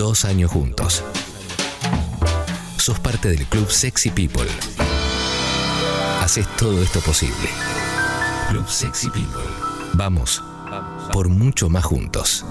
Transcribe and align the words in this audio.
Dos 0.00 0.24
años 0.24 0.50
juntos. 0.50 1.04
Sos 2.78 2.98
parte 3.00 3.28
del 3.28 3.44
club 3.44 3.70
Sexy 3.70 4.08
People. 4.08 4.48
Haces 6.22 6.46
todo 6.56 6.82
esto 6.82 7.00
posible. 7.00 7.50
Club 8.48 8.66
Sexy 8.66 9.10
People. 9.10 9.42
Vamos 9.92 10.42
por 11.12 11.28
mucho 11.28 11.68
más 11.68 11.84
juntos. 11.84 12.46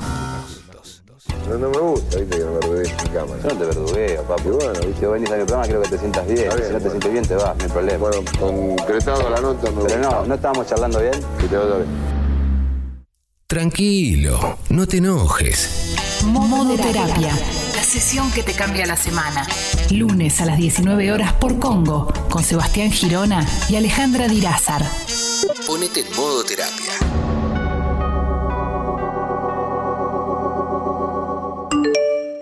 No, 1.50 1.58
no 1.58 1.70
me 1.72 1.78
gusta, 1.80 2.20
viste, 2.20 2.38
que 2.38 2.46
me 2.46 2.52
verdugues 2.52 2.90
en 2.92 3.14
cámara. 3.14 3.42
Yo 3.42 3.50
no 3.50 3.56
te 3.56 3.66
verdugueo, 3.66 4.24
papi. 4.26 4.44
Y 4.46 4.52
bueno, 4.52 4.74
Si 5.00 5.06
vos 5.06 5.14
venís 5.14 5.32
a 5.32 5.38
mi 5.38 5.44
programa, 5.46 5.64
quiero 5.64 5.82
que 5.82 5.90
te 5.90 5.98
sientas 5.98 6.28
bien. 6.28 6.52
Si 6.52 6.72
no 6.72 6.80
te 6.80 6.90
sientes 6.92 7.12
bien, 7.12 7.26
te 7.26 7.34
vas, 7.34 7.58
no 7.58 7.64
hay 7.64 7.70
problema. 7.72 7.98
Bueno, 7.98 8.32
concretado 8.40 9.28
la 9.28 9.42
nota, 9.42 9.72
me 9.72 9.86
Pero 9.86 9.98
no, 9.98 10.10
gusta. 10.10 10.28
no 10.28 10.36
estábamos 10.36 10.68
charlando 10.68 11.00
bien. 11.00 11.20
Que 11.40 11.48
te 11.48 11.58
vaya 11.58 11.78
bien. 11.78 11.90
Tranquilo, 13.48 14.60
no 14.70 14.86
te 14.86 14.98
enojes. 14.98 15.96
Modoterapia, 16.26 17.34
la 17.76 17.84
sesión 17.84 18.32
que 18.32 18.44
te 18.44 18.54
cambia 18.54 18.86
la 18.86 18.96
semana. 18.96 19.48
Lunes 19.92 20.42
a 20.42 20.46
las 20.46 20.58
19 20.58 21.12
horas 21.12 21.34
por 21.34 21.60
Congo, 21.60 22.12
con 22.30 22.44
Sebastián 22.44 22.92
Girona 22.92 23.46
y 23.70 23.76
Alejandra 23.76 24.28
Dirázar. 24.28 24.82
Ponete 25.66 26.02
en 26.02 26.16
modo 26.16 26.44
terapia. 26.44 26.94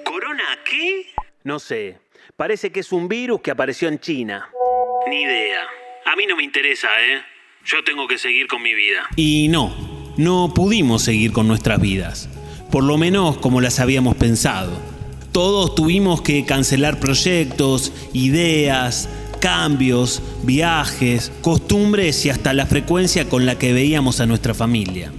¿Corona 0.03 0.43
qué? 0.69 1.05
No 1.43 1.59
sé. 1.59 1.99
Parece 2.35 2.71
que 2.71 2.81
es 2.81 2.91
un 2.91 3.07
virus 3.07 3.41
que 3.41 3.51
apareció 3.51 3.87
en 3.87 3.99
China. 3.99 4.49
Ni 5.07 5.21
idea. 5.21 5.61
A 6.05 6.15
mí 6.15 6.25
no 6.27 6.35
me 6.35 6.43
interesa, 6.43 6.87
¿eh? 7.01 7.21
Yo 7.65 7.83
tengo 7.83 8.07
que 8.07 8.17
seguir 8.17 8.47
con 8.47 8.61
mi 8.61 8.73
vida. 8.73 9.07
Y 9.15 9.47
no, 9.49 9.73
no 10.17 10.51
pudimos 10.53 11.03
seguir 11.03 11.31
con 11.31 11.47
nuestras 11.47 11.79
vidas. 11.79 12.29
Por 12.71 12.83
lo 12.83 12.97
menos 12.97 13.37
como 13.37 13.61
las 13.61 13.79
habíamos 13.79 14.15
pensado. 14.15 14.71
Todos 15.31 15.75
tuvimos 15.75 16.21
que 16.21 16.45
cancelar 16.45 16.99
proyectos, 16.99 17.91
ideas, 18.13 19.07
cambios, 19.39 20.21
viajes, 20.43 21.31
costumbres 21.41 22.25
y 22.25 22.29
hasta 22.29 22.53
la 22.53 22.65
frecuencia 22.65 23.29
con 23.29 23.45
la 23.45 23.57
que 23.57 23.73
veíamos 23.73 24.19
a 24.19 24.25
nuestra 24.25 24.53
familia. 24.53 25.11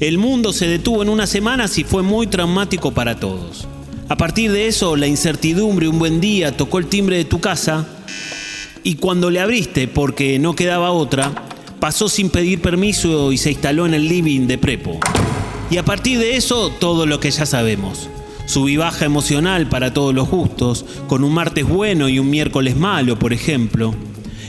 El 0.00 0.18
mundo 0.18 0.52
se 0.52 0.68
detuvo 0.68 1.02
en 1.02 1.08
unas 1.08 1.28
semanas 1.28 1.76
y 1.78 1.84
fue 1.84 2.02
muy 2.02 2.28
traumático 2.28 2.92
para 2.92 3.18
todos. 3.18 3.66
A 4.08 4.16
partir 4.16 4.52
de 4.52 4.68
eso, 4.68 4.96
la 4.96 5.06
incertidumbre 5.06 5.88
un 5.88 5.98
buen 5.98 6.20
día 6.20 6.56
tocó 6.56 6.78
el 6.78 6.86
timbre 6.86 7.16
de 7.16 7.24
tu 7.24 7.40
casa 7.40 7.86
y 8.84 8.94
cuando 8.94 9.28
le 9.28 9.40
abriste, 9.40 9.88
porque 9.88 10.38
no 10.38 10.54
quedaba 10.54 10.92
otra, 10.92 11.32
pasó 11.80 12.08
sin 12.08 12.30
pedir 12.30 12.62
permiso 12.62 13.32
y 13.32 13.38
se 13.38 13.50
instaló 13.50 13.86
en 13.86 13.94
el 13.94 14.08
living 14.08 14.46
de 14.46 14.56
Prepo. 14.56 14.98
Y 15.70 15.76
a 15.76 15.84
partir 15.84 16.18
de 16.18 16.36
eso, 16.36 16.70
todo 16.70 17.04
lo 17.04 17.20
que 17.20 17.30
ya 17.30 17.44
sabemos. 17.44 18.08
Sub 18.46 18.68
y 18.68 18.78
baja 18.78 19.04
emocional 19.04 19.68
para 19.68 19.92
todos 19.92 20.14
los 20.14 20.28
gustos, 20.28 20.86
con 21.06 21.22
un 21.22 21.34
martes 21.34 21.68
bueno 21.68 22.08
y 22.08 22.18
un 22.18 22.30
miércoles 22.30 22.76
malo, 22.76 23.18
por 23.18 23.34
ejemplo. 23.34 23.94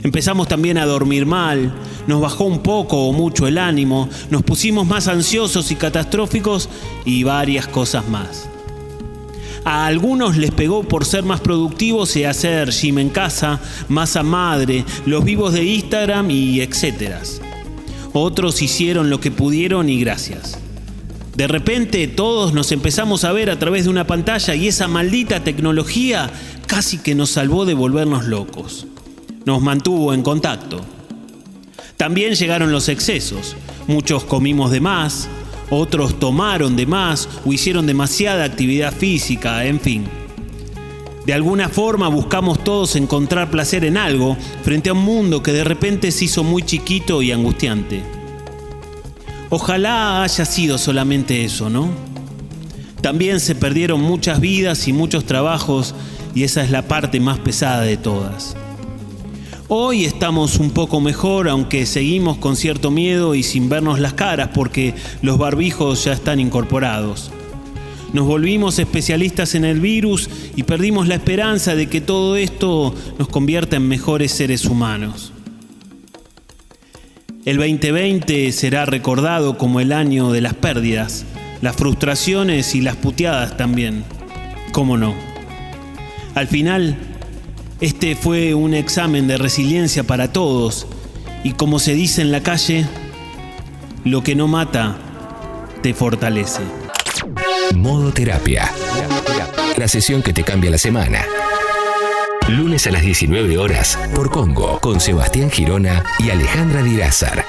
Empezamos 0.03 0.47
también 0.47 0.77
a 0.77 0.85
dormir 0.85 1.25
mal, 1.25 1.73
nos 2.07 2.21
bajó 2.21 2.45
un 2.45 2.59
poco 2.59 3.07
o 3.07 3.11
mucho 3.11 3.47
el 3.47 3.57
ánimo, 3.57 4.07
nos 4.29 4.43
pusimos 4.43 4.87
más 4.87 5.09
ansiosos 5.09 5.71
y 5.71 5.75
catastróficos 5.75 6.69
y 7.03 7.23
varias 7.23 7.67
cosas 7.67 8.07
más. 8.07 8.49
A 9.65 9.85
algunos 9.85 10.37
les 10.37 10.51
pegó 10.51 10.83
por 10.83 11.03
ser 11.03 11.23
más 11.23 11.41
productivos 11.41 12.15
y 12.15 12.23
hacer 12.23 12.71
gym 12.71 12.99
en 12.99 13.09
casa, 13.09 13.59
masa 13.89 14.23
madre, 14.23 14.85
los 15.05 15.25
vivos 15.25 15.51
de 15.51 15.65
Instagram 15.65 16.31
y 16.31 16.61
etcétera. 16.61 17.21
Otros 18.13 18.61
hicieron 18.61 19.09
lo 19.09 19.19
que 19.19 19.31
pudieron 19.31 19.89
y 19.89 19.99
gracias. 19.99 20.57
De 21.39 21.47
repente 21.47 22.05
todos 22.09 22.53
nos 22.53 22.73
empezamos 22.73 23.23
a 23.23 23.31
ver 23.31 23.49
a 23.49 23.57
través 23.57 23.85
de 23.85 23.89
una 23.89 24.05
pantalla 24.05 24.55
y 24.55 24.67
esa 24.67 24.89
maldita 24.89 25.41
tecnología 25.41 26.29
casi 26.67 26.97
que 26.97 27.15
nos 27.15 27.29
salvó 27.29 27.63
de 27.63 27.73
volvernos 27.73 28.25
locos. 28.25 28.87
Nos 29.45 29.61
mantuvo 29.61 30.13
en 30.13 30.21
contacto. 30.21 30.81
También 31.95 32.35
llegaron 32.35 32.73
los 32.73 32.89
excesos. 32.89 33.55
Muchos 33.87 34.25
comimos 34.25 34.69
de 34.71 34.81
más, 34.81 35.29
otros 35.69 36.19
tomaron 36.19 36.75
de 36.75 36.85
más 36.85 37.29
o 37.45 37.53
hicieron 37.53 37.87
demasiada 37.87 38.43
actividad 38.43 38.93
física, 38.93 39.65
en 39.65 39.79
fin. 39.79 40.03
De 41.25 41.33
alguna 41.33 41.69
forma 41.69 42.09
buscamos 42.09 42.65
todos 42.65 42.97
encontrar 42.97 43.49
placer 43.49 43.85
en 43.85 43.95
algo 43.95 44.35
frente 44.61 44.89
a 44.89 44.93
un 44.93 45.05
mundo 45.05 45.41
que 45.41 45.53
de 45.53 45.63
repente 45.63 46.11
se 46.11 46.25
hizo 46.25 46.43
muy 46.43 46.63
chiquito 46.63 47.21
y 47.21 47.31
angustiante. 47.31 48.18
Ojalá 49.51 50.21
haya 50.21 50.45
sido 50.45 50.77
solamente 50.77 51.43
eso, 51.43 51.71
¿no? 51.71 51.89
También 53.01 53.39
se 53.39 53.55
perdieron 53.55 53.99
muchas 53.99 54.39
vidas 54.39 54.87
y 54.87 54.93
muchos 54.93 55.25
trabajos 55.25 55.95
y 56.35 56.43
esa 56.43 56.63
es 56.63 56.69
la 56.69 56.83
parte 56.83 57.19
más 57.19 57.39
pesada 57.39 57.81
de 57.81 57.97
todas. 57.97 58.55
Hoy 59.67 60.05
estamos 60.05 60.59
un 60.59 60.69
poco 60.69 61.01
mejor, 61.01 61.49
aunque 61.49 61.87
seguimos 61.87 62.37
con 62.37 62.55
cierto 62.55 62.91
miedo 62.91 63.33
y 63.33 63.41
sin 63.41 63.69
vernos 63.69 63.99
las 63.99 64.13
caras 64.13 64.49
porque 64.53 64.93
los 65.23 65.39
barbijos 65.39 66.03
ya 66.03 66.13
están 66.13 66.39
incorporados. 66.39 67.31
Nos 68.13 68.27
volvimos 68.27 68.77
especialistas 68.77 69.55
en 69.55 69.65
el 69.65 69.79
virus 69.79 70.29
y 70.55 70.63
perdimos 70.63 71.07
la 71.07 71.15
esperanza 71.15 71.73
de 71.73 71.87
que 71.87 72.01
todo 72.01 72.35
esto 72.35 72.93
nos 73.17 73.27
convierta 73.29 73.77
en 73.77 73.87
mejores 73.87 74.31
seres 74.31 74.65
humanos. 74.65 75.31
El 77.49 77.57
2020 77.57 78.51
será 78.51 78.85
recordado 78.85 79.57
como 79.57 79.79
el 79.79 79.91
año 79.91 80.31
de 80.31 80.39
las 80.39 80.53
pérdidas, 80.53 81.25
las 81.61 81.75
frustraciones 81.75 82.75
y 82.75 82.81
las 82.81 82.95
puteadas 82.95 83.57
también. 83.57 84.03
¿Cómo 84.71 84.97
no? 84.97 85.15
Al 86.35 86.47
final, 86.47 86.95
este 87.81 88.15
fue 88.15 88.53
un 88.53 88.75
examen 88.75 89.27
de 89.27 89.39
resiliencia 89.39 90.03
para 90.03 90.31
todos 90.31 90.85
y 91.43 91.53
como 91.53 91.79
se 91.79 91.95
dice 91.95 92.21
en 92.21 92.31
la 92.31 92.43
calle, 92.43 92.85
lo 94.03 94.21
que 94.21 94.35
no 94.35 94.47
mata, 94.47 94.97
te 95.81 95.95
fortalece. 95.95 96.61
Modo 97.73 98.11
terapia. 98.11 98.71
La 99.75 99.87
sesión 99.87 100.21
que 100.21 100.33
te 100.33 100.43
cambia 100.43 100.69
la 100.69 100.77
semana. 100.77 101.25
Lunes 102.49 102.87
a 102.87 102.91
las 102.91 103.03
19 103.03 103.59
horas 103.59 103.99
por 104.15 104.31
Congo 104.31 104.79
con 104.79 104.99
Sebastián 104.99 105.51
Girona 105.51 106.03
y 106.17 106.31
Alejandra 106.31 106.81
Dirázar. 106.81 107.45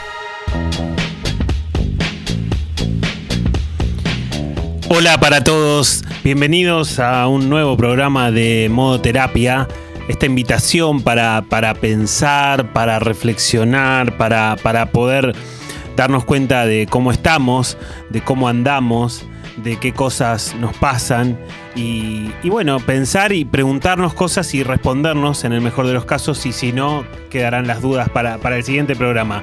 Hola 4.90 5.18
para 5.18 5.42
todos, 5.42 6.04
bienvenidos 6.22 6.98
a 6.98 7.26
un 7.28 7.48
nuevo 7.48 7.78
programa 7.78 8.30
de 8.30 8.68
Modo 8.70 9.00
Terapia. 9.00 9.66
Esta 10.08 10.26
invitación 10.26 11.00
para, 11.00 11.46
para 11.48 11.72
pensar, 11.72 12.74
para 12.74 12.98
reflexionar, 12.98 14.18
para, 14.18 14.56
para 14.62 14.92
poder 14.92 15.34
darnos 15.96 16.26
cuenta 16.26 16.66
de 16.66 16.86
cómo 16.86 17.10
estamos, 17.10 17.78
de 18.10 18.20
cómo 18.20 18.48
andamos, 18.48 19.24
de 19.62 19.78
qué 19.78 19.92
cosas 19.92 20.54
nos 20.56 20.76
pasan 20.76 21.38
y, 21.74 22.30
bueno, 22.44 22.80
pensar 22.80 23.32
y 23.32 23.44
preguntarnos 23.44 24.14
cosas 24.14 24.54
y 24.54 24.62
respondernos 24.62 25.44
en 25.44 25.52
el 25.52 25.60
mejor 25.60 25.86
de 25.86 25.94
los 25.94 26.04
casos 26.04 26.44
y 26.46 26.52
si 26.52 26.72
no, 26.72 27.04
quedarán 27.30 27.66
las 27.66 27.80
dudas 27.82 28.08
para, 28.08 28.38
para 28.38 28.56
el 28.56 28.64
siguiente 28.64 28.96
programa. 28.96 29.42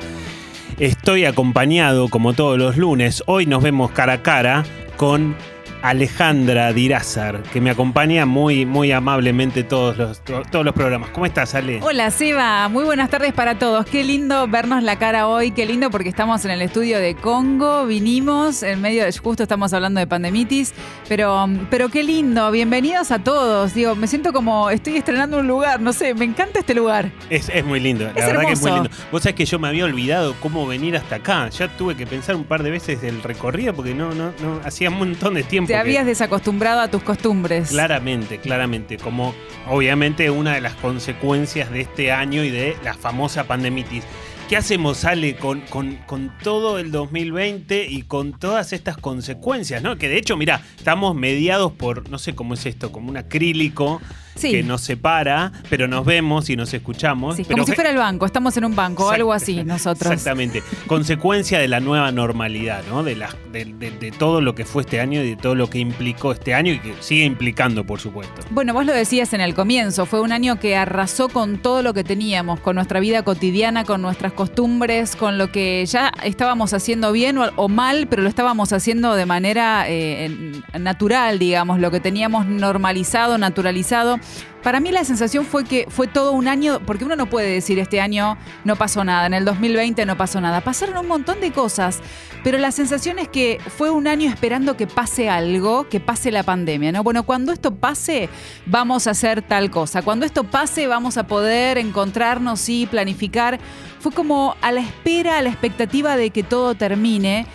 Estoy 0.79 1.25
acompañado, 1.25 2.07
como 2.09 2.33
todos 2.33 2.57
los 2.57 2.78
lunes, 2.78 3.23
hoy 3.25 3.45
nos 3.45 3.63
vemos 3.63 3.91
cara 3.91 4.13
a 4.13 4.22
cara 4.22 4.63
con 4.95 5.35
Alejandra 5.82 6.74
Dirázar, 6.74 7.44
que 7.44 7.62
me 7.62 7.70
acompaña 7.70 8.26
muy, 8.26 8.66
muy 8.66 8.92
amablemente 8.92 9.64
todos 9.64 9.98
los, 9.98 10.20
to- 10.24 10.44
todos 10.52 10.66
los 10.66 10.74
programas. 10.74 11.10
¿Cómo 11.12 11.26
estás, 11.26 11.56
Ale? 11.56 11.80
Hola 11.82 12.12
Seba, 12.12 12.68
muy 12.68 12.84
buenas 12.84 13.10
tardes 13.10 13.34
para 13.34 13.58
todos. 13.60 13.86
Qué 13.86 14.04
lindo 14.04 14.48
vernos 14.48 14.84
la 14.84 14.98
cara 14.98 15.28
hoy, 15.28 15.52
qué 15.52 15.66
lindo 15.66 15.90
porque 15.90 16.10
estamos 16.10 16.44
en 16.46 16.52
el 16.52 16.62
estudio 16.62 17.00
de 17.00 17.16
Congo, 17.16 17.86
vinimos 17.86 18.64
en 18.64 18.82
medio 18.82 19.06
de, 19.06 19.12
justo 19.18 19.44
estamos 19.44 19.72
hablando 19.74 20.00
de 20.00 20.08
pandemitis, 20.08 20.74
pero, 21.08 21.48
pero 21.70 21.90
qué 21.90 22.04
lindo, 22.04 22.52
bienvenidos 22.52 23.12
a 23.12 23.20
todos. 23.20 23.73
Digo, 23.73 23.96
me 23.96 24.08
siento 24.08 24.34
como 24.34 24.70
estoy 24.70 24.97
estrenando 24.97 25.40
un 25.40 25.47
lugar, 25.47 25.80
no 25.80 25.94
sé, 25.94 26.14
me 26.14 26.26
encanta 26.26 26.59
este 26.59 26.73
lugar. 26.73 27.12
Es, 27.30 27.50
es 27.50 27.64
muy 27.64 27.80
lindo, 27.80 28.06
la 28.06 28.09
Es 28.12 28.26
verdad 28.26 28.46
que 28.46 28.53
es 28.53 28.62
muy 28.62 28.72
hermoso. 28.72 28.84
lindo. 28.90 28.97
Vos 29.12 29.23
sabés 29.23 29.35
que 29.35 29.46
yo 29.46 29.59
me 29.59 29.68
había 29.68 29.85
olvidado 29.85 30.35
cómo 30.41 30.66
venir 30.66 30.97
hasta 30.97 31.18
acá. 31.18 31.50
Ya 31.50 31.68
tuve 31.78 31.96
que 31.96 32.08
pensar 32.08 32.35
un 32.35 32.44
par 32.46 32.64
de 32.64 32.72
veces 32.72 33.03
el 33.03 33.22
recorrido 33.23 33.73
porque 33.73 33.94
no, 33.94 34.09
no, 34.14 34.32
no 34.41 34.59
hacía 34.66 34.90
un 34.90 34.97
montón 34.97 35.34
de 35.35 35.44
tiempo. 35.44 35.66
Te 35.67 35.75
habías 35.75 36.05
desacostumbrado 36.05 36.79
a 36.79 36.87
tus 36.87 37.03
costumbres. 37.03 37.69
Claramente, 37.69 38.40
claramente, 38.40 38.97
como 38.97 39.35
obviamente 39.67 40.29
una 40.29 40.53
de 40.53 40.61
las 40.61 40.73
consecuencias 40.75 41.69
de 41.72 41.81
este 41.81 42.14
año 42.14 42.46
y 42.46 42.49
de 42.49 42.78
la 42.85 42.93
famosa 42.93 43.43
pandemitis. 43.43 44.05
¿Qué 44.47 44.55
hacemos, 44.55 45.03
Ale, 45.03 45.35
con, 45.35 45.59
con, 45.61 45.97
con 46.05 46.31
todo 46.41 46.79
el 46.79 46.90
2020 46.91 47.85
y 47.85 48.03
con 48.03 48.40
todas 48.40 48.72
estas 48.72 48.96
consecuencias, 48.96 49.84
¿no? 49.84 49.97
Que 49.97 50.08
de 50.08 50.17
hecho, 50.17 50.37
mira, 50.37 50.61
estamos 50.78 51.16
mediados 51.16 51.73
por, 51.73 52.09
no 52.09 52.17
sé 52.17 52.34
cómo 52.34 52.53
es 52.53 52.66
esto, 52.66 52.93
como 52.93 53.09
un 53.09 53.17
acrílico 53.17 54.02
Sí. 54.37 54.51
que 54.51 54.63
nos 54.63 54.81
separa, 54.81 55.51
pero 55.69 55.87
nos 55.87 56.05
vemos 56.05 56.49
y 56.49 56.55
nos 56.55 56.73
escuchamos. 56.73 57.35
Sí, 57.35 57.43
pero 57.43 57.57
como 57.57 57.66
si 57.67 57.73
fuera 57.73 57.89
el 57.89 57.97
banco, 57.97 58.25
estamos 58.25 58.55
en 58.57 58.66
un 58.66 58.75
banco 58.75 59.05
o 59.07 59.09
algo 59.09 59.34
así 59.34 59.63
nosotros. 59.63 60.11
Exactamente. 60.11 60.63
Consecuencia 60.87 61.59
de 61.59 61.67
la 61.67 61.79
nueva 61.79 62.11
normalidad, 62.11 62.84
¿no? 62.89 63.03
De, 63.03 63.16
la- 63.16 63.35
de, 63.51 63.66
de- 63.66 63.91
de 63.91 64.11
todo 64.11 64.41
lo 64.41 64.55
que 64.55 64.66
fue 64.66 64.84
este 64.84 64.99
año 64.99 65.22
y 65.23 65.29
de 65.29 65.35
todo 65.35 65.55
lo 65.55 65.69
que 65.69 65.79
implicó 65.79 66.31
este 66.31 66.53
año 66.53 66.73
y 66.73 66.79
que 66.79 66.93
sigue 67.01 67.25
implicando, 67.25 67.85
por 67.85 67.99
supuesto. 67.99 68.41
Bueno, 68.51 68.73
vos 68.73 68.85
lo 68.85 68.93
decías 68.93 69.34
en 69.34 69.41
el 69.41 69.53
comienzo, 69.53 70.05
fue 70.05 70.22
un 70.22 70.31
año 70.31 70.59
que 70.59 70.75
arrasó 70.75 71.29
con 71.29 71.57
todo 71.57 71.81
lo 71.84 71.93
que 71.93 72.03
teníamos, 72.03 72.59
con 72.59 72.75
nuestra 72.75 72.99
vida 72.99 73.23
cotidiana, 73.23 73.84
con 73.84 74.01
nuestras 74.01 74.34
costumbres, 74.34 75.16
con 75.16 75.37
lo 75.37 75.51
que 75.51 75.85
ya 75.85 76.11
estábamos 76.23 76.73
haciendo 76.73 77.11
bien 77.11 77.37
o, 77.37 77.49
o 77.55 77.67
mal, 77.69 78.07
pero 78.09 78.22
lo 78.23 78.29
estábamos 78.29 78.73
haciendo 78.73 79.16
de 79.16 79.25
manera 79.25 79.85
eh, 79.87 80.51
natural, 80.79 81.39
digamos, 81.39 81.79
lo 81.79 81.91
que 81.91 81.99
teníamos 81.99 82.45
normalizado, 82.45 83.37
naturalizado. 83.37 84.19
Para 84.64 84.79
mí 84.82 84.91
la 84.91 85.06
sensación 85.06 85.46
fue 85.46 85.64
que 85.64 85.85
fue 85.90 86.08
todo 86.08 86.34
un 86.34 86.47
año, 86.47 86.82
porque 86.85 87.06
uno 87.06 87.16
no 87.16 87.29
puede 87.29 87.50
decir 87.50 87.79
este 87.79 88.02
año 88.02 88.38
no 88.66 88.76
pasó 88.76 89.03
nada, 89.03 89.26
en 89.26 89.34
el 89.34 89.46
2020 89.46 90.06
no 90.06 90.18
pasó 90.18 90.41
nada. 90.41 90.62
Pasaron 90.62 90.97
un 90.97 91.08
montón 91.08 91.40
de 91.40 91.52
cosas, 91.52 92.02
pero 92.44 92.58
la 92.58 92.72
sensación 92.72 93.18
es 93.18 93.29
que 93.29 93.59
fue 93.78 93.91
un 93.91 94.08
año 94.08 94.29
esperando 94.29 94.76
que 94.76 94.85
pase 94.85 95.29
algo, 95.29 95.88
que 95.88 96.00
pase 96.00 96.32
la 96.32 96.44
pandemia, 96.44 96.91
¿no? 96.91 97.03
Bueno, 97.03 97.24
cuando 97.24 97.53
esto 97.53 97.76
pase, 97.76 98.29
vamos 98.66 99.08
a 99.08 99.12
hacer 99.12 99.41
tal 99.41 99.72
cosa. 99.72 100.02
Cuando 100.02 100.26
esto 100.26 100.44
pase, 100.44 100.88
vamos 100.88 101.18
a 101.18 101.28
poder 101.28 101.78
encontrarnos 101.78 102.68
y 102.68 102.88
planificar. 102.88 103.59
Fue 104.00 104.12
como 104.12 104.56
a 104.62 104.72
la 104.72 104.82
espera, 104.82 105.38
a 105.38 105.41
la 105.41 105.50
expectativa 105.50 106.18
de 106.18 106.32
que 106.32 106.44
todo 106.44 106.76
termine. 106.76 107.46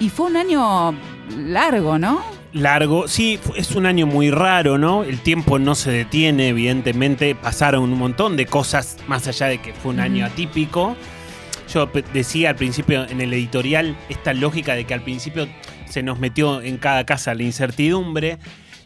Y 0.00 0.08
fue 0.08 0.26
un 0.26 0.36
año 0.36 0.94
largo, 1.36 1.98
¿no? 1.98 2.41
Largo, 2.52 3.08
sí, 3.08 3.40
es 3.56 3.72
un 3.72 3.86
año 3.86 4.06
muy 4.06 4.30
raro, 4.30 4.76
¿no? 4.76 5.04
El 5.04 5.20
tiempo 5.20 5.58
no 5.58 5.74
se 5.74 5.90
detiene, 5.90 6.48
evidentemente. 6.48 7.34
Pasaron 7.34 7.84
un 7.84 7.98
montón 7.98 8.36
de 8.36 8.44
cosas, 8.44 8.98
más 9.06 9.26
allá 9.26 9.46
de 9.46 9.58
que 9.58 9.72
fue 9.72 9.92
un 9.92 10.00
año 10.00 10.26
atípico. 10.26 10.94
Yo 11.72 11.90
decía 12.12 12.50
al 12.50 12.56
principio 12.56 13.08
en 13.08 13.22
el 13.22 13.32
editorial 13.32 13.96
esta 14.10 14.34
lógica 14.34 14.74
de 14.74 14.84
que 14.84 14.92
al 14.92 15.00
principio 15.00 15.48
se 15.88 16.02
nos 16.02 16.18
metió 16.18 16.60
en 16.60 16.76
cada 16.76 17.06
casa 17.06 17.34
la 17.34 17.42
incertidumbre. 17.42 18.38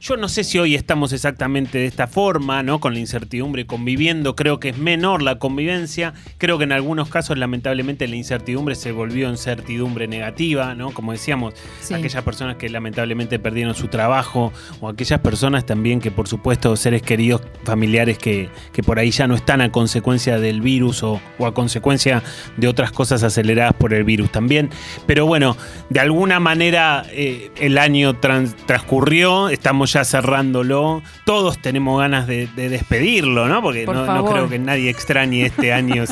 Yo 0.09 0.17
no 0.17 0.29
sé 0.29 0.45
si 0.45 0.57
hoy 0.61 0.77
estamos 0.77 1.13
exactamente 1.13 1.79
de 1.79 1.87
esta 1.87 2.07
forma, 2.07 2.63
¿no? 2.63 2.79
Con 2.79 2.95
la 2.95 3.01
incertidumbre 3.01 3.67
conviviendo. 3.67 4.37
Creo 4.37 4.61
que 4.61 4.69
es 4.69 4.79
menor 4.79 5.21
la 5.21 5.41
convivencia. 5.41 6.15
Creo 6.39 6.59
que 6.59 6.65
en 6.65 6.71
algunos 6.71 7.09
casos, 7.09 7.37
lamentablemente, 7.39 8.07
la 8.07 8.15
incertidumbre 8.15 8.77
se 8.77 8.93
volvió 8.93 9.29
en 9.29 9.37
certidumbre 9.37 10.07
negativa, 10.07 10.77
¿no? 10.77 10.93
Como 10.93 11.11
decíamos, 11.11 11.55
Sí. 11.81 11.95
aquellas 11.95 12.23
personas 12.23 12.55
que 12.55 12.69
lamentablemente 12.69 13.41
perdieron 13.41 13.75
su 13.75 13.89
trabajo 13.89 14.53
o 14.81 14.89
aquellas 14.89 15.19
personas 15.19 15.67
también 15.67 15.99
que, 16.01 16.13
por 16.13 16.29
supuesto, 16.29 16.77
seres 16.77 17.03
queridos, 17.03 17.41
familiares 17.65 18.17
que, 18.17 18.49
que 18.73 18.85
por 18.85 19.01
ahí 19.01 19.11
ya 19.11 19.27
no 19.27 19.35
están 19.35 19.61
a 19.61 19.73
consecuencia 19.73 20.39
del 20.39 20.61
virus 20.61 21.03
o, 21.03 21.21
o 21.39 21.47
a 21.47 21.53
consecuencia 21.53 22.23
de 22.57 22.69
otras 22.69 22.93
cosas 22.93 23.25
aceleradas 23.25 23.75
por 23.75 23.93
el 23.93 24.05
virus 24.05 24.31
también. 24.31 24.71
Pero 25.09 25.27
bueno, 25.27 25.57
de 25.91 25.99
alguna 25.99 26.39
manera 26.39 27.05
eh, 27.11 27.51
el 27.57 27.77
año 27.77 28.15
trans- 28.21 28.55
transcurrió, 28.67 29.49
estamos 29.49 29.95
ya 29.95 29.96
cerrándolo, 30.05 31.03
todos 31.25 31.59
tenemos 31.59 32.01
ganas 32.01 32.27
de, 32.27 32.49
de 32.55 32.69
despedirlo, 32.69 33.49
¿no? 33.49 33.63
Porque 33.63 33.85
Por 33.85 33.97
no, 33.97 34.25
creo 34.25 34.49
que 34.49 34.59
nadie 34.59 34.91
extrañe 34.91 35.47
este 35.47 35.73
año 35.73 36.05
eh, 36.05 36.07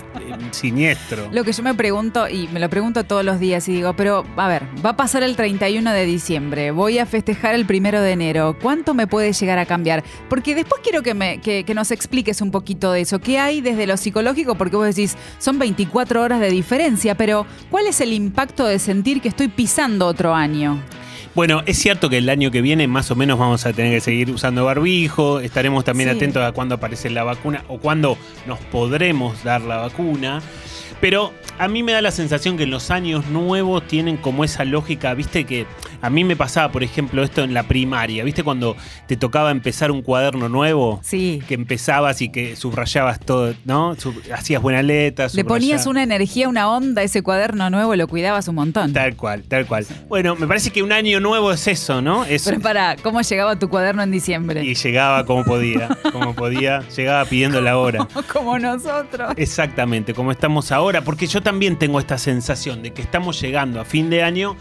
siniestro. 0.51 1.29
Lo 1.33 1.45
que 1.45 1.53
yo 1.53 1.63
me 1.63 1.75
pregunto, 1.75 2.29
y 2.29 2.49
me 2.49 2.61
lo 2.61 2.69
pregunto 2.69 3.05
todos 3.05 3.25
los 3.25 3.39
días, 3.39 3.69
y 3.69 3.73
digo, 3.73 3.95
pero 3.95 4.25
a 4.37 4.49
ver, 4.49 4.65
va 4.85 4.91
a 4.91 4.97
pasar 4.97 5.23
el 5.23 5.37
31 5.37 5.93
de 5.93 6.07
diciembre, 6.07 6.71
voy 6.71 6.99
a 6.99 7.07
festejar 7.07 7.55
el 7.55 7.67
primero 7.67 8.01
de 8.01 8.13
enero, 8.13 8.57
¿cuánto 8.61 8.95
me 8.95 9.07
puede 9.07 9.33
llegar 9.33 9.59
a 9.59 9.67
cambiar? 9.67 10.05
Porque 10.29 10.55
después 10.55 10.81
quiero 10.83 11.03
que, 11.03 11.15
me, 11.15 11.41
que, 11.41 11.65
que 11.65 11.75
nos 11.75 11.91
expliques 11.91 12.41
un 12.41 12.51
poquito 12.51 12.93
de 12.93 13.03
eso. 13.03 13.19
¿Qué 13.19 13.39
hay 13.39 13.61
desde 13.61 13.87
lo 13.87 13.97
psicológico? 13.97 14.55
Porque 14.55 14.77
vos 14.77 14.87
decís, 14.87 15.17
son 15.39 15.59
24 15.59 16.23
horas 16.23 16.41
de 16.41 16.51
diferencia, 16.51 17.15
pero 17.15 17.47
¿cuál 17.71 17.87
es 17.87 18.01
el 18.01 18.13
impacto 18.13 18.67
de 18.67 18.79
sentir 18.79 19.21
que 19.21 19.29
estoy 19.29 19.49
pisando 19.49 20.07
otro 20.07 20.35
año? 20.35 20.81
Bueno, 21.35 21.63
es 21.67 21.79
cierto 21.79 22.09
que 22.09 22.19
el 22.19 22.29
año 22.29 22.53
que 22.53 22.63
viene 22.63 22.87
más 22.87 23.11
o 23.11 23.17
menos 23.17 23.39
vamos 23.39 23.67
a 23.67 23.73
tener 23.73 23.93
que 23.93 24.01
seguir 24.01 24.31
usando 24.31 24.65
barbijo, 24.65 25.41
estaremos 25.41 25.85
también 25.85 26.11
Sí. 26.11 26.17
atentos 26.17 26.45
a 26.45 26.53
cuándo 26.53 26.77
aparece 26.77 27.11
la 27.11 27.25
vacuna 27.25 27.65
o 27.69 27.79
cuándo 27.79 28.17
nos 28.47 28.61
podremos 28.61 29.43
dar 29.43 29.61
la 29.63 29.79
vacuna. 29.79 30.41
Pero 31.01 31.33
a 31.59 31.67
mí 31.67 31.83
me 31.83 31.91
da 31.93 32.01
la 32.03 32.13
sensación 32.13 32.57
que 32.57 32.67
los 32.67 32.93
años 32.93 33.27
nuevos 33.27 33.87
tienen 33.89 34.17
como 34.17 34.45
esa 34.45 34.65
lógica, 34.65 35.13
viste 35.15 35.45
que 35.45 35.67
a 36.05 36.11
mí 36.11 36.23
me 36.25 36.37
pasaba, 36.37 36.71
por 36.71 36.83
ejemplo, 36.83 37.23
esto 37.23 37.43
en 37.43 37.55
la 37.55 37.63
primaria, 37.63 38.25
viste 38.25 38.43
cuando 38.43 38.77
te 39.07 39.17
tocaba 39.17 39.51
empezar 39.51 39.91
un 39.91 40.03
cuaderno 40.03 40.49
nuevo, 40.49 41.01
Sí. 41.03 41.41
que 41.49 41.55
empezabas 41.55 42.21
y 42.21 42.29
que 42.29 42.57
subrayabas 42.57 43.21
todo, 43.21 43.55
¿no? 43.65 43.95
Sub- 43.97 44.21
hacías 44.33 44.61
buena 44.61 44.83
letra, 44.83 45.29
Le 45.33 45.45
ponías 45.45 45.87
una 45.87 46.03
energía, 46.03 46.49
una 46.49 46.69
onda 46.69 47.01
a 47.01 47.05
ese 47.05 47.23
cuaderno 47.23 47.71
nuevo, 47.71 47.97
lo 47.97 48.07
cuidabas 48.09 48.49
un 48.49 48.57
montón. 48.57 48.93
Tal 48.93 49.17
cual, 49.17 49.45
tal 49.45 49.67
cual. 49.67 49.87
Bueno, 50.09 50.37
me 50.37 50.47
parece 50.47 50.71
que 50.71 50.83
un 50.83 50.93
año 50.93 51.21
nuevo 51.21 51.53
es 51.53 51.67
eso, 51.69 52.03
¿no? 52.03 52.25
Es 52.27 52.45
Pero 52.45 52.61
para, 52.61 52.97
¿cómo 52.97 53.23
llegaba 53.23 53.59
tu 53.59 53.69
cuaderno 53.71 54.03
en 54.03 54.11
diciembre? 54.11 54.63
Y 54.65 54.75
llegaba 54.75 55.25
como 55.25 55.45
podía, 55.45 55.89
como 56.13 56.35
podía, 56.35 56.81
llegaba 56.95 57.25
pidiendo 57.25 57.61
la 57.63 57.79
hora. 57.79 58.07
Como 58.33 58.59
nosotros. 58.59 59.33
Exactamente, 59.37 60.13
como 60.13 60.33
estamos 60.33 60.73
ahora, 60.73 61.03
porque 61.03 61.27
yo 61.27 61.41
también 61.43 61.79
tengo 61.79 61.99
esta 62.01 62.19
sensación 62.19 62.83
de 62.83 62.93
que 62.93 63.01
estamos 63.01 63.41
llegando 63.41 63.81
a 63.81 63.85
fin 63.85 64.11
de 64.11 64.23
año 64.23 64.57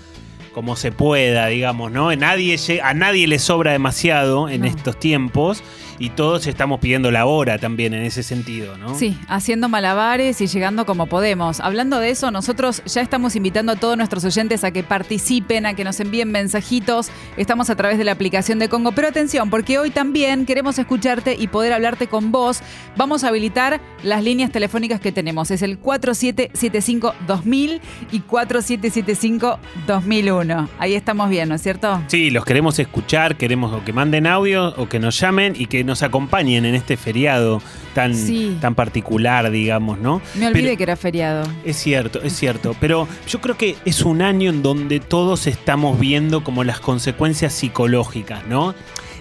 como 0.54 0.76
se 0.76 0.92
pueda, 0.92 1.48
digamos, 1.48 1.92
¿no? 1.92 2.16
Nadie 2.16 2.56
lle- 2.56 2.82
a 2.84 2.94
nadie 2.94 3.28
le 3.28 3.40
sobra 3.40 3.72
demasiado 3.72 4.50
en 4.50 4.66
estos 4.66 5.00
tiempos 5.00 5.64
y 6.04 6.10
todos 6.10 6.48
estamos 6.48 6.82
pidiendo 6.82 7.12
la 7.12 7.26
hora 7.26 7.58
también 7.58 7.94
en 7.94 8.04
ese 8.04 8.24
sentido, 8.24 8.78
¿no? 8.78 8.94
Sí, 8.94 9.18
haciendo 9.30 9.70
malabares 9.70 10.42
y 10.42 10.48
llegando 10.48 10.86
como 10.86 11.06
podemos. 11.06 11.62
Hablando 11.62 11.98
de 11.98 12.10
eso, 12.10 12.30
nosotros 12.30 12.84
ya 12.84 13.00
estamos 13.00 13.38
invitando 13.38 13.72
a 13.72 13.78
todos 13.78 13.96
nuestros 13.96 14.26
oyentes 14.26 14.66
a 14.66 14.72
que 14.72 14.84
participen, 14.84 15.66
a 15.66 15.76
que 15.76 15.86
nos 15.86 16.02
envíen 16.02 16.30
mensajitos. 16.30 17.10
Estamos 17.38 17.70
a 17.70 17.78
través 17.78 17.98
de 17.98 18.04
la 18.04 18.12
aplicación 18.12 18.60
de 18.60 18.68
Congo. 18.68 18.92
Pero 18.92 19.08
atención, 19.08 19.50
porque 19.50 19.80
hoy 19.80 19.92
también 19.92 20.46
queremos 20.46 20.78
escucharte 20.78 21.38
y 21.40 21.48
poder 21.48 21.72
hablarte 21.72 22.08
con 22.08 22.34
vos. 22.34 22.60
Vamos 22.98 23.24
a 23.24 23.30
habilitar 23.30 23.80
las 24.04 24.26
líneas 24.26 24.52
telefónicas 24.52 25.00
que 25.00 25.14
tenemos. 25.14 25.52
Es 25.52 25.62
el 25.62 25.82
4775-2000 25.82 27.80
y 28.12 28.22
4775-2001. 28.24 30.68
Ahí 30.80 30.96
estamos 30.96 31.30
bien, 31.30 31.48
¿no 31.48 31.56
es 31.56 31.62
cierto? 31.62 32.04
Sí, 32.08 32.30
los 32.30 32.44
queremos 32.44 32.78
escuchar, 32.78 33.38
queremos 33.38 33.72
o 33.72 33.86
que 33.86 33.94
manden 33.94 34.28
audio 34.28 34.76
o 34.76 34.90
que 34.90 35.00
nos 35.00 35.18
llamen 35.18 35.54
y 35.58 35.68
que 35.68 35.86
nos 35.86 35.93
acompañen 36.02 36.66
en 36.66 36.74
este 36.74 36.98
feriado 36.98 37.62
tan, 37.94 38.16
Sí. 38.16 38.58
tan 38.60 38.74
particular, 38.74 39.52
digamos, 39.52 40.00
¿no? 40.00 40.22
Me 40.36 40.48
olvidé 40.48 40.64
Pero- 40.64 40.78
que 40.78 40.84
era 40.84 40.96
feriado. 40.96 41.46
Es 41.64 41.78
cierto, 41.78 42.22
es 42.24 42.34
cierto, 42.34 42.76
pero 42.80 43.08
yo 43.28 43.40
creo 43.42 43.56
que 43.58 43.76
es 43.86 44.02
un 44.04 44.22
año 44.24 44.50
en 44.50 44.64
donde 44.64 45.00
todos 45.00 45.46
estamos 45.46 46.00
viendo 46.00 46.44
como 46.44 46.64
las 46.64 46.80
consecuencias 46.80 47.54
psicológicas, 47.54 48.48
¿no? 48.48 48.74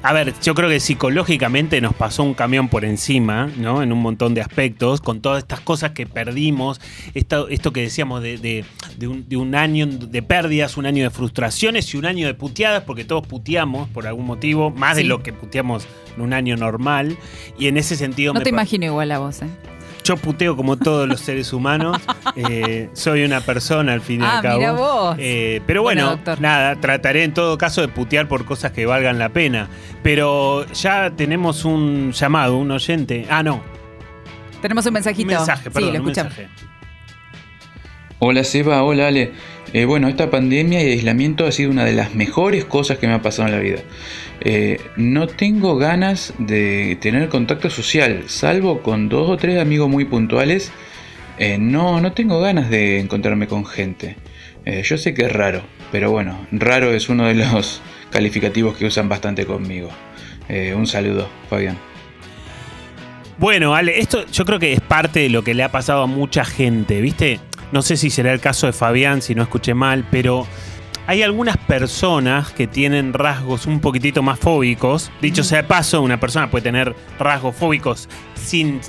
A 0.05 0.13
ver, 0.13 0.35
yo 0.43 0.55
creo 0.55 0.69
que 0.69 0.81
psicológicamente 0.81 1.81
nos 1.81 1.95
pasó 1.95 2.25
un 2.25 2.35
camión 2.35 2.69
por 2.69 2.85
encima, 2.85 3.49
¿no? 3.57 3.83
En 3.85 3.93
un 3.93 4.01
montón 4.01 4.35
de 4.35 4.41
aspectos, 4.41 5.01
con 5.01 5.21
todas 5.21 5.39
estas 5.39 5.61
cosas 5.61 5.93
que 5.93 6.07
perdimos, 6.07 6.81
esto, 7.15 7.47
esto 7.49 7.73
que 7.73 7.83
decíamos 7.83 8.21
de, 8.21 8.37
de- 8.39 8.65
de 8.99 9.07
un, 9.07 9.29
de 9.29 9.37
un 9.37 9.55
año 9.55 9.87
de 9.87 10.23
pérdidas, 10.23 10.77
un 10.77 10.87
año 10.87 11.05
de 11.05 11.11
frustraciones 11.11 11.95
y 11.95 11.97
un 11.99 12.07
año 12.07 12.27
de 12.27 12.35
puteadas, 12.35 12.83
porque 12.83 13.05
todos 13.05 13.27
puteamos 13.27 13.89
por 13.91 14.07
algún 14.09 14.27
motivo, 14.27 14.71
más 14.71 14.97
de 14.97 15.05
lo 15.05 15.23
que 15.23 15.33
puteamos 15.33 15.87
en 16.17 16.23
un 16.23 16.33
año 16.33 16.57
normal, 16.57 17.17
y 17.59 17.69
en 17.69 17.77
ese 17.77 17.95
sentido 17.97 18.33
No 18.35 18.41
me 18.41 18.45
te 18.45 18.51
imagino 18.51 18.87
igual 18.87 19.13
a 19.13 19.19
vos, 19.21 19.41
¿eh? 19.43 19.47
Yo 20.05 20.17
puteo 20.17 20.57
como 20.57 20.77
todos 20.77 21.09
los 21.09 21.21
seres 21.21 21.53
humanos. 21.53 21.99
Eh, 22.35 22.89
soy 22.95 23.25
una 23.25 23.43
persona 23.43 23.93
al 23.93 24.01
fin 24.01 24.23
y 24.23 24.25
Ah, 24.25 24.37
al 24.39 24.43
cabo. 24.43 24.59
mira 24.59 24.73
vos. 24.73 25.17
Eh, 25.19 25.61
pero 25.67 25.83
Bueno, 25.83 26.19
nada, 26.41 26.77
trataré 26.81 27.25
en 27.25 27.35
todo 27.35 27.59
caso 27.59 27.83
de 27.83 27.89
putear 27.89 28.27
por 28.27 28.47
cosas 28.47 28.73
que 28.73 28.87
valgan 28.87 29.19
la 29.19 29.29
pena. 29.29 29.69
Pero 30.03 30.65
ya 30.73 31.11
tenemos 31.15 31.67
un 31.67 32.13
llamado, 32.13 32.57
un 32.57 32.71
oyente. 32.71 33.27
Ah, 33.29 33.43
no. 33.43 33.63
Tenemos 34.63 34.87
un 34.87 34.95
mensajito. 34.95 35.29
Un 35.31 35.37
mensaje, 35.37 35.71
perdón, 35.71 35.91
sí, 35.91 35.97
lo 35.99 36.03
un 36.05 36.09
escuchamos. 36.11 36.39
mensaje. 36.39 36.63
Hola 38.19 38.45
Seba, 38.45 38.83
hola 38.83 39.09
Ale. 39.09 39.33
Eh, 39.75 39.85
bueno, 39.85 40.09
esta 40.09 40.31
pandemia 40.31 40.83
y 40.83 40.93
aislamiento 40.93 41.47
ha 41.47 41.53
sido 41.53 41.71
una 41.71 41.85
de 41.85 41.93
las 41.93 42.15
mejores 42.15 42.65
cosas 42.65 42.99
que 42.99 43.07
me 43.07 43.15
ha 43.15 43.23
pasado 43.23 43.49
en 43.49 43.55
la 43.55 43.61
vida. 43.61 43.81
Eh, 44.45 44.81
no 44.97 45.29
tengo 45.29 45.77
ganas 45.77 46.35
de 46.37 46.99
tener 47.01 47.29
contacto 47.29 47.71
social, 47.71 48.25
salvo 48.27 48.83
con 48.83 49.09
dos 49.09 49.31
o 49.31 49.37
tres 49.37 49.61
amigos 49.61 49.89
muy 49.89 50.05
puntuales. 50.05 50.73
Eh, 51.39 51.59
no, 51.59 52.01
no 52.01 52.13
tengo 52.13 52.41
ganas 52.41 52.69
de 52.69 52.99
encontrarme 52.99 53.47
con 53.47 53.65
gente. 53.65 54.17
Eh, 54.65 54.83
yo 54.85 54.99
sé 54.99 55.15
que 55.15 55.27
es 55.27 55.33
raro, 55.33 55.63
pero 55.93 56.11
bueno, 56.11 56.45
raro 56.51 56.93
es 56.93 57.09
uno 57.09 57.27
de 57.27 57.35
los 57.35 57.81
calificativos 58.11 58.77
que 58.77 58.87
usan 58.87 59.09
bastante 59.09 59.47
conmigo. 59.47 59.91
Un 60.77 60.87
saludo, 60.87 61.31
Fabián. 61.49 61.79
Bueno, 63.39 63.75
Ale, 63.75 64.01
esto 64.01 64.27
yo 64.27 64.45
creo 64.45 64.59
que 64.59 64.75
es 64.75 64.83
parte 64.83 65.21
de 65.21 65.31
lo 65.31 65.43
que 65.43 65.55
le 65.55 65.63
ha 65.63 65.73
pasado 65.73 66.03
a 66.03 66.07
mucha 66.07 66.45
gente, 66.45 67.01
¿viste? 67.01 67.41
No 67.71 67.81
sé 67.81 67.97
si 67.97 68.11
será 68.11 68.35
el 68.35 68.41
caso 68.41 68.67
de 68.67 68.75
Fabián, 68.75 69.23
si 69.23 69.35
no 69.35 69.43
escuché 69.43 69.73
mal, 69.73 70.07
pero 70.11 70.47
hay 71.13 71.23
algunas 71.23 71.59
personas 71.59 72.53
que 72.53 72.67
tienen 72.67 73.13
rasgos 73.13 73.67
un 73.67 73.81
poquitito 73.81 74.23
más 74.23 74.39
fóbicos. 74.39 75.11
Dicho 75.21 75.45
sea 75.45 75.61
de 75.61 75.69
paso, 75.69 76.01
una 76.01 76.19
persona 76.19 76.51
puede 76.51 76.63
tener 76.63 76.97
rasgos 77.19 77.55
fóbicos 77.55 78.09
sin, 78.35 78.81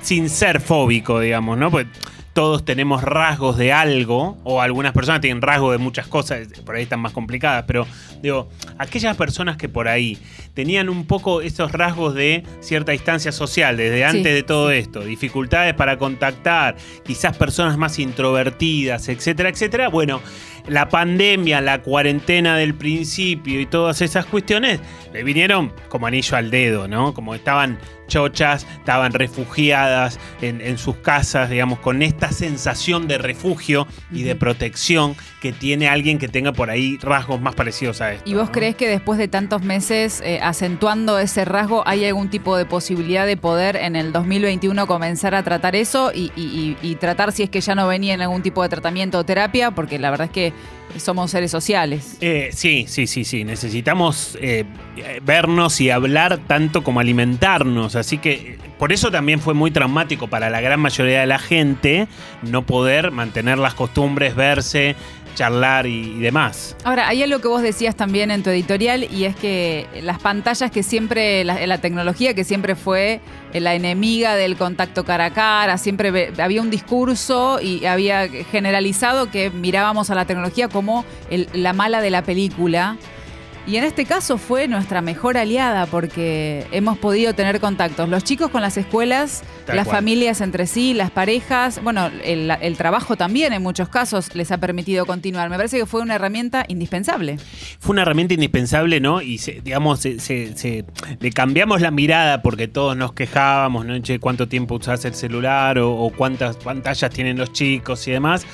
sin 0.00 0.30
ser 0.30 0.62
fóbico, 0.62 1.20
digamos, 1.20 1.58
¿no? 1.58 1.70
Pues 1.70 1.88
todos 2.36 2.66
tenemos 2.66 3.02
rasgos 3.02 3.56
de 3.56 3.72
algo, 3.72 4.36
o 4.44 4.60
algunas 4.60 4.92
personas 4.92 5.22
tienen 5.22 5.40
rasgos 5.40 5.72
de 5.72 5.78
muchas 5.78 6.06
cosas, 6.06 6.48
por 6.66 6.76
ahí 6.76 6.82
están 6.82 7.00
más 7.00 7.12
complicadas, 7.12 7.64
pero 7.66 7.86
digo, 8.22 8.50
aquellas 8.76 9.16
personas 9.16 9.56
que 9.56 9.70
por 9.70 9.88
ahí 9.88 10.18
tenían 10.52 10.90
un 10.90 11.06
poco 11.06 11.40
esos 11.40 11.72
rasgos 11.72 12.14
de 12.14 12.44
cierta 12.60 12.92
distancia 12.92 13.32
social 13.32 13.78
desde 13.78 14.04
antes 14.04 14.34
de 14.34 14.42
todo 14.42 14.70
esto, 14.70 15.00
dificultades 15.00 15.72
para 15.72 15.96
contactar, 15.96 16.76
quizás 17.06 17.34
personas 17.38 17.78
más 17.78 17.98
introvertidas, 17.98 19.08
etcétera, 19.08 19.48
etcétera, 19.48 19.88
bueno, 19.88 20.20
la 20.68 20.88
pandemia, 20.88 21.60
la 21.60 21.82
cuarentena 21.82 22.56
del 22.56 22.74
principio 22.74 23.60
y 23.60 23.66
todas 23.66 24.00
esas 24.02 24.26
cuestiones 24.26 24.80
le 25.12 25.22
vinieron 25.22 25.72
como 25.88 26.06
anillo 26.06 26.36
al 26.36 26.50
dedo, 26.50 26.88
¿no? 26.88 27.14
Como 27.14 27.34
estaban 27.34 27.78
chochas, 28.06 28.66
estaban 28.78 29.12
refugiadas 29.12 30.18
en, 30.40 30.78
sus 30.78 30.96
casas, 30.96 31.50
digamos, 31.50 31.78
con 31.80 32.02
esta 32.02 32.30
sensación 32.30 33.08
de 33.08 33.18
refugio 33.18 33.86
y 34.12 34.22
de 34.22 34.36
protección 34.36 35.16
que 35.40 35.52
tiene 35.52 35.88
alguien 35.88 36.18
que 36.18 36.28
tenga 36.28 36.52
por 36.52 36.70
ahí 36.70 36.98
rasgos 36.98 37.40
más 37.40 37.54
parecidos 37.54 38.00
a 38.00 38.12
esto. 38.12 38.28
¿Y 38.28 38.34
vos 38.34 38.50
crees 38.52 38.76
que 38.76 38.88
después 38.88 39.18
de 39.18 39.28
tantos 39.28 39.62
meses 39.62 40.20
eh, 40.24 40.38
acentuando 40.42 41.18
ese 41.18 41.44
rasgo, 41.44 41.82
hay 41.86 42.04
algún 42.04 42.30
tipo 42.30 42.56
de 42.56 42.64
posibilidad 42.64 43.26
de 43.26 43.36
poder 43.36 43.76
en 43.76 43.96
el 43.96 44.12
2021 44.12 44.86
comenzar 44.86 45.34
a 45.34 45.42
tratar 45.42 45.74
eso 45.76 46.12
y, 46.14 46.30
y 46.36 46.94
tratar 46.96 47.32
si 47.32 47.42
es 47.42 47.50
que 47.50 47.60
ya 47.60 47.74
no 47.74 47.88
venía 47.88 48.14
en 48.14 48.22
algún 48.22 48.42
tipo 48.42 48.62
de 48.62 48.68
tratamiento 48.68 49.18
o 49.18 49.24
terapia? 49.24 49.72
Porque 49.72 49.98
la 49.98 50.10
verdad 50.10 50.26
es 50.26 50.32
que 50.32 50.52
somos 50.98 51.30
seres 51.30 51.50
sociales. 51.50 52.16
Eh, 52.20 52.50
sí, 52.52 52.86
sí, 52.88 53.06
sí, 53.06 53.24
sí. 53.24 53.44
Necesitamos 53.44 54.38
eh, 54.40 54.64
vernos 55.22 55.80
y 55.80 55.90
hablar 55.90 56.38
tanto 56.46 56.82
como 56.82 57.00
alimentarnos. 57.00 57.96
Así 57.96 58.18
que 58.18 58.58
por 58.78 58.92
eso 58.92 59.10
también 59.10 59.40
fue 59.40 59.54
muy 59.54 59.70
traumático 59.70 60.28
para 60.28 60.50
la 60.50 60.60
gran 60.60 60.80
mayoría 60.80 61.20
de 61.20 61.26
la 61.26 61.38
gente 61.38 62.08
no 62.42 62.62
poder 62.64 63.10
mantener 63.10 63.58
las 63.58 63.74
costumbres, 63.74 64.34
verse, 64.34 64.96
charlar 65.36 65.86
y, 65.86 66.18
demás. 66.18 66.74
Ahora, 66.82 67.06
hay 67.06 67.22
algo 67.22 67.38
que 67.38 67.46
vos 67.46 67.62
decías 67.62 67.94
también 67.94 68.32
en 68.32 68.42
tu 68.42 68.50
editorial 68.50 69.04
y 69.04 69.24
es 69.24 69.36
que 69.36 69.86
las 70.02 70.18
pantallas 70.18 70.72
que 70.72 70.82
siempre, 70.82 71.44
la, 71.44 71.78
tecnología 71.78 72.34
que 72.34 72.42
siempre 72.42 72.74
fue 72.74 73.20
la 73.52 73.74
enemiga 73.74 74.34
del 74.34 74.56
contacto 74.56 75.04
cara 75.04 75.26
a 75.26 75.30
cara, 75.32 75.78
siempre 75.78 76.32
había 76.38 76.62
un 76.62 76.70
discurso 76.70 77.60
y 77.60 77.84
había 77.84 78.28
generalizado 78.28 79.30
que 79.30 79.50
mirábamos 79.50 80.10
a 80.10 80.14
la 80.14 80.24
tecnología 80.24 80.68
como 80.68 81.04
la 81.52 81.72
mala 81.72 82.00
de 82.00 82.10
la 82.10 82.22
película. 82.22 82.96
Y 83.66 83.76
en 83.76 83.84
este 83.84 84.04
caso 84.04 84.38
fue 84.38 84.68
nuestra 84.68 85.00
mejor 85.00 85.36
aliada 85.36 85.86
porque 85.86 86.64
hemos 86.70 86.98
podido 86.98 87.34
tener 87.34 87.58
contactos. 87.58 88.08
Los 88.08 88.22
chicos 88.22 88.48
con 88.50 88.62
las 88.62 88.76
escuelas, 88.76 89.42
las 89.66 89.88
familias 89.88 90.40
entre 90.40 90.68
sí, 90.68 90.94
las 90.94 91.10
parejas, 91.10 91.82
bueno, 91.82 92.08
el, 92.22 92.76
trabajo 92.76 93.16
también 93.16 93.52
en 93.52 93.62
muchos 93.62 93.88
casos 93.88 94.36
les 94.36 94.52
ha 94.52 94.58
permitido 94.58 95.04
continuar. 95.04 95.50
Me 95.50 95.56
parece 95.56 95.78
que 95.78 95.86
fue 95.86 96.00
una 96.00 96.14
herramienta 96.14 96.64
indispensable. 96.68 97.38
Fue 97.80 97.94
una 97.94 98.02
herramienta 98.02 98.34
indispensable, 98.34 99.00
¿no? 99.00 99.20
Y 99.20 99.38
digamos, 99.64 100.04
le 100.04 101.30
cambiamos 101.34 101.80
la 101.80 101.90
mirada 101.90 102.42
porque 102.42 102.68
todos 102.68 102.96
nos 102.96 103.14
quejábamos, 103.14 103.84
¿no? 103.84 103.98
Che, 103.98 104.20
¿cuánto 104.20 104.46
tiempo 104.46 104.76
usás 104.76 105.04
el 105.04 105.14
celular 105.14 105.78
o, 105.78 105.92
o 105.92 106.10
cuántas 106.10 106.56
pantallas 106.56 107.10
tienen 107.10 107.36
los 107.36 107.52
chicos 107.52 108.06
y 108.06 108.12
demás? 108.12 108.46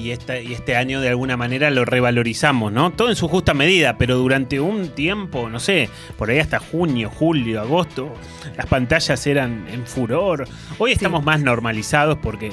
Y, 0.00 0.08
y 0.08 0.52
este 0.52 0.76
año 0.76 1.00
de 1.00 1.08
alguna 1.10 1.36
manera 1.36 1.70
lo 1.70 1.84
revalorizamos, 1.84 2.72
¿no? 2.72 2.90
Todo 2.92 3.10
en 3.10 3.16
su 3.16 3.28
justa 3.28 3.54
medida, 3.54 3.98
pero 3.98 4.16
durante 4.16 4.60
un 4.60 4.88
tiempo, 4.88 5.48
no 5.50 5.60
sé, 5.60 5.88
por 6.16 6.30
ahí 6.30 6.38
hasta 6.38 6.58
junio, 6.58 7.10
julio, 7.10 7.60
agosto, 7.60 8.14
las 8.56 8.66
pantallas 8.66 9.26
eran 9.26 9.66
en 9.70 9.86
furor. 9.86 10.48
Hoy 10.78 10.92
estamos 10.92 11.22
más 11.22 11.40
normalizados 11.40 12.18
porque, 12.18 12.50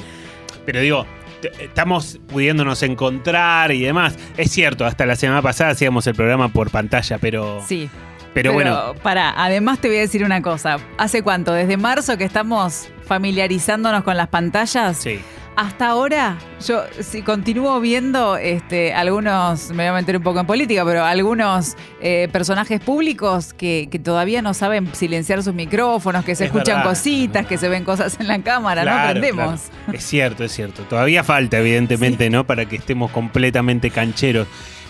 pero 0.66 0.80
digo, 0.80 1.06
estamos 1.58 2.20
pudiéndonos 2.28 2.82
encontrar 2.82 3.72
y 3.72 3.80
demás. 3.80 4.16
Es 4.36 4.50
cierto, 4.50 4.84
hasta 4.84 5.06
la 5.06 5.16
semana 5.16 5.42
pasada 5.42 5.70
hacíamos 5.70 6.06
el 6.06 6.14
programa 6.14 6.48
por 6.48 6.70
pantalla, 6.70 7.18
pero... 7.18 7.62
Sí. 7.66 7.88
Pero, 8.42 8.52
bueno. 8.52 8.94
Para, 9.02 9.30
además 9.36 9.80
te 9.80 9.88
voy 9.88 9.96
a 9.96 10.00
decir 10.00 10.24
una 10.24 10.42
cosa. 10.42 10.78
¿Hace 10.96 11.22
cuánto? 11.22 11.52
Desde 11.52 11.76
marzo 11.76 12.16
que 12.16 12.24
estamos 12.24 12.88
familiarizándonos 13.04 14.04
con 14.04 14.16
las 14.16 14.28
pantallas. 14.28 14.96
Sí 14.98 15.20
hasta 15.58 15.88
ahora, 15.88 16.38
yo 16.64 16.84
si 17.00 17.22
continúo 17.22 17.80
viendo 17.80 18.36
este, 18.36 18.94
algunos, 18.94 19.70
me 19.70 19.78
voy 19.78 19.86
a 19.86 19.92
meter 19.92 20.16
un 20.16 20.22
poco 20.22 20.38
en 20.38 20.46
política, 20.46 20.84
pero 20.84 21.04
algunos 21.04 21.76
eh, 22.00 22.28
personajes 22.30 22.80
públicos 22.80 23.54
que, 23.54 23.90
todavía 24.04 24.40
no 24.40 24.54
saben 24.54 24.94
silenciar 24.94 25.42
sus 25.42 25.54
micrófonos, 25.54 26.24
que 26.24 26.36
se 26.36 26.44
escuchan 26.44 26.84
cositas, 26.84 27.44
que 27.44 27.58
se 27.58 27.68
ven 27.68 27.82
cosas 27.82 28.20
en 28.20 28.28
la 28.28 28.40
cámara, 28.40 28.84
no 28.84 28.92
aprendemos. 28.92 29.62
Es 29.92 30.04
cierto, 30.04 30.44
es 30.44 30.52
cierto. 30.52 30.84
Todavía 30.84 31.24
falta, 31.24 31.58
evidentemente, 31.58 32.30
¿no? 32.30 32.44
Para 32.44 32.66
que 32.66 32.76
estemos 32.76 33.10
completamente 33.10 33.90
cancheros. 33.90 34.46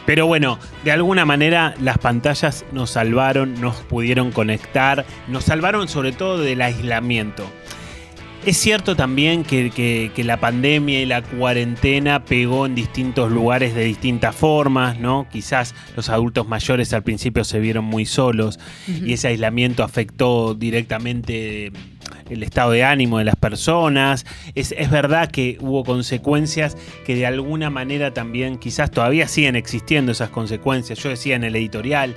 Pero 0.08 0.26
bueno, 0.26 0.58
de 0.84 0.92
alguna 0.92 1.26
manera 1.26 1.74
las 1.82 1.98
pantallas 1.98 2.64
nos 2.72 2.88
salvaron, 2.92 3.60
nos 3.60 3.76
pudieron 3.76 4.30
conectar, 4.32 5.04
nos 5.28 5.44
salvaron 5.44 5.86
sobre 5.86 6.12
todo 6.12 6.38
del 6.38 6.62
aislamiento. 6.62 7.44
Es 8.46 8.56
cierto 8.56 8.96
también 8.96 9.44
que, 9.44 10.10
la 10.24 10.40
pandemia 10.40 11.02
y 11.02 11.04
la 11.04 11.20
cuarentena 11.20 12.24
pegó 12.24 12.64
en 12.64 12.74
distintos 12.74 13.30
lugares 13.30 13.74
de 13.74 13.84
distintas 13.84 14.34
formas, 14.34 14.98
¿no? 14.98 15.26
Quizás 15.30 15.74
los 15.94 16.08
adultos 16.08 16.48
mayores 16.48 16.94
al 16.94 17.02
principio 17.02 17.44
se 17.44 17.60
vieron 17.60 17.84
muy 17.84 18.06
solos 18.06 18.58
y 18.86 19.12
ese 19.12 19.28
aislamiento 19.28 19.84
afectó 19.84 20.54
directamente 20.54 21.70
el 22.30 22.42
estado 22.42 22.72
de 22.72 22.84
ánimo 22.84 23.18
de 23.18 23.24
las 23.24 23.36
personas. 23.36 24.26
Es, 24.54 24.72
es, 24.76 24.90
verdad 24.90 25.30
que 25.30 25.58
hubo 25.60 25.84
consecuencias 25.84 26.76
que 27.04 27.14
de 27.14 27.26
alguna 27.26 27.70
manera 27.70 28.12
también 28.12 28.58
quizás 28.58 28.90
todavía 28.90 29.28
siguen 29.28 29.56
existiendo 29.56 30.12
esas 30.12 30.30
consecuencias. 30.30 30.98
Yo 30.98 31.10
decía 31.10 31.36
en 31.36 31.44
el 31.44 31.56
editorial, 31.56 32.14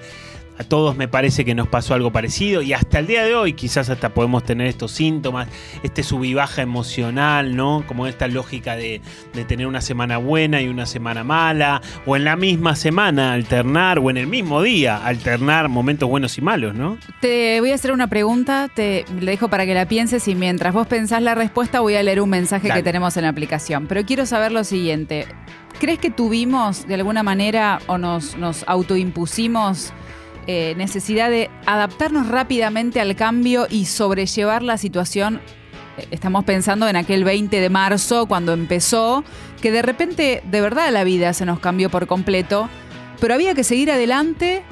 a 0.57 0.63
todos 0.63 0.95
me 0.95 1.07
parece 1.07 1.45
que 1.45 1.55
nos 1.55 1.67
pasó 1.67 1.93
algo 1.93 2.11
parecido 2.11 2.61
y 2.61 2.73
hasta 2.73 2.99
el 2.99 3.07
día 3.07 3.23
de 3.23 3.35
hoy 3.35 3.53
quizás 3.53 3.89
hasta 3.89 4.09
podemos 4.09 4.43
tener 4.43 4.67
estos 4.67 4.91
síntomas, 4.91 5.47
este 5.83 6.03
sub 6.03 6.23
y 6.23 6.33
baja 6.33 6.61
emocional, 6.61 7.55
¿no? 7.55 7.83
Como 7.87 8.07
esta 8.07 8.27
lógica 8.27 8.75
de, 8.75 9.01
tener 9.47 9.67
una 9.67 9.81
semana 9.81 10.17
buena 10.17 10.61
y 10.61 10.67
una 10.67 10.85
semana 10.85 11.23
mala, 11.23 11.81
o 12.05 12.15
en 12.15 12.23
la 12.23 12.35
misma 12.35 12.75
semana 12.75 13.33
alternar, 13.33 13.99
o 13.99 14.09
en 14.09 14.17
el 14.17 14.27
mismo 14.27 14.61
día 14.61 14.97
alternar 14.97 15.69
momentos 15.69 16.07
buenos 16.07 16.37
y 16.37 16.41
malos, 16.41 16.75
¿no? 16.75 16.97
Te 17.21 17.59
voy 17.59 17.71
a 17.71 17.75
hacer 17.75 17.91
una 17.91 18.07
pregunta, 18.07 18.69
te 18.73 19.05
le 19.19 19.31
dejo 19.31 19.47
para 19.47 19.65
que 19.65 19.73
la 19.73 19.87
pienses 19.87 20.27
y 20.27 20.35
mientras 20.35 20.73
vos 20.73 20.87
pensás 20.87 21.21
la 21.21 21.35
respuesta 21.35 21.79
voy 21.79 21.95
a 21.95 22.03
leer 22.03 22.21
un 22.21 22.29
mensaje 22.29 22.69
que 22.69 22.83
tenemos 22.83 23.17
en 23.17 23.23
la 23.23 23.29
aplicación. 23.29 23.87
Pero 23.87 24.05
quiero 24.05 24.25
saber 24.25 24.51
lo 24.51 24.63
siguiente. 24.63 25.27
¿Crees 25.79 25.99
que 25.99 26.11
tuvimos 26.11 26.87
de 26.87 26.95
alguna 26.95 27.23
manera 27.23 27.79
o 27.87 27.97
nos, 27.97 28.37
nos 28.37 28.63
autoimpusimos 28.67 29.93
eh, 30.47 30.73
necesidad 30.77 31.29
de 31.29 31.49
adaptarnos 31.65 32.27
rápidamente 32.27 32.99
al 32.99 33.15
cambio 33.15 33.67
y 33.69 33.85
sobrellevar 33.85 34.63
la 34.63 34.77
situación. 34.77 35.39
Eh, 35.97 36.07
estamos 36.11 36.43
pensando 36.45 36.87
en 36.87 36.95
aquel 36.95 37.23
20 37.23 37.59
de 37.59 37.69
marzo, 37.69 38.25
cuando 38.25 38.53
empezó, 38.53 39.23
que 39.61 39.71
de 39.71 39.81
repente, 39.81 40.41
de 40.49 40.61
verdad, 40.61 40.91
la 40.91 41.03
vida 41.03 41.33
se 41.33 41.45
nos 41.45 41.59
cambió 41.59 41.89
por 41.89 42.07
completo, 42.07 42.69
pero 43.19 43.33
había 43.35 43.53
que 43.53 43.63
seguir 43.63 43.91
adelante 43.91 44.63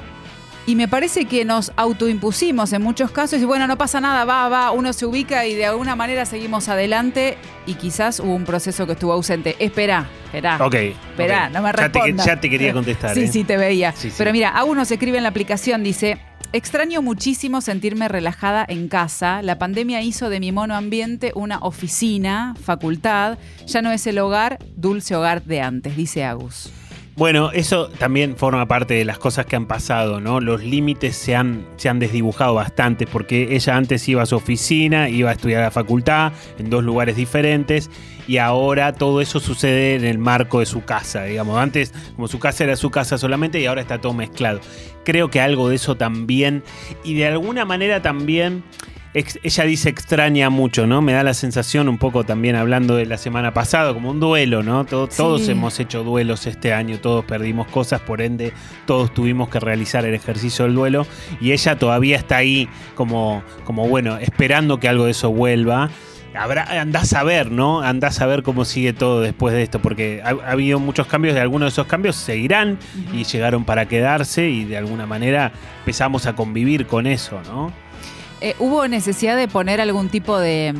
y 0.66 0.76
me 0.76 0.88
parece 0.88 1.24
que 1.24 1.44
nos 1.44 1.72
autoimpusimos 1.76 2.72
en 2.72 2.82
muchos 2.82 3.10
casos 3.10 3.40
y 3.40 3.44
bueno, 3.44 3.66
no 3.66 3.78
pasa 3.78 4.00
nada, 4.00 4.24
va, 4.24 4.48
va, 4.48 4.70
uno 4.70 4.92
se 4.92 5.06
ubica 5.06 5.46
y 5.46 5.54
de 5.54 5.66
alguna 5.66 5.96
manera 5.96 6.26
seguimos 6.26 6.68
adelante 6.68 7.38
y 7.66 7.74
quizás 7.74 8.20
hubo 8.20 8.34
un 8.34 8.44
proceso 8.44 8.86
que 8.86 8.92
estuvo 8.92 9.12
ausente. 9.12 9.56
Espera, 9.58 10.08
espera. 10.26 10.58
Ok. 10.64 10.74
Espera, 10.74 11.48
no 11.48 11.62
me 11.62 11.72
respondas. 11.72 12.26
Ya 12.26 12.38
te, 12.38 12.50
quería 12.50 12.72
contestar. 12.72 13.14
Sí, 13.14 13.22
¿eh? 13.22 13.28
sí, 13.28 13.44
te 13.44 13.56
veía. 13.56 13.94
Pero 14.16 14.32
mira, 14.32 14.50
a 14.50 14.64
uno 14.64 14.84
se 14.84 14.94
escribe 14.94 15.16
en 15.16 15.24
la 15.24 15.30
aplicación, 15.30 15.82
dice, 15.82 16.18
Extraño 16.52 17.00
muchísimo 17.00 17.60
sentirme 17.60 18.08
relajada 18.08 18.66
en 18.68 18.88
casa. 18.88 19.40
La 19.40 19.58
pandemia 19.58 20.02
hizo 20.02 20.28
de 20.28 20.40
mi 20.40 20.50
mono 20.50 20.74
ambiente 20.74 21.30
una 21.36 21.58
oficina, 21.58 22.56
facultad. 22.60 23.38
Ya 23.66 23.82
no 23.82 23.92
es 23.92 24.04
el 24.08 24.18
hogar, 24.18 24.58
dulce 24.74 25.14
hogar 25.14 25.44
de 25.44 25.60
antes, 25.60 25.96
dice 25.96 26.24
Agus. 26.24 26.72
Bueno, 27.16 27.50
eso 27.52 27.88
también 27.98 28.36
forma 28.36 28.66
parte 28.66 28.94
de 28.94 29.04
las 29.04 29.18
cosas 29.18 29.44
que 29.44 29.56
han 29.56 29.66
pasado, 29.66 30.20
¿no? 30.20 30.40
Los 30.40 30.64
límites 30.64 31.16
se 31.16 31.36
han, 31.36 31.66
se 31.76 31.88
han 31.88 31.98
desdibujado 31.98 32.54
bastante 32.54 33.06
porque 33.06 33.54
ella 33.54 33.76
antes 33.76 34.08
iba 34.08 34.22
a 34.22 34.26
su 34.26 34.36
oficina, 34.36 35.08
iba 35.08 35.28
a 35.28 35.32
estudiar 35.32 35.60
a 35.60 35.64
la 35.66 35.70
facultad 35.70 36.32
en 36.58 36.70
dos 36.70 36.82
lugares 36.82 37.16
diferentes 37.16 37.90
y 38.26 38.38
ahora 38.38 38.94
todo 38.94 39.20
eso 39.20 39.40
sucede 39.40 39.96
en 39.96 40.04
el 40.04 40.18
marco 40.18 40.60
de 40.60 40.66
su 40.66 40.84
casa, 40.84 41.24
digamos. 41.24 41.58
Antes, 41.58 41.92
como 42.14 42.28
su 42.28 42.38
casa 42.38 42.64
era 42.64 42.76
su 42.76 42.90
casa 42.90 43.18
solamente 43.18 43.60
y 43.60 43.66
ahora 43.66 43.82
está 43.82 44.00
todo 44.00 44.14
mezclado. 44.14 44.60
Creo 45.04 45.30
que 45.30 45.40
algo 45.40 45.68
de 45.68 45.76
eso 45.76 45.96
también 45.96 46.62
y 47.04 47.14
de 47.14 47.26
alguna 47.26 47.64
manera 47.64 48.00
también 48.00 48.62
ella 49.12 49.64
dice 49.64 49.88
extraña 49.88 50.50
mucho, 50.50 50.86
¿no? 50.86 51.02
Me 51.02 51.12
da 51.12 51.22
la 51.24 51.34
sensación 51.34 51.88
un 51.88 51.98
poco 51.98 52.24
también 52.24 52.54
hablando 52.54 52.94
de 52.96 53.06
la 53.06 53.18
semana 53.18 53.52
pasada, 53.52 53.92
como 53.92 54.10
un 54.10 54.20
duelo, 54.20 54.62
¿no? 54.62 54.84
To- 54.84 55.08
Sí. 55.10 55.16
Todos 55.16 55.48
hemos 55.48 55.80
hecho 55.80 56.04
duelos 56.04 56.46
este 56.46 56.72
año, 56.72 56.98
todos 57.00 57.24
perdimos 57.24 57.66
cosas, 57.68 58.00
por 58.00 58.22
ende 58.22 58.52
todos 58.86 59.12
tuvimos 59.12 59.48
que 59.48 59.58
realizar 59.58 60.04
el 60.04 60.14
ejercicio 60.14 60.64
del 60.64 60.74
duelo 60.74 61.06
y 61.40 61.52
ella 61.52 61.76
todavía 61.78 62.16
está 62.16 62.36
ahí 62.36 62.68
como, 62.94 63.42
como 63.64 63.88
bueno, 63.88 64.16
esperando 64.18 64.78
que 64.78 64.88
algo 64.88 65.06
de 65.06 65.10
eso 65.10 65.30
vuelva. 65.30 65.90
Habrá, 66.32 66.80
andás 66.80 67.12
a 67.14 67.24
ver, 67.24 67.50
¿no? 67.50 67.80
Andás 67.80 68.20
a 68.20 68.26
ver 68.26 68.44
cómo 68.44 68.64
sigue 68.64 68.92
todo 68.92 69.20
después 69.20 69.52
de 69.52 69.64
esto, 69.64 69.80
porque 69.80 70.22
ha, 70.24 70.28
ha 70.28 70.52
habido 70.52 70.78
muchos 70.78 71.08
cambios, 71.08 71.34
de 71.34 71.40
algunos 71.40 71.66
de 71.66 71.70
esos 71.70 71.88
cambios 71.88 72.14
seguirán 72.14 72.78
y 73.12 73.24
llegaron 73.24 73.64
para 73.64 73.86
quedarse 73.86 74.48
y 74.48 74.64
de 74.64 74.76
alguna 74.76 75.06
manera 75.06 75.50
empezamos 75.80 76.26
a 76.26 76.36
convivir 76.36 76.86
con 76.86 77.08
eso, 77.08 77.40
¿no? 77.46 77.72
Eh, 78.42 78.54
¿Hubo 78.58 78.88
necesidad 78.88 79.36
de 79.36 79.48
poner 79.48 79.82
algún 79.82 80.08
tipo 80.08 80.38
de, 80.38 80.72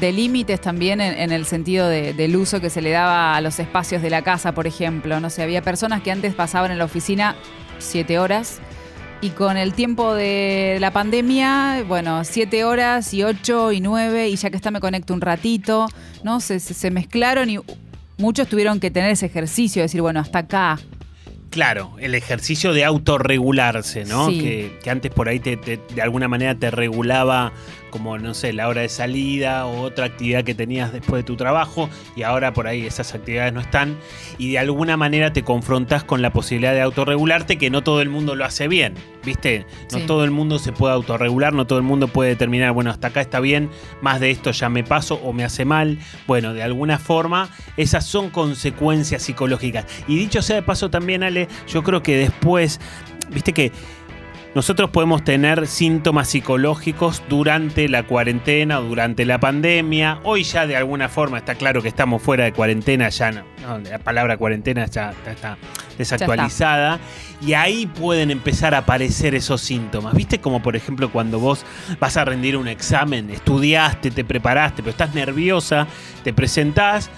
límites 0.00 0.60
también 0.62 1.00
en, 1.02 1.30
el 1.30 1.44
sentido 1.44 1.86
de- 1.86 2.14
del 2.14 2.34
uso 2.36 2.58
que 2.60 2.70
se 2.70 2.80
le 2.80 2.90
daba 2.90 3.36
a 3.36 3.40
los 3.42 3.58
espacios 3.58 4.00
de 4.00 4.08
la 4.08 4.22
casa, 4.22 4.52
por 4.52 4.66
ejemplo? 4.66 5.20
No 5.20 5.28
sé, 5.28 5.42
había 5.42 5.60
personas 5.60 6.02
que 6.02 6.10
antes 6.10 6.34
pasaban 6.34 6.70
en 6.70 6.78
la 6.78 6.86
oficina 6.86 7.36
siete 7.78 8.18
horas 8.18 8.60
y 9.20 9.28
con 9.30 9.58
el 9.58 9.74
tiempo 9.74 10.14
de 10.14 10.78
la 10.80 10.90
pandemia, 10.90 11.84
bueno, 11.86 12.24
siete 12.24 12.64
horas 12.64 13.12
y 13.12 13.22
ocho 13.24 13.72
y 13.72 13.80
nueve 13.80 14.28
y 14.30 14.36
ya 14.36 14.48
que 14.48 14.56
está 14.56 14.70
me 14.70 14.80
conecto 14.80 15.12
un 15.12 15.20
ratito, 15.20 15.88
¿no? 16.24 16.40
Se, 16.40 16.60
se- 16.60 16.90
mezclaron 16.90 17.50
y 17.50 17.58
muchos 18.16 18.48
tuvieron 18.48 18.80
que 18.80 18.90
tener 18.90 19.10
ese 19.10 19.26
ejercicio, 19.26 19.80
de 19.80 19.84
decir, 19.84 20.00
bueno, 20.00 20.18
hasta 20.20 20.38
acá. 20.40 20.78
Claro, 21.52 21.92
el 22.00 22.14
ejercicio 22.16 22.72
de 22.72 22.84
autorregularse, 22.84 24.04
¿no? 24.06 24.28
Sí. 24.30 24.40
Que, 24.40 24.78
que 24.82 24.90
antes 24.90 25.10
por 25.12 25.28
ahí 25.28 25.38
te, 25.38 25.56
te- 25.56 25.78
de 25.94 26.02
alguna 26.02 26.26
manera 26.26 26.54
te 26.54 26.70
regulaba 26.70 27.52
como, 27.92 28.18
no 28.18 28.34
sé, 28.34 28.52
la 28.52 28.66
hora 28.66 28.80
de 28.80 28.88
salida 28.88 29.66
o 29.66 29.82
otra 29.82 30.06
actividad 30.06 30.42
que 30.42 30.54
tenías 30.54 30.92
después 30.92 31.20
de 31.20 31.24
tu 31.24 31.36
trabajo 31.36 31.88
y 32.16 32.24
ahora 32.24 32.52
por 32.52 32.66
ahí 32.66 32.84
esas 32.84 33.14
actividades 33.14 33.52
no 33.52 33.60
están 33.60 33.96
y 34.38 34.50
de 34.50 34.58
alguna 34.58 34.96
manera 34.96 35.32
te 35.32 35.44
confrontas 35.44 36.02
con 36.02 36.20
la 36.22 36.32
posibilidad 36.32 36.72
de 36.72 36.80
autorregularte 36.80 37.58
que 37.58 37.70
no 37.70 37.84
todo 37.84 38.02
el 38.02 38.08
mundo 38.08 38.34
lo 38.34 38.44
hace 38.44 38.66
bien, 38.66 38.94
¿viste? 39.24 39.66
No 39.92 40.00
Sí. 40.00 40.06
todo 40.06 40.24
el 40.24 40.32
mundo 40.32 40.58
se 40.58 40.72
puede 40.72 40.94
autorregular, 40.94 41.52
no 41.52 41.66
todo 41.66 41.78
el 41.78 41.84
mundo 41.84 42.08
puede 42.08 42.30
determinar, 42.30 42.72
bueno, 42.72 42.90
hasta 42.90 43.08
acá 43.08 43.20
está 43.20 43.38
bien, 43.38 43.70
más 44.00 44.18
de 44.18 44.30
esto 44.32 44.50
ya 44.50 44.68
me 44.68 44.82
paso 44.82 45.16
o 45.22 45.32
me 45.32 45.44
hace 45.44 45.64
mal. 45.64 45.98
Bueno, 46.26 46.54
de 46.54 46.62
alguna 46.62 46.98
forma 46.98 47.50
esas 47.76 48.06
son 48.06 48.30
consecuencias 48.30 49.22
psicológicas. 49.22 49.84
Y 50.08 50.16
dicho 50.16 50.40
sea 50.40 50.56
de 50.56 50.62
paso 50.62 50.90
también, 50.90 51.22
Ale, 51.22 51.46
yo 51.68 51.82
creo 51.82 52.02
que 52.02 52.16
después, 52.16 52.80
viste 53.30 53.52
que 53.52 53.70
nosotros 54.54 54.90
podemos 54.90 55.24
tener 55.24 55.66
síntomas 55.66 56.28
psicológicos 56.28 57.22
durante 57.28 57.88
la 57.88 58.02
cuarentena 58.02 58.80
o 58.80 58.82
durante 58.82 59.24
la 59.24 59.40
pandemia. 59.40 60.20
Hoy 60.24 60.42
ya 60.44 60.66
de 60.66 60.76
alguna 60.76 61.08
forma 61.08 61.38
está 61.38 61.54
claro 61.54 61.80
que 61.80 61.88
estamos 61.88 62.20
fuera 62.20 62.44
de 62.44 62.52
cuarentena, 62.52 63.08
ya 63.08 63.32
no, 63.32 63.44
no, 63.62 63.78
la 63.78 63.98
palabra 63.98 64.36
cuarentena 64.36 64.84
ya, 64.86 65.14
ya 65.24 65.32
está 65.32 65.56
desactualizada. 65.96 67.00
Y 67.40 67.54
ahí 67.54 67.86
pueden 67.86 68.30
empezar 68.30 68.74
a 68.74 68.78
aparecer 68.78 69.34
esos 69.34 69.62
síntomas. 69.62 70.14
¿Viste? 70.14 70.38
Como 70.38 70.62
por 70.62 70.76
ejemplo 70.76 71.10
cuando 71.10 71.38
vos 71.38 71.64
vas 71.98 72.18
a 72.18 72.24
rendir 72.24 72.58
un 72.58 72.68
examen, 72.68 73.30
estudiaste, 73.30 74.10
te 74.10 74.22
preparaste, 74.22 74.82
pero 74.82 74.90
estás 74.90 75.14
nerviosa, 75.14 75.86
te 76.24 76.34
presentás, 76.34 77.10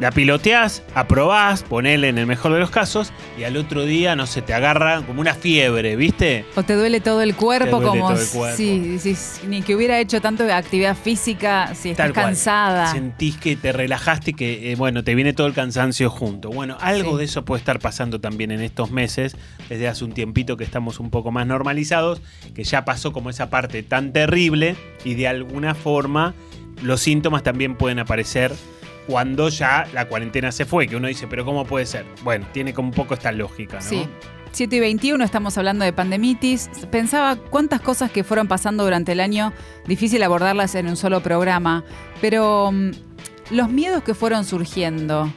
la 0.00 0.10
piloteás, 0.10 0.82
aprobás, 0.94 1.62
ponele 1.62 2.08
en 2.08 2.16
el 2.16 2.26
mejor 2.26 2.54
de 2.54 2.58
los 2.58 2.70
casos, 2.70 3.12
y 3.38 3.44
al 3.44 3.56
otro 3.58 3.84
día, 3.84 4.16
no 4.16 4.26
sé, 4.26 4.40
te 4.40 4.54
agarra 4.54 5.02
como 5.02 5.20
una 5.20 5.34
fiebre, 5.34 5.94
¿viste? 5.94 6.46
O 6.56 6.62
te 6.62 6.72
duele 6.74 7.00
todo 7.00 7.20
el 7.20 7.34
cuerpo, 7.36 7.82
como 7.82 8.08
todo 8.08 8.20
el 8.20 8.26
cuerpo. 8.28 8.56
si, 8.56 8.98
si- 8.98 9.46
ni 9.46 9.60
que 9.60 9.74
hubiera 9.76 10.00
hecho 10.00 10.20
tanto 10.22 10.44
de 10.44 10.52
actividad 10.54 10.96
física, 10.96 11.74
si 11.74 11.90
estás 11.90 12.12
cansada. 12.12 12.86
Sentís 12.90 13.36
que 13.36 13.56
te 13.56 13.72
relajaste 13.72 14.30
y 14.30 14.34
que, 14.34 14.72
eh, 14.72 14.76
bueno, 14.76 15.04
te 15.04 15.14
viene 15.14 15.34
todo 15.34 15.46
el 15.46 15.52
cansancio 15.52 16.08
junto. 16.08 16.48
Bueno, 16.48 16.78
algo 16.80 17.12
Sí. 17.12 17.18
de 17.18 17.24
eso 17.24 17.44
puede 17.44 17.58
estar 17.60 17.78
pasando 17.78 18.20
también 18.20 18.50
en 18.52 18.62
estos 18.62 18.90
meses, 18.90 19.36
desde 19.68 19.86
hace 19.86 20.04
un 20.06 20.12
tiempito 20.12 20.56
que 20.56 20.64
estamos 20.64 20.98
un 20.98 21.10
poco 21.10 21.30
más 21.30 21.46
normalizados, 21.46 22.22
que 22.54 22.64
ya 22.64 22.86
pasó 22.86 23.12
como 23.12 23.28
esa 23.28 23.50
parte 23.50 23.82
tan 23.82 24.14
terrible 24.14 24.76
y 25.04 25.12
de 25.14 25.28
alguna 25.28 25.74
forma 25.74 26.32
los 26.82 27.02
síntomas 27.02 27.42
también 27.42 27.76
pueden 27.76 27.98
aparecer 27.98 28.52
cuando 29.10 29.48
ya 29.48 29.88
la 29.92 30.06
cuarentena 30.06 30.52
se 30.52 30.64
fue, 30.64 30.86
que 30.86 30.94
uno 30.94 31.08
dice, 31.08 31.26
pero 31.26 31.44
¿cómo 31.44 31.64
puede 31.64 31.84
ser? 31.84 32.06
Bueno, 32.22 32.46
tiene 32.52 32.72
como 32.72 32.90
un 32.90 32.94
poco 32.94 33.14
esta 33.14 33.32
lógica, 33.32 33.78
¿no? 33.78 33.82
Sí. 33.82 34.08
7 34.52 34.76
y 34.76 34.80
21 34.80 35.24
estamos 35.24 35.58
hablando 35.58 35.84
de 35.84 35.92
pandemitis. 35.92 36.70
Pensaba 36.92 37.34
cuántas 37.34 37.80
cosas 37.80 38.12
que 38.12 38.22
fueron 38.22 38.46
pasando 38.46 38.84
durante 38.84 39.12
el 39.12 39.20
año, 39.20 39.52
difícil 39.86 40.22
abordarlas 40.22 40.76
en 40.76 40.86
un 40.86 40.96
solo 40.96 41.22
programa, 41.22 41.84
pero 42.20 42.70
mm, 42.70 42.90
los 43.50 43.68
miedos 43.68 44.04
que 44.04 44.14
fueron 44.14 44.44
surgiendo, 44.44 45.32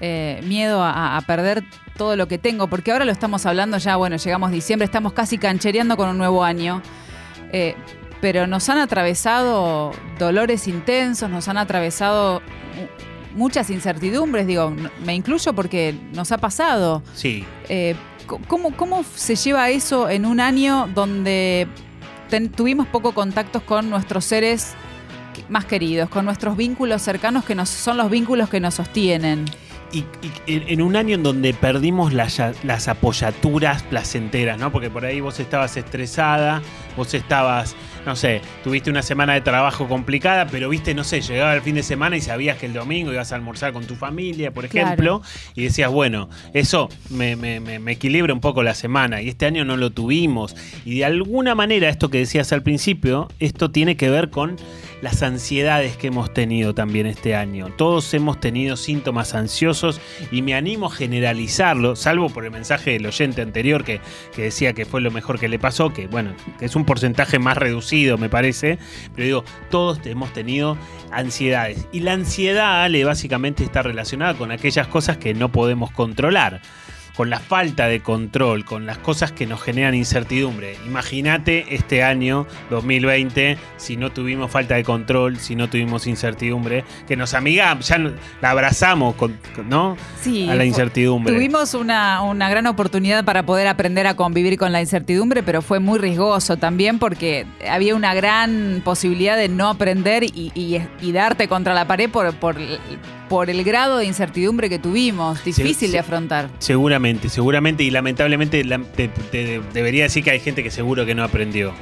eh, 0.00 0.40
miedo 0.44 0.84
a, 0.84 1.20
perder 1.26 1.64
todo 1.96 2.14
lo 2.14 2.28
que 2.28 2.38
tengo, 2.38 2.68
porque 2.68 2.92
ahora 2.92 3.04
lo 3.04 3.12
estamos 3.12 3.44
hablando 3.44 3.78
ya, 3.78 3.96
bueno, 3.96 4.16
llegamos 4.18 4.52
diciembre, 4.52 4.84
estamos 4.84 5.14
casi 5.14 5.36
canchereando 5.36 5.96
con 5.96 6.08
un 6.08 6.18
nuevo 6.18 6.44
año. 6.44 6.80
Eh, 7.52 7.74
pero 8.20 8.46
nos 8.46 8.68
han 8.68 8.78
atravesado 8.78 9.90
dolores 10.18 10.68
intensos, 10.68 11.28
nos 11.28 11.48
han 11.48 11.58
atravesado 11.58 12.40
muchas 13.36 13.70
incertidumbres, 13.70 14.46
digo, 14.46 14.74
me 15.04 15.14
incluyo 15.14 15.52
porque 15.52 15.94
nos 16.12 16.32
ha 16.32 16.38
pasado. 16.38 17.02
Sí, 17.14 17.44
Eh, 17.68 17.94
¿cómo, 18.48 18.72
¿Cómo 18.76 19.04
se 19.14 19.36
lleva 19.36 19.70
eso 19.70 20.08
en 20.10 20.26
un 20.26 20.40
año 20.40 20.88
donde 20.94 21.68
ten- 22.28 22.50
tuvimos 22.50 22.86
poco 22.88 23.12
contactos 23.12 23.62
con 23.62 23.88
nuestros 23.90 24.24
seres 24.24 24.74
más 25.48 25.64
queridos, 25.66 26.08
con 26.08 26.24
nuestros 26.24 26.56
vínculos 26.56 27.02
cercanos 27.02 27.44
que 27.44 27.54
nos, 27.54 27.68
son 27.68 27.96
los 27.98 28.10
vínculos 28.10 28.48
que 28.48 28.58
nos 28.58 28.74
sostienen? 28.74 29.44
Y, 29.92 29.98
y 30.46 30.64
en 30.72 30.82
un 30.82 30.96
año 30.96 31.14
en 31.14 31.22
donde 31.22 31.54
perdimos 31.54 32.12
las, 32.12 32.40
las 32.64 32.88
apoyaturas 32.88 33.84
placenteras, 33.84 34.58
¿no? 34.58 34.72
Porque 34.72 34.90
por 34.90 35.04
ahí 35.04 35.20
vos 35.20 35.38
estabas 35.38 35.76
estresada, 35.76 36.60
vos 36.96 37.14
estabas, 37.14 37.76
no 38.06 38.14
sé, 38.16 38.40
tuviste 38.64 38.88
una 38.88 39.02
semana 39.02 39.34
de 39.34 39.40
trabajo 39.40 39.88
complicada, 39.88 40.46
pero 40.46 40.68
viste, 40.68 40.94
no 40.94 41.02
sé, 41.04 41.20
llegaba 41.20 41.54
el 41.54 41.60
fin 41.60 41.74
de 41.74 41.82
semana 41.82 42.16
y 42.16 42.20
sabías 42.20 42.56
que 42.56 42.66
el 42.66 42.72
domingo 42.72 43.12
ibas 43.12 43.32
a 43.32 43.34
almorzar 43.34 43.72
con 43.72 43.84
tu 43.84 43.96
familia, 43.96 44.52
por 44.52 44.68
Claro. 44.68 44.86
ejemplo, 44.86 45.22
y 45.56 45.64
decías, 45.64 45.90
bueno, 45.90 46.28
eso 46.54 46.88
me, 47.10 47.34
me- 47.36 47.58
me- 47.60 47.78
me 47.80 47.92
equilibra 47.92 48.32
un 48.32 48.40
poco 48.40 48.62
la 48.62 48.74
semana, 48.74 49.20
y 49.20 49.28
este 49.28 49.44
año 49.46 49.64
no 49.64 49.76
lo 49.76 49.90
tuvimos. 49.90 50.54
Y 50.84 50.98
de 50.98 51.04
alguna 51.04 51.54
manera, 51.56 51.88
esto 51.88 52.08
que 52.08 52.18
decías 52.18 52.52
al 52.52 52.62
principio, 52.62 53.28
esto 53.40 53.70
tiene 53.72 53.96
que 53.96 54.08
ver 54.08 54.30
con 54.30 54.56
las 55.00 55.22
ansiedades 55.22 55.96
que 55.96 56.08
hemos 56.08 56.32
tenido 56.32 56.74
también 56.74 57.06
este 57.06 57.34
año. 57.34 57.68
Todos 57.76 58.12
hemos 58.14 58.40
tenido 58.40 58.76
síntomas 58.76 59.34
ansiosos 59.34 60.00
y 60.30 60.42
me 60.42 60.54
animo 60.54 60.86
a 60.86 60.90
generalizarlo, 60.90 61.96
salvo 61.96 62.30
por 62.30 62.44
el 62.44 62.50
mensaje 62.50 62.92
del 62.92 63.06
oyente 63.06 63.42
anterior 63.42 63.84
que, 63.84 64.00
que 64.34 64.42
decía 64.42 64.72
que 64.72 64.84
fue 64.84 65.00
lo 65.00 65.10
mejor 65.10 65.38
que 65.38 65.48
le 65.48 65.58
pasó, 65.58 65.92
que 65.92 66.06
bueno, 66.06 66.34
que 66.58 66.66
es 66.66 66.76
un 66.76 66.84
porcentaje 66.84 67.38
más 67.38 67.56
reducido 67.56 68.18
me 68.18 68.28
parece, 68.28 68.78
pero 69.14 69.24
digo, 69.24 69.44
todos 69.70 70.00
hemos 70.06 70.32
tenido 70.32 70.76
ansiedades. 71.10 71.86
Y 71.92 72.00
la 72.00 72.12
ansiedad, 72.12 72.82
Ale, 72.82 73.04
básicamente 73.04 73.64
está 73.64 73.82
relacionada 73.82 74.34
con 74.34 74.50
aquellas 74.50 74.86
cosas 74.88 75.16
que 75.18 75.34
no 75.34 75.50
podemos 75.50 75.90
controlar 75.90 76.60
con 77.16 77.30
la 77.30 77.40
falta 77.40 77.86
de 77.86 78.00
control, 78.00 78.64
con 78.64 78.84
las 78.86 78.98
cosas 78.98 79.32
que 79.32 79.46
nos 79.46 79.62
generan 79.62 79.94
incertidumbre. 79.94 80.76
Imagínate 80.86 81.74
este 81.74 82.02
año 82.02 82.46
2020 82.70 83.58
si 83.76 83.96
no 83.96 84.10
tuvimos 84.12 84.50
falta 84.50 84.74
de 84.74 84.84
control, 84.84 85.38
si 85.38 85.56
no 85.56 85.68
tuvimos 85.68 86.06
incertidumbre, 86.06 86.84
que 87.08 87.16
nos 87.16 87.34
amigamos, 87.34 87.88
ya 87.88 87.98
no- 87.98 88.12
la 88.40 88.50
abrazamos, 88.50 89.14
con, 89.14 89.38
¿no? 89.68 89.96
Sí, 90.20 90.48
A 90.48 90.54
la 90.54 90.64
incertidumbre. 90.64 91.32
Tuvimos 91.34 91.74
una, 91.74 92.22
una 92.22 92.48
gran 92.48 92.66
oportunidad 92.66 93.24
para 93.24 93.44
poder 93.44 93.66
aprender 93.68 94.06
a 94.06 94.14
convivir 94.14 94.58
con 94.58 94.72
la 94.72 94.80
incertidumbre, 94.80 95.42
pero 95.42 95.62
fue 95.62 95.80
muy 95.80 95.98
riesgoso 95.98 96.56
también 96.56 96.98
porque 96.98 97.46
había 97.68 97.94
una 97.94 98.14
gran 98.14 98.82
posibilidad 98.84 99.36
de 99.36 99.48
no 99.48 99.68
aprender 99.68 100.24
y, 100.24 100.52
y- 100.54 100.80
y 101.00 101.12
darte 101.12 101.48
contra 101.48 101.74
la 101.74 101.86
pared 101.86 102.10
por, 102.10 102.34
por, 102.34 102.56
por 103.28 103.50
el 103.50 103.64
grado 103.64 103.98
de 103.98 104.04
incertidumbre 104.06 104.68
que 104.68 104.78
tuvimos. 104.78 105.44
Difícil 105.44 105.92
de 105.92 105.98
afrontar. 105.98 106.48
Seguramente, 106.58 107.28
seguramente, 107.28 107.82
y 107.84 107.90
lamentablemente 107.90 108.64
la- 108.64 108.78
te- 108.78 109.08
te- 109.08 109.60
debería 109.72 110.04
decir 110.04 110.22
que 110.24 110.30
hay 110.30 110.40
gente 110.40 110.62
que 110.62 110.70
seguro 110.70 111.04
que 111.06 111.14
no 111.14 111.24
aprendió. 111.24 111.72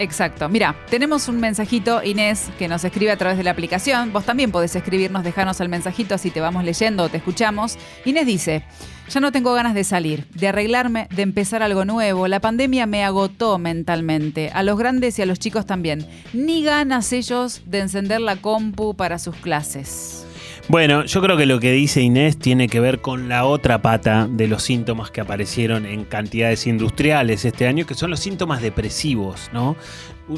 Exacto. 0.00 0.48
Mira, 0.48 0.74
tenemos 0.90 1.28
un 1.28 1.38
mensajito, 1.38 2.02
Inés, 2.02 2.48
que 2.58 2.66
nos 2.66 2.82
escribe 2.82 3.12
a 3.12 3.16
través 3.16 3.38
de 3.38 3.44
la 3.44 3.52
aplicación. 3.52 4.12
Vos 4.12 4.24
también 4.24 4.50
podés 4.50 4.74
escribirnos, 4.74 5.22
dejarnos 5.22 5.60
el 5.60 5.68
mensajito, 5.68 6.16
así 6.16 6.30
te 6.30 6.40
vamos 6.40 6.64
leyendo 6.64 7.04
o 7.04 7.08
te 7.08 7.18
escuchamos. 7.18 7.78
Inés 8.04 8.26
dice, 8.26 8.64
ya 9.08 9.20
no 9.20 9.30
tengo 9.30 9.54
ganas 9.54 9.72
de 9.72 9.84
salir, 9.84 10.26
de 10.34 10.48
arreglarme, 10.48 11.06
de 11.14 11.22
empezar 11.22 11.62
algo 11.62 11.84
nuevo. 11.84 12.26
La 12.26 12.40
pandemia 12.40 12.86
me 12.86 13.04
agotó 13.04 13.56
mentalmente, 13.58 14.50
a 14.52 14.64
los 14.64 14.76
grandes 14.76 15.16
y 15.20 15.22
a 15.22 15.26
los 15.26 15.38
chicos 15.38 15.64
también. 15.64 16.04
Ni 16.32 16.64
ganas 16.64 17.12
ellos 17.12 17.62
de 17.66 17.78
encender 17.78 18.20
la 18.20 18.34
compu 18.34 18.94
para 18.94 19.20
sus 19.20 19.36
clases. 19.36 20.26
Bueno, 20.66 21.04
yo 21.04 21.20
creo 21.20 21.36
que 21.36 21.44
lo 21.44 21.60
que 21.60 21.72
dice 21.72 22.00
Inés 22.00 22.38
tiene 22.38 22.68
que 22.68 22.80
ver 22.80 23.02
con 23.02 23.28
la 23.28 23.44
otra 23.44 23.82
pata 23.82 24.26
de 24.30 24.48
los 24.48 24.62
síntomas 24.62 25.10
que 25.10 25.20
aparecieron 25.20 25.84
en 25.84 26.04
cantidades 26.04 26.66
industriales 26.66 27.44
este 27.44 27.66
año, 27.66 27.84
que 27.84 27.94
son 27.94 28.10
los 28.10 28.20
síntomas 28.20 28.62
depresivos, 28.62 29.50
¿no? 29.52 29.76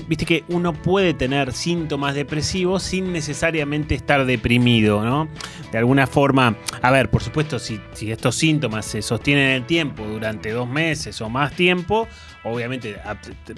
Viste 0.09 0.27
que 0.27 0.43
uno 0.49 0.73
puede 0.73 1.15
tener 1.15 1.53
síntomas 1.53 2.17
depresivos 2.17 2.83
sin 2.83 3.13
necesariamente 3.13 3.95
estar 3.95 4.27
deprimido, 4.27 5.05
¿no? 5.05 5.29
De 5.71 5.79
alguna 5.79 6.09
forma, 6.09 6.57
a 6.83 6.91
ver, 6.91 7.09
por 7.09 7.23
supuesto, 7.23 7.61
si, 7.61 7.81
estos 8.01 8.35
síntomas 8.35 8.85
se 8.85 9.03
sostienen 9.03 9.47
en 9.51 9.53
el 9.53 9.67
tiempo 9.67 10.05
durante 10.05 10.51
dos 10.51 10.69
meses 10.69 11.21
o 11.21 11.31
más 11.31 11.53
tiempo, 11.53 12.09
obviamente 12.47 12.97
a- 13.05 13.17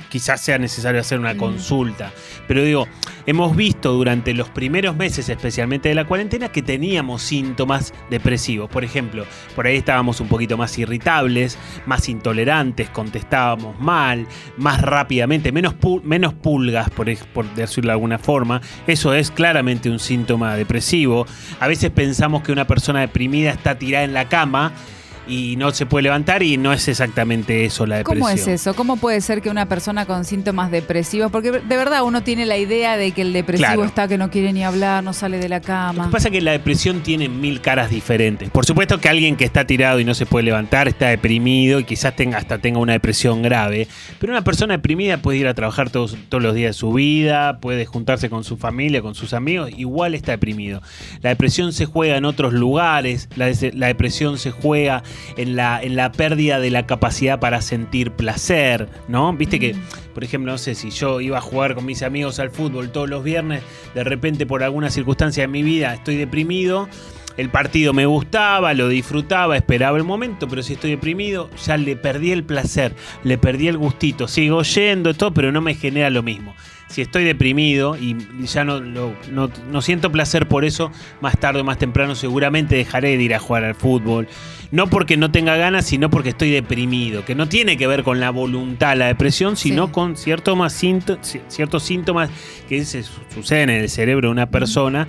quizás 0.08 0.40
sea 0.40 0.58
necesario 0.58 1.00
hacer 1.00 1.18
una 1.18 1.36
consulta. 1.36 2.12
Pero 2.46 2.62
digo, 2.64 2.88
hemos 3.26 3.54
visto 3.54 3.92
durante 3.92 4.34
los 4.34 4.48
primeros 4.48 4.96
meses, 4.96 5.28
especialmente 5.28 5.88
de 5.88 5.94
la 5.94 6.04
cuarentena, 6.06 6.48
que 6.50 6.62
teníamos 6.62 7.22
síntomas 7.22 7.92
depresivos. 8.10 8.68
Por 8.70 8.84
ejemplo, 8.84 9.24
por 9.54 9.66
ahí 9.66 9.76
estábamos 9.76 10.20
un 10.20 10.28
poquito 10.28 10.56
más 10.56 10.78
irritables, 10.78 11.58
más 11.86 12.08
intolerantes, 12.08 12.88
contestábamos 12.90 13.78
mal, 13.78 14.26
más 14.56 14.80
rápidamente, 14.80 15.52
menos, 15.52 15.74
pu- 15.74 16.02
menos 16.02 16.34
pulgas, 16.34 16.90
por 16.90 17.06
decirlo 17.54 17.88
de 17.88 17.92
alguna 17.92 18.18
forma. 18.18 18.60
Eso 18.86 19.14
es 19.14 19.30
claramente 19.30 19.90
un 19.90 19.98
síntoma 19.98 20.54
depresivo. 20.56 21.26
A 21.60 21.66
veces 21.68 21.90
pensamos 21.90 22.42
que 22.42 22.52
una 22.52 22.66
persona 22.66 23.00
deprimida 23.00 23.50
está 23.50 23.78
tirada 23.78 24.04
en 24.04 24.14
la 24.14 24.28
cama 24.28 24.72
y 25.28 25.56
no 25.56 25.70
se 25.72 25.86
puede 25.86 26.04
levantar 26.04 26.42
y 26.42 26.56
no 26.56 26.72
es 26.72 26.88
exactamente 26.88 27.64
eso 27.64 27.86
la 27.86 27.98
depresión. 27.98 28.20
¿Cómo 28.20 28.28
es 28.30 28.46
eso? 28.48 28.74
¿Cómo 28.74 28.96
puede 28.96 29.20
ser 29.20 29.42
que 29.42 29.50
una 29.50 29.66
persona 29.66 30.06
con 30.06 30.24
síntomas 30.24 30.70
depresivos, 30.70 31.30
porque 31.30 31.50
de 31.52 31.76
verdad 31.76 32.02
uno 32.02 32.22
tiene 32.22 32.46
la 32.46 32.56
idea 32.56 32.96
de 32.96 33.12
que 33.12 33.22
el 33.22 33.32
depresivo 33.32 33.58
Claro. 33.68 33.84
está 33.84 34.08
que 34.08 34.16
no 34.18 34.30
quiere 34.30 34.52
ni 34.52 34.64
hablar, 34.64 35.04
no 35.04 35.12
sale 35.12 35.38
de 35.38 35.48
la 35.48 35.58
Lo 35.58 35.64
cama? 35.64 36.06
que 36.06 36.12
pasa 36.12 36.28
es 36.28 36.32
que 36.32 36.40
la 36.40 36.52
depresión 36.52 37.02
tiene 37.02 37.28
mil 37.28 37.60
caras 37.60 37.90
diferentes. 37.90 38.48
Por 38.50 38.64
supuesto 38.64 38.98
que 38.98 39.08
alguien 39.08 39.36
que 39.36 39.44
está 39.44 39.66
tirado 39.66 40.00
y 40.00 40.04
no 40.04 40.14
se 40.14 40.24
puede 40.26 40.44
levantar 40.44 40.88
está 40.88 41.08
deprimido 41.08 41.78
y 41.78 41.84
quizás 41.84 42.16
tenga, 42.16 42.38
hasta 42.38 42.58
tenga 42.58 42.78
una 42.78 42.94
depresión 42.94 43.42
grave. 43.42 43.86
Pero 44.18 44.32
una 44.32 44.42
persona 44.42 44.74
deprimida 44.74 45.18
puede 45.18 45.38
ir 45.38 45.46
a 45.48 45.54
trabajar 45.54 45.90
todos, 45.90 46.16
todos 46.28 46.42
los 46.42 46.54
días 46.54 46.70
de 46.70 46.78
su 46.78 46.92
vida, 46.92 47.58
puede 47.60 47.84
juntarse 47.86 48.30
con 48.30 48.44
su 48.44 48.56
familia, 48.56 49.02
con 49.02 49.14
sus 49.14 49.34
amigos, 49.34 49.70
igual 49.76 50.14
está 50.14 50.32
deprimido. 50.32 50.80
La 51.20 51.30
depresión 51.30 51.72
se 51.72 51.84
juega 51.84 52.16
en 52.16 52.24
otros 52.24 52.52
lugares, 52.54 53.28
la 53.36 53.46
depresión 53.86 54.38
se 54.38 54.50
juega 54.50 55.02
en 55.36 55.56
la, 55.56 55.82
en 55.82 55.96
la 55.96 56.12
pérdida 56.12 56.60
de 56.60 56.70
la 56.70 56.86
capacidad 56.86 57.40
para 57.40 57.60
sentir 57.62 58.12
placer, 58.12 58.88
¿no? 59.08 59.32
Viste 59.32 59.58
que, 59.58 59.74
por 60.14 60.24
ejemplo, 60.24 60.52
no 60.52 60.58
sé, 60.58 60.74
si 60.74 60.90
yo 60.90 61.20
iba 61.20 61.38
a 61.38 61.40
jugar 61.42 61.74
con 61.74 61.84
mis 61.84 62.02
amigos 62.02 62.38
al 62.38 62.50
fútbol 62.50 62.90
todos 62.90 63.08
los 63.08 63.24
viernes, 63.24 63.62
de 63.94 64.04
repente 64.04 64.46
por 64.46 64.62
alguna 64.62 64.90
circunstancia 64.90 65.42
de 65.44 65.48
mi 65.48 65.62
vida 65.62 65.94
estoy 65.94 66.16
deprimido, 66.16 66.88
el 67.38 67.50
partido 67.50 67.92
me 67.92 68.04
gustaba, 68.04 68.74
lo 68.74 68.88
disfrutaba, 68.88 69.56
esperaba 69.56 69.96
el 69.96 70.02
momento, 70.02 70.48
pero 70.48 70.60
si 70.62 70.72
estoy 70.72 70.90
deprimido, 70.90 71.48
ya 71.64 71.76
le 71.76 71.94
perdí 71.94 72.32
el 72.32 72.42
placer, 72.42 72.94
le 73.22 73.38
perdí 73.38 73.68
el 73.68 73.78
gustito, 73.78 74.26
sigo 74.26 74.62
yendo, 74.62 75.14
todo, 75.14 75.32
pero 75.32 75.52
no 75.52 75.60
me 75.60 75.74
genera 75.74 76.10
lo 76.10 76.24
mismo. 76.24 76.56
Si 76.88 77.02
estoy 77.02 77.24
deprimido 77.24 77.96
y 77.96 78.16
ya 78.44 78.64
no, 78.64 78.80
lo- 78.80 79.14
no, 79.30 79.50
no 79.70 79.82
siento 79.82 80.10
placer 80.10 80.48
por 80.48 80.64
eso, 80.64 80.90
más 81.20 81.38
tarde 81.38 81.60
o 81.60 81.64
más 81.64 81.78
temprano 81.78 82.14
seguramente 82.14 82.76
dejaré 82.76 83.16
de 83.16 83.22
ir 83.22 83.34
a 83.34 83.38
jugar 83.38 83.64
al 83.64 83.74
fútbol. 83.74 84.26
No 84.70 84.86
porque 84.88 85.16
no 85.16 85.30
tenga 85.30 85.56
ganas, 85.56 85.86
sino 85.86 86.10
porque 86.10 86.28
estoy 86.30 86.50
deprimido, 86.50 87.24
que 87.24 87.34
no 87.34 87.48
tiene 87.48 87.78
que 87.78 87.86
ver 87.86 88.02
con 88.02 88.20
la 88.20 88.30
voluntad, 88.30 88.96
la 88.98 89.06
depresión, 89.06 89.56
sino 89.56 89.86
Sí. 89.86 89.92
con 89.92 90.16
ciertos, 90.16 90.56
más 90.58 90.74
sínto- 90.74 91.18
ci- 91.22 91.40
ciertos 91.48 91.82
síntomas 91.84 92.28
que 92.68 92.84
se 92.84 93.02
suceden 93.34 93.70
en 93.70 93.82
el 93.82 93.88
cerebro 93.88 94.28
de 94.28 94.32
una 94.32 94.50
persona. 94.50 95.08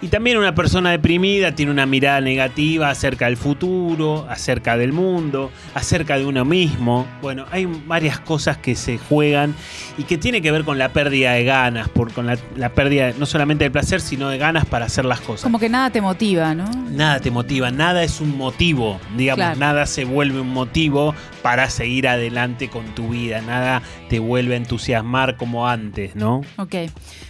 Y 0.00 0.08
también 0.08 0.36
una 0.38 0.54
persona 0.54 0.92
deprimida 0.92 1.54
tiene 1.56 1.72
una 1.72 1.86
mirada 1.86 2.20
negativa 2.20 2.88
acerca 2.90 3.26
del 3.26 3.36
futuro, 3.36 4.26
acerca 4.30 4.76
del 4.76 4.92
mundo, 4.92 5.50
acerca 5.74 6.16
de 6.16 6.24
uno 6.24 6.44
mismo. 6.44 7.06
Bueno, 7.20 7.46
hay 7.50 7.66
varias 7.86 8.20
cosas 8.20 8.58
que 8.58 8.76
se 8.76 8.98
juegan 8.98 9.54
y 9.98 10.04
que 10.04 10.18
tiene 10.18 10.40
que 10.40 10.52
ver 10.52 10.62
con 10.64 10.78
la 10.78 10.90
pérdida 10.90 11.19
de 11.28 11.44
ganas, 11.44 11.88
por, 11.88 12.12
con 12.12 12.26
la, 12.26 12.36
la 12.56 12.70
pérdida 12.70 13.12
no 13.18 13.26
solamente 13.26 13.64
de 13.64 13.70
placer, 13.70 14.00
sino 14.00 14.28
de 14.28 14.38
ganas 14.38 14.64
para 14.66 14.86
hacer 14.86 15.04
las 15.04 15.20
cosas. 15.20 15.42
Como 15.44 15.58
que 15.58 15.68
nada 15.68 15.90
te 15.90 16.00
motiva, 16.00 16.54
¿no? 16.54 16.64
Nada 16.90 17.20
te 17.20 17.30
motiva, 17.30 17.70
nada 17.70 18.02
es 18.02 18.20
un 18.20 18.36
motivo, 18.36 18.98
digamos, 19.16 19.44
Claro. 19.44 19.60
nada 19.60 19.86
se 19.86 20.04
vuelve 20.04 20.40
un 20.40 20.50
motivo 20.52 21.14
para 21.42 21.70
seguir 21.70 22.08
adelante 22.08 22.68
con 22.68 22.84
tu 22.94 23.08
vida, 23.10 23.40
nada 23.40 23.82
te 24.08 24.18
vuelve 24.18 24.54
a 24.54 24.56
entusiasmar 24.56 25.36
como 25.36 25.68
antes, 25.68 26.16
¿no? 26.16 26.40
Ok. 26.56 26.74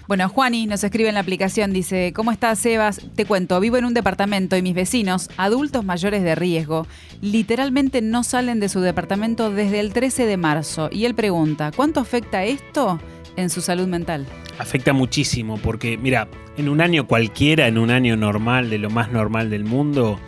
Bueno, 0.09 0.29
Juani 0.29 0.67
nos 0.67 0.83
escribe 0.83 1.09
en 1.09 1.15
la 1.15 1.21
aplicación, 1.21 1.73
dice, 1.73 2.13
¿cómo 2.15 2.33
estás, 2.33 2.59
Sebas? 2.59 3.01
Te 3.15 3.27
cuento, 3.27 3.61
vivo 3.61 3.77
en 3.77 3.85
un 3.85 3.95
departamento 3.95 4.57
y 4.57 4.63
mis 4.63 4.75
vecinos, 4.75 5.31
adultos 5.37 5.85
mayores 5.85 6.23
de 6.25 6.35
riesgo, 6.35 6.87
literalmente 7.21 8.03
no 8.03 8.25
salen 8.25 8.59
de 8.59 8.69
su 8.69 8.81
departamento 8.81 9.53
desde 9.53 9.79
el 9.79 9.93
13 9.93 10.27
de 10.27 10.37
marzo. 10.37 10.89
Y 10.91 11.05
él 11.05 11.15
pregunta, 11.15 11.71
¿cuánto 11.75 12.01
afecta 12.01 12.43
esto 12.45 12.99
en 13.37 13.51
su 13.51 13.61
salud 13.61 13.87
mental? 13.87 14.27
Afecta 14.59 14.93
muchísimo 14.93 15.59
porque, 15.59 15.97
mira, 15.97 16.29
en 16.57 16.69
un 16.69 16.81
año 16.81 17.07
cualquiera, 17.07 17.67
en 17.67 17.79
un 17.79 17.91
año 17.91 18.17
normal, 18.17 18.71
de 18.71 18.79
lo 18.79 18.91
más 18.91 19.11
normal 19.11 19.51
del 19.51 19.65
mundo, 19.65 20.19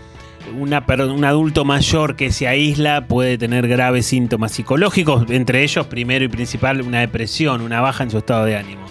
una 0.58 0.84
un 0.88 1.24
adulto 1.24 1.64
mayor 1.64 2.16
que 2.16 2.32
se 2.32 2.48
aísla 2.48 3.06
puede 3.06 3.38
tener 3.38 3.68
graves 3.68 4.06
síntomas 4.06 4.52
psicológicos, 4.52 5.24
entre 5.30 5.62
ellos, 5.62 5.86
primero 5.86 6.24
y 6.24 6.28
principal, 6.28 6.82
una 6.82 7.00
depresión, 7.00 7.60
una 7.60 7.80
baja 7.80 8.04
en 8.04 8.10
su 8.10 8.18
estado 8.18 8.44
de 8.44 8.56
ánimo. 8.56 8.82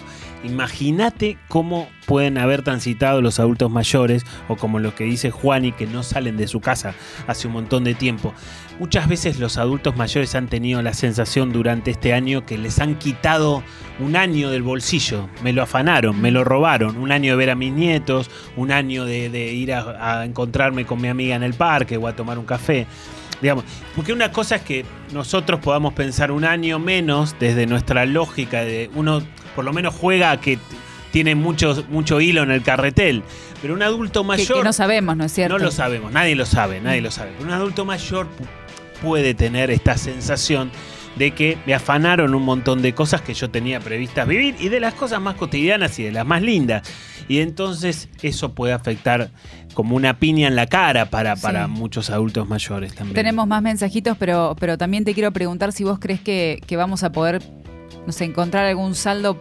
Imagínate 0.44 1.38
cómo 1.48 1.88
pueden 2.06 2.36
haber 2.36 2.62
transitado 2.62 3.22
los 3.22 3.38
adultos 3.38 3.70
mayores, 3.70 4.24
o 4.48 4.56
como 4.56 4.80
lo 4.80 4.94
que 4.94 5.04
dice 5.04 5.30
Juani, 5.30 5.72
que 5.72 5.86
no 5.86 6.02
salen 6.02 6.36
de 6.36 6.48
su 6.48 6.60
casa 6.60 6.94
hace 7.26 7.46
un 7.46 7.54
montón 7.54 7.84
de 7.84 7.94
tiempo. 7.94 8.34
Muchas 8.78 9.08
veces 9.08 9.38
los 9.38 9.58
adultos 9.58 9.96
mayores 9.96 10.34
han 10.34 10.48
tenido 10.48 10.82
la 10.82 10.94
sensación 10.94 11.52
durante 11.52 11.92
este 11.92 12.12
año 12.12 12.44
que 12.44 12.58
les 12.58 12.80
han 12.80 12.96
quitado 12.96 13.62
un 14.00 14.16
año 14.16 14.50
del 14.50 14.62
bolsillo, 14.62 15.28
me 15.42 15.52
lo 15.52 15.62
afanaron, 15.62 16.20
me 16.20 16.30
lo 16.30 16.42
robaron, 16.42 16.96
un 16.96 17.12
año 17.12 17.32
de 17.32 17.36
ver 17.36 17.50
a 17.50 17.54
mis 17.54 17.72
nietos, 17.72 18.30
un 18.56 18.72
año 18.72 19.04
de, 19.04 19.52
ir 19.52 19.72
a, 19.72 20.20
a 20.20 20.24
encontrarme 20.24 20.84
con 20.84 21.00
mi 21.00 21.08
amiga 21.08 21.36
en 21.36 21.42
el 21.42 21.54
parque 21.54 21.96
o 21.96 22.08
a 22.08 22.16
tomar 22.16 22.38
un 22.38 22.46
café. 22.46 22.86
Digamos, 23.40 23.64
porque 23.96 24.12
una 24.12 24.30
cosa 24.30 24.56
es 24.56 24.62
que 24.62 24.84
nosotros 25.12 25.60
podamos 25.60 25.94
pensar 25.94 26.30
un 26.30 26.44
año 26.44 26.78
menos 26.78 27.34
desde 27.40 27.66
nuestra 27.66 28.06
lógica 28.06 28.62
de 28.62 28.88
uno 28.94 29.20
por 29.54 29.64
lo 29.64 29.72
menos 29.72 29.94
juega 29.94 30.40
que 30.40 30.58
tiene 31.10 31.34
mucho, 31.34 31.84
mucho 31.90 32.20
hilo 32.20 32.42
en 32.42 32.50
el 32.50 32.62
carretel, 32.62 33.22
pero 33.60 33.74
un 33.74 33.82
adulto 33.82 34.22
Que, 34.22 34.26
mayor 34.28 34.58
que 34.58 34.64
no 34.64 34.72
sabemos, 34.72 35.16
¿no 35.16 35.24
es 35.24 35.32
cierto? 35.32 35.58
no 35.58 35.64
lo 35.64 35.70
sabemos, 35.70 36.10
nadie 36.12 36.34
lo 36.34 36.46
sabe, 36.46 36.80
nadie 36.80 37.00
lo 37.02 37.10
sabe. 37.10 37.32
Pero 37.36 37.44
un 37.48 37.54
adulto 37.54 37.84
mayor 37.84 38.26
pu- 38.26 38.46
puede 39.02 39.34
tener 39.34 39.70
esta 39.70 39.96
sensación 39.98 40.70
de 41.16 41.32
que 41.32 41.58
me 41.66 41.74
afanaron 41.74 42.34
un 42.34 42.42
montón 42.42 42.80
de 42.80 42.94
cosas 42.94 43.20
que 43.20 43.34
yo 43.34 43.50
tenía 43.50 43.80
previstas 43.80 44.26
vivir 44.26 44.54
y 44.58 44.70
de 44.70 44.80
las 44.80 44.94
cosas 44.94 45.20
más 45.20 45.34
cotidianas 45.34 45.98
y 45.98 46.04
de 46.04 46.12
las 46.12 46.24
más 46.24 46.40
lindas. 46.40 46.88
Y 47.28 47.40
entonces 47.40 48.08
eso 48.22 48.54
puede 48.54 48.72
afectar 48.72 49.30
como 49.74 49.94
una 49.96 50.18
piña 50.18 50.48
en 50.48 50.56
la 50.56 50.66
cara 50.66 51.10
para, 51.10 51.36
Sí. 51.36 51.42
para 51.42 51.66
muchos 51.66 52.08
adultos 52.08 52.48
mayores 52.48 52.94
también. 52.94 53.14
Tenemos 53.14 53.46
más 53.46 53.60
mensajitos, 53.62 54.16
pero, 54.16 54.56
pero 54.58 54.78
también 54.78 55.04
te 55.04 55.12
quiero 55.12 55.30
preguntar 55.32 55.72
si 55.72 55.84
vos 55.84 55.98
crees 55.98 56.20
que, 56.20 56.60
que 56.66 56.76
vamos 56.78 57.02
a 57.04 57.12
poder, 57.12 57.42
no 58.06 58.12
sé, 58.12 58.24
encontrar 58.24 58.66
algún 58.66 58.94
saldo 58.94 59.36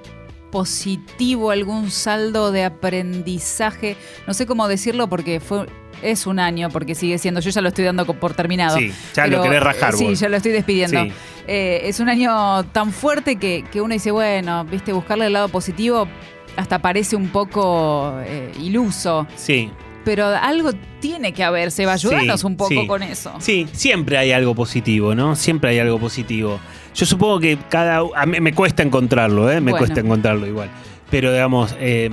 positivo, 0.52 1.52
algún 1.52 1.92
saldo 1.92 2.52
de 2.52 2.64
aprendizaje. 2.66 3.96
No 4.28 4.34
sé 4.34 4.46
cómo 4.46 4.68
decirlo 4.68 5.08
porque 5.08 5.40
fue 5.40 5.66
es 6.02 6.26
un 6.26 6.40
año, 6.40 6.70
porque 6.70 6.96
sigue 6.96 7.18
siendo, 7.20 7.42
yo 7.42 7.52
ya 7.52 7.62
lo 7.62 7.68
estoy 7.70 7.86
dando 7.86 8.06
por 8.06 8.34
terminado. 8.34 8.78
Sí, 8.78 8.92
ya 9.14 9.28
lo 9.28 9.44
querés 9.44 9.62
rajar 9.62 9.94
Sí, 9.94 10.06
vos. 10.06 10.20
ya 10.20 10.30
lo 10.30 10.38
estoy 10.38 10.52
despidiendo. 10.52 11.04
Sí. 11.04 11.12
Eh, 11.48 11.82
es 11.84 12.00
un 12.00 12.10
año 12.10 12.64
tan 12.72 12.92
fuerte 12.92 13.36
que, 13.36 13.64
que 13.72 13.82
uno 13.82 13.94
dice, 13.94 14.10
bueno, 14.12 14.66
viste, 14.66 14.94
buscarle 14.94 15.28
el 15.28 15.34
lado 15.34 15.50
positivo 15.50 16.08
hasta 16.56 16.80
parece 16.80 17.16
un 17.16 17.30
poco 17.30 18.20
eh, 18.26 18.52
iluso. 18.60 19.28
Sí, 19.36 19.70
Pero 20.04 20.26
algo 20.26 20.72
tiene 21.00 21.34
que 21.34 21.44
haber, 21.44 21.72
Seba, 21.72 21.98
Sí, 22.00 22.08
ayúdanos 22.08 22.44
un 22.44 22.58
poco 22.58 22.70
sí. 22.70 22.88
con 22.88 23.04
eso. 23.04 23.34
Sí, 23.40 23.68
siempre 23.72 24.18
hay 24.18 24.32
algo 24.32 24.56
positivo, 24.56 25.14
¿no? 25.14 25.36
Siempre 25.36 25.70
hay 25.70 25.80
algo 25.80 26.00
positivo. 26.00 26.60
Yo 26.94 27.06
supongo 27.06 27.40
que 27.40 27.58
cada... 27.70 28.02
A 28.16 28.26
mí 28.26 28.40
me 28.42 28.54
cuesta 28.54 28.84
encontrarlo, 28.84 29.50
¿eh? 29.50 29.56
Me 29.62 29.72
Bueno. 29.72 29.78
cuesta 29.78 30.00
encontrarlo 30.02 30.46
igual. 30.48 30.70
Pero 31.10 31.32
digamos, 31.32 31.76
eh, 31.80 32.10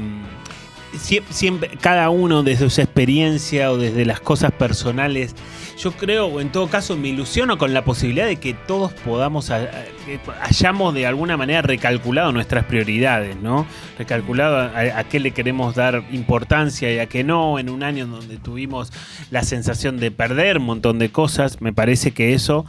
sie- 0.94 1.22
siempre, 1.30 1.70
cada 1.80 2.10
uno 2.10 2.42
desde 2.42 2.68
su 2.70 2.80
experiencia 2.80 3.70
o 3.72 3.76
desde 3.76 4.04
las 4.04 4.20
cosas 4.20 4.52
personales, 4.52 5.34
yo 5.78 5.92
creo, 5.92 6.26
o 6.26 6.40
en 6.40 6.50
todo 6.50 6.68
caso 6.68 6.96
me 6.96 7.08
ilusiono 7.08 7.58
con 7.58 7.74
la 7.74 7.84
posibilidad 7.84 8.26
de 8.26 8.36
que 8.36 8.54
todos 8.54 8.92
podamos, 8.92 9.50
a- 9.50 9.56
a- 9.56 9.84
que 10.08 10.20
hayamos 10.42 10.94
de 10.94 11.06
alguna 11.06 11.36
manera 11.36 11.62
recalculado 11.62 12.32
nuestras 12.32 12.64
prioridades, 12.64 13.36
¿no? 13.36 13.66
Recalculado 13.98 14.56
a, 14.58 14.98
a 14.98 15.04
qué 15.04 15.20
le 15.20 15.30
queremos 15.30 15.74
dar 15.74 16.02
importancia 16.12 16.92
y 16.92 16.98
a 16.98 17.06
qué 17.06 17.22
no, 17.24 17.58
en 17.58 17.68
un 17.68 17.82
año 17.82 18.06
donde 18.06 18.38
tuvimos 18.38 18.92
la 19.30 19.42
sensación 19.42 19.98
de 19.98 20.10
perder 20.10 20.58
un 20.58 20.64
montón 20.64 20.98
de 20.98 21.10
cosas, 21.10 21.60
me 21.60 21.72
parece 21.72 22.12
que 22.12 22.34
eso, 22.34 22.64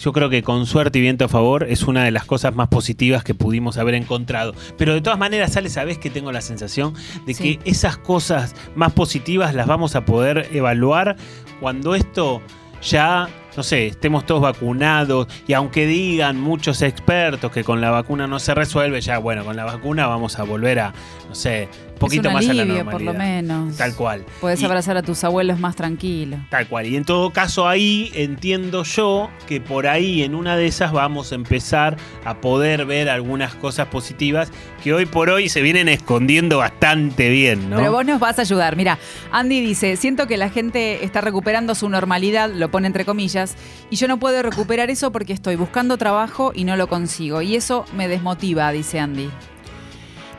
yo 0.00 0.12
creo 0.12 0.30
que 0.30 0.42
con 0.42 0.66
suerte 0.66 0.98
y 0.98 1.02
viento 1.02 1.24
a 1.24 1.28
favor, 1.28 1.66
es 1.68 1.82
una 1.82 2.04
de 2.04 2.10
las 2.10 2.24
cosas 2.24 2.54
más 2.54 2.68
positivas 2.68 3.24
que 3.24 3.34
pudimos 3.34 3.76
haber 3.76 3.94
encontrado. 3.94 4.54
Pero 4.78 4.94
de 4.94 5.00
todas 5.00 5.18
maneras, 5.18 5.52
sale, 5.52 5.68
sabes 5.68 5.98
que 5.98 6.10
tengo 6.10 6.32
la 6.32 6.40
sensación 6.40 6.94
de 7.26 7.34
Sí. 7.34 7.56
que 7.58 7.70
esas 7.70 7.96
cosas 7.96 8.54
más 8.74 8.92
positivas 8.92 9.54
las 9.54 9.66
vamos 9.66 9.96
a 9.96 10.04
poder 10.04 10.48
evaluar 10.52 11.16
cuando 11.60 11.94
esto 11.94 12.40
ya, 12.82 13.28
no 13.56 13.62
sé, 13.62 13.86
estemos 13.88 14.26
todos 14.26 14.42
vacunados 14.42 15.28
y 15.46 15.52
aunque 15.52 15.86
digan 15.86 16.40
muchos 16.40 16.82
expertos 16.82 17.50
que 17.52 17.64
con 17.64 17.80
la 17.80 17.90
vacuna 17.90 18.26
no 18.26 18.38
se 18.38 18.54
resuelve, 18.54 19.00
ya 19.00 19.18
bueno, 19.18 19.44
con 19.44 19.56
la 19.56 19.64
vacuna 19.64 20.06
vamos 20.06 20.38
a 20.38 20.42
volver 20.42 20.80
a, 20.80 20.94
no 21.28 21.34
sé, 21.34 21.68
poquito 22.04 22.28
es 22.28 22.28
un 22.28 22.32
más 22.34 22.44
a 22.48 22.54
la 22.54 22.62
alivio, 22.62 22.84
normalidad. 22.84 22.92
por 22.92 23.02
lo 23.02 23.14
menos. 23.18 23.76
Tal 23.76 23.94
cual. 23.94 24.24
Puedes 24.40 24.60
Y- 24.60 24.64
abrazar 24.64 24.96
a 24.96 25.02
tus 25.02 25.22
abuelos 25.24 25.58
más 25.60 25.76
tranquilo. 25.76 26.36
Tal 26.50 26.66
cual. 26.68 26.86
Y 26.86 26.96
en 26.96 27.04
todo 27.04 27.30
caso 27.30 27.68
ahí 27.68 28.10
entiendo 28.14 28.82
yo 28.84 29.30
que 29.46 29.60
por 29.60 29.86
ahí 29.86 30.22
en 30.22 30.34
una 30.34 30.56
de 30.56 30.66
esas 30.66 30.92
vamos 30.92 31.32
a 31.32 31.34
empezar 31.34 31.96
a 32.24 32.40
poder 32.40 32.86
ver 32.86 33.08
algunas 33.08 33.54
cosas 33.54 33.88
positivas 33.88 34.50
que 34.82 34.92
hoy 34.92 35.06
por 35.06 35.30
hoy 35.30 35.48
se 35.48 35.62
vienen 35.62 35.88
escondiendo 35.88 36.58
bastante 36.58 37.28
bien, 37.30 37.70
¿no? 37.70 37.76
Pero 37.76 37.92
vos 37.92 38.04
nos 38.04 38.20
vas 38.20 38.38
a 38.38 38.42
ayudar. 38.42 38.76
Mira, 38.76 38.98
Andy 39.32 39.60
dice, 39.60 39.96
siento 39.96 40.26
que 40.26 40.36
la 40.36 40.50
gente 40.50 41.04
está 41.04 41.20
recuperando 41.20 41.74
su 41.74 41.88
normalidad, 41.88 42.50
lo 42.52 42.70
pone 42.70 42.86
entre 42.86 43.04
comillas, 43.04 43.56
y 43.90 43.96
yo 43.96 44.08
no 44.08 44.18
puedo 44.18 44.42
recuperar 44.42 44.90
eso 44.90 45.10
porque 45.12 45.32
estoy 45.32 45.56
buscando 45.56 45.96
trabajo 45.96 46.52
y 46.54 46.64
no 46.64 46.76
lo 46.76 46.86
consigo. 46.88 47.40
Y 47.42 47.56
eso 47.56 47.84
me 47.96 48.08
desmotiva, 48.08 48.70
dice 48.72 49.00
Andy. 49.00 49.30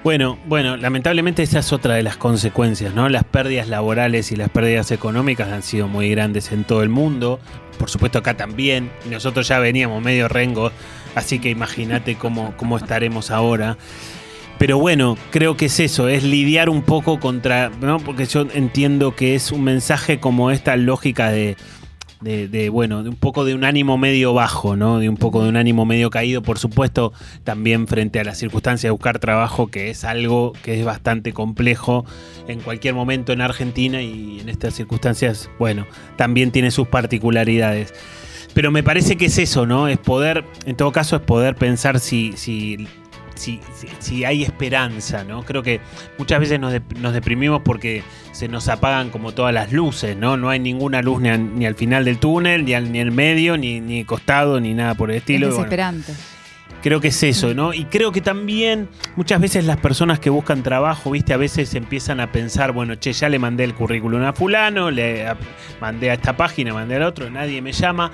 Bueno, 0.06 0.38
bueno, 0.46 0.78
lamentablemente 0.78 1.42
esa 1.42 1.58
es 1.58 1.74
otra 1.74 1.96
de 1.96 2.04
las 2.04 2.16
consecuencias, 2.16 2.94
¿no? 2.94 3.10
Las 3.10 3.24
pérdidas 3.24 3.68
laborales 3.68 4.32
y 4.32 4.36
las 4.36 4.52
pérdidas 4.52 4.92
económicas 4.92 5.52
han 5.52 5.64
sido 5.64 5.88
muy 5.88 6.12
grandes 6.12 6.52
en 6.52 6.64
todo 6.64 6.84
el 6.84 6.90
mundo. 6.90 7.40
Por 7.80 7.90
supuesto 7.90 8.20
acá 8.20 8.38
también. 8.38 8.92
Nosotros 9.10 9.48
ya 9.48 9.58
veníamos 9.58 10.04
medio 10.04 10.28
rengo, 10.28 10.72
así 11.16 11.40
que 11.40 11.50
imagínate 11.50 12.18
cómo, 12.18 12.54
cómo 12.56 12.78
estaremos 12.78 13.32
ahora. 13.32 13.80
Pero 14.60 14.78
bueno, 14.78 15.18
creo 15.32 15.58
que 15.58 15.66
es 15.66 15.80
eso, 15.80 16.08
es 16.08 16.24
lidiar 16.24 16.70
un 16.70 16.84
poco 16.84 17.20
contra, 17.20 17.72
¿no? 17.82 18.00
Porque 18.00 18.28
yo 18.28 18.46
entiendo 18.54 19.16
que 19.16 19.34
es 19.34 19.52
un 19.52 19.64
mensaje 19.64 20.20
como 20.20 20.52
esta 20.52 20.78
lógica 20.78 21.32
de, 21.32 21.58
de, 22.22 22.70
bueno, 22.70 23.04
de 23.04 23.10
un 23.10 23.16
poco 23.16 23.46
de 23.46 23.54
un 23.54 23.64
ánimo 23.64 23.98
medio 23.98 24.34
bajo, 24.34 24.76
¿no? 24.76 25.00
De 25.00 25.10
un 25.10 25.18
poco 25.18 25.44
de 25.44 25.50
un 25.50 25.58
ánimo 25.58 25.86
medio 25.86 26.10
caído, 26.10 26.42
por 26.42 26.58
supuesto, 26.58 27.14
también 27.44 27.88
frente 27.88 28.20
a 28.20 28.24
la 28.24 28.36
circunstancia 28.36 28.88
de 28.88 28.92
buscar 28.92 29.20
trabajo, 29.20 29.68
que 29.68 29.90
es 29.90 30.04
algo 30.04 30.54
que 30.64 30.80
es 30.80 30.86
bastante 30.86 31.34
complejo 31.34 32.06
en 32.48 32.60
cualquier 32.60 32.94
momento 32.94 33.34
en 33.34 33.42
Argentina 33.42 34.02
y 34.02 34.40
en 34.40 34.50
estas 34.50 34.74
circunstancias, 34.74 35.50
bueno, 35.60 35.86
también 36.16 36.52
tiene 36.52 36.72
sus 36.72 36.88
particularidades. 36.88 37.94
Pero 38.54 38.72
me 38.72 38.84
parece 38.84 39.18
que 39.18 39.26
es 39.26 39.38
eso, 39.38 39.66
¿no? 39.66 39.90
Es 39.90 39.98
poder, 39.98 40.46
en 40.66 40.78
todo 40.78 40.94
caso, 40.94 41.18
es 41.18 41.22
poder 41.22 41.56
pensar 41.56 42.00
si, 42.00 42.32
si 42.38 42.88
si, 43.36 43.60
si, 43.74 43.88
si, 44.00 44.26
hay 44.26 44.44
esperanza, 44.44 45.24
¿no? 45.24 45.44
Creo 45.44 45.64
que 45.64 45.80
muchas 46.18 46.40
veces 46.40 46.60
nos, 46.60 46.72
de, 46.72 46.82
nos, 47.00 47.14
deprimimos 47.14 47.62
porque 47.64 48.04
se 48.32 48.48
nos 48.48 48.68
apagan 48.68 49.10
como 49.10 49.34
todas 49.34 49.54
las 49.54 49.72
luces, 49.72 50.18
¿no? 50.18 50.38
No 50.38 50.50
hay 50.50 50.60
ninguna 50.60 51.02
luz 51.02 51.22
ni, 51.22 51.30
a, 51.30 51.38
ni 51.38 51.66
al 51.66 51.76
final 51.76 52.06
del 52.06 52.18
túnel, 52.18 52.66
ni 52.66 52.74
al, 52.74 52.92
ni 52.92 53.00
al 53.00 53.12
medio, 53.12 53.58
ni, 53.58 53.80
ni 53.82 54.04
costado, 54.04 54.60
ni 54.60 54.74
nada 54.74 54.96
por 54.96 55.12
el 55.12 55.18
estilo. 55.18 55.48
Es 55.48 55.56
desesperante. 55.56 56.12
Bueno, 56.12 56.36
creo 56.86 57.02
que 57.02 57.08
es 57.08 57.24
eso, 57.24 57.56
¿no? 57.56 57.74
Y 57.74 57.86
creo 57.86 58.12
que 58.12 58.22
también 58.22 58.90
muchas 59.16 59.42
veces 59.42 59.66
las 59.66 59.78
personas 59.78 60.20
que 60.20 60.30
buscan 60.30 60.62
trabajo, 60.62 61.10
viste, 61.10 61.34
a 61.34 61.38
veces 61.38 61.74
empiezan 61.74 62.20
a 62.20 62.32
pensar, 62.32 62.74
bueno, 62.74 62.94
che, 62.94 63.12
ya 63.12 63.28
le 63.28 63.40
mandé 63.40 63.64
el 63.64 63.74
currículum 63.74 64.22
a 64.22 64.34
fulano, 64.34 64.92
le 64.92 65.26
a, 65.26 65.36
mandé 65.82 66.12
a 66.12 66.14
esta 66.14 66.38
página, 66.38 66.76
mandé 66.76 66.98
al 66.98 67.02
otro, 67.02 67.28
nadie 67.32 67.60
me 67.64 67.72
llama. 67.72 68.12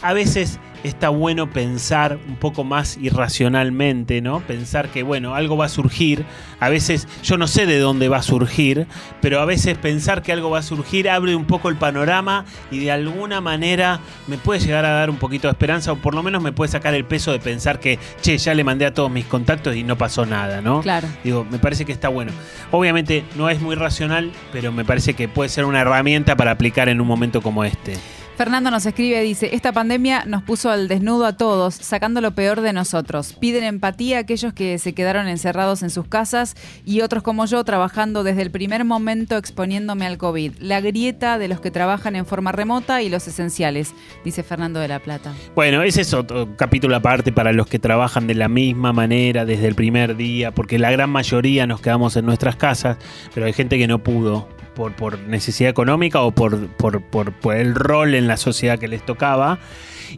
A 0.00 0.14
veces 0.14 0.58
está 0.84 1.08
bueno 1.08 1.50
pensar 1.50 2.18
un 2.28 2.36
poco 2.36 2.64
más 2.64 2.98
irracionalmente, 3.00 4.20
¿no? 4.20 4.40
Pensar 4.40 4.88
que, 4.88 5.02
bueno, 5.02 5.34
algo 5.34 5.56
va 5.56 5.66
a 5.66 5.68
surgir. 5.68 6.24
A 6.60 6.68
veces 6.68 7.08
yo 7.22 7.36
no 7.38 7.46
sé 7.46 7.66
de 7.66 7.78
dónde 7.78 8.08
va 8.08 8.18
a 8.18 8.22
surgir, 8.22 8.86
pero 9.20 9.40
a 9.40 9.44
veces 9.44 9.78
pensar 9.78 10.22
que 10.22 10.32
algo 10.32 10.50
va 10.50 10.58
a 10.60 10.62
surgir 10.62 11.08
abre 11.08 11.36
un 11.36 11.44
poco 11.44 11.68
el 11.68 11.76
panorama 11.76 12.44
y 12.70 12.78
de 12.78 12.90
alguna 12.90 13.40
manera 13.40 14.00
me 14.26 14.38
puede 14.38 14.60
llegar 14.60 14.84
a 14.84 14.90
dar 14.90 15.10
un 15.10 15.16
poquito 15.16 15.48
de 15.48 15.52
esperanza 15.52 15.92
o 15.92 15.96
por 15.96 16.14
lo 16.14 16.22
menos 16.22 16.42
me 16.42 16.52
puede 16.52 16.70
sacar 16.70 16.94
el 16.94 17.04
peso 17.04 17.32
de 17.32 17.38
pensar 17.38 17.80
que, 17.80 17.98
che, 18.20 18.38
ya 18.38 18.54
le 18.54 18.64
mandé 18.64 18.86
a 18.86 18.94
todos 18.94 19.10
mis 19.10 19.26
contactos 19.26 19.76
y 19.76 19.84
no 19.84 19.96
pasó 19.96 20.26
nada, 20.26 20.60
¿no? 20.60 20.80
Claro. 20.82 21.08
Digo, 21.24 21.46
me 21.50 21.58
parece 21.58 21.84
que 21.84 21.92
está 21.92 22.08
bueno. 22.08 22.32
Obviamente 22.70 23.24
no 23.36 23.50
es 23.50 23.60
muy 23.60 23.74
racional, 23.74 24.32
pero 24.52 24.72
me 24.72 24.84
parece 24.84 25.14
que 25.14 25.28
puede 25.28 25.48
ser 25.48 25.64
una 25.64 25.80
herramienta 25.80 26.36
para 26.36 26.52
aplicar 26.52 26.88
en 26.88 27.00
un 27.00 27.06
momento 27.06 27.42
como 27.42 27.64
este. 27.64 27.94
Fernando 28.38 28.70
nos 28.70 28.86
escribe, 28.86 29.20
dice, 29.20 29.50
esta 29.52 29.72
pandemia 29.72 30.22
nos 30.24 30.44
puso 30.44 30.70
al 30.70 30.86
desnudo 30.86 31.26
a 31.26 31.36
todos, 31.36 31.74
sacando 31.74 32.20
lo 32.20 32.36
peor 32.36 32.60
de 32.60 32.72
nosotros. 32.72 33.32
Piden 33.32 33.64
empatía 33.64 34.18
a 34.18 34.20
aquellos 34.20 34.52
que 34.52 34.78
se 34.78 34.92
quedaron 34.92 35.26
encerrados 35.26 35.82
en 35.82 35.90
sus 35.90 36.06
casas 36.06 36.54
y 36.86 37.00
otros 37.00 37.24
como 37.24 37.46
yo 37.46 37.64
trabajando 37.64 38.22
desde 38.22 38.42
el 38.42 38.52
primer 38.52 38.84
momento 38.84 39.36
exponiéndome 39.36 40.06
al 40.06 40.18
COVID. 40.18 40.52
La 40.60 40.80
grieta 40.80 41.36
de 41.36 41.48
los 41.48 41.60
que 41.60 41.72
trabajan 41.72 42.14
en 42.14 42.26
forma 42.26 42.52
remota 42.52 43.02
y 43.02 43.08
los 43.08 43.26
esenciales, 43.26 43.92
dice 44.24 44.44
Fernando 44.44 44.78
de 44.78 44.86
la 44.86 45.00
Plata. 45.00 45.34
Bueno, 45.56 45.82
ese 45.82 46.02
es 46.02 46.14
otro 46.14 46.56
capítulo 46.56 46.94
aparte 46.94 47.32
para 47.32 47.52
los 47.52 47.66
que 47.66 47.80
trabajan 47.80 48.28
de 48.28 48.36
la 48.36 48.46
misma 48.46 48.92
manera 48.92 49.46
desde 49.46 49.66
el 49.66 49.74
primer 49.74 50.14
día, 50.14 50.54
porque 50.54 50.78
la 50.78 50.92
gran 50.92 51.10
mayoría 51.10 51.66
nos 51.66 51.80
quedamos 51.80 52.14
en 52.14 52.24
nuestras 52.24 52.54
casas, 52.54 52.98
pero 53.34 53.46
hay 53.46 53.52
gente 53.52 53.78
que 53.78 53.88
no 53.88 53.98
pudo 54.04 54.46
por, 54.78 54.92
por 54.92 55.18
necesidad 55.18 55.68
económica 55.68 56.20
o 56.22 56.30
por, 56.30 56.68
por, 56.68 57.02
por, 57.02 57.32
por, 57.32 57.56
el 57.56 57.74
rol 57.74 58.14
en 58.14 58.28
la 58.28 58.36
sociedad 58.36 58.78
que 58.78 58.86
les 58.86 59.04
tocaba. 59.04 59.58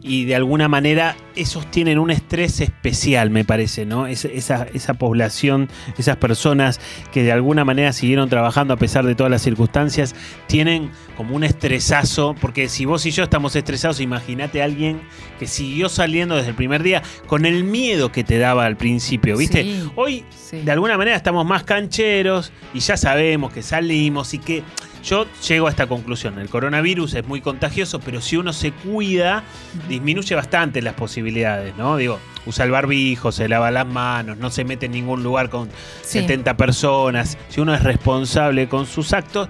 Y 0.01 0.25
de 0.25 0.35
alguna 0.35 0.67
manera 0.67 1.15
esos 1.35 1.69
tienen 1.71 1.99
un 1.99 2.11
estrés 2.11 2.61
especial, 2.61 3.29
me 3.29 3.45
parece, 3.45 3.85
¿no? 3.85 4.07
Es, 4.07 4.25
esa, 4.25 4.67
esa 4.73 4.95
población, 4.95 5.69
esas 5.97 6.17
personas 6.17 6.79
que 7.11 7.23
de 7.23 7.31
alguna 7.31 7.65
manera 7.65 7.93
siguieron 7.93 8.29
trabajando 8.29 8.73
a 8.73 8.77
pesar 8.77 9.05
de 9.05 9.15
todas 9.15 9.31
las 9.31 9.41
circunstancias, 9.41 10.15
tienen 10.47 10.91
como 11.15 11.35
un 11.35 11.43
estresazo, 11.43 12.35
porque 12.39 12.67
si 12.69 12.85
vos 12.85 13.05
y 13.05 13.11
yo 13.11 13.23
estamos 13.23 13.55
estresados, 13.55 13.99
imagínate 13.99 14.61
a 14.61 14.65
alguien 14.65 15.01
que 15.39 15.47
siguió 15.47 15.89
saliendo 15.89 16.35
desde 16.35 16.49
el 16.49 16.55
primer 16.55 16.83
día 16.83 17.01
con 17.27 17.45
el 17.45 17.63
miedo 17.63 18.11
que 18.11 18.23
te 18.23 18.37
daba 18.37 18.65
al 18.65 18.77
principio, 18.77 19.37
¿viste? 19.37 19.63
Sí, 19.63 19.89
Hoy, 19.95 20.25
sí. 20.35 20.61
de 20.61 20.71
alguna 20.71 20.97
manera, 20.97 21.15
estamos 21.15 21.45
más 21.45 21.63
cancheros 21.63 22.51
y 22.73 22.79
ya 22.79 22.97
sabemos 22.97 23.53
que 23.53 23.61
salimos 23.61 24.33
y 24.33 24.39
que 24.39 24.63
yo 25.03 25.25
llego 25.47 25.67
a 25.67 25.69
esta 25.69 25.87
conclusión. 25.87 26.37
El 26.39 26.49
coronavirus 26.49 27.15
es 27.15 27.25
muy 27.27 27.41
contagioso, 27.41 27.99
pero 27.99 28.21
si 28.21 28.37
uno 28.37 28.53
se 28.53 28.71
cuida, 28.71 29.43
disminuye 29.89 30.35
bastante 30.35 30.81
las 30.81 30.93
posibilidades, 30.93 31.75
¿no? 31.77 31.97
Digo, 31.97 32.19
usa 32.45 32.65
el 32.65 32.71
barbijo, 32.71 33.31
se 33.31 33.47
lava 33.47 33.71
las 33.71 33.85
manos, 33.87 34.37
no 34.37 34.49
se 34.49 34.63
mete 34.63 34.85
en 34.87 34.93
ningún 34.93 35.23
lugar 35.23 35.49
con 35.49 35.69
Sí. 36.01 36.19
70 36.19 36.55
personas. 36.57 37.37
Si 37.49 37.61
uno 37.61 37.73
es 37.73 37.83
responsable 37.83 38.67
con 38.67 38.85
sus 38.85 39.13
actos, 39.13 39.49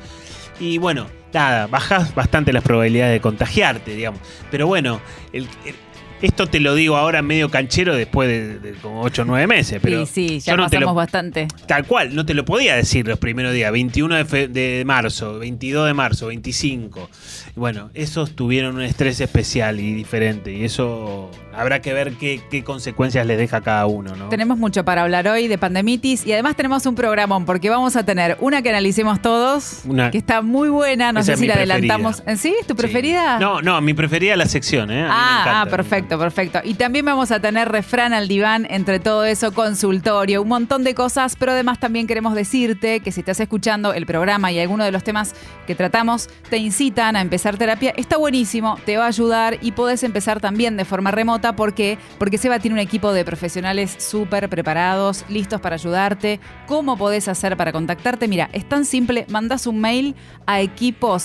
y 0.60 0.78
bueno, 0.78 1.08
nada, 1.34 1.68
bajas 1.68 2.14
bastante 2.16 2.54
las 2.54 2.64
probabilidades 2.64 3.14
de 3.14 3.22
contagiarte, 3.22 3.96
digamos. 3.96 4.20
Pero 4.52 4.68
bueno, 4.68 5.02
el- 5.34 5.48
el- 5.66 5.76
esto 6.22 6.48
te 6.48 6.60
lo 6.60 6.76
digo 6.76 6.98
ahora 6.98 7.22
medio 7.22 7.50
canchero 7.50 7.96
después 7.96 8.28
de, 8.30 8.60
de 8.60 8.74
como 8.80 9.02
8 9.02 9.22
o 9.24 9.26
9 9.26 9.48
meses, 9.48 9.80
pero 9.82 10.06
sí, 10.06 10.30
sí, 10.30 10.40
ya 10.40 10.56
no 10.56 10.64
pasamos 10.64 10.86
lo, 10.90 10.94
bastante. 10.94 11.48
Tal 11.68 11.86
cual, 11.86 12.16
no 12.16 12.26
te 12.26 12.34
lo 12.34 12.46
podía 12.46 12.76
decir 12.76 13.08
los 13.08 13.20
primeros 13.20 13.54
días, 13.54 13.72
21 13.72 14.16
de, 14.16 14.26
fe- 14.26 14.48
de 14.48 14.84
marzo, 14.86 15.40
22 15.40 15.88
de 15.88 15.94
marzo, 15.94 16.28
25. 16.28 17.10
Y 17.56 17.60
Bueno, 17.60 17.90
esos 17.94 18.36
tuvieron 18.36 18.76
un 18.76 18.82
estrés 18.84 19.20
especial 19.20 19.80
y 19.80 19.94
diferente, 19.94 20.52
y 20.54 20.64
eso 20.64 21.30
habrá 21.54 21.82
que 21.82 21.94
ver 21.94 22.14
qué, 22.14 22.42
qué 22.50 22.64
consecuencias 22.64 23.26
les 23.26 23.38
deja 23.38 23.58
a 23.58 23.62
cada 23.62 23.86
uno, 23.88 24.16
¿no? 24.16 24.30
Tenemos 24.30 24.58
mucho 24.58 24.86
para 24.86 25.02
hablar 25.04 25.28
hoy 25.28 25.48
de 25.48 25.58
pandemitis 25.58 26.26
y 26.26 26.32
además 26.34 26.56
tenemos 26.56 26.86
un 26.86 26.96
programón 26.96 27.46
porque 27.46 27.70
vamos 27.70 27.96
a 27.96 28.06
tener 28.06 28.38
una 28.40 28.62
que 28.62 28.70
analicemos 28.70 29.22
todos, 29.22 29.82
Una- 29.86 30.12
que 30.12 30.18
está 30.18 30.42
muy 30.42 30.70
buena, 30.70 31.12
no 31.12 31.24
sé 31.24 31.36
si 31.36 31.48
la 31.48 31.56
preferida. 31.56 31.74
adelantamos. 31.76 32.24
¿En 32.26 32.38
sí? 32.38 32.56
¿Es 32.60 32.68
tu 32.68 32.74
Sí. 32.74 32.78
preferida? 32.78 33.40
No, 33.40 33.62
no, 33.62 33.80
mi 33.82 33.94
preferida 33.94 34.32
es 34.34 34.38
la 34.38 34.46
sección, 34.48 34.92
¿eh? 34.92 35.02
A 35.02 35.04
mí 35.04 35.10
me 35.10 35.12
Ah, 35.14 35.40
encanta. 35.42 35.72
Perfecto. 36.18 36.60
Y 36.64 36.74
también 36.74 37.06
vamos 37.06 37.32
a 37.32 37.40
tener 37.40 37.70
refrán 37.70 38.12
al 38.14 38.28
diván, 38.28 38.68
entre 38.70 39.00
todo 39.00 39.24
eso, 39.24 39.54
consultorio, 39.54 40.42
un 40.42 40.50
montón 40.50 40.84
de 40.84 40.94
cosas, 40.94 41.38
pero 41.38 41.54
además 41.54 41.80
también 41.80 42.08
queremos 42.08 42.36
decirte 42.36 43.00
que 43.00 43.12
si 43.12 43.22
estás 43.22 43.40
escuchando 43.40 43.94
el 43.94 44.06
programa 44.06 44.52
y 44.52 44.60
alguno 44.60 44.84
de 44.84 44.92
los 44.92 45.04
temas 45.04 45.34
que 45.66 45.74
tratamos 45.74 46.30
te 46.50 46.58
incitan 46.58 47.16
a 47.16 47.22
empezar 47.22 47.56
terapia, 47.58 47.94
está 47.96 48.18
buenísimo, 48.18 48.78
te 48.86 48.98
va 48.98 49.06
a 49.06 49.08
ayudar 49.08 49.58
y 49.62 49.72
podés 49.72 50.04
empezar 50.04 50.42
también 50.42 50.76
de 50.76 50.84
forma 50.84 51.12
remota. 51.12 51.56
¿Por 51.56 51.74
qué? 51.74 51.98
Porque 52.18 52.38
Seba 52.38 52.60
tiene 52.60 52.74
un 52.74 52.80
equipo 52.80 53.14
de 53.14 53.24
profesionales 53.24 53.96
súper 53.98 54.50
preparados, 54.50 55.24
listos 55.30 55.62
para 55.62 55.76
ayudarte. 55.76 56.42
¿Cómo 56.68 56.98
podés 56.98 57.30
hacer 57.30 57.56
para 57.56 57.72
contactarte? 57.72 58.28
Mira, 58.28 58.50
es 58.52 58.68
tan 58.68 58.84
simple, 58.84 59.26
mandás 59.30 59.66
un 59.66 59.80
mail 59.80 60.16
a 60.46 60.60
equipo 60.60 61.18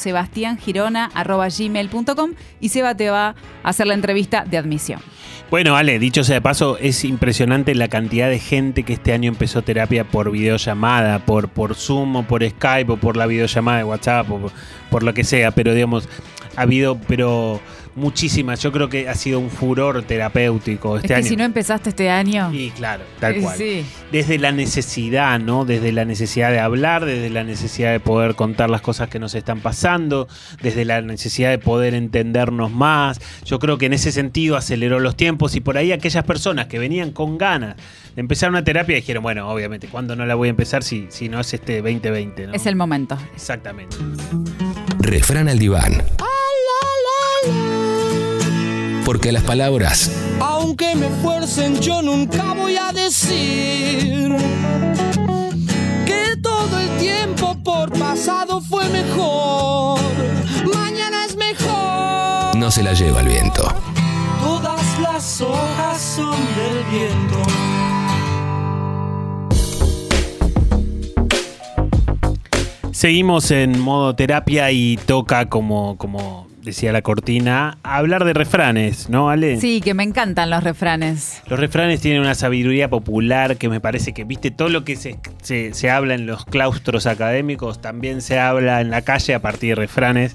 gmail.com 1.58 2.30
y 2.60 2.68
Seba 2.68 2.94
te 2.94 3.10
va 3.10 3.28
a 3.28 3.34
hacer 3.68 3.86
la 3.88 3.94
entrevista 3.94 4.44
de 4.44 4.58
admisión 4.58 4.75
Bueno, 5.50 5.76
Ale, 5.76 5.98
dicho 5.98 6.24
sea 6.24 6.36
de 6.36 6.40
paso, 6.40 6.76
es 6.78 7.04
impresionante 7.04 7.74
la 7.74 7.88
cantidad 7.88 8.28
de 8.28 8.40
gente 8.40 8.82
que 8.82 8.94
este 8.94 9.12
año 9.12 9.28
empezó 9.28 9.62
terapia 9.62 10.04
por 10.04 10.30
videollamada, 10.30 11.20
por, 11.20 11.48
por 11.48 11.74
Zoom 11.74 12.16
o 12.16 12.22
por 12.24 12.48
Skype 12.48 12.92
o 12.92 12.96
por 12.96 13.16
la 13.16 13.26
videollamada 13.26 13.78
de 13.78 13.84
WhatsApp 13.84 14.30
o 14.30 14.38
por, 14.38 14.52
por 14.90 15.02
lo 15.04 15.14
que 15.14 15.22
sea, 15.22 15.52
pero 15.52 15.72
digamos, 15.72 16.08
ha 16.56 16.62
habido, 16.62 16.98
pero 17.06 17.60
muchísimas. 17.96 18.60
Yo 18.62 18.70
creo 18.70 18.88
que 18.88 19.08
ha 19.08 19.14
sido 19.14 19.40
un 19.40 19.50
furor 19.50 20.02
terapéutico 20.02 20.96
este 20.96 21.06
es 21.06 21.08
que 21.08 21.14
año. 21.16 21.26
si 21.28 21.36
no 21.36 21.44
empezaste 21.44 21.88
este 21.90 22.08
año. 22.10 22.52
Y 22.52 22.70
claro, 22.70 23.02
tal 23.18 23.34
Eh, 23.36 23.40
cual. 23.40 23.56
sí. 23.58 23.84
Desde 24.12 24.38
la 24.38 24.52
necesidad, 24.52 25.40
¿no? 25.40 25.64
Desde 25.64 25.90
la 25.92 26.04
necesidad 26.04 26.50
de 26.52 26.60
hablar, 26.60 27.04
desde 27.04 27.30
la 27.30 27.42
necesidad 27.42 27.90
de 27.92 27.98
poder 28.00 28.34
contar 28.36 28.70
las 28.70 28.80
cosas 28.82 29.08
que 29.08 29.18
nos 29.18 29.34
están 29.34 29.60
pasando, 29.60 30.28
desde 30.62 30.84
la 30.84 31.00
necesidad 31.00 31.50
de 31.50 31.58
poder 31.58 31.94
entendernos 31.94 32.70
más. 32.70 33.20
Yo 33.44 33.58
creo 33.58 33.78
que 33.78 33.86
en 33.86 33.94
ese 33.94 34.12
sentido 34.12 34.56
aceleró 34.56 35.00
los 35.00 35.16
tiempos 35.16 35.56
y 35.56 35.60
por 35.60 35.76
ahí 35.78 35.90
aquellas 35.92 36.24
personas 36.24 36.66
que 36.66 36.78
venían 36.78 37.10
con 37.10 37.38
ganas 37.38 37.76
de 38.14 38.20
empezar 38.20 38.48
una 38.50 38.64
terapia 38.64 38.96
dijeron, 38.96 39.22
bueno, 39.22 39.48
obviamente, 39.50 39.88
¿cuándo 39.88 40.16
no 40.16 40.24
la 40.24 40.34
voy 40.34 40.48
a 40.48 40.50
empezar 40.50 40.82
si, 40.82 41.06
si 41.10 41.28
no 41.28 41.40
es 41.40 41.52
este 41.52 41.82
2020? 41.82 42.46
¿no? 42.46 42.52
Es 42.54 42.66
el 42.66 42.76
momento. 42.76 43.18
Exactamente. 43.34 43.96
Refrán 45.00 45.48
al 45.48 45.58
diván. 45.58 45.92
Porque 49.06 49.30
las 49.30 49.44
palabras 49.44 50.10
Aunque 50.40 50.96
me 50.96 51.08
fuercen, 51.22 51.80
yo 51.80 52.02
nunca 52.02 52.54
voy 52.54 52.76
a 52.76 52.92
decir 52.92 54.34
que 56.04 56.36
todo 56.42 56.80
el 56.80 56.88
tiempo 56.98 57.56
por 57.62 57.96
pasado 57.96 58.60
fue 58.60 58.88
mejor. 58.88 60.00
Mañana 60.74 61.24
es 61.24 61.36
mejor. 61.36 62.56
no 62.56 62.68
se 62.72 62.82
la 62.82 62.94
lleva 62.94 63.20
el 63.20 63.28
viento. 63.28 63.72
Todas 64.42 64.98
las 64.98 65.40
hojas 65.40 66.00
son 66.00 66.36
del 66.56 66.82
viento. 66.90 67.36
Seguimos 72.90 73.52
en 73.52 73.78
modo 73.78 74.16
terapia 74.16 74.72
y 74.72 74.96
toca, 74.96 75.48
como, 75.48 75.96
como 75.96 76.45
decía 76.66 76.92
la 76.92 77.00
cortina, 77.00 77.78
hablar 77.84 78.24
de 78.24 78.34
refranes, 78.34 79.08
¿no, 79.08 79.30
Ale? 79.30 79.60
Sí, 79.60 79.80
que 79.80 79.94
me 79.94 80.02
encantan 80.02 80.50
los 80.50 80.64
refranes. 80.64 81.40
Los 81.48 81.60
refranes 81.60 82.00
tienen 82.00 82.20
una 82.20 82.34
sabiduría 82.34 82.90
popular 82.90 83.56
que 83.56 83.68
me 83.68 83.80
parece 83.80 84.12
que, 84.12 84.24
viste, 84.24 84.50
todo 84.50 84.68
lo 84.68 84.84
que 84.84 84.96
se, 84.96 85.16
se- 85.42 85.72
se 85.74 85.90
habla 85.90 86.14
en 86.14 86.26
los 86.26 86.44
claustros 86.44 87.06
académicos 87.06 87.80
también 87.80 88.20
se 88.20 88.40
habla 88.40 88.80
en 88.80 88.90
la 88.90 89.02
calle 89.02 89.34
a 89.34 89.40
partir 89.40 89.70
de 89.70 89.74
refranes 89.76 90.34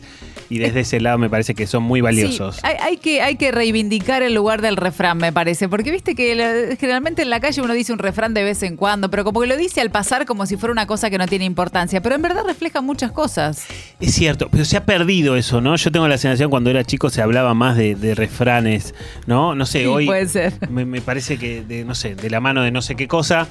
y 0.50 0.58
desde 0.60 0.82
ese 0.82 1.00
lado 1.02 1.18
me 1.18 1.30
parece 1.30 1.54
que 1.54 1.68
son 1.68 1.84
muy 1.84 2.00
valiosos. 2.02 2.56
Sí, 2.56 2.62
hay, 2.64 2.76
hay 2.82 2.98
que, 2.98 3.22
hay 3.22 3.36
que 3.36 3.52
reivindicar 3.52 4.24
el 4.24 4.34
lugar 4.34 4.62
del 4.62 4.78
refrán, 4.78 5.18
me 5.18 5.32
parece. 5.34 5.68
Porque 5.70 5.92
viste 5.92 6.16
que 6.16 6.76
generalmente 6.80 7.22
en 7.22 7.30
la 7.30 7.40
calle 7.42 7.62
uno 7.62 7.74
dice 7.74 7.92
un 7.94 8.00
refrán 8.00 8.34
de 8.34 8.44
vez 8.44 8.64
en 8.64 8.78
cuando, 8.78 9.10
pero 9.10 9.24
como 9.26 9.42
que 9.42 9.48
lo 9.48 9.58
dice 9.58 9.82
al 9.82 9.92
pasar 9.92 10.26
como 10.26 10.46
si 10.46 10.56
fuera 10.58 10.72
una 10.72 10.88
cosa 10.88 11.10
que 11.10 11.18
no 11.18 11.28
tiene 11.28 11.44
importancia. 11.46 12.02
Pero 12.02 12.16
en 12.16 12.22
verdad 12.22 12.44
refleja 12.46 12.80
muchas 12.82 13.12
cosas. 13.12 13.66
Es 14.00 14.14
cierto, 14.14 14.48
pero 14.50 14.64
se 14.66 14.78
ha 14.78 14.86
perdido 14.86 15.36
eso, 15.36 15.60
¿no? 15.62 15.76
Yo 15.76 15.92
tengo 15.92 16.08
la 16.08 16.18
sensación 16.22 16.50
cuando 16.50 16.70
era 16.70 16.84
chico 16.84 17.10
se 17.10 17.22
hablaba 17.22 17.54
más 17.54 17.76
de, 17.76 17.96
de 17.96 18.16
refranes, 18.16 18.94
¿no? 19.28 19.56
No 19.56 19.66
sé, 19.66 19.80
Sí, 19.82 19.86
hoy 19.86 20.06
puede 20.06 20.28
ser. 20.28 20.54
Me, 20.70 20.86
me 20.86 21.02
parece 21.02 21.38
que, 21.38 21.64
de, 21.64 21.84
no 21.84 21.96
sé, 21.96 22.16
de 22.16 22.30
la 22.30 22.40
mano 22.40 22.62
de 22.64 22.72
no 22.72 22.82
sé 22.82 22.96
qué 22.96 23.08
cosa, 23.08 23.48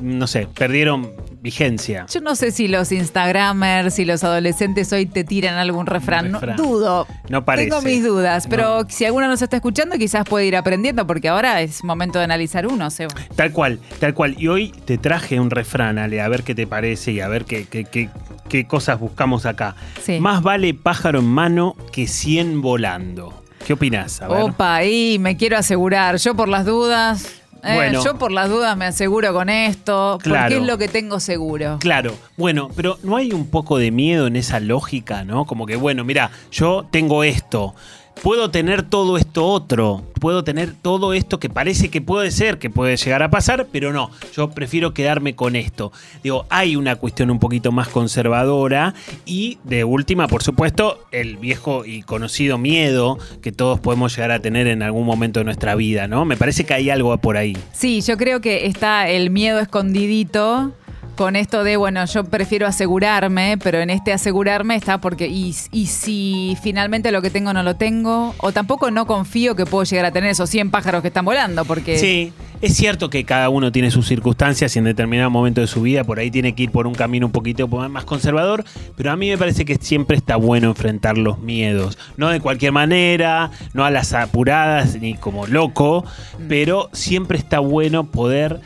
no 0.00 0.26
sé, 0.26 0.46
perdieron 0.54 1.12
vigencia. 1.40 2.04
Yo 2.12 2.20
no 2.20 2.34
sé 2.34 2.50
si 2.50 2.66
los 2.68 2.90
Instagramers 2.90 3.98
y 3.98 4.04
los 4.04 4.24
adolescentes 4.24 4.92
hoy 4.92 5.06
te 5.06 5.24
tiran 5.24 5.54
algún 5.54 5.86
refrán. 5.86 6.32
No, 6.32 6.40
dudo. 6.56 7.06
No 7.28 7.44
parece. 7.44 7.70
Tengo 7.70 7.82
mis 7.82 8.02
dudas, 8.04 8.46
pero 8.48 8.82
No. 8.82 8.90
si 8.90 9.04
alguno 9.04 9.28
nos 9.28 9.40
está 9.42 9.56
escuchando, 9.56 9.96
quizás 9.96 10.24
puede 10.28 10.46
ir 10.46 10.56
aprendiendo, 10.56 11.06
porque 11.06 11.28
ahora 11.28 11.60
es 11.62 11.84
momento 11.84 12.18
de 12.18 12.24
analizar 12.24 12.66
uno, 12.66 12.90
Seba. 12.90 13.14
Tal 13.36 13.52
cual, 13.52 13.78
tal 14.00 14.14
cual. 14.14 14.34
Y 14.38 14.48
hoy 14.48 14.72
te 14.84 14.98
traje 14.98 15.38
un 15.38 15.50
refrán, 15.50 15.98
Ale, 15.98 16.20
a 16.20 16.28
ver 16.28 16.42
qué 16.42 16.54
te 16.54 16.66
parece 16.66 17.12
y 17.12 17.20
a 17.20 17.28
ver 17.28 17.44
qué, 17.44 17.66
qué, 17.66 17.84
qué- 17.84 18.10
qué 18.48 18.66
cosas 18.66 18.98
buscamos 18.98 19.44
acá. 19.46 19.76
Sí. 20.02 20.18
Más 20.20 20.42
vale 20.42 20.72
pájaro 20.74 21.18
en 21.18 21.26
mano 21.26 21.76
que 21.92 22.06
100 22.08 22.60
volando. 22.62 23.42
¿Qué 23.66 23.74
opinás? 23.74 24.20
A 24.22 24.28
ver. 24.28 24.42
Opa, 24.42 24.76
ahí 24.76 25.18
me 25.18 25.36
quiero 25.36 25.58
asegurar. 25.58 26.16
Yo 26.16 26.34
por 26.34 26.48
las 26.48 26.64
dudas. 26.64 27.34
eh, 27.64 27.74
Bueno. 27.74 28.04
yo 28.04 28.16
por 28.18 28.30
las 28.30 28.48
dudas 28.48 28.76
me 28.76 28.84
aseguro 28.84 29.32
con 29.32 29.48
esto, 29.48 30.18
Claro. 30.22 30.42
porque 30.44 30.56
es 30.58 30.62
lo 30.66 30.78
que 30.78 30.86
tengo 30.86 31.18
seguro. 31.18 31.78
Claro, 31.80 32.14
bueno, 32.36 32.70
pero 32.76 32.98
¿no 33.02 33.16
hay 33.16 33.32
un 33.32 33.48
poco 33.50 33.78
de 33.78 33.90
miedo 33.90 34.28
en 34.28 34.36
esa 34.36 34.60
lógica, 34.60 35.24
no? 35.24 35.44
Como 35.44 35.66
que, 35.66 35.74
bueno, 35.74 36.04
mira, 36.04 36.30
yo 36.52 36.86
tengo 36.90 37.24
esto, 37.24 37.74
puedo 38.22 38.50
tener 38.50 38.82
todo 38.82 39.16
esto 39.16 39.46
otro, 39.46 40.04
puedo 40.20 40.44
tener 40.44 40.74
todo 40.74 41.12
esto 41.12 41.38
que 41.38 41.48
parece 41.48 41.90
que 41.90 42.00
puede 42.00 42.30
ser, 42.30 42.58
que 42.58 42.70
puede 42.70 42.96
llegar 42.96 43.22
a 43.22 43.30
pasar, 43.30 43.68
pero 43.70 43.92
no, 43.92 44.10
yo 44.34 44.50
prefiero 44.50 44.94
quedarme 44.94 45.34
con 45.34 45.56
esto. 45.56 45.92
Digo, 46.22 46.46
hay 46.50 46.76
una 46.76 46.96
cuestión 46.96 47.30
un 47.30 47.38
poquito 47.38 47.72
más 47.72 47.88
conservadora 47.88 48.94
y 49.24 49.58
de 49.64 49.84
última, 49.84 50.28
por 50.28 50.42
supuesto, 50.42 51.06
el 51.12 51.36
viejo 51.36 51.84
y 51.84 52.02
conocido 52.02 52.58
miedo 52.58 53.18
que 53.42 53.52
todos 53.52 53.80
podemos 53.80 54.14
llegar 54.14 54.32
a 54.32 54.40
tener 54.40 54.66
en 54.66 54.82
algún 54.82 55.06
momento 55.06 55.40
de 55.40 55.44
nuestra 55.44 55.74
vida, 55.74 56.08
¿no? 56.08 56.24
Me 56.24 56.36
parece 56.36 56.64
que 56.64 56.74
hay 56.74 56.90
algo 56.90 57.16
por 57.18 57.36
ahí. 57.36 57.56
Sí, 57.72 58.00
yo 58.00 58.16
creo 58.16 58.40
que 58.40 58.66
está 58.66 59.08
el 59.08 59.30
miedo 59.30 59.58
escondidito 59.58 60.72
con 61.18 61.34
esto 61.34 61.64
de, 61.64 61.76
bueno, 61.76 62.04
yo 62.04 62.22
prefiero 62.22 62.68
asegurarme, 62.68 63.58
pero 63.60 63.80
en 63.80 63.90
este 63.90 64.12
asegurarme 64.12 64.76
está 64.76 65.00
porque, 65.00 65.26
y, 65.26 65.52
y 65.72 65.86
si 65.86 66.56
finalmente 66.62 67.10
lo 67.10 67.20
que 67.20 67.28
tengo 67.28 67.52
no 67.52 67.64
lo 67.64 67.74
tengo, 67.74 68.36
o 68.38 68.52
tampoco 68.52 68.92
no 68.92 69.04
confío 69.04 69.56
que 69.56 69.66
puedo 69.66 69.82
llegar 69.82 70.04
a 70.04 70.12
tener 70.12 70.30
esos 70.30 70.48
100 70.48 70.70
pájaros 70.70 71.02
que 71.02 71.08
están 71.08 71.24
volando, 71.24 71.64
porque... 71.64 71.98
Sí, 71.98 72.32
es 72.62 72.76
cierto 72.76 73.10
que 73.10 73.24
cada 73.24 73.48
uno 73.48 73.72
tiene 73.72 73.90
sus 73.90 74.06
circunstancias 74.06 74.76
y 74.76 74.78
en 74.78 74.84
determinado 74.84 75.28
momento 75.28 75.60
de 75.60 75.66
su 75.66 75.82
vida 75.82 76.04
por 76.04 76.20
ahí 76.20 76.30
tiene 76.30 76.54
que 76.54 76.62
ir 76.62 76.70
por 76.70 76.86
un 76.86 76.94
camino 76.94 77.26
un 77.26 77.32
poquito 77.32 77.66
más 77.66 78.04
conservador, 78.04 78.64
pero 78.96 79.10
a 79.10 79.16
mí 79.16 79.28
me 79.28 79.36
parece 79.36 79.64
que 79.64 79.74
siempre 79.74 80.16
está 80.16 80.36
bueno 80.36 80.68
enfrentar 80.68 81.18
los 81.18 81.40
miedos. 81.40 81.98
No 82.16 82.28
de 82.28 82.38
cualquier 82.38 82.70
manera, 82.70 83.50
no 83.72 83.84
a 83.84 83.90
las 83.90 84.12
apuradas 84.12 84.94
ni 85.00 85.14
como 85.14 85.48
loco, 85.48 86.04
pero 86.48 86.90
siempre 86.92 87.38
está 87.38 87.58
bueno 87.58 88.04
poder... 88.04 88.60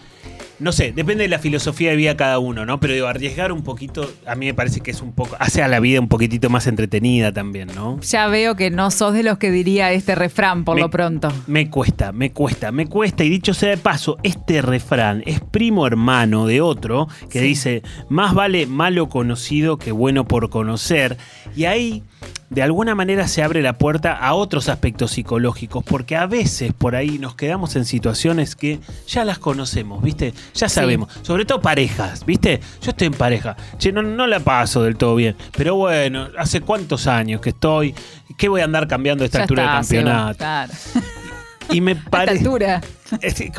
No 0.62 0.72
sé, 0.72 0.92
depende 0.92 1.25
de 1.25 1.29
la 1.29 1.38
filosofía 1.40 1.90
de 1.90 1.96
vida 1.96 2.11
de 2.11 2.16
cada 2.16 2.38
uno, 2.38 2.64
¿no? 2.64 2.79
Pero 2.81 2.94
digo, 2.94 3.07
arriesgar 3.09 3.51
un 3.53 3.62
poquito, 3.62 4.11
a 4.27 4.35
mí 4.37 4.46
me 4.46 4.55
parece 4.55 4.81
que 4.81 4.92
es 4.92 5.03
un 5.03 5.12
poco, 5.12 5.37
hace 5.40 5.62
a 5.62 5.68
la 5.68 5.81
vida 5.81 6.01
un 6.01 6.09
poquitito 6.09 6.48
más 6.51 6.66
entretenida 6.66 7.33
también, 7.33 7.68
¿no? 7.75 7.98
Ya 8.01 8.29
veo 8.29 8.55
que 8.55 8.70
no 8.70 8.90
sos 8.90 9.12
de 9.12 9.22
los 9.25 9.38
que 9.38 9.51
diría 9.51 9.92
este 9.92 10.14
refrán 10.14 10.64
por 10.64 10.77
Me- 10.77 10.83
lo 10.83 10.90
pronto. 10.90 11.33
Me 11.46 11.68
cuesta, 11.68 12.12
me 12.12 12.33
cuesta, 12.33 12.70
me 12.72 12.87
cuesta. 12.87 13.25
Y 13.25 13.29
dicho 13.29 13.55
sea 13.55 13.70
de 13.70 13.77
paso, 13.77 14.18
este 14.22 14.62
refrán 14.62 15.22
es 15.27 15.40
primo 15.40 15.87
hermano 15.87 16.46
de 16.46 16.61
otro 16.61 17.09
que 17.29 17.40
Sí. 17.40 17.46
dice, 17.46 17.83
más 18.09 18.33
vale 18.33 18.66
malo 18.66 19.09
conocido 19.09 19.79
que 19.79 19.90
bueno 19.92 20.27
por 20.29 20.48
conocer. 20.48 21.16
Y 21.57 21.64
ahí, 21.64 22.03
de 22.53 22.62
alguna 22.62 22.95
manera, 22.95 23.27
se 23.29 23.43
abre 23.43 23.62
la 23.62 23.79
puerta 23.79 24.12
a 24.15 24.35
otros 24.35 24.69
aspectos 24.69 25.12
psicológicos, 25.12 25.83
porque 25.85 26.17
a 26.17 26.27
veces 26.27 26.73
por 26.73 26.95
ahí 26.97 27.19
nos 27.19 27.35
quedamos 27.35 27.77
en 27.77 27.85
situaciones 27.85 28.57
que 28.57 28.81
ya 29.09 29.25
las 29.25 29.38
conocemos, 29.38 30.03
¿viste? 30.03 30.35
Ya 30.55 30.69
Sí. 30.69 30.75
sabemos. 30.77 31.12
Sobre 31.23 31.45
todo 31.45 31.61
parejas, 31.61 32.25
¿viste? 32.27 32.61
Yo 32.83 32.91
estoy 32.91 33.07
en 33.09 33.15
pareja. 33.15 33.57
Che, 33.79 33.93
no, 33.93 34.03
no 34.03 34.27
la 34.27 34.41
paso 34.41 34.83
del 34.83 34.97
todo 34.97 35.15
bien. 35.17 35.37
Pero 35.57 35.77
bueno, 35.77 36.29
hace 36.38 36.61
cuántos 36.61 37.07
años 37.07 37.41
que 37.41 37.51
estoy. 37.51 37.95
¿Qué 38.37 38.49
voy 38.49 38.61
a 38.61 38.65
andar 38.65 38.88
cambiando 38.88 39.25
a 39.25 39.27
esta 39.27 39.38
Ya 39.38 39.43
altura 39.45 39.81
está, 39.81 39.95
del 39.95 40.05
campeonato? 40.05 41.22
Y 41.70 41.81
me 41.81 41.92
A 41.92 41.94
esta 41.94 42.11
parece. 42.11 42.38
altura. 42.38 42.81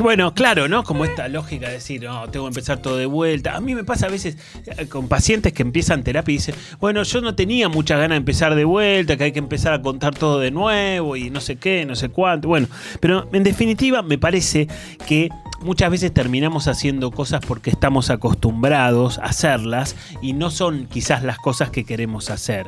Bueno, 0.00 0.34
claro, 0.34 0.66
¿no? 0.66 0.82
Como 0.82 1.04
esta 1.04 1.28
lógica 1.28 1.68
de 1.68 1.74
decir, 1.74 2.02
no, 2.02 2.28
tengo 2.28 2.46
que 2.46 2.48
empezar 2.48 2.78
todo 2.78 2.96
de 2.96 3.06
vuelta. 3.06 3.54
A 3.54 3.60
mí 3.60 3.76
me 3.76 3.84
pasa 3.84 4.06
a 4.06 4.08
veces 4.08 4.36
eh, 4.66 4.86
con 4.88 5.06
pacientes 5.06 5.52
que 5.52 5.62
empiezan 5.62 6.02
terapia 6.02 6.32
y 6.32 6.38
dicen, 6.38 6.56
bueno, 6.80 7.04
yo 7.04 7.20
no 7.20 7.36
tenía 7.36 7.68
muchas 7.68 7.98
ganas 8.00 8.16
de 8.16 8.18
empezar 8.18 8.56
de 8.56 8.64
vuelta, 8.64 9.16
que 9.16 9.24
hay 9.24 9.32
que 9.32 9.38
empezar 9.38 9.72
a 9.72 9.80
contar 9.80 10.12
todo 10.16 10.40
de 10.40 10.50
nuevo 10.50 11.14
y 11.14 11.30
no 11.30 11.40
sé 11.40 11.54
qué, 11.54 11.86
no 11.86 11.94
sé 11.94 12.08
cuánto. 12.08 12.48
Bueno, 12.48 12.66
pero 12.98 13.28
en 13.32 13.44
definitiva 13.44 14.02
me 14.02 14.18
parece 14.18 14.66
que 15.06 15.28
muchas 15.60 15.88
veces 15.88 16.12
terminamos 16.12 16.66
haciendo 16.66 17.12
cosas 17.12 17.40
porque 17.46 17.70
estamos 17.70 18.10
acostumbrados 18.10 19.18
a 19.18 19.26
hacerlas 19.26 19.94
y 20.20 20.32
no 20.32 20.50
son 20.50 20.86
quizás 20.86 21.22
las 21.22 21.38
cosas 21.38 21.70
que 21.70 21.84
queremos 21.84 22.28
hacer. 22.30 22.66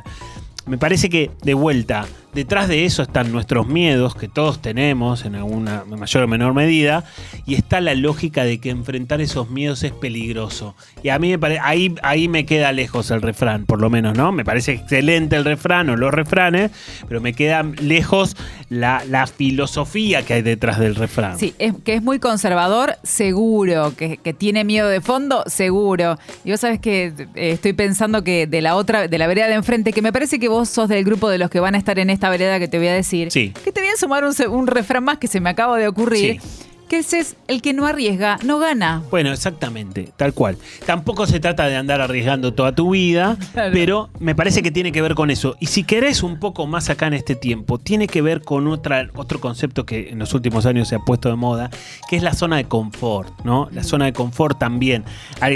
Me 0.65 0.77
parece 0.77 1.09
que, 1.09 1.31
de 1.43 1.53
vuelta, 1.53 2.05
detrás 2.33 2.67
de 2.67 2.85
eso 2.85 3.01
están 3.01 3.31
nuestros 3.31 3.67
miedos, 3.67 4.15
que 4.15 4.27
todos 4.27 4.61
tenemos 4.61 5.25
en 5.25 5.35
alguna 5.35 5.83
mayor 5.85 6.23
o 6.23 6.27
menor 6.27 6.53
medida, 6.53 7.03
y 7.45 7.55
está 7.55 7.81
la 7.81 7.95
lógica 7.95 8.43
de 8.43 8.59
que 8.59 8.69
enfrentar 8.69 9.21
esos 9.21 9.49
miedos 9.49 9.83
es 9.83 9.91
peligroso. 9.91 10.75
Y 11.03 11.09
a 11.09 11.19
mí 11.19 11.29
me 11.29 11.39
parece, 11.39 11.61
ahí, 11.63 11.95
ahí 12.03 12.27
me 12.27 12.45
queda 12.45 12.71
lejos 12.71 13.11
el 13.11 13.21
refrán, 13.21 13.65
por 13.65 13.79
lo 13.81 13.89
menos, 13.89 14.17
¿no? 14.17 14.31
Me 14.31 14.45
parece 14.45 14.73
excelente 14.73 15.35
el 15.35 15.45
refrán 15.45 15.89
o 15.89 15.95
los 15.95 16.13
refranes, 16.13 16.71
pero 17.07 17.21
me 17.21 17.33
queda 17.33 17.63
lejos 17.63 18.35
la, 18.69 19.03
la 19.05 19.27
filosofía 19.27 20.23
que 20.23 20.33
hay 20.33 20.41
detrás 20.41 20.79
del 20.79 20.95
refrán. 20.95 21.39
Sí, 21.39 21.55
es, 21.59 21.73
que 21.83 21.93
es 21.93 22.03
muy 22.03 22.19
conservador, 22.19 22.97
seguro. 23.03 23.93
Que, 23.95 24.17
que 24.17 24.33
tiene 24.33 24.63
miedo 24.63 24.87
de 24.89 25.01
fondo, 25.01 25.43
seguro. 25.47 26.17
Y 26.43 26.51
vos 26.51 26.59
sabés 26.59 26.79
que 26.79 27.13
eh, 27.35 27.51
estoy 27.51 27.73
pensando 27.73 28.23
que 28.23 28.47
de 28.47 28.61
la 28.61 28.75
otra, 28.75 29.07
de 29.07 29.17
la 29.17 29.27
vereda 29.27 29.47
de 29.47 29.53
enfrente, 29.53 29.93
que 29.93 30.01
me 30.01 30.13
parece 30.13 30.39
que 30.39 30.49
vos 30.49 30.69
sos 30.69 30.89
del 30.89 31.03
grupo 31.03 31.29
de 31.29 31.37
los 31.37 31.49
que 31.49 31.59
van 31.59 31.75
a 31.75 31.77
estar 31.77 31.97
en 31.99 32.09
esta 32.09 32.26
esta 32.27 32.43
vereda 32.43 32.59
que 32.59 32.67
te 32.67 32.77
voy 32.77 32.87
a 32.87 32.93
decir. 32.93 33.31
Sí. 33.31 33.53
Que 33.63 33.71
te 33.71 33.81
voy 33.81 33.89
a 33.89 33.97
sumar 33.97 34.23
un, 34.23 34.33
un 34.49 34.67
refrán 34.67 35.03
más 35.03 35.17
que 35.17 35.27
se 35.27 35.39
me 35.39 35.49
acaba 35.49 35.77
de 35.77 35.87
ocurrir. 35.87 36.41
Sí. 36.41 36.66
Que 36.89 36.99
ese 36.99 37.19
es 37.19 37.35
el 37.47 37.61
que 37.61 37.73
no 37.73 37.85
arriesga, 37.85 38.37
no 38.45 38.59
gana. 38.59 39.03
Bueno, 39.11 39.31
exactamente, 39.33 40.09
tal 40.15 40.33
cual. 40.33 40.57
Tampoco 40.85 41.27
se 41.27 41.39
trata 41.41 41.67
de 41.67 41.75
andar 41.75 41.99
arriesgando 41.99 42.53
toda 42.53 42.73
tu 42.73 42.91
vida, 42.91 43.37
Claro. 43.53 43.71
pero 43.73 44.09
me 44.19 44.35
parece 44.35 44.63
que 44.63 44.71
tiene 44.71 44.91
que 44.93 45.01
ver 45.01 45.13
con 45.13 45.29
eso. 45.29 45.57
Y 45.59 45.65
si 45.65 45.83
querés 45.83 46.23
un 46.23 46.39
poco 46.39 46.65
más 46.65 46.89
acá 46.89 47.07
en 47.07 47.13
este 47.15 47.35
tiempo, 47.35 47.77
tiene 47.77 48.07
que 48.07 48.21
ver 48.21 48.41
con 48.41 48.67
otra, 48.67 49.09
otro 49.15 49.41
concepto 49.41 49.85
que 49.85 50.09
en 50.11 50.19
los 50.19 50.33
últimos 50.33 50.65
años 50.65 50.87
se 50.87 50.95
ha 50.95 50.99
puesto 50.99 51.27
de 51.27 51.35
moda, 51.35 51.69
que 52.09 52.15
es 52.15 52.23
la 52.23 52.33
zona 52.33 52.55
de 52.55 52.65
confort, 52.65 53.33
¿no? 53.43 53.67
La 53.73 53.83
zona 53.83 54.05
de 54.05 54.13
confort 54.13 54.57
también. 54.57 55.03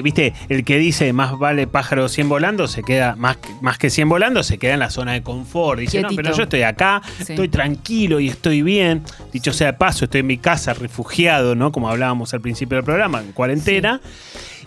Viste, 0.04 0.34
el 0.50 0.66
que 0.66 0.78
dice 0.80 1.14
más 1.14 1.40
vale 1.40 1.66
pájaro 1.66 2.10
100 2.10 2.28
volando, 2.28 2.68
se 2.68 2.84
queda, 2.84 3.16
más, 3.16 3.38
que- 3.38 3.50
más 3.62 3.78
que 3.78 3.90
100 3.90 4.10
volando, 4.10 4.44
se 4.44 4.58
queda 4.58 4.74
en 4.74 4.80
la 4.80 4.90
zona 4.90 5.14
de 5.14 5.22
confort. 5.24 5.80
Dice, 5.80 6.02
no, 6.02 6.10
pero 6.16 6.36
yo 6.36 6.44
estoy 6.44 6.64
acá, 6.64 7.02
Sí. 7.20 7.34
estoy 7.34 7.48
tranquilo 7.48 8.20
y 8.20 8.28
estoy 8.28 8.62
bien. 8.64 9.04
Dicho 9.32 9.54
sea 9.54 9.68
de 9.68 9.74
paso, 9.74 10.04
estoy 10.06 10.20
en 10.22 10.28
mi 10.28 10.38
casa 10.38 10.74
refugiado, 10.74 11.21
Como 11.72 11.90
hablábamos 11.90 12.34
al 12.34 12.42
principio 12.42 12.78
del 12.78 12.86
programa, 12.86 13.22
en 13.22 13.32
cuarentena. 13.32 14.02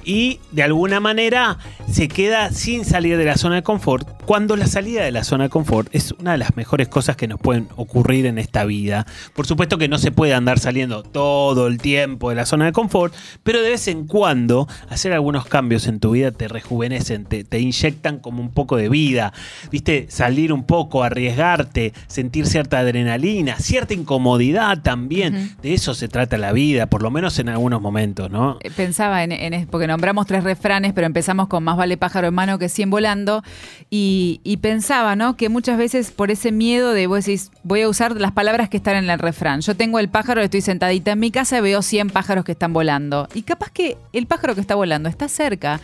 Y 0.05 0.41
de 0.53 0.63
alguna 0.63 1.01
manera 1.01 1.59
se 1.91 2.09
queda 2.09 2.51
sin 2.51 2.85
salir 2.85 3.17
de 3.17 3.25
la 3.25 3.37
zona 3.37 3.57
de 3.57 3.63
confort, 3.63 4.09
cuando 4.25 4.57
la 4.57 4.67
salida 4.67 5.03
de 5.05 5.11
la 5.13 5.25
zona 5.25 5.45
de 5.45 5.51
confort 5.51 5.89
es 5.93 6.13
una 6.13 6.33
de 6.33 6.39
las 6.39 6.57
mejores 6.57 6.89
cosas 6.89 7.17
que 7.17 7.29
nos 7.29 7.41
pueden 7.41 7.69
ocurrir 7.77 8.27
en 8.27 8.39
esta 8.39 8.65
vida. 8.65 9.07
Por 9.35 9.47
supuesto 9.47 9.79
que 9.79 9.89
no 9.89 9.99
se 9.99 10.13
puede 10.13 10.35
andar 10.35 10.59
saliendo 10.59 11.03
todo 11.03 11.67
el 11.67 11.79
tiempo 11.79 12.31
de 12.31 12.37
la 12.37 12.47
zona 12.47 12.67
de 12.67 12.73
confort, 12.73 13.15
pero 13.43 13.63
de 13.63 13.71
vez 13.71 13.89
en 13.89 14.07
cuando 14.07 14.67
hacer 14.89 15.13
algunos 15.13 15.47
cambios 15.47 15.87
en 15.87 16.01
tu 16.01 16.13
vida 16.13 16.31
te 16.33 16.49
rejuvenecen, 16.49 17.25
te, 17.25 17.45
te 17.45 17.59
inyectan 17.61 18.19
como 18.19 18.41
un 18.43 18.51
poco 18.51 18.77
de 18.77 18.89
vida. 18.89 19.33
¿Viste? 19.71 20.07
Salir 20.09 20.53
un 20.53 20.65
poco, 20.65 21.03
arriesgarte, 21.05 21.93
sentir 22.07 22.47
cierta 22.47 22.79
adrenalina, 22.79 23.57
cierta 23.59 23.95
incomodidad 23.95 24.83
también. 24.83 25.55
De 25.63 25.75
eso 25.75 25.95
se 25.95 26.09
trata 26.09 26.39
la 26.39 26.53
vida, 26.53 26.87
por 26.87 27.03
lo 27.03 27.11
menos 27.11 27.39
en 27.39 27.49
algunos 27.49 27.81
momentos, 27.81 28.31
¿no? 28.31 28.59
Eh, 28.63 28.71
Pensaba 28.75 29.23
en, 29.25 29.33
en- 29.33 29.67
porque 29.67 29.87
nombramos 29.95 30.27
tres 30.27 30.43
refranes, 30.43 30.93
pero 30.93 31.07
empezamos 31.07 31.47
con 31.47 31.63
más 31.63 31.77
vale 31.77 31.97
pájaro 31.97 32.27
en 32.27 32.35
mano 32.35 32.59
que 32.59 32.69
100 32.69 32.91
volando. 32.91 33.45
Y, 33.91 34.59
pensaba, 34.61 35.15
¿no? 35.15 35.37
Que 35.37 35.49
muchas 35.49 35.79
veces 35.79 36.11
por 36.11 36.33
ese 36.33 36.51
miedo 36.51 36.95
de 36.95 37.07
vos 37.07 37.25
decís, 37.25 37.53
voy 37.63 37.83
a 37.83 37.89
usar 37.89 38.19
las 38.21 38.33
palabras 38.33 38.69
que 38.69 38.77
están 38.77 38.97
en 38.97 39.09
el 39.09 39.19
refrán. 39.21 39.61
Yo 39.61 39.77
tengo 39.77 40.01
el 40.01 40.09
pájaro, 40.09 40.41
estoy 40.41 40.63
sentadita 40.63 41.13
en 41.13 41.21
mi 41.21 41.31
casa 41.31 41.59
y 41.59 41.61
veo 41.61 41.81
100 41.81 42.11
pájaros 42.11 42.45
que 42.45 42.53
están 42.53 42.73
volando. 42.73 43.29
Y 43.35 43.43
capaz 43.43 43.71
que 43.71 43.97
el 44.13 44.27
pájaro 44.27 44.57
que 44.57 44.61
está 44.61 44.75
volando 44.75 45.09
está 45.09 45.29
cerca. 45.29 45.81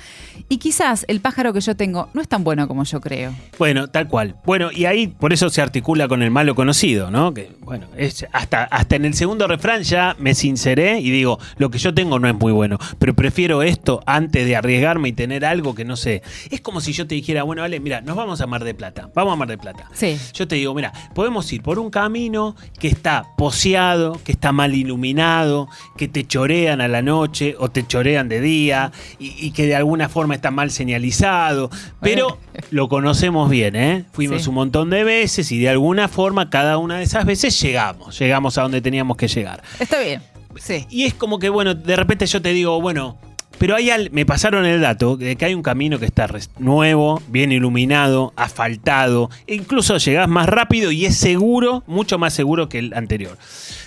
Y 0.49 0.59
quizás 0.59 1.05
el 1.07 1.21
pájaro 1.21 1.53
que 1.53 1.61
yo 1.61 1.77
tengo 1.77 2.09
no 2.15 2.21
es 2.21 2.27
tan 2.27 2.43
bueno 2.43 2.67
como 2.67 2.83
yo 2.83 3.01
creo. 3.01 3.33
Bueno, 3.59 3.87
tal 3.89 4.09
cual. 4.09 4.35
Bueno, 4.45 4.73
y 4.73 4.87
ahí 4.87 5.07
por 5.07 5.33
eso 5.33 5.51
se 5.51 5.63
articula 5.63 6.09
con 6.09 6.23
el 6.23 6.33
malo 6.33 6.57
conocido, 6.57 7.13
¿no? 7.13 7.33
Que, 7.33 7.53
bueno, 7.61 7.87
hasta, 8.33 8.65
hasta 8.65 8.97
en 8.97 9.05
el 9.05 9.15
segundo 9.15 9.47
refrán 9.47 9.83
ya 9.83 10.17
me 10.19 10.35
sinceré 10.35 10.99
y 10.99 11.11
digo, 11.11 11.39
lo 11.59 11.71
que 11.71 11.79
yo 11.79 11.95
tengo 11.95 12.19
no 12.19 12.29
es 12.29 12.35
muy 12.35 12.53
bueno, 12.53 12.79
pero 12.99 13.15
prefiero 13.15 13.63
esto 13.63 14.00
antes 14.07 14.47
de 14.47 14.57
arriesgarme 14.57 15.09
y 15.09 15.13
tener 15.13 15.45
algo 15.45 15.75
que 15.75 15.85
no 15.85 15.97
sé. 15.97 16.23
Es 16.51 16.61
como 16.61 16.81
si 16.81 16.93
yo 16.93 17.07
te 17.07 17.15
dijera, 17.15 17.43
bueno, 17.43 17.63
vale, 17.63 17.81
mira, 17.81 18.01
nos 18.01 18.17
vamos 18.17 18.41
a 18.41 18.47
Mar 18.47 18.65
de 18.65 18.75
Plata, 18.75 19.11
vamos 19.15 19.33
a 19.33 19.37
Mar 19.37 19.49
de 19.49 19.59
Plata. 19.59 19.89
Sí. 19.93 20.19
Yo 20.35 20.47
te 20.49 20.57
digo, 20.57 20.75
mira, 20.75 20.93
podemos 21.15 21.53
ir 21.53 21.63
por 21.63 21.79
un 21.79 21.91
camino 21.91 22.57
que 22.79 22.89
está 22.89 23.25
poseado, 23.37 24.21
que 24.25 24.33
está 24.33 24.53
mal 24.53 24.75
iluminado, 24.75 25.69
que 25.97 26.09
te 26.09 26.27
chorean 26.27 26.81
a 26.81 26.89
la 26.89 27.03
noche 27.03 27.55
o 27.59 27.71
te 27.71 27.87
chorean 27.87 28.29
de 28.29 28.41
día 28.41 28.93
y, 29.19 29.35
y 29.47 29.51
que 29.53 29.67
de 29.67 29.77
alguna 29.77 30.09
forma 30.09 30.35
está 30.35 30.51
mal 30.51 30.71
señalizado, 30.71 31.71
pero 32.01 32.39
lo 32.71 32.89
conocemos 32.89 33.51
bien, 33.51 33.77
¿eh? 33.77 34.05
Fuimos 34.13 34.43
Sí. 34.43 34.49
un 34.49 34.55
montón 34.55 34.91
de 34.91 35.05
veces 35.05 35.51
y 35.53 35.59
de 35.59 35.69
alguna 35.69 36.09
forma 36.09 36.51
cada 36.51 36.79
una 36.79 36.99
de 36.99 37.03
esas 37.05 37.25
veces 37.25 37.61
llegamos, 37.61 38.19
llegamos 38.19 38.57
a 38.59 38.63
donde 38.63 38.81
teníamos 38.81 39.17
que 39.17 39.29
llegar. 39.29 39.63
Está 39.79 40.01
bien. 40.01 40.23
Sí. 40.57 40.87
Y 40.91 41.05
es 41.05 41.15
como 41.15 41.39
que, 41.39 41.49
bueno, 41.49 41.75
de 41.75 41.97
repente 41.97 42.27
yo 42.27 42.43
te 42.43 42.51
digo, 42.51 42.81
bueno, 42.81 43.19
pero 43.61 43.77
hay 43.77 43.91
al- 43.91 44.11
me 44.11 44.25
pasaron 44.25 44.65
el 44.65 44.81
dato 44.81 45.19
de 45.19 45.37
que 45.37 45.45
hay 45.45 45.53
un 45.53 45.63
camino 45.63 45.99
que 45.99 46.07
está 46.07 46.27
nuevo, 46.59 47.21
bien 47.29 47.53
iluminado, 47.53 48.33
asfaltado, 48.35 49.29
e 49.47 49.55
incluso 49.55 49.99
llegás 49.99 50.29
más 50.31 50.47
rápido 50.49 50.91
y 50.93 51.05
es 51.05 51.19
seguro, 51.19 51.85
mucho 51.87 52.17
más 52.19 52.33
seguro 52.33 52.71
que 52.71 52.79
el 52.79 52.95
anterior. 52.95 53.37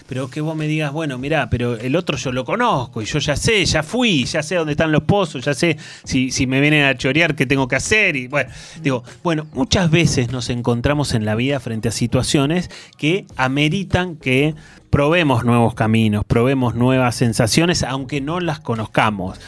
Pero 0.07 0.29
que 0.29 0.41
vos 0.41 0.55
me 0.55 0.67
digas, 0.67 0.91
bueno, 0.91 1.17
mirá, 1.17 1.49
pero 1.49 1.75
el 1.75 1.95
otro 1.95 2.17
yo 2.17 2.31
lo 2.31 2.45
conozco 2.45 3.01
y 3.01 3.05
yo 3.05 3.17
ya 3.17 3.35
sé, 3.35 3.65
ya 3.65 3.81
fui, 3.81 4.25
ya 4.25 4.43
sé 4.43 4.55
dónde 4.55 4.73
están 4.73 4.91
los 4.91 5.03
pozos, 5.03 5.43
ya 5.43 5.55
sé 5.55 5.77
si, 6.03 6.29
si 6.29 6.45
me 6.45 6.61
vienen 6.61 6.83
a 6.83 6.95
chorear 6.95 7.33
qué 7.35 7.47
tengo 7.47 7.67
que 7.67 7.77
hacer. 7.77 8.15
Y 8.15 8.27
bueno, 8.27 8.51
digo, 8.83 9.03
bueno, 9.23 9.47
muchas 9.53 9.89
veces 9.89 10.31
nos 10.31 10.51
encontramos 10.51 11.13
en 11.15 11.25
la 11.25 11.33
vida 11.33 11.59
frente 11.59 11.87
a 11.87 11.91
situaciones 11.91 12.69
que 12.97 13.25
ameritan 13.37 14.17
que 14.17 14.53
probemos 14.91 15.45
nuevos 15.45 15.73
caminos, 15.73 16.25
probemos 16.25 16.75
nuevas 16.75 17.15
sensaciones, 17.15 17.81
aunque 17.81 18.21
no 18.21 18.39
las 18.39 18.59
conozcamos. 18.59 19.39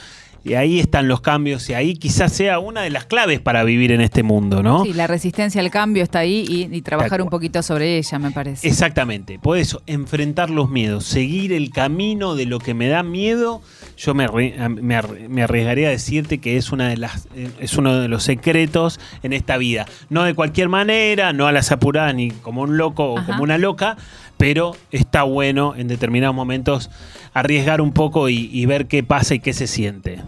Y 0.47 0.53
ahí 0.53 0.79
están 0.79 1.07
los 1.07 1.21
cambios 1.21 1.67
y 1.71 1.73
ahí 1.73 1.95
quizás 1.95 2.31
sea 2.31 2.59
una 2.59 2.83
de 2.83 2.91
las 2.91 3.05
claves 3.05 3.39
para 3.39 3.63
vivir 3.63 3.91
en 3.91 3.99
este 3.99 4.21
mundo, 4.21 4.61
¿no? 4.61 4.83
Sí, 4.85 4.93
la 4.93 5.07
resistencia 5.07 5.59
al 5.59 5.71
cambio 5.71 6.03
está 6.03 6.19
ahí 6.19 6.45
y, 6.47 6.69
y 6.71 6.81
trabajar 6.83 7.19
un 7.23 7.29
poquito 7.29 7.63
sobre 7.63 7.97
ella, 7.97 8.19
me 8.19 8.29
parece. 8.29 8.67
Exactamente, 8.67 9.39
por 9.39 9.57
eso, 9.57 9.81
enfrentar 9.87 10.51
los 10.51 10.69
miedos, 10.69 11.05
seguir 11.05 11.51
el 11.51 11.71
camino 11.71 12.35
de 12.35 12.45
lo 12.45 12.59
que 12.59 12.75
me 12.75 12.87
da 12.87 13.01
miedo, 13.01 13.63
yo 13.97 14.13
me, 14.13 14.27
me 14.27 14.55
arri- 14.99 15.27
me 15.29 15.41
arriesgaría 15.41 15.87
a 15.87 15.91
decirte 15.91 16.37
que 16.37 16.57
es, 16.57 16.71
una 16.71 16.89
de 16.89 16.97
las, 16.97 17.27
eh, 17.35 17.49
es 17.59 17.75
uno 17.75 17.95
de 17.99 18.07
los 18.07 18.21
secretos 18.23 18.99
en 19.23 19.33
esta 19.33 19.57
vida. 19.57 19.87
No 20.11 20.25
de 20.25 20.35
cualquier 20.35 20.69
manera, 20.69 21.33
no 21.33 21.47
a 21.47 21.51
las 21.51 21.71
apuradas 21.71 22.13
ni 22.13 22.29
como 22.29 22.61
un 22.61 22.77
loco 22.77 23.13
o 23.15 23.25
como 23.25 23.41
una 23.41 23.57
loca, 23.57 23.97
pero 24.37 24.75
está 24.91 25.23
bueno 25.23 25.73
en 25.75 25.87
determinados 25.87 26.35
momentos 26.35 26.91
arriesgar 27.33 27.81
un 27.81 27.93
poco 27.93 28.29
y, 28.29 28.49
y 28.53 28.67
ver 28.67 28.85
qué 28.85 29.01
pasa 29.01 29.33
y 29.33 29.39
qué 29.39 29.51
se 29.53 29.65
siente. 29.65 30.19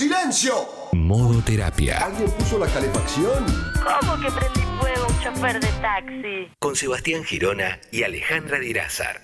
¡Silencio! 0.00 0.54
Modo 0.92 1.42
terapia. 1.42 1.98
¿Alguien 2.06 2.30
puso 2.30 2.58
la 2.58 2.66
calefacción? 2.68 3.44
¿Cómo 3.74 4.18
que 4.18 4.30
prendí 4.30 4.60
fuego 4.80 5.06
un 5.06 5.20
chofer 5.22 5.60
de 5.60 5.68
taxi? 5.82 6.54
Con 6.58 6.74
Sebastián 6.74 7.22
Girona 7.22 7.78
y 7.92 8.02
Alejandra 8.02 8.58
Dirázar. 8.60 9.20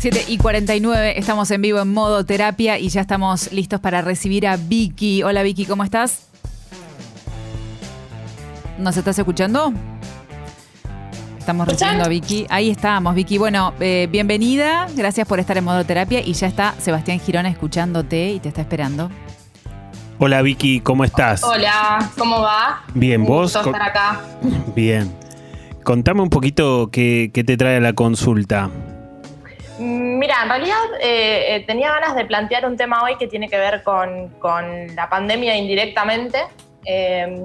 7 0.00 0.26
y 0.28 0.36
49, 0.36 1.18
estamos 1.18 1.50
en 1.50 1.62
vivo 1.62 1.80
en 1.80 1.88
modo 1.88 2.26
terapia 2.26 2.78
y 2.78 2.90
ya 2.90 3.00
estamos 3.00 3.50
listos 3.50 3.80
para 3.80 4.02
recibir 4.02 4.46
a 4.46 4.58
Vicky. 4.58 5.22
Hola 5.22 5.42
Vicky, 5.42 5.64
¿cómo 5.64 5.84
estás? 5.84 6.28
¿Nos 8.76 8.94
estás 8.98 9.18
escuchando? 9.18 9.72
Estamos 11.48 11.66
recibiendo 11.66 12.04
a 12.04 12.08
Vicky. 12.08 12.46
Ahí 12.50 12.68
estamos, 12.68 13.14
Vicky. 13.14 13.38
Bueno, 13.38 13.72
eh, 13.80 14.06
bienvenida. 14.10 14.86
Gracias 14.94 15.26
por 15.26 15.40
estar 15.40 15.56
en 15.56 15.64
modo 15.64 15.82
terapia. 15.82 16.20
Y 16.20 16.34
ya 16.34 16.46
está 16.46 16.74
Sebastián 16.78 17.18
Girona 17.20 17.48
escuchándote 17.48 18.32
y 18.32 18.38
te 18.38 18.48
está 18.50 18.60
esperando. 18.60 19.10
Hola 20.18 20.42
Vicky, 20.42 20.80
¿cómo 20.80 21.04
estás? 21.04 21.42
Hola, 21.42 22.10
¿cómo 22.18 22.42
va? 22.42 22.82
Bien, 22.92 23.22
Un 23.22 23.28
¿vos? 23.28 23.42
gusto 23.54 23.62
Co- 23.62 23.70
estar 23.70 23.88
acá. 23.88 24.20
Bien. 24.76 25.10
Contame 25.84 26.20
un 26.20 26.28
poquito 26.28 26.90
qué, 26.92 27.30
qué 27.32 27.42
te 27.44 27.56
trae 27.56 27.80
la 27.80 27.94
consulta. 27.94 28.68
Mm, 29.78 30.18
Mira, 30.18 30.42
en 30.42 30.48
realidad 30.50 30.76
eh, 31.00 31.56
eh, 31.56 31.64
tenía 31.66 31.90
ganas 31.92 32.14
de 32.14 32.26
plantear 32.26 32.66
un 32.66 32.76
tema 32.76 33.02
hoy 33.04 33.16
que 33.18 33.26
tiene 33.26 33.48
que 33.48 33.56
ver 33.56 33.82
con, 33.84 34.28
con 34.38 34.94
la 34.94 35.08
pandemia 35.08 35.56
indirectamente. 35.56 36.40
Eh, 36.84 37.42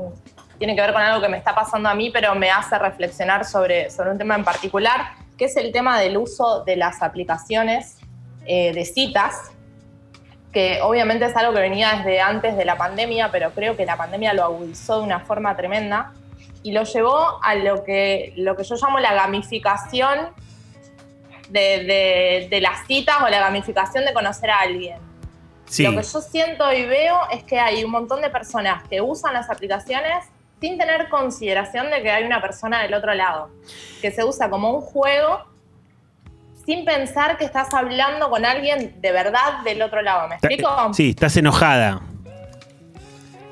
tiene 0.58 0.76
que 0.76 0.82
ver 0.82 0.94
con 0.94 1.02
algo 1.02 1.22
que 1.22 1.30
me 1.30 1.38
está 1.38 1.54
pasando 1.56 1.90
a 1.90 1.96
mí, 1.96 2.10
pero 2.12 2.36
me 2.36 2.50
hace 2.52 2.78
reflexionar 2.78 3.46
sobre, 3.46 3.90
sobre 3.90 4.12
un 4.12 4.18
tema 4.18 4.36
en 4.36 4.44
particular, 4.44 5.02
que 5.38 5.46
es 5.46 5.56
el 5.58 5.72
tema 5.72 6.00
del 6.00 6.18
uso 6.18 6.64
de 6.64 6.76
las 6.76 7.02
aplicaciones 7.02 7.98
eh, 8.46 8.74
de 8.74 8.86
citas, 8.86 9.36
que 10.52 10.80
obviamente 10.84 11.26
es 11.26 11.36
algo 11.36 11.54
que 11.54 11.60
venía 11.62 11.94
desde 11.98 12.22
antes 12.22 12.56
de 12.56 12.66
la 12.66 12.78
pandemia, 12.78 13.30
pero 13.32 13.52
creo 13.52 13.76
que 13.76 13.86
la 13.86 13.98
pandemia 13.98 14.34
lo 14.34 14.44
agudizó 14.44 15.00
de 15.00 15.04
una 15.06 15.20
forma 15.22 15.56
tremenda 15.58 16.12
y 16.62 16.72
lo 16.72 16.84
llevó 16.84 17.40
a 17.44 17.56
lo 17.56 17.84
que, 17.84 18.34
lo 18.38 18.56
que 18.56 18.64
yo 18.64 18.76
llamo 18.76 19.00
la 19.00 19.14
gamificación 19.14 20.30
de, 21.50 21.84
de- 21.84 22.48
de 22.50 22.62
las 22.62 22.86
citas 22.88 23.16
o 23.22 23.28
la 23.28 23.40
gamificación 23.40 24.06
de 24.06 24.14
conocer 24.14 24.50
a 24.52 24.60
alguien. 24.60 24.98
Sí, 25.66 25.84
Lo 25.84 25.92
que 25.92 26.04
yo 26.06 26.22
siento 26.22 26.72
y 26.72 26.86
veo 26.86 27.18
es 27.32 27.44
que 27.44 27.60
hay 27.60 27.84
un 27.84 27.92
montón 27.92 28.22
de 28.22 28.30
personas 28.30 28.84
que 28.88 29.02
usan 29.02 29.34
las 29.34 29.50
aplicaciones 29.50 30.26
sin 30.64 30.78
tener 30.78 31.10
consideración 31.10 31.92
de 31.92 32.02
que 32.02 32.10
hay 32.10 32.24
una 32.24 32.42
persona 32.42 32.82
del 32.84 32.94
otro 32.94 33.14
lado, 33.14 33.50
que 34.02 34.12
se 34.12 34.24
usa 34.24 34.50
como 34.50 34.72
un 34.72 34.80
juego 34.80 35.44
sin 36.66 36.86
pensar 36.86 37.38
que 37.38 37.44
estás 37.44 37.74
hablando 37.74 38.30
con 38.30 38.46
alguien 38.46 38.96
de 39.02 39.12
verdad 39.12 39.60
del 39.66 39.82
otro 39.82 40.02
lado. 40.02 40.30
¿Me 40.30 40.36
explico? 40.36 40.94
sí, 40.94 41.10
estás 41.10 41.36
enojada. 41.36 42.00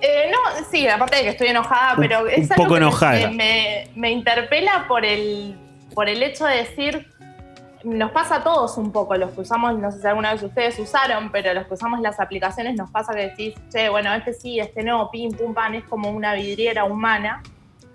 Eh, 0.01 0.31
no, 0.31 0.37
sí, 0.71 0.87
aparte 0.87 1.17
de 1.17 1.23
que 1.23 1.29
estoy 1.31 1.47
enojada, 1.49 1.95
Un- 1.95 1.99
pero 2.01 2.21
un 2.21 2.29
es 2.29 2.49
algo 2.49 2.63
poco 2.63 2.75
que. 2.75 3.27
Me, 3.27 3.89
me 3.93 4.09
interpela 4.11 4.85
por 4.87 5.03
el, 5.03 5.53
por 5.93 6.07
el 6.07 6.23
hecho 6.23 6.45
de 6.45 6.55
decir, 6.55 7.09
nos 7.83 8.11
pasa 8.11 8.37
a 8.37 8.43
todos 8.43 8.77
un 8.77 8.91
poco, 8.91 9.15
los 9.15 9.31
que 9.31 9.41
usamos, 9.41 9.77
no 9.77 9.91
sé 9.91 10.01
si 10.01 10.07
alguna 10.07 10.33
vez 10.33 10.43
ustedes 10.43 10.77
usaron, 10.79 11.31
pero 11.31 11.53
los 11.53 11.67
que 11.67 11.73
usamos 11.73 11.99
las 11.99 12.19
aplicaciones 12.19 12.75
nos 12.75 12.89
pasa 12.91 13.13
que 13.13 13.29
decís, 13.29 13.55
che, 13.71 13.89
bueno, 13.89 14.13
este 14.13 14.33
sí, 14.33 14.59
este 14.59 14.83
no, 14.83 15.09
pim, 15.11 15.31
pum, 15.31 15.53
pan, 15.53 15.75
es 15.75 15.83
como 15.85 16.09
una 16.09 16.33
vidriera 16.33 16.83
humana. 16.85 17.41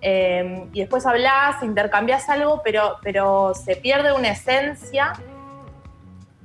eh, 0.00 0.68
y 0.72 0.80
después 0.80 1.06
hablas, 1.06 1.62
intercambias 1.62 2.28
algo, 2.28 2.60
pero, 2.62 2.96
pero 3.02 3.54
se 3.54 3.76
pierde 3.76 4.12
una 4.12 4.28
esencia 4.28 5.12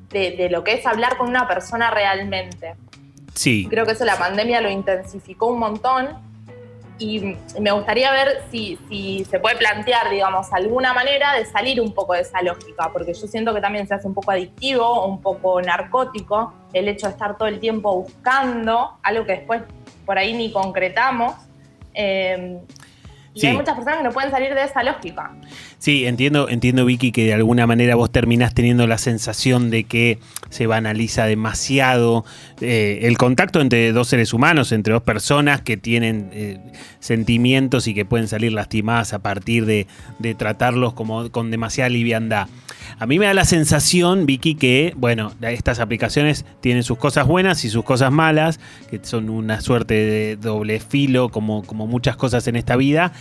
de, 0.10 0.32
de 0.32 0.50
lo 0.50 0.64
que 0.64 0.74
es 0.74 0.86
hablar 0.86 1.18
con 1.18 1.30
una 1.30 1.48
persona 1.48 1.92
realmente. 1.92 2.76
Sí. 3.34 3.68
Creo 3.70 3.86
que 3.86 3.94
eso 3.94 4.06
la 4.06 4.18
pandemia 4.18 4.62
lo 4.62 4.70
intensificó 4.70 5.48
un 5.48 5.60
montón 5.60 6.31
y 7.02 7.36
me 7.60 7.72
gustaría 7.72 8.12
ver 8.12 8.44
si, 8.52 8.78
se 9.30 9.40
puede 9.40 9.56
plantear, 9.58 10.10
digamos, 10.10 10.54
alguna 10.54 10.94
manera 10.94 11.34
de 11.34 11.46
salir 11.46 11.82
un 11.82 11.94
poco 11.94 12.14
de 12.14 12.22
esa 12.22 12.42
lógica, 12.42 12.92
porque 12.94 13.14
yo 13.14 13.28
siento 13.28 13.54
que 13.54 13.62
también 13.62 13.88
se 13.88 13.96
hace 13.96 14.08
un 14.08 14.14
poco 14.14 14.32
adictivo, 14.32 15.06
un 15.06 15.22
poco 15.22 15.62
narcótico, 15.62 16.54
el 16.74 16.88
hecho 16.88 17.08
de 17.08 17.14
estar 17.14 17.38
todo 17.38 17.48
el 17.48 17.60
tiempo 17.60 17.96
buscando 17.96 18.98
algo 19.02 19.26
que 19.26 19.34
después 19.34 19.64
por 20.06 20.18
ahí 20.18 20.34
ni 20.34 20.52
concretamos. 20.52 21.34
Eh, 21.94 22.60
y 23.34 23.40
Sí. 23.42 23.48
hay 23.48 23.58
muchas 23.58 23.76
personas 23.76 23.98
que 24.00 24.04
no 24.04 24.12
pueden 24.12 24.32
salir 24.32 24.54
de 24.54 24.64
esa 24.64 24.84
lógica. 24.84 25.32
Sí, 25.78 26.06
entiendo, 26.06 26.50
entiendo 26.50 26.86
Vicky 26.86 27.12
que 27.12 27.26
de 27.26 27.34
alguna 27.34 27.66
manera 27.66 27.96
vos 27.96 28.12
terminás 28.12 28.54
teniendo 28.54 28.88
la 28.88 28.98
sensación 28.98 29.70
de 29.72 29.86
que 29.86 30.20
se 30.50 30.68
banaliza 30.68 31.26
demasiado 31.26 32.26
eh, 32.60 33.00
el 33.04 33.18
contacto 33.18 33.62
entre 33.62 33.92
dos 33.94 34.10
seres 34.10 34.34
humanos, 34.34 34.72
entre 34.72 34.94
dos 34.94 35.04
personas 35.04 35.62
que 35.62 35.78
tienen 35.78 36.30
eh, 36.34 36.60
sentimientos 37.00 37.88
y 37.88 37.94
que 37.94 38.06
pueden 38.06 38.28
salir 38.28 38.52
lastimadas 38.54 39.14
a 39.14 39.20
partir 39.20 39.66
de, 39.66 39.88
de 40.20 40.36
tratarlos 40.36 40.94
como 40.94 41.30
con 41.32 41.52
demasiada 41.52 41.90
liviandad. 41.90 42.48
A 43.00 43.06
mí 43.06 43.20
me 43.20 43.26
da 43.26 43.34
la 43.34 43.46
sensación, 43.46 44.26
Vicky, 44.26 44.56
que, 44.56 44.94
bueno, 44.96 45.34
estas 45.42 45.80
aplicaciones 45.80 46.46
tienen 46.60 46.84
sus 46.84 46.98
cosas 46.98 47.28
buenas 47.28 47.64
y 47.66 47.70
sus 47.70 47.84
cosas 47.84 48.12
malas, 48.12 48.60
que 48.90 49.00
son 49.02 49.30
una 49.30 49.62
suerte 49.62 49.94
de 49.94 50.36
doble 50.36 50.80
filo, 50.80 51.30
como, 51.30 51.64
como 51.64 51.88
muchas 51.88 52.16
cosas 52.16 52.48
en 52.48 52.56
esta 52.56 52.76
vida. 52.76 53.14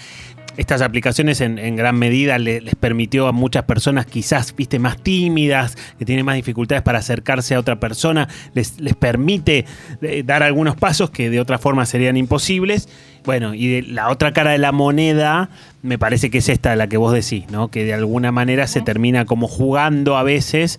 Estas 0.56 0.82
aplicaciones 0.82 1.40
en, 1.40 1.58
en 1.58 1.76
gran 1.76 1.96
medida 1.96 2.36
le- 2.38 2.60
les 2.60 2.74
permitió 2.74 3.28
a 3.28 3.32
muchas 3.32 3.64
personas 3.64 4.04
quizás, 4.04 4.54
viste, 4.54 4.78
más 4.78 5.00
tímidas, 5.00 5.76
que 5.98 6.04
tienen 6.04 6.26
más 6.26 6.34
dificultades 6.34 6.82
para 6.82 6.98
acercarse 6.98 7.54
a 7.54 7.60
otra 7.60 7.80
persona, 7.80 8.28
les, 8.52 8.78
les 8.80 8.94
permite 8.94 9.64
eh, 10.02 10.22
dar 10.24 10.42
algunos 10.42 10.76
pasos 10.76 11.10
que 11.10 11.30
de 11.30 11.40
otra 11.40 11.58
forma 11.58 11.86
serían 11.86 12.16
imposibles. 12.16 12.88
Bueno, 13.24 13.54
y 13.54 13.68
de 13.68 13.82
la 13.82 14.10
otra 14.10 14.32
cara 14.32 14.50
de 14.50 14.58
la 14.58 14.72
moneda, 14.72 15.50
me 15.82 15.98
parece 15.98 16.30
que 16.30 16.38
es 16.38 16.48
esta 16.48 16.74
la 16.76 16.88
que 16.88 16.96
vos 16.96 17.12
decís, 17.12 17.44
¿no? 17.50 17.68
Que 17.68 17.84
de 17.84 17.94
alguna 17.94 18.32
manera 18.32 18.66
se 18.66 18.80
termina 18.80 19.24
como 19.26 19.46
jugando 19.46 20.16
a 20.16 20.22
veces. 20.22 20.78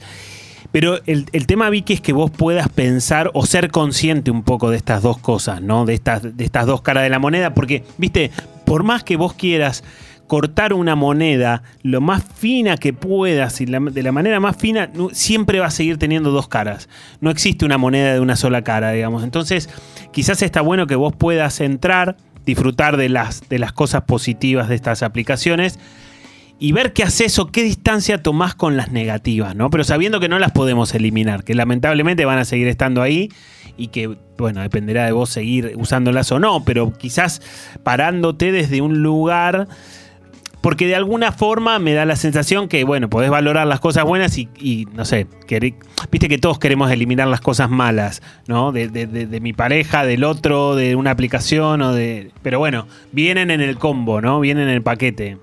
Pero 0.71 0.99
el, 1.05 1.25
el 1.33 1.47
tema, 1.47 1.69
Vicky, 1.69 1.93
es 1.93 2.01
que 2.01 2.13
vos 2.13 2.31
puedas 2.31 2.69
pensar 2.69 3.29
o 3.33 3.45
ser 3.45 3.71
consciente 3.71 4.31
un 4.31 4.43
poco 4.43 4.69
de 4.69 4.77
estas 4.77 5.01
dos 5.01 5.17
cosas, 5.17 5.61
¿no? 5.61 5.85
De 5.85 5.93
estas, 5.93 6.35
de 6.37 6.43
estas 6.43 6.65
dos 6.65 6.81
caras 6.81 7.03
de 7.03 7.09
la 7.09 7.19
moneda, 7.19 7.53
porque, 7.53 7.83
viste, 7.97 8.31
por 8.71 8.83
más 8.83 9.03
que 9.03 9.17
vos 9.17 9.33
quieras 9.33 9.83
cortar 10.27 10.71
una 10.71 10.95
moneda 10.95 11.61
lo 11.83 11.99
más 11.99 12.23
fina 12.23 12.77
que 12.77 12.93
puedas 12.93 13.59
y 13.59 13.65
de 13.65 14.01
la 14.01 14.13
manera 14.13 14.39
más 14.39 14.55
fina, 14.55 14.89
siempre 15.11 15.59
va 15.59 15.65
a 15.65 15.71
seguir 15.71 15.97
teniendo 15.97 16.31
dos 16.31 16.47
caras. 16.47 16.87
No 17.19 17.31
existe 17.31 17.65
una 17.65 17.77
moneda 17.77 18.13
de 18.13 18.21
una 18.21 18.37
sola 18.37 18.63
cara, 18.63 18.93
digamos. 18.93 19.25
Entonces, 19.25 19.69
quizás 20.13 20.41
está 20.41 20.61
bueno 20.61 20.87
que 20.87 20.95
vos 20.95 21.13
puedas 21.13 21.59
entrar, 21.59 22.15
disfrutar 22.45 22.95
de 22.95 23.09
las, 23.09 23.49
de 23.49 23.59
las 23.59 23.73
cosas 23.73 24.03
positivas 24.03 24.69
de 24.69 24.75
estas 24.75 25.03
aplicaciones 25.03 25.77
y 26.61 26.71
ver 26.71 26.93
qué 26.93 27.03
haces 27.03 27.39
o 27.39 27.47
qué 27.47 27.63
distancia 27.63 28.23
tomás 28.23 28.55
con 28.55 28.77
las 28.77 28.89
negativas, 28.89 29.53
¿no? 29.53 29.69
Pero 29.69 29.83
sabiendo 29.83 30.21
que 30.21 30.29
no 30.29 30.39
las 30.39 30.53
podemos 30.53 30.95
eliminar, 30.95 31.43
que 31.43 31.55
lamentablemente 31.55 32.23
van 32.23 32.37
a 32.37 32.45
seguir 32.45 32.69
estando 32.69 33.01
ahí 33.01 33.27
y 33.77 33.87
que, 33.87 34.15
bueno, 34.37 34.61
dependerá 34.61 35.05
de 35.05 35.11
vos 35.11 35.29
seguir 35.29 35.73
usándolas 35.77 36.31
o 36.31 36.39
no, 36.39 36.63
pero 36.63 36.93
quizás 36.93 37.41
parándote 37.83 38.51
desde 38.51 38.81
un 38.81 39.01
lugar, 39.03 39.67
porque 40.61 40.85
de 40.85 40.95
alguna 40.95 41.31
forma 41.31 41.79
me 41.79 41.93
da 41.93 42.05
la 42.05 42.15
sensación 42.15 42.67
que, 42.67 42.83
bueno, 42.83 43.09
podés 43.09 43.31
valorar 43.31 43.65
las 43.65 43.79
cosas 43.79 44.03
buenas 44.03 44.37
y, 44.37 44.47
y, 44.59 44.85
no 44.93 45.05
sé, 45.05 45.25
queré- 45.47 45.73
viste 46.11 46.29
que 46.29 46.37
todos 46.37 46.59
queremos 46.59 46.91
eliminar 46.91 47.27
las 47.27 47.41
cosas 47.41 47.69
malas, 47.69 48.21
¿no? 48.47 48.71
De, 48.71 48.87
de- 48.87 49.39
mi 49.41 49.53
pareja, 49.53 50.05
del 50.05 50.23
otro, 50.23 50.75
de 50.75 50.95
una 50.95 51.09
aplicación 51.11 51.81
o 51.81 51.93
de... 51.93 52.29
Pero 52.43 52.59
bueno, 52.59 52.87
vienen 53.11 53.49
en 53.49 53.61
el 53.61 53.79
combo, 53.79 54.21
¿no? 54.21 54.39
Vienen 54.39 54.67
en 54.67 54.75
el 54.75 54.83
paquete. 54.83 55.37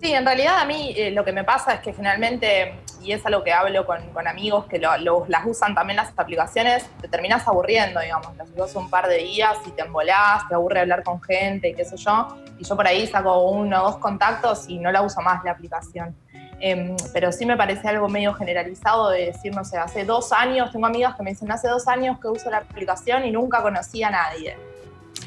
Sí, 0.00 0.12
en 0.12 0.24
realidad 0.24 0.60
a 0.60 0.64
mí 0.64 0.94
eh, 0.96 1.10
lo 1.10 1.24
que 1.26 1.32
me 1.32 1.44
pasa 1.44 1.74
es 1.74 1.80
que 1.80 1.92
generalmente, 1.92 2.72
y 3.02 3.12
es 3.12 3.24
algo 3.26 3.42
que 3.44 3.52
hablo 3.52 3.86
con, 3.86 4.00
con 4.12 4.26
amigos 4.26 4.66
que 4.66 4.78
lo- 4.78 4.96
lo- 4.98 5.24
las 5.28 5.44
usan 5.46 5.74
también 5.74 5.96
las 5.96 6.12
aplicaciones, 6.16 6.84
te 7.00 7.08
terminas 7.08 7.46
aburriendo, 7.46 8.00
digamos, 8.00 8.36
las 8.36 8.48
usas 8.50 8.74
un 8.76 8.90
par 8.90 9.08
de 9.08 9.18
días 9.18 9.56
y 9.66 9.70
te 9.70 9.82
embolás, 9.82 10.48
te 10.48 10.54
aburre 10.54 10.80
hablar 10.80 11.02
con 11.02 11.20
gente 11.22 11.68
y 11.68 11.74
qué 11.74 11.84
sé 11.84 11.96
yo, 11.96 12.28
y 12.58 12.64
yo 12.64 12.76
por 12.76 12.86
ahí 12.86 13.06
saco 13.06 13.50
uno 13.50 13.80
o 13.82 13.84
dos 13.90 13.96
contactos 13.98 14.68
y 14.68 14.78
no 14.78 14.90
la 14.90 15.02
uso 15.02 15.20
más 15.20 15.42
la 15.44 15.52
aplicación. 15.52 16.16
Em, 16.60 16.96
pero 17.12 17.30
sí 17.30 17.46
me 17.46 17.56
parece 17.56 17.86
algo 17.86 18.08
medio 18.08 18.34
generalizado 18.34 19.10
de 19.10 19.26
decir, 19.26 19.54
no 19.54 19.64
sé, 19.64 19.78
hace 19.78 20.04
dos 20.04 20.32
años, 20.32 20.72
tengo 20.72 20.86
amigas 20.86 21.14
que 21.14 21.22
me 21.22 21.30
dicen, 21.30 21.50
hace 21.52 21.68
dos 21.68 21.86
años 21.86 22.18
que 22.20 22.26
uso 22.26 22.50
la 22.50 22.58
aplicación 22.58 23.24
y 23.24 23.30
nunca 23.30 23.62
conocí 23.62 24.02
a 24.02 24.10
nadie 24.10 24.56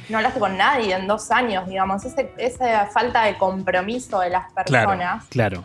no 0.10 0.18
hablaste 0.18 0.40
con 0.42 0.58
nadie 0.58 0.94
en 0.94 1.08
dos 1.08 1.32
años, 1.32 1.68
digamos, 1.68 2.04
Ese- 2.04 2.34
esa 2.38 2.86
falta 2.88 3.24
de 3.24 3.38
compromiso 3.38 4.20
de 4.20 4.30
las 4.30 4.52
personas, 4.52 5.26
Claro. 5.30 5.64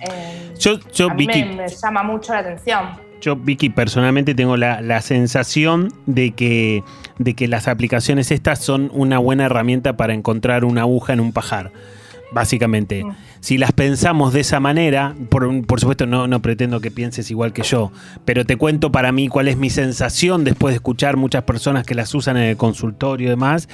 Eh, 0.00 0.52
Yo, 0.58 0.78
yo 0.92 1.10
a 1.10 1.14
mí 1.14 1.26
Vicky, 1.26 1.44
me, 1.44 1.56
me 1.56 1.68
llama 1.68 2.02
mucho 2.02 2.32
la 2.32 2.40
atención. 2.40 2.80
yo, 3.20 3.36
Vicky, 3.36 3.70
personalmente 3.70 4.34
tengo 4.34 4.56
la, 4.56 4.80
la 4.80 5.00
sensación 5.02 5.92
de 6.06 6.32
que, 6.32 6.82
de 7.18 7.34
que 7.34 7.48
las 7.48 7.68
aplicaciones 7.68 8.30
estas 8.30 8.58
son 8.60 8.90
una 8.92 9.18
buena 9.18 9.44
herramienta 9.46 9.96
para 9.96 10.14
encontrar 10.14 10.64
una 10.64 10.82
aguja 10.82 11.12
en 11.12 11.20
un 11.20 11.32
pajar. 11.32 11.72
Básicamente, 12.32 13.04
Mm. 13.04 13.12
si 13.40 13.56
las 13.56 13.70
pensamos 13.72 14.32
de 14.32 14.40
esa 14.40 14.58
manera, 14.58 15.14
por, 15.30 15.64
por 15.64 15.78
supuesto 15.80 16.06
no, 16.06 16.26
no 16.26 16.42
pretendo 16.42 16.80
que 16.80 16.90
pienses 16.90 17.30
igual 17.30 17.52
que 17.52 17.62
yo, 17.62 17.92
pero 18.24 18.44
te 18.44 18.56
cuento 18.56 18.90
para 18.90 19.12
mí 19.12 19.28
cuál 19.28 19.46
es 19.46 19.56
mi 19.56 19.70
sensación 19.70 20.42
después 20.42 20.72
de 20.72 20.76
escuchar 20.76 21.16
muchas 21.16 21.44
personas 21.44 21.86
que 21.86 21.94
las 21.94 22.12
usan 22.14 22.36
en 22.36 22.42
el 22.42 22.56
consultorio 22.56 23.28
y 23.28 23.30
demás, 23.30 23.68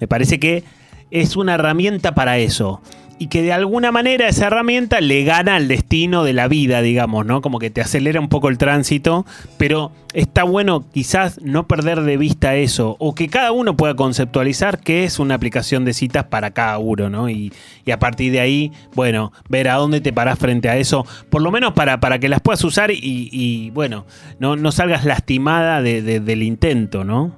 me 0.00 0.08
parece 0.08 0.40
que 0.40 0.64
es 1.12 1.36
una 1.36 1.54
herramienta 1.54 2.14
para 2.14 2.38
eso. 2.38 2.82
Y 3.22 3.28
que 3.28 3.42
de 3.42 3.52
alguna 3.52 3.92
manera 3.92 4.26
esa 4.26 4.48
herramienta 4.48 5.00
le 5.00 5.22
gana 5.22 5.54
al 5.54 5.68
destino 5.68 6.24
de 6.24 6.32
la 6.32 6.48
vida, 6.48 6.82
digamos, 6.82 7.24
¿no? 7.24 7.40
Como 7.40 7.60
que 7.60 7.70
te 7.70 7.80
acelera 7.80 8.18
un 8.18 8.28
poco 8.28 8.48
el 8.48 8.58
tránsito, 8.58 9.24
pero 9.58 9.92
está 10.12 10.42
bueno 10.42 10.84
quizás 10.92 11.40
no 11.40 11.68
perder 11.68 12.00
de 12.02 12.16
vista 12.16 12.56
eso, 12.56 12.96
o 12.98 13.14
que 13.14 13.28
cada 13.28 13.52
uno 13.52 13.76
pueda 13.76 13.94
conceptualizar 13.94 14.80
qué 14.80 15.04
es 15.04 15.20
una 15.20 15.36
aplicación 15.36 15.84
de 15.84 15.92
citas 15.92 16.24
para 16.24 16.50
cada 16.50 16.78
uno, 16.78 17.10
¿no? 17.10 17.28
Y, 17.30 17.52
y 17.84 17.92
a 17.92 18.00
partir 18.00 18.32
de 18.32 18.40
ahí, 18.40 18.72
bueno, 18.96 19.32
ver 19.48 19.68
a 19.68 19.74
dónde 19.74 20.00
te 20.00 20.12
parás 20.12 20.36
frente 20.40 20.68
a 20.68 20.76
eso, 20.76 21.06
por 21.30 21.42
lo 21.42 21.52
menos 21.52 21.74
para, 21.74 22.00
para 22.00 22.18
que 22.18 22.28
las 22.28 22.40
puedas 22.40 22.64
usar 22.64 22.90
y, 22.92 23.70
bueno, 23.70 24.04
no, 24.40 24.56
no 24.56 24.72
salgas 24.72 25.04
lastimada 25.04 25.80
de- 25.80 26.02
de- 26.02 26.18
del 26.18 26.42
intento, 26.42 27.04
¿no? 27.04 27.36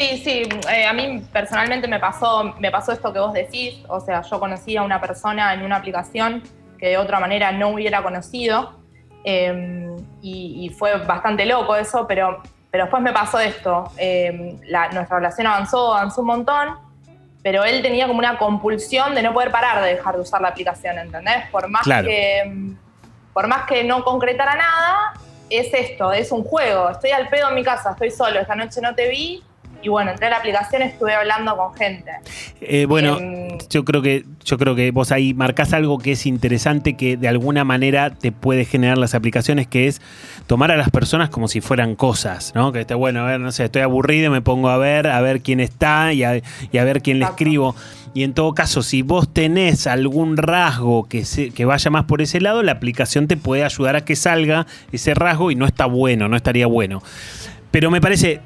Sí, 0.00 0.16
sí, 0.24 0.48
eh, 0.72 0.86
a 0.86 0.94
mí 0.94 1.22
personalmente 1.30 1.86
me 1.86 2.00
pasó, 2.00 2.54
me 2.58 2.70
pasó 2.70 2.92
esto 2.92 3.12
que 3.12 3.18
vos 3.18 3.34
decís, 3.34 3.74
o 3.86 4.00
sea, 4.00 4.22
yo 4.22 4.40
conocí 4.40 4.74
a 4.74 4.82
una 4.82 4.98
persona 4.98 5.52
en 5.52 5.60
una 5.62 5.76
aplicación 5.76 6.42
que 6.78 6.88
de 6.88 6.96
otra 6.96 7.20
manera 7.20 7.52
no 7.52 7.68
hubiera 7.68 8.02
conocido, 8.02 8.78
eh, 9.24 9.90
y, 10.22 10.64
y 10.64 10.70
fue 10.70 10.96
bastante 11.04 11.44
loco 11.44 11.76
eso, 11.76 12.06
pero, 12.06 12.42
pero 12.70 12.84
después 12.84 13.02
me 13.02 13.12
pasó 13.12 13.38
esto, 13.40 13.92
eh, 13.98 14.56
la- 14.68 14.88
nuestra 14.88 15.18
relación 15.18 15.46
avanzó, 15.46 15.92
avanzó 15.94 16.22
un 16.22 16.28
montón, 16.28 16.78
pero 17.42 17.64
él 17.64 17.82
tenía 17.82 18.06
como 18.06 18.20
una 18.20 18.38
compulsión 18.38 19.14
de 19.14 19.22
no 19.22 19.34
poder 19.34 19.50
parar 19.50 19.82
de 19.84 19.96
dejar 19.96 20.14
de 20.14 20.22
usar 20.22 20.40
la 20.40 20.48
aplicación, 20.48 20.98
¿entendés? 20.98 21.46
Por 21.52 21.68
más 21.68 21.82
Claro. 21.82 22.08
que 22.08 22.72
por 23.34 23.46
más 23.48 23.66
que 23.66 23.84
no 23.84 24.02
concretara 24.02 24.54
nada, 24.56 25.12
es 25.50 25.72
esto, 25.74 26.10
es 26.10 26.32
un 26.32 26.42
juego. 26.42 26.88
Estoy 26.88 27.10
al 27.10 27.28
pedo 27.28 27.50
en 27.50 27.54
mi 27.54 27.62
casa, 27.62 27.90
estoy 27.90 28.10
solo, 28.10 28.40
esta 28.40 28.54
noche 28.56 28.80
no 28.80 28.94
te 28.94 29.08
vi. 29.10 29.42
Y 29.82 29.88
bueno, 29.88 30.10
entré 30.10 30.26
a 30.26 30.30
la 30.30 30.36
aplicación, 30.36 30.82
estuve 30.82 31.14
hablando 31.14 31.56
con 31.56 31.74
gente. 31.74 32.10
Eh, 32.60 32.84
bueno, 32.86 33.16
Em, 33.18 33.58
yo 33.70 33.84
creo 33.84 34.02
que 34.02 34.24
yo 34.44 34.58
creo 34.58 34.74
que 34.74 34.90
vos 34.90 35.10
ahí 35.12 35.32
marcás 35.32 35.72
algo 35.72 35.98
que 35.98 36.12
es 36.12 36.26
interesante 36.26 36.94
que 36.96 37.16
de 37.16 37.28
alguna 37.28 37.64
manera 37.64 38.10
te 38.10 38.30
puede 38.32 38.64
generar 38.66 38.98
las 38.98 39.14
aplicaciones, 39.14 39.66
que 39.66 39.86
es 39.86 40.02
tomar 40.46 40.70
a 40.70 40.76
las 40.76 40.90
personas 40.90 41.30
como 41.30 41.48
si 41.48 41.60
fueran 41.60 41.94
cosas, 41.96 42.52
¿no? 42.54 42.72
Que 42.72 42.80
esté 42.80 42.94
bueno, 42.94 43.20
a 43.20 43.24
ver, 43.24 43.40
no 43.40 43.52
sé, 43.52 43.64
estoy 43.64 43.82
aburrido, 43.82 44.30
me 44.30 44.42
pongo 44.42 44.68
a 44.68 44.76
ver, 44.76 45.06
a 45.06 45.20
ver 45.22 45.40
quién 45.40 45.60
está 45.60 46.12
y 46.12 46.24
a, 46.24 46.36
y 46.70 46.78
a 46.78 46.84
ver 46.84 47.00
quién 47.00 47.18
le 47.18 47.24
escribo. 47.26 47.74
Y 48.12 48.24
en 48.24 48.34
todo 48.34 48.52
caso, 48.54 48.82
si 48.82 49.02
vos 49.02 49.32
tenés 49.32 49.86
algún 49.86 50.36
rasgo 50.36 51.08
que, 51.08 51.24
se- 51.24 51.50
que 51.52 51.64
vaya 51.64 51.90
más 51.90 52.04
por 52.04 52.20
ese 52.20 52.40
lado, 52.40 52.62
la 52.62 52.72
aplicación 52.72 53.28
te 53.28 53.36
puede 53.36 53.64
ayudar 53.64 53.94
a 53.96 54.04
que 54.04 54.16
salga 54.16 54.66
ese 54.92 55.14
rasgo 55.14 55.50
y 55.50 55.54
no 55.54 55.64
está 55.64 55.86
bueno, 55.86 56.28
no 56.28 56.36
estaría 56.36 56.66
bueno. 56.66 57.02
Pero 57.70 57.88
me 57.92 58.00
parece, 58.00 58.40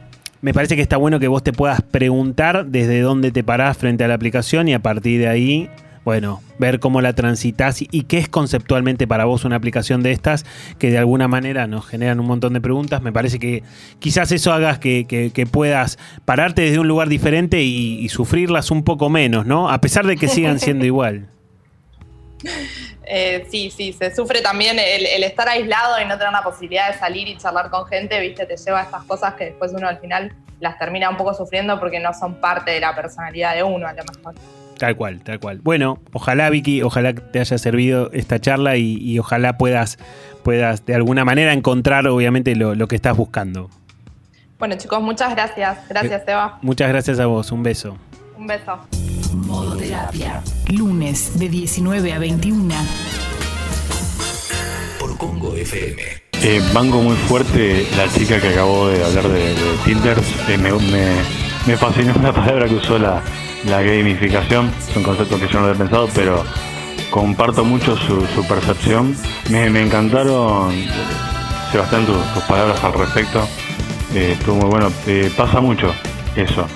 me 0.45 0.53
parece 0.53 0.76
que 0.76 0.82
está 0.82 0.99
bueno 0.99 1.18
que 1.18 1.26
vos 1.28 1.42
te 1.42 1.55
puedas 1.55 1.80
preguntar 1.80 2.66
desde 2.66 3.01
dónde 3.01 3.32
te 3.32 3.42
parás 3.42 3.78
frente 3.78 4.05
a 4.05 4.09
la 4.09 4.14
aplicación 4.14 4.68
y 4.68 4.74
a 4.74 4.78
partir 4.80 5.18
de 5.18 5.26
ahí, 5.28 5.70
bueno, 6.05 6.42
ver 6.59 6.80
cómo 6.80 7.01
la 7.01 7.14
transitas 7.14 7.80
y, 7.80 8.03
qué 8.03 8.18
es 8.18 8.28
conceptualmente 8.28 9.07
para 9.07 9.24
vos 9.24 9.47
una 9.47 9.57
aplicación 9.57 10.03
de 10.03 10.12
estas 10.12 10.45
que 10.78 10.90
de 10.90 10.99
alguna 10.99 11.28
manera 11.28 11.66
nos 11.66 11.86
generan 11.86 12.20
un 12.20 12.26
montón 12.26 12.53
de 12.53 12.61
preguntas. 12.61 13.01
Me 13.01 13.11
parece 13.11 13.38
que 13.38 13.62
quizás 14.01 14.32
eso 14.32 14.53
hagas 14.53 14.78
que, 14.78 15.07
que- 15.09 15.30
que 15.32 15.47
puedas 15.47 15.99
pararte 16.26 16.61
desde 16.61 16.78
un 16.78 16.88
lugar 16.88 17.09
diferente 17.09 17.62
y, 17.62 17.99
y 18.01 18.11
sufrirlas 18.11 18.70
un 18.70 18.84
poco 18.84 19.09
menos, 19.09 19.47
¿no? 19.47 19.70
A 19.70 19.80
pesar 19.80 20.07
de 20.07 20.16
que 20.16 20.28
sigan 20.28 20.61
siendo 20.61 20.84
igual. 20.84 21.28
Eh, 23.07 23.46
sí, 23.50 23.70
sí, 23.70 23.92
se 23.92 24.14
sufre 24.14 24.40
también 24.40 24.78
el, 24.78 25.07
el 25.07 25.24
estar 25.24 25.48
aislado 25.48 26.00
y 26.00 26.07
no 26.07 26.16
tener 26.16 26.32
la 26.32 26.42
posibilidad 26.42 26.92
de 26.92 26.98
salir 26.98 27.28
y 27.28 27.36
charlar 27.36 27.70
con 27.70 27.86
gente, 27.86 28.18
viste, 28.20 28.46
te 28.46 28.57
lleva 28.57 28.80
a 28.80 28.84
estas 28.84 29.05
cosas 29.05 29.34
que 29.34 29.46
después 29.46 29.72
uno 29.76 29.86
al 29.88 29.98
final 29.98 30.34
las 30.61 30.78
termina 30.78 31.11
un 31.11 31.16
poco 31.16 31.34
sufriendo 31.34 31.78
porque 31.78 32.00
no 32.00 32.14
son 32.14 32.34
parte 32.36 32.70
de 32.70 32.80
la 32.80 32.94
personalidad 32.94 33.55
de 33.55 33.62
uno, 33.62 33.86
a 33.86 33.92
lo 33.92 34.02
mejor. 34.05 34.34
Tal 34.78 34.96
cual, 34.96 35.20
tal 35.22 35.38
cual. 35.38 35.61
Bueno, 35.62 36.00
ojalá 36.12 36.50
Vicky, 36.50 36.82
ojalá 36.82 37.14
te 37.14 37.38
haya 37.40 37.59
servido 37.59 38.11
esta 38.12 38.40
charla 38.40 38.76
y, 38.76 38.96
y 38.96 39.18
ojalá 39.18 39.57
puedas, 39.59 39.98
puedas 40.42 40.84
de 40.86 40.94
alguna 40.94 41.24
manera 41.24 41.52
encontrar 41.52 42.07
obviamente 42.09 42.57
lo, 42.57 42.74
lo 42.74 42.88
que 42.88 42.96
estás 42.96 43.16
buscando. 43.16 43.70
Bueno, 44.59 44.76
chicos, 44.76 45.02
muchas 45.02 45.34
gracias. 45.34 45.78
Gracias, 45.88 46.22
Eh, 46.22 46.32
Eva. 46.32 46.59
Muchas 46.62 46.88
gracias 46.88 47.20
a 47.20 47.26
vos, 47.26 47.52
un 47.52 47.62
beso. 47.62 47.96
Un 48.45 48.49
beso. 48.49 48.78
Modo 49.47 49.74
terapia. 49.74 50.42
Lunes 50.68 51.38
de 51.38 51.49
19 51.49 52.12
a 52.12 52.18
21. 52.18 52.74
Por 55.01 55.16
Congo 55.16 55.55
FM. 55.57 56.03
Eh, 56.42 56.62
banco 56.74 57.01
muy 57.01 57.16
fuerte 57.16 57.88
la 57.97 58.07
chica 58.12 58.38
que 58.42 58.49
acabó 58.49 58.88
de 58.88 59.03
hablar 59.03 59.28
de, 59.28 59.55
de 59.55 59.76
Tinder. 59.86 60.18
Eh, 60.51 60.59
me, 60.59 60.72
me- 60.72 61.22
me 61.66 61.76
fascinó 61.78 62.12
la 62.22 62.34
palabra 62.34 62.68
que 62.68 62.74
usó 62.74 62.99
la, 62.99 63.22
la 63.66 63.80
gamificación. 63.80 64.70
Es 64.90 64.95
un 64.95 65.05
concepto 65.05 65.40
que 65.40 65.49
yo 65.49 65.61
no 65.61 65.68
había 65.68 65.78
pensado, 65.78 66.11
pero 66.14 66.45
comparto 67.11 67.64
mucho 67.64 67.97
su, 67.97 68.26
su 68.34 68.47
percepción. 68.47 69.16
Me, 69.49 69.70
me 69.70 69.80
encantaron, 69.80 70.70
Sebastián, 71.72 72.05
tus, 72.05 72.34
tus 72.34 72.42
palabras 72.42 72.84
al 72.84 72.92
respecto. 72.92 73.49
Eh, 74.14 74.36
estuvo 74.38 74.57
muy 74.57 74.68
bueno. 74.68 74.92
Eh, 75.07 75.32
pasa 75.34 75.62
mucho 75.62 75.95
eso. 76.36 76.66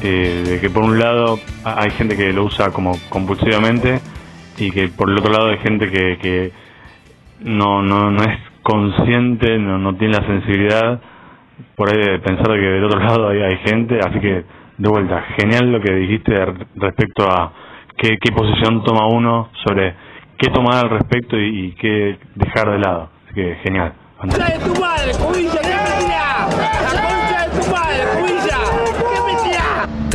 Eh, 0.00 0.44
de 0.46 0.60
que 0.60 0.70
por 0.70 0.84
un 0.84 0.98
lado 0.98 1.40
ha- 1.64 1.82
hay 1.82 1.90
gente 1.90 2.16
que 2.16 2.32
lo 2.32 2.44
usa 2.44 2.70
como 2.70 2.92
compulsivamente 3.08 4.00
y 4.56 4.70
que 4.70 4.88
por 4.88 5.10
el 5.10 5.18
otro 5.18 5.32
lado 5.32 5.48
hay 5.48 5.58
gente 5.58 5.90
que, 5.90 6.18
que 6.18 6.52
no, 7.40 7.82
no, 7.82 8.10
no 8.10 8.22
es 8.22 8.38
consciente, 8.62 9.58
no, 9.58 9.76
no 9.78 9.96
tiene 9.96 10.14
la 10.20 10.26
sensibilidad 10.26 11.00
por 11.74 11.88
ahí 11.90 11.98
de 12.00 12.18
pensar 12.20 12.46
que 12.46 12.60
del 12.60 12.84
otro 12.84 13.00
lado 13.00 13.28
hay, 13.28 13.42
hay 13.42 13.56
gente, 13.58 13.98
así 13.98 14.20
que 14.20 14.44
de 14.78 14.88
vuelta, 14.88 15.20
genial 15.36 15.72
lo 15.72 15.80
que 15.80 15.92
dijiste 15.92 16.32
re- 16.44 16.66
respecto 16.76 17.24
a 17.28 17.52
qué, 17.96 18.16
qué 18.20 18.30
posición 18.32 18.84
toma 18.84 19.06
uno 19.08 19.50
sobre 19.64 19.94
qué 20.38 20.48
tomar 20.50 20.84
al 20.84 20.90
respecto 20.90 21.36
y, 21.36 21.66
y 21.66 21.72
qué 21.72 22.18
dejar 22.36 22.70
de 22.70 22.78
lado. 22.78 23.10
Así 23.26 23.34
que 23.34 23.56
genial. 23.64 23.94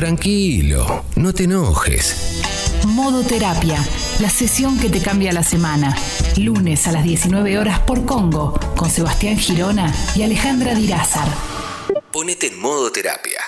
Tranquilo, 0.04 1.06
no 1.16 1.32
te 1.32 1.46
enojes. 1.46 2.42
Modo 2.88 3.24
terapia. 3.24 3.82
La 4.20 4.30
sesión 4.30 4.78
que 4.78 4.90
te 4.90 5.00
cambia 5.00 5.32
la 5.32 5.44
semana. 5.44 5.96
Lunes 6.36 6.88
a 6.88 6.92
las 6.92 7.06
19 7.06 7.58
horas 7.58 7.80
por 7.80 8.04
Congo. 8.04 8.60
Con 8.76 8.90
Sebastián 8.90 9.38
Girona 9.38 9.94
y 10.14 10.24
Alejandra 10.24 10.76
Dirázar. 10.76 11.30
Ponete 12.12 12.48
en 12.48 12.60
modo 12.60 12.92
terapia. 12.92 13.40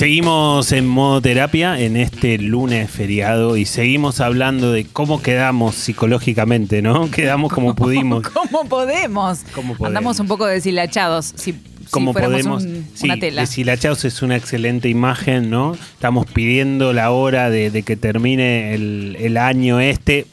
Seguimos 0.00 0.72
en 0.72 0.88
modo 0.88 1.20
terapia 1.20 1.78
en 1.78 1.96
este 1.96 2.38
lunes 2.38 2.90
feriado 2.90 3.58
y 3.58 3.66
seguimos 3.66 4.18
hablando 4.18 4.72
de 4.72 4.86
cómo 4.86 5.20
quedamos 5.20 5.74
psicológicamente, 5.74 6.80
¿no? 6.80 7.10
Quedamos 7.12 7.52
como 7.52 7.76
pudimos. 7.76 8.26
¿Cómo 8.32 8.64
podemos? 8.64 9.40
¿Cómo 9.54 9.74
podemos? 9.74 9.86
Andamos 9.86 10.18
un 10.18 10.26
poco 10.26 10.46
deshilachados. 10.46 11.34
Si, 11.36 11.54
Como 11.90 12.12
podemos. 12.14 12.62
un- 12.64 12.86
sí, 12.94 13.04
una 13.06 13.18
tela. 13.18 13.40
deshilachados 13.42 14.04
es 14.04 14.22
una 14.22 14.36
excelente 14.36 14.88
imagen, 14.88 15.50
¿no? 15.50 15.74
Estamos 15.74 16.26
pidiendo 16.26 16.92
la 16.92 17.10
hora 17.10 17.50
de, 17.50 17.70
de 17.70 17.82
que 17.82 17.96
termine 17.96 18.74
el, 18.74 19.16
el 19.18 19.36
año 19.36 19.80
este. 19.80 20.26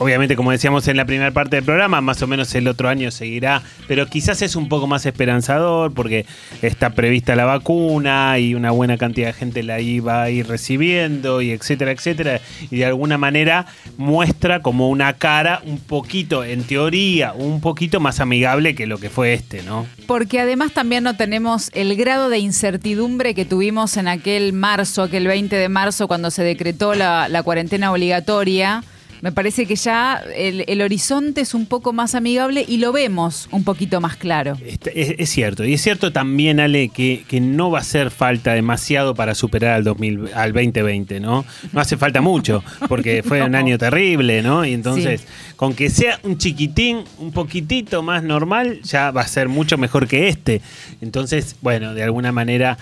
Obviamente, 0.00 0.36
como 0.36 0.52
decíamos 0.52 0.86
en 0.86 0.96
la 0.96 1.04
primera 1.04 1.32
parte 1.32 1.56
del 1.56 1.64
programa, 1.64 2.00
más 2.00 2.22
o 2.22 2.28
menos 2.28 2.54
el 2.54 2.68
otro 2.68 2.88
año 2.88 3.10
seguirá, 3.10 3.62
pero 3.88 4.06
quizás 4.06 4.42
es 4.42 4.54
un 4.54 4.68
poco 4.68 4.86
más 4.86 5.04
esperanzador 5.06 5.92
porque 5.92 6.24
está 6.62 6.90
prevista 6.90 7.34
la 7.34 7.44
vacuna 7.44 8.38
y 8.38 8.54
una 8.54 8.70
buena 8.70 8.96
cantidad 8.96 9.26
de 9.26 9.32
gente 9.32 9.64
la 9.64 9.80
iba 9.80 10.22
a 10.22 10.30
ir 10.30 10.46
recibiendo 10.46 11.42
y 11.42 11.50
etcétera, 11.50 11.90
etcétera. 11.90 12.40
Y 12.70 12.76
de 12.76 12.84
alguna 12.84 13.18
manera 13.18 13.66
muestra 13.96 14.62
como 14.62 14.88
una 14.88 15.14
cara 15.14 15.62
un 15.66 15.80
poquito, 15.80 16.44
en 16.44 16.62
teoría, 16.62 17.32
un 17.32 17.60
poquito 17.60 17.98
más 17.98 18.20
amigable 18.20 18.76
que 18.76 18.86
lo 18.86 18.98
que 18.98 19.10
fue 19.10 19.34
este, 19.34 19.64
¿no? 19.64 19.84
Porque 20.06 20.38
además 20.38 20.70
también 20.72 21.02
no 21.02 21.16
tenemos 21.16 21.70
el 21.74 21.96
grado 21.96 22.28
de 22.28 22.38
incertidumbre 22.38 23.34
que 23.34 23.44
tuvimos 23.44 23.96
en 23.96 24.06
aquel 24.06 24.52
marzo, 24.52 25.02
aquel 25.02 25.26
20 25.26 25.56
de 25.56 25.68
marzo, 25.68 26.06
cuando 26.06 26.30
se 26.30 26.44
decretó 26.44 26.94
la, 26.94 27.28
la 27.28 27.42
cuarentena 27.42 27.90
obligatoria. 27.90 28.84
Me 29.20 29.32
parece 29.32 29.66
que 29.66 29.76
ya 29.76 30.22
el, 30.36 30.64
el 30.68 30.80
horizonte 30.80 31.40
es 31.40 31.54
un 31.54 31.66
poco 31.66 31.92
más 31.92 32.14
amigable 32.14 32.64
y 32.66 32.78
lo 32.78 32.92
vemos 32.92 33.48
un 33.50 33.64
poquito 33.64 34.00
más 34.00 34.16
claro. 34.16 34.56
Este, 34.64 35.00
Es, 35.00 35.14
es 35.18 35.30
cierto, 35.30 35.64
y 35.64 35.74
es 35.74 35.82
cierto 35.82 36.12
también, 36.12 36.60
Ale, 36.60 36.88
que, 36.88 37.24
que 37.28 37.40
no 37.40 37.70
va 37.70 37.78
a 37.78 37.82
hacer 37.82 38.10
falta 38.10 38.52
demasiado 38.54 39.14
para 39.14 39.34
superar 39.34 39.72
al, 39.72 39.84
2000, 39.84 40.30
al 40.34 40.52
2020, 40.52 41.20
¿no? 41.20 41.44
No 41.72 41.80
hace 41.80 41.96
falta 41.96 42.20
mucho, 42.20 42.62
porque 42.88 43.22
fue 43.26 43.42
un 43.42 43.54
año 43.54 43.78
terrible, 43.78 44.42
¿no? 44.42 44.64
Y 44.64 44.72
entonces, 44.72 45.26
con 45.56 45.74
que 45.74 45.90
sea 45.90 46.18
un 46.22 46.38
chiquitín, 46.38 47.04
un 47.18 47.32
poquitito 47.32 48.02
más 48.02 48.22
normal, 48.22 48.80
ya 48.82 49.10
va 49.10 49.22
a 49.22 49.26
ser 49.26 49.48
mucho 49.48 49.78
mejor 49.78 50.06
que 50.06 50.28
este. 50.28 50.60
Entonces, 51.00 51.56
bueno, 51.60 51.94
de 51.94 52.02
alguna 52.02 52.32
manera 52.32 52.78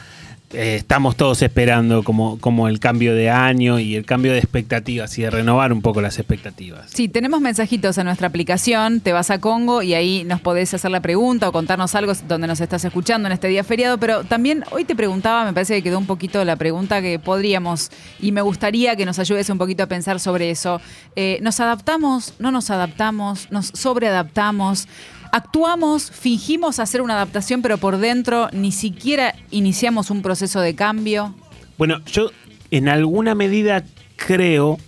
eh, 0.57 0.77
estamos 0.77 1.17
todos 1.17 1.43
esperando 1.43 2.03
como, 2.03 2.39
como 2.39 2.69
el 2.69 2.81
cambio 2.81 3.15
de 3.15 3.29
año 3.29 3.79
y 3.79 3.95
el 3.95 4.07
cambio 4.07 4.33
de 4.33 4.39
expectativas 4.39 5.19
y 5.19 5.23
de 5.23 5.31
renovar 5.31 5.73
un 5.73 5.83
poco 5.83 6.01
las 6.01 6.19
expectativas. 6.19 6.91
Sí, 6.91 7.09
tenemos 7.09 7.43
mensajitos 7.43 7.99
en 7.99 8.07
nuestra 8.07 8.29
aplicación, 8.29 9.01
te 9.01 9.13
vas 9.13 9.31
a 9.31 9.39
Congo 9.39 9.83
y 9.83 9.93
ahí 9.93 10.25
nos 10.25 10.41
podés 10.41 10.73
hacer 10.73 10.91
la 10.91 11.01
pregunta 11.01 11.49
o 11.49 11.53
contarnos 11.53 11.95
algo 11.95 12.13
donde 12.27 12.47
nos 12.47 12.61
estás 12.61 12.85
escuchando 12.85 13.29
en 13.29 13.33
este 13.33 13.49
día 13.49 13.65
feriado, 13.65 13.99
pero 13.99 14.25
también 14.25 14.65
hoy 14.71 14.85
te 14.85 14.97
preguntaba, 14.97 15.45
me 15.45 15.53
parece 15.53 15.75
que 15.75 15.83
quedó 15.83 15.99
un 15.99 16.07
poquito 16.07 16.43
la 16.45 16.57
pregunta 16.57 17.03
que 17.03 17.19
podríamos 17.19 17.91
y 18.19 18.33
me 18.33 18.41
gustaría 18.41 18.97
que 18.97 19.05
nos 19.05 19.19
ayudes 19.19 19.51
un 19.51 19.59
poquito 19.59 19.83
a 19.83 19.87
pensar 19.87 20.21
sobre 20.21 20.51
eso. 20.51 20.81
Eh, 21.17 21.39
¿Nos 21.43 21.61
adaptamos? 21.61 22.33
¿No 22.39 22.51
nos 22.51 22.71
adaptamos? 22.71 23.51
¿Nos 23.51 23.67
sobreadaptamos? 23.67 24.89
¿Actuamos? 25.37 26.11
¿Fingimos 26.11 26.79
hacer 26.79 27.03
una 27.03 27.13
adaptación 27.13 27.61
pero 27.61 27.77
por 27.77 27.99
dentro 27.99 28.49
ni 28.55 28.73
siquiera 28.73 29.35
iniciamos 29.51 30.09
un 30.11 30.23
proceso 30.23 30.63
de 30.63 30.75
cambio? 30.75 31.35
Bueno, 31.77 31.99
yo 32.07 32.31
en 32.71 32.89
alguna 32.89 33.35
medida 33.35 33.85
creo, 34.17 34.79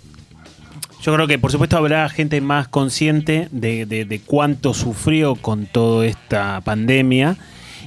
yo 1.03 1.15
creo 1.15 1.27
que 1.27 1.39
por 1.39 1.53
supuesto 1.53 1.77
habrá 1.77 2.09
gente 2.09 2.41
más 2.41 2.67
consciente 2.67 3.49
de, 3.53 3.85
de- 3.85 4.07
de 4.07 4.21
cuánto 4.21 4.73
sufrió 4.73 5.35
con 5.35 5.67
toda 5.67 6.07
esta 6.07 6.63
pandemia. 6.63 7.37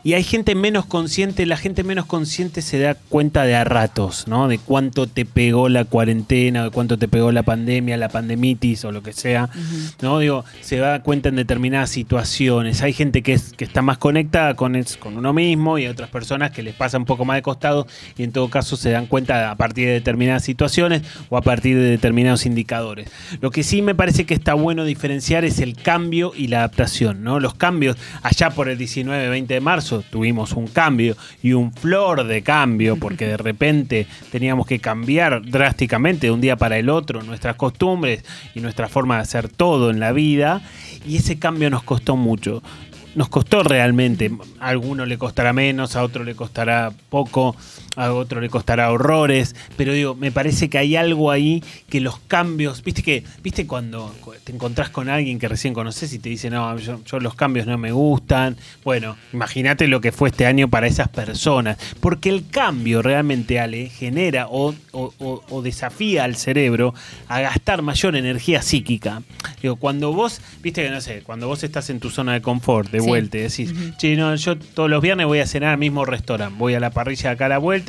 Y 0.03 0.13
hay 0.13 0.23
gente 0.23 0.55
menos 0.55 0.85
consciente, 0.85 1.45
la 1.45 1.57
gente 1.57 1.83
menos 1.83 2.05
consciente 2.07 2.61
se 2.61 2.79
da 2.79 2.95
cuenta 2.95 3.43
de 3.43 3.55
a 3.55 3.63
ratos, 3.63 4.27
¿no? 4.27 4.47
De 4.47 4.57
cuánto 4.57 5.05
te 5.07 5.25
pegó 5.25 5.69
la 5.69 5.85
cuarentena, 5.85 6.63
de 6.63 6.69
cuánto 6.71 6.97
te 6.97 7.07
pegó 7.07 7.31
la 7.31 7.43
pandemia, 7.43 7.97
la 7.97 8.09
pandemitis 8.09 8.83
o 8.85 8.91
lo 8.91 9.03
que 9.03 9.13
sea, 9.13 9.49
¿no? 10.01 10.17
Digo, 10.19 10.43
se 10.61 10.77
da 10.77 11.03
cuenta 11.03 11.29
en 11.29 11.35
determinadas 11.35 11.91
situaciones. 11.91 12.81
Hay 12.81 12.93
gente 12.93 13.21
que, 13.21 13.33
es, 13.33 13.53
que 13.53 13.63
está 13.63 13.81
más 13.81 13.97
conectada 13.99 14.55
con, 14.55 14.75
es- 14.75 14.97
con 14.97 15.17
uno 15.17 15.33
mismo 15.33 15.77
y 15.77 15.83
hay 15.83 15.89
otras 15.89 16.09
personas 16.09 16.51
que 16.51 16.63
les 16.63 16.73
pasa 16.73 16.97
un 16.97 17.05
poco 17.05 17.23
más 17.25 17.35
de 17.35 17.41
costado 17.43 17.85
y 18.17 18.23
en 18.23 18.31
todo 18.31 18.49
caso 18.49 18.75
se 18.77 18.89
dan 18.89 19.05
cuenta 19.05 19.51
a 19.51 19.55
partir 19.55 19.85
de 19.87 19.93
determinadas 19.93 20.43
situaciones 20.43 21.03
o 21.29 21.37
a 21.37 21.41
partir 21.41 21.77
de 21.77 21.83
determinados 21.83 22.45
indicadores. 22.45 23.09
Lo 23.39 23.51
que 23.51 23.63
sí 23.63 23.81
me 23.81 23.95
parece 23.95 24.25
que 24.25 24.33
está 24.33 24.55
bueno 24.55 24.83
diferenciar 24.83 25.45
es 25.45 25.59
el 25.59 25.75
cambio 25.75 26.31
y 26.35 26.47
la 26.47 26.57
adaptación, 26.59 27.23
¿no? 27.23 27.39
Los 27.39 27.53
cambios, 27.53 27.97
allá 28.23 28.49
por 28.49 28.67
el 28.67 28.79
19-20 28.79 29.45
de 29.45 29.59
marzo 29.61 29.90
tuvimos 29.99 30.53
un 30.53 30.67
cambio 30.67 31.15
y 31.43 31.53
un 31.53 31.73
flor 31.73 32.25
de 32.25 32.41
cambio 32.41 32.97
porque 32.97 33.27
de 33.27 33.37
repente 33.37 34.07
teníamos 34.31 34.65
que 34.65 34.79
cambiar 34.79 35.41
drásticamente 35.43 36.27
de 36.27 36.31
un 36.31 36.41
día 36.41 36.55
para 36.55 36.77
el 36.77 36.89
otro 36.89 37.21
nuestras 37.21 37.55
costumbres 37.55 38.23
y 38.55 38.59
nuestra 38.61 38.87
forma 38.87 39.15
de 39.15 39.21
hacer 39.21 39.49
todo 39.49 39.89
en 39.89 39.99
la 39.99 40.11
vida 40.11 40.61
y 41.05 41.17
ese 41.17 41.39
cambio 41.39 41.69
nos 41.69 41.83
costó 41.83 42.15
mucho. 42.15 42.61
nos 43.13 43.27
costó 43.27 43.63
realmente. 43.63 44.31
A 44.59 44.69
alguno 44.69 45.05
le 45.05 45.17
costará 45.17 45.51
menos, 45.51 45.95
a 45.95 46.03
otro 46.03 46.23
le 46.23 46.33
costará 46.33 46.93
poco, 47.09 47.55
a 47.95 48.13
otro 48.13 48.39
le 48.41 48.49
costará 48.49 48.91
horrores. 48.91 49.55
Pero 49.77 49.93
digo, 49.93 50.15
me 50.15 50.31
parece 50.31 50.69
que 50.69 50.77
hay 50.77 50.95
algo 50.95 51.31
ahí 51.31 51.63
que 51.89 51.99
los 52.01 52.19
cambios. 52.19 52.83
Viste 52.83 53.03
que, 53.03 53.23
viste 53.43 53.67
cuando 53.67 54.13
te 54.43 54.51
encontrás 54.53 54.89
con 54.89 55.09
alguien 55.09 55.39
que 55.39 55.47
recién 55.47 55.73
conoces 55.73 56.13
y 56.13 56.19
te 56.19 56.29
dice, 56.29 56.49
no, 56.49 56.77
yo, 56.77 57.01
yo 57.05 57.19
los 57.19 57.35
cambios 57.35 57.67
no 57.67 57.77
me 57.77 57.91
gustan. 57.91 58.55
Bueno, 58.83 59.17
imagínate 59.33 59.87
lo 59.87 59.99
que 60.01 60.11
fue 60.11 60.29
este 60.29 60.45
año 60.45 60.69
para 60.69 60.87
esas 60.87 61.09
personas. 61.09 61.77
Porque 61.99 62.29
el 62.29 62.47
cambio 62.49 63.01
realmente, 63.01 63.59
Ale, 63.59 63.89
genera 63.89 64.47
o, 64.47 64.73
o- 64.91 65.13
o- 65.19 65.43
o 65.49 65.61
desafía 65.61 66.23
al 66.23 66.35
cerebro 66.35 66.93
a 67.27 67.41
gastar 67.41 67.81
mayor 67.81 68.15
energía 68.15 68.61
psíquica. 68.61 69.21
Digo, 69.61 69.75
cuando 69.75 70.13
vos, 70.13 70.41
viste 70.63 70.83
que 70.83 70.89
no 70.89 71.01
sé, 71.01 71.21
cuando 71.23 71.47
vos 71.47 71.63
estás 71.63 71.89
en 71.89 71.99
tu 71.99 72.09
zona 72.09 72.33
de 72.33 72.41
confort, 72.41 72.89
de 72.91 72.99
Sí. 73.01 73.07
vuelta, 73.07 73.37
y 73.37 73.41
decís, 73.41 73.73
che, 73.97 74.15
no, 74.15 74.33
yo 74.35 74.57
todos 74.57 74.89
los 74.89 75.01
viernes 75.01 75.27
voy 75.27 75.39
a 75.39 75.45
cenar 75.45 75.71
al 75.71 75.77
mismo 75.77 76.05
restaurante, 76.05 76.55
voy 76.57 76.73
a 76.73 76.79
la 76.79 76.89
parrilla 76.91 77.29
de 77.29 77.33
acá 77.35 77.45
a 77.45 77.49
la 77.49 77.57
vuelta 77.57 77.80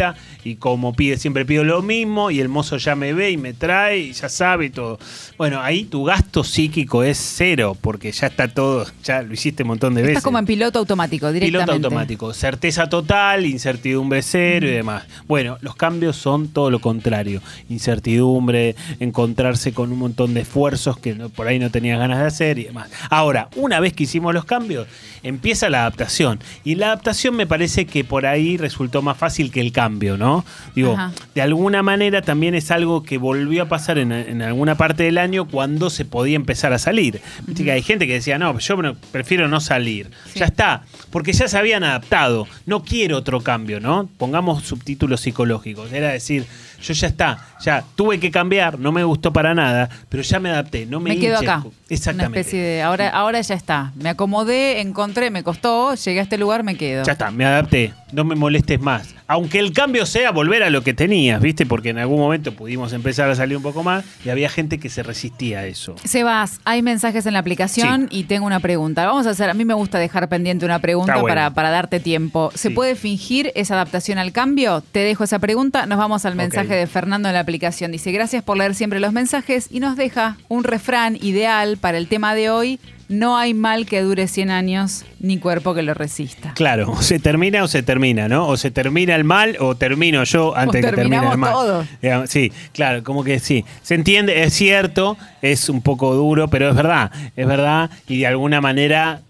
y 0.44 0.56
como 0.56 0.94
pide, 0.94 1.16
siempre 1.18 1.44
pido 1.44 1.64
lo 1.64 1.82
mismo 1.82 2.30
y 2.30 2.40
el 2.40 2.48
mozo 2.48 2.76
ya 2.76 2.94
me 2.96 3.12
ve 3.12 3.30
y 3.30 3.36
me 3.36 3.52
trae 3.52 3.98
y 3.98 4.12
ya 4.12 4.28
sabe 4.28 4.66
y 4.66 4.70
todo. 4.70 4.98
Bueno, 5.38 5.60
ahí 5.60 5.84
tu 5.84 6.04
gasto 6.04 6.44
psíquico 6.44 7.02
es 7.04 7.18
cero 7.18 7.76
porque 7.80 8.10
ya 8.12 8.26
está 8.28 8.48
todo, 8.48 8.86
ya 9.04 9.22
lo 9.22 9.32
hiciste 9.34 9.62
un 9.62 9.68
montón 9.68 9.94
de 9.94 10.02
veces. 10.02 10.12
Estás 10.18 10.24
como 10.24 10.38
en 10.38 10.46
piloto 10.46 10.78
automático, 10.78 11.32
directamente. 11.32 11.64
Piloto 11.64 11.72
automático, 11.86 12.32
certeza 12.34 12.88
total, 12.88 13.46
incertidumbre 13.46 14.22
cero 14.22 14.66
y 14.66 14.70
demás. 14.70 15.04
Bueno, 15.28 15.58
los 15.60 15.74
cambios 15.76 16.16
son 16.16 16.48
todo 16.48 16.70
lo 16.70 16.80
contrario. 16.80 17.40
Incertidumbre, 17.68 18.74
encontrarse 19.00 19.72
con 19.72 19.92
un 19.92 19.98
montón 19.98 20.32
de 20.34 20.40
esfuerzos 20.40 20.98
que 20.98 21.14
no- 21.14 21.28
por 21.28 21.46
ahí 21.48 21.58
no 21.58 21.70
tenías 21.70 21.98
ganas 21.98 22.18
de 22.20 22.26
hacer 22.26 22.58
y 22.58 22.64
demás. 22.64 22.88
Ahora, 23.10 23.48
una 23.56 23.80
vez 23.80 23.92
que 23.92 24.04
hicimos 24.04 24.32
los 24.32 24.44
cambios, 24.44 24.86
empieza 25.22 25.68
la 25.68 25.80
adaptación. 25.80 26.38
Y 26.64 26.76
la 26.76 26.86
adaptación 26.86 27.36
me 27.36 27.46
parece 27.46 27.84
que 27.86 28.04
por 28.04 28.24
ahí 28.24 28.56
resultó 28.56 29.02
más 29.02 29.16
fácil 29.18 29.50
que 29.50 29.60
el 29.60 29.72
cambio, 29.72 29.81
¿no? 29.90 30.44
Digo, 30.74 30.92
Ajá. 30.92 31.12
de 31.34 31.42
alguna 31.42 31.82
manera 31.82 32.22
también 32.22 32.54
es 32.54 32.70
algo 32.70 33.02
que 33.02 33.18
volvió 33.18 33.62
a 33.64 33.68
pasar 33.68 33.98
en, 33.98 34.12
en 34.12 34.42
alguna 34.42 34.76
parte 34.76 35.02
del 35.02 35.18
año 35.18 35.46
cuando 35.46 35.90
se 35.90 36.04
podía 36.04 36.36
empezar 36.36 36.72
a 36.72 36.78
salir. 36.78 37.20
Viste 37.46 37.64
que 37.64 37.72
hay 37.72 37.82
gente 37.82 38.06
que 38.06 38.14
decía, 38.14 38.38
no, 38.38 38.58
yo 38.58 38.76
prefiero 39.10 39.48
no 39.48 39.60
salir. 39.60 40.10
Ya 40.34 40.46
está, 40.46 40.82
porque 41.10 41.32
ya 41.32 41.48
se 41.48 41.58
habían 41.58 41.84
adaptado. 41.84 42.46
No 42.66 42.82
quiero 42.82 43.16
otro 43.16 43.40
cambio, 43.40 43.80
¿no? 43.80 44.08
Pongamos 44.18 44.64
subtítulos 44.64 45.20
psicológicos. 45.20 45.92
Era 45.92 46.08
decir, 46.08 46.46
yo 46.82 46.92
ya 46.94 47.06
está, 47.06 47.38
ya 47.64 47.82
tuve 47.96 48.18
que 48.20 48.30
cambiar, 48.30 48.78
no 48.78 48.92
me 48.92 49.04
gustó 49.04 49.32
para 49.32 49.54
nada, 49.54 49.88
pero 50.08 50.22
ya 50.22 50.38
me 50.40 50.50
adapté, 50.50 50.86
no 50.86 51.00
me, 51.00 51.10
Me 51.10 51.18
quedo 51.18 51.38
acá. 51.38 51.60
con- 51.62 51.72
Una 51.72 51.96
Exactamente. 51.96 52.40
especie 52.40 52.60
de. 52.62 52.82
Ahora, 52.82 53.08
ahora 53.10 53.40
ya 53.42 53.54
está. 53.54 53.92
Me 53.96 54.08
acomodé, 54.08 54.80
encontré, 54.80 55.30
me 55.30 55.42
costó, 55.42 55.94
llegué 55.94 56.20
a 56.20 56.22
este 56.22 56.38
lugar, 56.38 56.62
me 56.64 56.74
quedo. 56.76 57.04
Ya 57.04 57.12
está, 57.12 57.30
me 57.30 57.44
adapté, 57.44 57.92
no 58.12 58.24
me 58.24 58.34
molestes 58.34 58.80
más. 58.80 59.14
Aunque 59.26 59.58
el 59.58 59.72
cambio 59.72 60.04
sea 60.06 60.30
volver 60.30 60.62
a 60.62 60.70
lo 60.70 60.82
que 60.82 60.92
tenías, 60.94 61.40
¿viste? 61.40 61.64
Porque 61.66 61.90
en 61.90 61.98
algún 61.98 62.18
momento 62.18 62.52
pudimos 62.54 62.92
empezar 62.92 63.30
a 63.30 63.34
salir 63.34 63.56
un 63.56 63.62
poco 63.62 63.82
más 63.82 64.04
y 64.24 64.30
había 64.30 64.48
gente 64.50 64.78
que 64.78 64.88
se 64.90 65.02
resistía 65.02 65.60
a 65.60 65.66
eso. 65.66 65.94
Sebas, 66.04 66.60
hay 66.64 66.82
mensajes 66.82 67.24
en 67.26 67.32
la 67.34 67.38
aplicación 67.38 68.08
y 68.10 68.24
tengo 68.24 68.46
una 68.46 68.60
pregunta. 68.60 69.06
Vamos 69.06 69.26
a 69.26 69.30
hacer, 69.30 69.48
a 69.50 69.54
mí 69.54 69.64
me 69.64 69.74
gusta 69.74 69.98
dejar 69.98 70.28
pendiente 70.28 70.64
una 70.66 70.78
pregunta 70.80 71.12
Está 71.12 71.20
bueno. 71.22 71.34
para, 71.34 71.50
para 71.50 71.70
darte 71.70 72.00
tiempo. 72.00 72.50
¿Se 72.54 72.68
Sí. 72.68 72.74
puede 72.74 72.94
fingir 72.94 73.52
esa 73.54 73.74
adaptación 73.74 74.18
al 74.18 74.32
cambio? 74.32 74.82
Te 74.92 75.00
dejo 75.00 75.24
esa 75.24 75.38
pregunta. 75.38 75.86
Nos 75.86 75.98
vamos 75.98 76.24
al 76.26 76.36
mensaje 76.36 76.71
De 76.76 76.86
Fernando 76.86 77.28
en 77.28 77.34
la 77.34 77.40
aplicación. 77.40 77.92
Dice, 77.92 78.12
gracias 78.12 78.42
por 78.42 78.56
leer 78.56 78.74
siempre 78.74 79.00
los 79.00 79.12
mensajes 79.12 79.68
y 79.70 79.80
nos 79.80 79.96
deja 79.96 80.36
un 80.48 80.64
refrán 80.64 81.16
ideal 81.16 81.76
para 81.76 81.98
el 81.98 82.08
tema 82.08 82.34
de 82.34 82.50
hoy. 82.50 82.80
No 83.08 83.36
hay 83.36 83.52
mal 83.52 83.84
que 83.84 84.00
dure 84.00 84.26
100 84.26 84.50
años 84.50 85.04
ni 85.20 85.36
cuerpo 85.38 85.74
que 85.74 85.82
lo 85.82 85.92
resista. 85.92 86.54
Claro, 86.54 86.92
o 86.92 87.02
se 87.02 87.18
termina 87.18 87.62
o 87.62 87.68
se 87.68 87.82
termina, 87.82 88.26
¿no? 88.26 88.48
O 88.48 88.56
se 88.56 88.70
termina 88.70 89.14
el 89.14 89.24
mal 89.24 89.56
o 89.60 89.74
termino 89.74 90.24
yo 90.24 90.56
antes 90.56 90.82
que 90.82 90.92
termine 90.92 91.30
el 91.30 91.36
mal. 91.36 91.52
todos. 91.52 91.86
Sí, 92.30 92.52
claro, 92.72 93.02
como 93.04 93.22
que 93.22 93.38
sí. 93.38 93.66
Se 93.82 93.96
entiende, 93.96 94.44
es 94.44 94.54
cierto, 94.54 95.18
es 95.42 95.68
un 95.68 95.82
poco 95.82 96.14
duro, 96.14 96.48
pero 96.48 96.70
es 96.70 96.74
verdad, 96.74 97.10
es 97.36 97.46
verdad. 97.46 97.90
Y 98.08 98.20
de 98.20 98.28
alguna 98.28 98.62
manera 98.62 99.20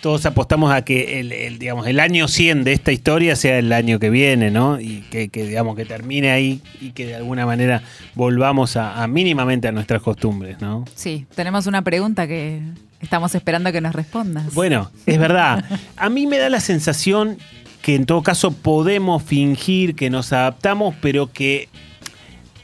todos 0.00 0.24
apostamos 0.26 0.72
a 0.72 0.82
que 0.82 1.20
el, 1.20 1.32
el, 1.32 1.58
digamos, 1.58 1.86
el 1.86 1.98
año 2.00 2.28
100 2.28 2.64
de 2.64 2.72
esta 2.72 2.92
historia 2.92 3.34
sea 3.36 3.58
el 3.58 3.72
año 3.72 3.98
que 3.98 4.10
viene, 4.10 4.50
¿no? 4.50 4.80
Y 4.80 5.00
que, 5.10 5.28
que, 5.28 5.44
digamos, 5.44 5.76
que 5.76 5.84
termine 5.84 6.30
ahí 6.30 6.62
y 6.80 6.92
que 6.92 7.06
de 7.06 7.16
alguna 7.16 7.46
manera 7.46 7.82
volvamos 8.14 8.76
a, 8.76 9.02
a 9.02 9.08
mínimamente 9.08 9.66
a 9.68 9.72
nuestras 9.72 10.02
costumbres, 10.02 10.60
¿no? 10.60 10.84
Sí, 10.94 11.26
tenemos 11.34 11.66
una 11.66 11.82
pregunta 11.82 12.28
que 12.28 12.60
estamos 13.00 13.34
esperando 13.34 13.72
que 13.72 13.80
nos 13.80 13.94
respondas. 13.94 14.54
Bueno, 14.54 14.90
es 15.06 15.18
verdad. 15.18 15.64
A 15.96 16.08
mí 16.08 16.26
me 16.26 16.38
da 16.38 16.48
la 16.48 16.60
sensación 16.60 17.38
que 17.82 17.94
en 17.94 18.06
todo 18.06 18.22
caso 18.22 18.52
podemos 18.52 19.22
fingir 19.22 19.94
que 19.94 20.10
nos 20.10 20.32
adaptamos, 20.32 20.94
pero 21.00 21.32
que 21.32 21.68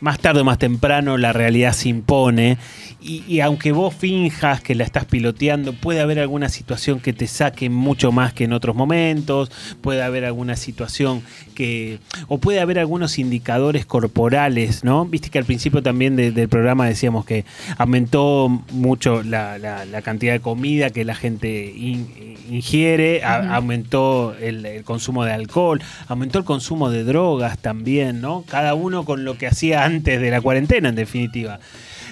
más 0.00 0.18
tarde 0.18 0.42
o 0.42 0.44
más 0.44 0.58
temprano 0.58 1.16
la 1.16 1.32
realidad 1.32 1.72
se 1.72 1.88
impone. 1.88 2.58
Y, 3.06 3.22
y 3.28 3.40
aunque 3.40 3.72
vos 3.72 3.94
finjas 3.94 4.62
que 4.62 4.74
la 4.74 4.82
estás 4.82 5.04
piloteando, 5.04 5.74
puede 5.74 6.00
haber 6.00 6.18
alguna 6.20 6.48
situación 6.48 7.00
que 7.00 7.12
te 7.12 7.26
saque 7.26 7.68
mucho 7.68 8.12
más 8.12 8.32
que 8.32 8.44
en 8.44 8.54
otros 8.54 8.74
momentos, 8.74 9.50
puede 9.82 10.02
haber 10.02 10.24
alguna 10.24 10.56
situación 10.56 11.20
que... 11.54 11.98
o 12.28 12.38
puede 12.38 12.60
haber 12.60 12.78
algunos 12.78 13.18
indicadores 13.18 13.84
corporales, 13.84 14.84
¿no? 14.84 15.04
Viste 15.04 15.28
que 15.28 15.38
al 15.38 15.44
principio 15.44 15.82
también 15.82 16.16
de- 16.16 16.32
del 16.32 16.48
programa 16.48 16.86
decíamos 16.86 17.26
que 17.26 17.44
aumentó 17.76 18.48
mucho 18.72 19.22
la, 19.22 19.58
la- 19.58 19.84
la 19.84 20.00
cantidad 20.00 20.32
de 20.32 20.40
comida 20.40 20.88
que 20.88 21.04
la 21.04 21.14
gente 21.14 21.74
in- 21.76 22.08
ingiere, 22.50 23.22
a- 23.22 23.54
aumentó 23.56 24.34
el, 24.40 24.64
el 24.64 24.82
consumo 24.84 25.24
de 25.26 25.32
alcohol, 25.32 25.82
aumentó 26.08 26.38
el 26.38 26.44
consumo 26.46 26.88
de 26.88 27.04
drogas 27.04 27.58
también, 27.58 28.22
¿no? 28.22 28.44
Cada 28.48 28.72
uno 28.72 29.04
con 29.04 29.24
lo 29.24 29.36
que 29.36 29.46
hacía 29.46 29.84
antes 29.84 30.20
de 30.22 30.30
la 30.30 30.40
cuarentena, 30.40 30.88
en 30.88 30.94
definitiva. 30.94 31.60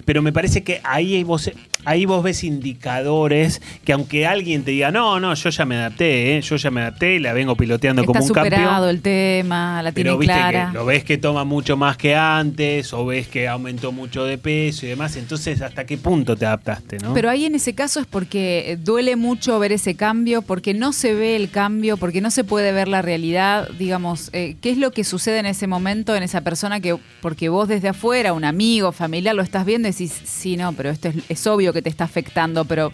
Pero 0.05 0.23
me 0.23 0.33
parece 0.33 0.63
que 0.63 0.81
ahí 0.85 1.23
vos, 1.25 1.51
ahí 1.85 2.05
vos 2.05 2.23
ves 2.23 2.45
indicadores 2.45 3.61
que 3.85 3.93
aunque 3.93 4.27
alguien 4.27 4.65
te 4.65 4.73
diga, 4.73 4.91
no, 4.91 5.21
no, 5.21 5.35
yo 5.35 5.51
ya 5.51 5.65
me 5.65 5.77
adapté, 5.77 6.37
¿eh? 6.37 6.41
yo 6.41 6.57
ya 6.57 6.71
me 6.71 6.83
adapté 6.83 7.17
y 7.17 7.19
la 7.19 7.33
vengo 7.33 7.57
piloteando 7.57 8.03
Está 8.03 8.13
como 8.13 8.21
un 8.21 8.29
superado 8.29 8.65
campeón. 8.65 8.91
el 8.91 9.03
tema, 9.03 9.83
la 9.83 9.93
tiene 9.93 10.11
Pero 10.11 10.19
viste 10.19 10.35
clara. 10.35 10.69
que 10.71 10.79
lo 10.79 10.85
ves 10.85 11.05
que 11.05 11.19
toma 11.19 11.45
mucho 11.45 11.77
más 11.77 11.97
que 11.97 12.15
antes, 12.15 12.93
o 12.93 13.07
ves 13.07 13.29
que 13.29 13.49
aumentó 13.49 13.93
mucho 13.93 14.25
de 14.25 14.39
peso 14.39 14.87
y 14.87 14.91
demás. 14.91 15.17
Entonces, 15.17 15.61
¿hasta 15.63 15.85
qué 15.85 15.99
punto 15.99 16.37
te 16.37 16.47
adaptaste, 16.47 16.99
no? 16.99 17.15
Pero 17.15 17.31
ahí 17.31 17.45
en 17.45 17.55
ese 17.55 17.75
caso 17.75 18.01
es 18.01 18.07
porque 18.07 18.79
duele 18.83 19.17
mucho 19.17 19.59
ver 19.59 19.73
ese 19.73 19.95
cambio, 19.95 20.43
porque 20.43 20.75
no 20.75 20.93
se 20.93 21.15
ve 21.15 21.37
el 21.37 21.51
cambio, 21.51 21.97
porque 21.97 22.21
no 22.21 22.31
se 22.31 22.45
puede 22.45 22.73
ver 22.73 22.89
la 22.89 23.03
realidad. 23.03 23.69
Digamos, 23.79 24.31
eh, 24.33 24.57
¿qué 24.61 24.71
es 24.71 24.79
lo 24.79 24.91
que 24.91 25.05
sucede 25.05 25.39
en 25.39 25.47
ese 25.47 25.67
momento 25.67 26.15
en 26.17 26.23
esa 26.23 26.41
persona 26.41 26.81
que, 26.81 26.97
porque 27.21 27.49
vos 27.49 27.69
desde 27.69 27.89
afuera, 27.89 28.33
un 28.33 28.45
amigo, 28.45 28.93
familiar, 28.93 29.35
lo 29.35 29.43
estás 29.43 29.65
viendo 29.65 29.82
y 29.89 29.93
decís, 29.93 30.13
sí, 30.25 30.57
no, 30.57 30.73
pero 30.73 30.91
esto 30.91 31.09
es, 31.09 31.17
es 31.29 31.47
obvio 31.47 31.73
que 31.73 31.83
te 31.83 31.89
está 31.89 32.05
afectando, 32.05 32.65
pero 32.65 32.93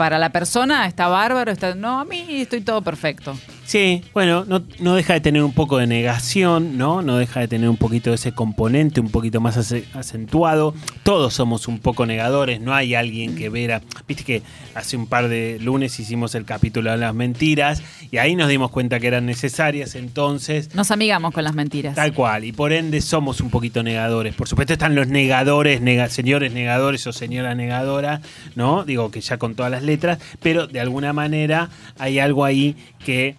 para 0.00 0.18
la 0.18 0.30
persona 0.30 0.86
está 0.86 1.08
bárbaro, 1.08 1.52
está, 1.52 1.74
no, 1.74 2.00
a 2.00 2.06
mí 2.06 2.24
estoy 2.30 2.62
todo 2.62 2.80
perfecto. 2.80 3.36
Sí, 3.66 4.02
bueno, 4.14 4.46
no, 4.48 4.62
no 4.80 4.94
deja 4.96 5.12
de 5.12 5.20
tener 5.20 5.42
un 5.44 5.52
poco 5.52 5.76
de 5.76 5.86
negación, 5.86 6.78
¿no? 6.78 7.02
No 7.02 7.18
deja 7.18 7.38
de 7.40 7.48
tener 7.48 7.68
un 7.68 7.76
poquito 7.76 8.08
de 8.10 8.16
ese 8.16 8.32
componente, 8.32 8.98
un 9.00 9.10
poquito 9.10 9.40
más 9.42 9.58
ace- 9.58 9.84
acentuado. 9.94 10.74
Todos 11.04 11.34
somos 11.34 11.68
un 11.68 11.78
poco 11.78 12.04
negadores, 12.06 12.60
no 12.62 12.74
hay 12.74 12.94
alguien 12.96 13.36
que 13.36 13.48
vera. 13.50 13.82
Viste 14.08 14.24
que 14.24 14.42
hace 14.74 14.96
un 14.96 15.06
par 15.06 15.28
de 15.28 15.58
lunes 15.60 16.00
hicimos 16.00 16.34
el 16.34 16.46
capítulo 16.46 16.90
de 16.90 16.96
las 16.96 17.14
mentiras 17.14 17.82
y 18.10 18.16
ahí 18.16 18.34
nos 18.34 18.48
dimos 18.48 18.70
cuenta 18.70 18.98
que 18.98 19.06
eran 19.06 19.26
necesarias, 19.26 19.94
entonces 19.94 20.74
Nos 20.74 20.90
amigamos 20.90 21.32
con 21.32 21.44
las 21.44 21.54
mentiras. 21.54 21.94
Tal 21.94 22.12
cual, 22.14 22.44
y 22.44 22.52
por 22.52 22.72
ende 22.72 23.00
somos 23.02 23.40
un 23.42 23.50
poquito 23.50 23.82
negadores. 23.82 24.34
Por 24.34 24.48
supuesto 24.48 24.72
están 24.72 24.94
los 24.96 25.06
negadores, 25.08 25.80
nega- 25.82 26.08
señores 26.08 26.52
negadores 26.52 27.06
o 27.06 27.12
señora 27.12 27.54
negadora, 27.54 28.20
¿no? 28.56 28.84
Digo 28.84 29.10
que 29.12 29.20
ya 29.20 29.36
con 29.38 29.54
todas 29.54 29.70
las 29.70 29.82
letras, 29.90 30.18
pero 30.40 30.66
de 30.66 30.80
alguna 30.80 31.12
manera 31.12 31.68
hay 31.98 32.18
algo 32.18 32.44
ahí 32.44 32.76
que, 33.04 33.36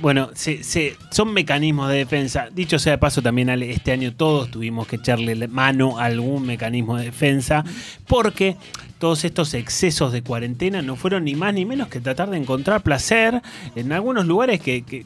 bueno, 0.00 0.30
se, 0.34 0.62
se- 0.64 0.96
son 1.10 1.32
mecanismos 1.32 1.88
de 1.90 1.98
defensa. 1.98 2.48
Dicho 2.52 2.78
sea 2.78 2.92
de 2.92 2.98
paso, 2.98 3.22
también 3.22 3.48
este 3.62 3.92
año 3.92 4.12
todos 4.12 4.50
tuvimos 4.50 4.86
que 4.88 4.96
echarle 4.96 5.46
mano 5.48 5.98
a 5.98 6.06
algún 6.06 6.46
mecanismo 6.46 6.96
de 6.96 7.04
defensa, 7.06 7.64
porque 8.06 8.56
todos 8.98 9.24
estos 9.24 9.54
excesos 9.54 10.12
de 10.12 10.22
cuarentena 10.22 10.82
no 10.82 10.96
fueron 10.96 11.22
ni 11.24 11.36
más 11.36 11.54
ni 11.54 11.64
menos 11.64 11.86
que 11.86 12.00
tratar 12.00 12.30
de 12.30 12.36
encontrar 12.38 12.82
placer 12.82 13.40
en 13.76 13.92
algunos 13.92 14.26
lugares 14.26 14.60
que, 14.60 15.04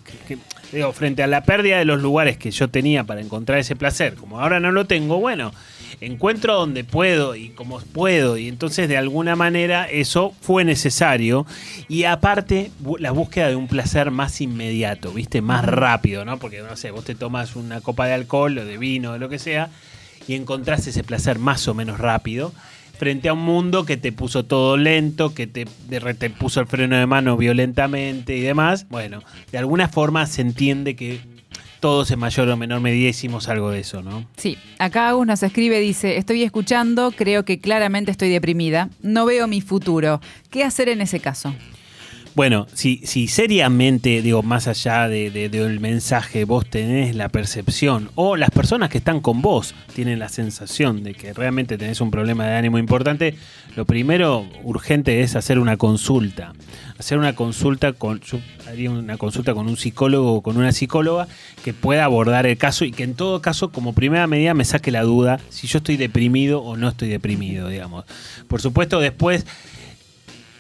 frente 0.95 1.23
a 1.23 1.27
la 1.27 1.43
pérdida 1.43 1.77
de 1.79 1.85
los 1.85 2.01
lugares 2.01 2.39
que 2.39 2.51
yo 2.51 2.69
tenía 2.69 3.05
para 3.05 3.21
encontrar 3.21 3.59
ese 3.59 3.77
placer, 3.77 4.15
como 4.15 4.41
ahora 4.41 4.59
no 4.61 4.73
lo 4.73 4.87
tengo, 4.87 5.19
bueno, 5.21 5.53
encuentro 6.07 6.55
donde 6.55 6.85
puedo 6.85 7.35
y 7.37 7.51
como 7.51 7.81
puedo, 7.81 8.37
y 8.37 8.49
entonces 8.49 8.89
de 8.89 8.97
alguna 8.97 9.37
manera 9.37 9.89
eso 9.89 10.35
fue 10.41 10.65
necesario, 10.65 11.47
y 11.89 12.05
aparte 12.05 12.71
la 12.99 13.13
búsqueda 13.13 13.49
de 13.49 13.57
un 13.57 13.69
placer 13.69 14.11
más 14.11 14.41
inmediato, 14.41 15.13
¿viste? 15.13 15.41
Más 15.41 15.65
rápido, 15.65 16.25
¿no? 16.25 16.39
Porque, 16.39 16.61
no 16.63 16.77
sé, 16.77 16.91
vos 16.91 17.05
te 17.05 17.15
tomas 17.15 17.57
una 17.57 17.81
copa 17.81 18.07
de 18.07 18.15
alcohol 18.15 18.59
o 18.59 18.65
de 18.65 18.79
vino 18.79 19.13
o 19.13 19.19
lo 19.19 19.29
que 19.29 19.39
sea, 19.39 19.71
y 20.27 20.35
encontrás 20.35 20.87
ese 20.87 21.05
placer 21.05 21.39
más 21.39 21.67
o 21.69 21.75
menos 21.75 21.99
rápido 21.99 22.53
frente 22.99 23.29
a 23.29 23.33
un 23.33 23.41
mundo 23.41 23.85
que 23.85 23.97
te 23.97 24.13
puso 24.13 24.45
todo 24.45 24.77
lento, 24.77 25.35
que 25.35 25.49
te, 25.49 25.65
te 25.65 26.31
puso 26.31 26.61
el 26.61 26.69
freno 26.69 26.97
de 26.97 27.07
mano 27.07 27.37
violentamente 27.37 28.37
y 28.37 28.43
demás. 28.43 28.87
Bueno, 28.91 29.25
de 29.51 29.59
alguna 29.59 29.89
forma 29.89 30.25
se 30.27 30.43
entiende 30.43 30.95
que 30.95 31.21
todos 31.83 32.13
en 32.13 32.21
mayor 32.21 32.49
o 32.49 32.57
menor 32.57 32.81
medida 32.81 33.09
hicimos 33.09 33.49
algo 33.49 33.71
de 33.71 33.81
eso, 33.81 34.03
¿no? 34.03 34.25
Sí, 34.37 34.57
acá 34.79 35.09
Agus 35.09 35.27
nos 35.27 35.43
escribe, 35.43 35.81
dice, 35.81 36.17
estoy 36.17 36.45
escuchando, 36.45 37.11
creo 37.11 37.45
que 37.45 37.59
claramente 37.59 38.13
estoy 38.13 38.29
deprimida, 38.29 38.89
no 39.03 39.27
veo 39.27 39.49
mi 39.49 39.61
futuro. 39.61 40.21
¿Qué 40.49 40.63
hacer 40.63 40.89
en 40.89 41.01
ese 41.01 41.19
caso? 41.19 41.53
Bueno, 42.35 42.67
si, 42.73 43.03
si 43.05 43.29
seriamente, 43.29 44.23
digo, 44.23 44.43
más 44.43 44.67
allá 44.67 45.07
de, 45.07 45.31
de- 45.31 45.51
del 45.51 45.81
mensaje, 45.81 46.47
vos 46.47 46.65
tenés 46.65 47.15
la 47.15 47.29
percepción, 47.29 48.09
o 48.15 48.37
las 48.37 48.51
personas 48.51 48.89
que 48.89 48.97
están 48.99 49.21
con 49.21 49.43
vos 49.43 49.75
tienen 49.95 50.19
la 50.19 50.31
sensación 50.31 51.03
de 51.03 51.13
que 51.13 51.35
realmente 51.35 51.77
tenés 51.77 52.01
un 52.01 52.11
problema 52.11 52.47
de 52.47 52.57
ánimo 52.57 52.79
importante, 52.79 53.35
lo 53.77 53.85
primero 53.85 54.47
urgente 54.63 55.21
es 55.21 55.37
hacer 55.37 55.59
una 55.59 55.77
consulta. 55.77 56.55
Hacer 56.99 57.19
una 57.19 57.35
consulta 57.35 57.93
con. 57.93 58.21
Yo 58.21 58.39
haría 58.69 58.91
una 58.91 59.17
consulta 59.19 59.55
con 59.55 59.67
un 59.67 59.77
psicólogo 59.77 60.35
o 60.35 60.43
con 60.43 60.57
una 60.57 60.73
psicóloga 60.73 61.27
que 61.65 61.75
pueda 61.75 62.05
abordar 62.05 62.47
el 62.47 62.57
caso 62.57 62.85
y 62.85 62.93
que 62.93 63.03
en 63.03 63.15
todo 63.15 63.43
caso, 63.43 63.73
como 63.73 63.93
primera 63.93 64.27
medida, 64.27 64.55
me 64.55 64.65
saque 64.65 64.91
la 64.91 65.03
duda 65.03 65.41
si 65.51 65.67
yo 65.67 65.79
estoy 65.79 65.97
deprimido 65.97 66.63
o 66.63 66.77
no 66.77 66.89
estoy 66.89 67.09
deprimido, 67.09 67.69
digamos. 67.69 68.05
Por 68.47 68.61
supuesto, 68.63 69.01
después 69.01 69.47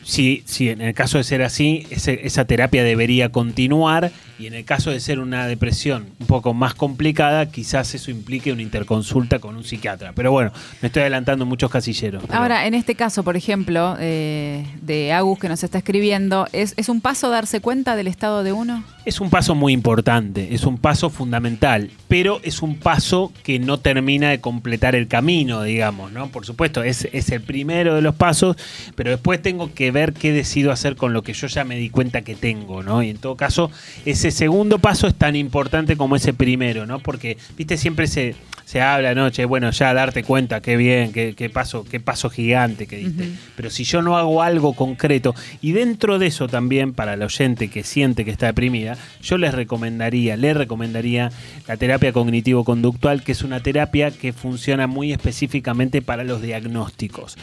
Sí, 0.04 0.42
sí, 0.46 0.68
en 0.68 0.80
el 0.80 0.94
caso 0.94 1.18
de 1.18 1.24
ser 1.24 1.42
así, 1.42 1.86
ese- 1.90 2.20
esa 2.26 2.44
terapia 2.44 2.82
debería 2.82 3.28
continuar 3.30 4.10
y 4.38 4.46
en 4.46 4.54
el 4.54 4.64
caso 4.64 4.90
de 4.90 4.98
ser 4.98 5.20
una 5.20 5.46
depresión 5.46 6.06
un 6.18 6.26
poco 6.26 6.52
más 6.54 6.74
complicada, 6.74 7.46
quizás 7.50 7.94
eso 7.94 8.10
implique 8.10 8.52
una 8.52 8.62
interconsulta 8.62 9.38
con 9.38 9.56
un 9.56 9.62
psiquiatra. 9.64 10.12
Pero 10.14 10.32
bueno, 10.32 10.50
me 10.80 10.88
estoy 10.88 11.02
adelantando 11.02 11.46
muchos 11.46 11.70
casilleros. 11.70 12.24
Ahora, 12.30 12.66
en 12.66 12.74
este 12.74 12.94
caso, 12.96 13.22
por 13.22 13.36
ejemplo, 13.36 13.96
eh, 14.00 14.66
de 14.80 15.12
Agus 15.12 15.38
que 15.38 15.48
nos 15.48 15.62
está 15.62 15.78
escribiendo, 15.78 16.48
¿es, 16.52 16.74
¿es 16.76 16.88
un 16.88 17.00
paso 17.00 17.30
darse 17.30 17.60
cuenta 17.60 17.94
del 17.94 18.08
estado 18.08 18.42
de 18.42 18.52
uno? 18.52 18.82
Es 19.04 19.20
un 19.20 19.30
paso 19.30 19.56
muy 19.56 19.72
importante, 19.72 20.54
es 20.54 20.64
un 20.64 20.78
paso 20.78 21.10
fundamental, 21.10 21.90
pero 22.06 22.40
es 22.44 22.62
un 22.62 22.76
paso 22.76 23.32
que 23.42 23.58
no 23.58 23.80
termina 23.80 24.30
de 24.30 24.40
completar 24.40 24.94
el 24.94 25.08
camino, 25.08 25.64
digamos, 25.64 26.12
¿no? 26.12 26.28
Por 26.28 26.46
supuesto, 26.46 26.84
es, 26.84 27.08
es 27.12 27.30
el 27.30 27.40
primero 27.40 27.96
de 27.96 28.02
los 28.02 28.14
pasos, 28.14 28.56
pero 28.94 29.10
después 29.10 29.42
tengo 29.42 29.74
que 29.74 29.90
ver 29.90 30.12
qué 30.12 30.30
decido 30.30 30.70
hacer 30.70 30.94
con 30.94 31.12
lo 31.12 31.22
que 31.22 31.32
yo 31.32 31.48
ya 31.48 31.64
me 31.64 31.76
di 31.76 31.90
cuenta 31.90 32.22
que 32.22 32.36
tengo, 32.36 32.84
¿no? 32.84 33.02
Y 33.02 33.10
en 33.10 33.16
todo 33.16 33.36
caso, 33.36 33.72
ese 34.04 34.30
segundo 34.30 34.78
paso 34.78 35.08
es 35.08 35.16
tan 35.16 35.34
importante 35.34 35.96
como 35.96 36.14
ese 36.14 36.32
primero, 36.32 36.86
¿no? 36.86 37.00
Porque, 37.00 37.38
viste, 37.56 37.76
siempre 37.78 38.06
se, 38.06 38.36
se 38.64 38.80
habla, 38.80 39.14
¿no? 39.14 39.30
Che, 39.30 39.44
bueno, 39.44 39.70
ya 39.70 39.92
darte 39.94 40.22
cuenta, 40.22 40.60
qué 40.60 40.76
bien, 40.76 41.12
qué, 41.12 41.34
qué 41.34 41.50
paso, 41.50 41.84
qué 41.84 41.98
paso 41.98 42.30
gigante 42.30 42.86
que 42.86 42.98
diste. 42.98 43.30
Pero 43.56 43.68
si 43.68 43.82
yo 43.82 44.00
no 44.00 44.16
hago 44.16 44.42
algo 44.42 44.74
concreto, 44.74 45.34
y 45.60 45.72
dentro 45.72 46.20
de 46.20 46.28
eso 46.28 46.46
también, 46.46 46.92
para 46.92 47.14
el 47.14 47.22
oyente 47.22 47.68
que 47.68 47.82
siente 47.82 48.24
que 48.24 48.30
está 48.30 48.46
deprimida, 48.46 48.91
yo 49.22 49.38
les 49.38 49.54
recomendaría, 49.54 50.36
le 50.36 50.54
recomendaría 50.54 51.30
la 51.66 51.76
terapia 51.76 52.12
cognitivo-conductual, 52.12 53.22
que 53.22 53.32
es 53.32 53.42
una 53.42 53.60
terapia 53.60 54.10
que 54.10 54.32
funciona 54.32 54.86
muy 54.86 55.12
específicamente 55.12 56.02
para 56.02 56.24
los 56.24 56.42
diagnósticos. 56.42 57.36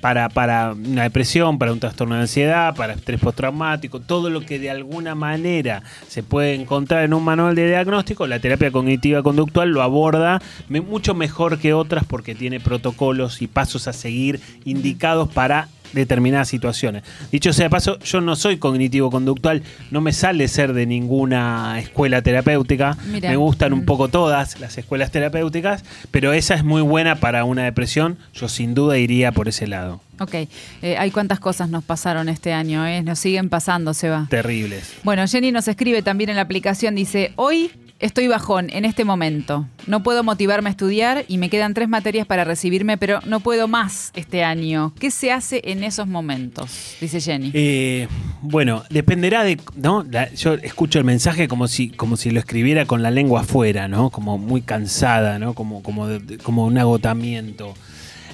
Para, 0.00 0.28
para 0.28 0.72
una 0.72 1.02
depresión, 1.02 1.58
para 1.58 1.72
un 1.72 1.80
trastorno 1.80 2.14
de 2.14 2.22
ansiedad, 2.22 2.74
para 2.74 2.94
estrés 2.94 3.20
postraumático, 3.20 4.00
todo 4.00 4.30
lo 4.30 4.40
que 4.40 4.58
de 4.58 4.70
alguna 4.70 5.14
manera 5.14 5.82
se 6.08 6.22
puede 6.22 6.54
encontrar 6.54 7.04
en 7.04 7.14
un 7.14 7.24
manual 7.24 7.54
de 7.54 7.68
diagnóstico, 7.68 8.26
la 8.26 8.38
terapia 8.38 8.70
cognitiva 8.70 9.22
conductual 9.22 9.70
lo 9.70 9.82
aborda 9.82 10.40
mucho 10.68 11.14
mejor 11.14 11.58
que 11.58 11.72
otras 11.72 12.04
porque 12.04 12.34
tiene 12.34 12.60
protocolos 12.60 13.42
y 13.42 13.46
pasos 13.46 13.88
a 13.88 13.92
seguir 13.92 14.40
indicados 14.64 15.28
para 15.28 15.68
determinadas 15.94 16.48
situaciones. 16.48 17.04
Dicho 17.30 17.52
sea 17.52 17.66
de 17.66 17.70
paso, 17.70 17.98
yo 18.00 18.20
no 18.20 18.36
soy 18.36 18.58
cognitivo-conductual, 18.58 19.62
no 19.90 20.00
me 20.00 20.12
sale 20.12 20.48
ser 20.48 20.72
de 20.72 20.86
ninguna 20.86 21.78
escuela 21.78 22.22
terapéutica, 22.22 22.96
me 23.06 23.36
gustan 23.36 23.72
un 23.72 23.84
poco 23.84 24.08
todas 24.08 24.60
las 24.60 24.76
escuelas 24.78 25.10
terapéuticas, 25.10 25.84
pero 26.10 26.32
esa 26.32 26.54
es 26.54 26.64
muy 26.64 26.82
buena 26.82 27.16
para 27.16 27.44
una 27.44 27.64
depresión, 27.64 28.18
yo 28.34 28.48
sin 28.48 28.74
duda 28.74 28.98
iría 28.98 29.32
por 29.32 29.48
ese 29.48 29.66
lado. 29.66 30.00
Ok, 30.20 30.34
eh, 30.82 30.96
hay 30.96 31.10
cuántas 31.10 31.40
cosas 31.40 31.68
nos 31.68 31.82
pasaron 31.82 32.28
este 32.28 32.52
año, 32.52 32.86
¿eh? 32.86 33.02
nos 33.02 33.18
siguen 33.18 33.48
pasando, 33.48 33.94
Seba. 33.94 34.26
Terribles. 34.30 34.94
Bueno, 35.02 35.26
Jenny 35.26 35.50
nos 35.50 35.66
escribe 35.66 36.02
también 36.02 36.30
en 36.30 36.36
la 36.36 36.42
aplicación, 36.42 36.94
dice, 36.94 37.32
hoy 37.36 37.70
estoy 38.04 38.28
bajón 38.28 38.68
en 38.70 38.84
este 38.84 39.04
momento. 39.04 39.66
No 39.86 40.02
puedo 40.02 40.22
motivarme 40.22 40.68
a 40.68 40.72
estudiar 40.72 41.24
y 41.28 41.38
me 41.38 41.48
quedan 41.50 41.74
tres 41.74 41.88
materias 41.88 42.26
para 42.26 42.44
recibirme, 42.44 42.96
pero 42.98 43.20
no 43.26 43.40
puedo 43.40 43.66
más 43.68 44.12
este 44.14 44.44
año. 44.44 44.92
¿Qué 45.00 45.10
se 45.10 45.32
hace 45.32 45.60
en 45.64 45.82
esos 45.84 46.06
momentos? 46.06 46.96
Dice 47.00 47.20
Jenny. 47.20 47.50
Eh, 47.54 48.06
bueno, 48.42 48.82
dependerá 48.90 49.42
de, 49.44 49.58
¿no? 49.76 50.04
La- 50.10 50.32
yo 50.34 50.54
escucho 50.54 50.98
el 50.98 51.04
mensaje 51.04 51.48
como 51.48 51.66
si, 51.68 51.88
como 51.90 52.16
si 52.16 52.30
lo 52.30 52.38
escribiera 52.40 52.84
con 52.86 53.02
la 53.02 53.10
lengua 53.10 53.40
afuera, 53.40 53.88
¿no? 53.88 54.10
Como 54.10 54.38
muy 54.38 54.60
cansada, 54.62 55.38
¿no? 55.38 55.54
Como, 55.54 55.82
como, 55.82 56.06
de- 56.06 56.38
como 56.38 56.66
un 56.66 56.78
agotamiento. 56.78 57.74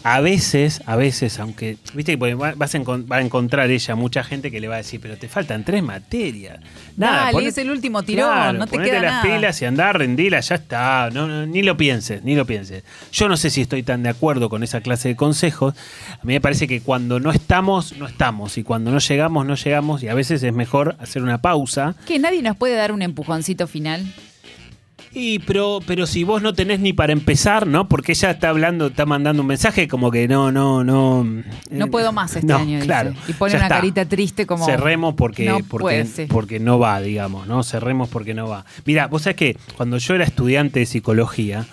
A 0.03 0.21
veces, 0.21 0.81
a 0.87 0.97
veces, 0.97 1.39
aunque, 1.41 1.77
viste, 1.95 2.17
va- 2.17 2.55
vas 2.57 2.75
a, 2.75 2.79
va 2.79 3.17
a 3.17 3.21
encontrar 3.21 3.71
ella 3.71 3.95
mucha 3.95 4.25
gente 4.25 4.51
que 4.51 4.59
le 4.59 4.67
va 4.67 4.77
a 4.77 4.79
decir, 4.79 4.99
pero 5.01 5.17
te 5.19 5.29
faltan 5.29 5.63
tres 5.65 5.83
materias. 5.83 6.59
Dale, 6.97 7.33
poné- 7.33 7.49
es 7.49 7.59
el 7.59 7.71
último 7.71 8.03
tirón, 8.03 8.27
Claro, 8.33 8.59
no 8.59 8.65
te 8.67 8.71
ponete 8.73 8.91
queda 8.91 9.03
las 9.03 9.13
nada. 9.13 9.23
pilas 9.37 9.61
y 9.61 9.65
andá, 9.67 9.93
rendila, 9.93 10.41
ya 10.41 10.55
está. 10.55 11.11
No, 11.13 11.27
no, 11.27 11.45
ni 11.47 11.63
lo 11.63 11.77
pienses, 11.77 12.23
ni 12.25 12.35
lo 12.35 12.47
pienses. 12.47 12.83
Yo 13.13 13.29
no 13.29 13.37
sé 13.37 13.51
si 13.51 13.61
estoy 13.61 13.83
tan 13.83 14.03
de 14.03 14.09
acuerdo 14.09 14.49
con 14.49 14.63
esa 14.63 14.81
clase 14.81 15.09
de 15.09 15.17
consejos. 15.17 15.75
A 16.13 16.25
mí 16.25 16.33
me 16.33 16.41
parece 16.41 16.67
que 16.67 16.81
cuando 16.81 17.21
no 17.21 17.31
estamos, 17.31 17.97
no 17.99 18.07
estamos. 18.07 18.57
Y 18.59 18.63
cuando 18.63 18.91
no 18.91 18.99
llegamos, 19.01 19.45
no 19.47 19.55
llegamos. 19.55 20.03
Y 20.03 20.09
a 20.09 20.15
veces 20.15 20.43
es 20.43 20.53
mejor 20.55 20.97
hacer 20.99 21.23
una 21.23 21.43
pausa. 21.43 21.95
¿Que 22.07 22.19
nadie 22.19 22.41
nos 22.43 22.57
puede 22.57 22.75
dar 22.75 22.93
un 22.93 23.03
empujoncito 23.03 23.67
final? 23.67 24.05
Y 25.13 25.41
pero, 25.41 25.81
pero 25.87 26.07
si 26.07 26.23
vos 26.23 26.41
no 26.41 26.55
tenés 26.55 26.79
ni 26.79 26.93
para 26.93 27.13
empezar, 27.13 27.67
¿no? 27.67 27.89
Porque 27.89 28.13
ella 28.13 28.31
está 28.31 28.51
hablando, 28.51 28.87
está 28.87 29.07
mandando 29.07 29.43
un 29.43 29.49
mensaje 29.49 29.89
como 29.89 30.11
que 30.13 30.29
no, 30.29 30.53
no, 30.53 30.85
no. 30.85 31.25
No 31.25 31.85
eh, 31.85 31.89
puedo 31.89 32.13
más 32.13 32.37
este 32.37 32.47
no, 32.47 32.59
año, 32.59 32.77
dice. 32.77 32.87
claro, 32.87 33.15
Y 33.27 33.33
pone 33.33 33.53
ya 33.53 33.59
una 33.59 33.67
está. 33.67 33.77
carita 33.77 34.05
triste 34.05 34.47
como... 34.47 34.65
Cerremos 34.65 35.15
porque, 35.15 35.47
No 35.47 35.59
porque, 35.61 36.05
puede 36.05 36.27
porque 36.29 36.61
no 36.61 36.79
va, 36.79 37.01
digamos, 37.01 37.49
¿no? 37.49 37.65
Cerremos 37.65 38.09
porque 38.09 38.35
no 38.35 38.49
va. 38.49 38.65
Mira, 38.85 39.09
vos 39.09 39.23
sabés 39.23 39.37
que 39.37 39.57
cuando 39.77 39.99
yo 39.99 40.15
era 40.15 40.23
estudiante 40.23 40.79
de 40.79 40.87
psicología, 40.87 41.67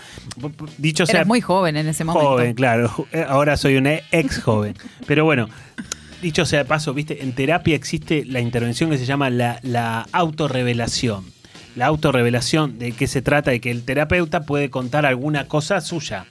dicho 0.80 1.06
sea. 1.06 1.18
Eras 1.18 1.28
muy 1.28 1.42
joven 1.42 1.78
en 1.78 1.88
ese 1.88 2.04
momento. 2.04 2.30
Joven, 2.30 2.56
claro. 2.56 2.92
Ahora 3.28 3.56
soy 3.56 3.76
un 3.78 3.86
ex 3.86 4.42
joven. 4.42 4.74
Pero 5.06 5.26
bueno, 5.26 5.48
dicho 6.24 6.44
sea 6.46 6.60
de 6.60 6.66
paso, 6.66 6.92
viste, 6.94 7.24
en 7.24 7.34
terapia 7.34 7.76
existe 7.76 8.26
la 8.26 8.40
intervención 8.40 8.90
que 8.90 8.98
se 8.98 9.06
llama 9.06 9.30
la, 9.30 9.60
la 9.62 10.08
autorrevelación. 10.12 11.37
La 11.78 11.86
autorrevelación, 11.86 12.80
de 12.80 12.92
qué 12.92 13.06
se 13.06 13.22
trata, 13.22 13.52
de 13.52 13.62
que 13.62 13.70
el 13.70 13.84
terapeuta 13.84 14.42
puede 14.48 14.72
contar 14.72 15.06
alguna 15.06 15.48
cosa 15.48 15.80
suya. 15.80 16.26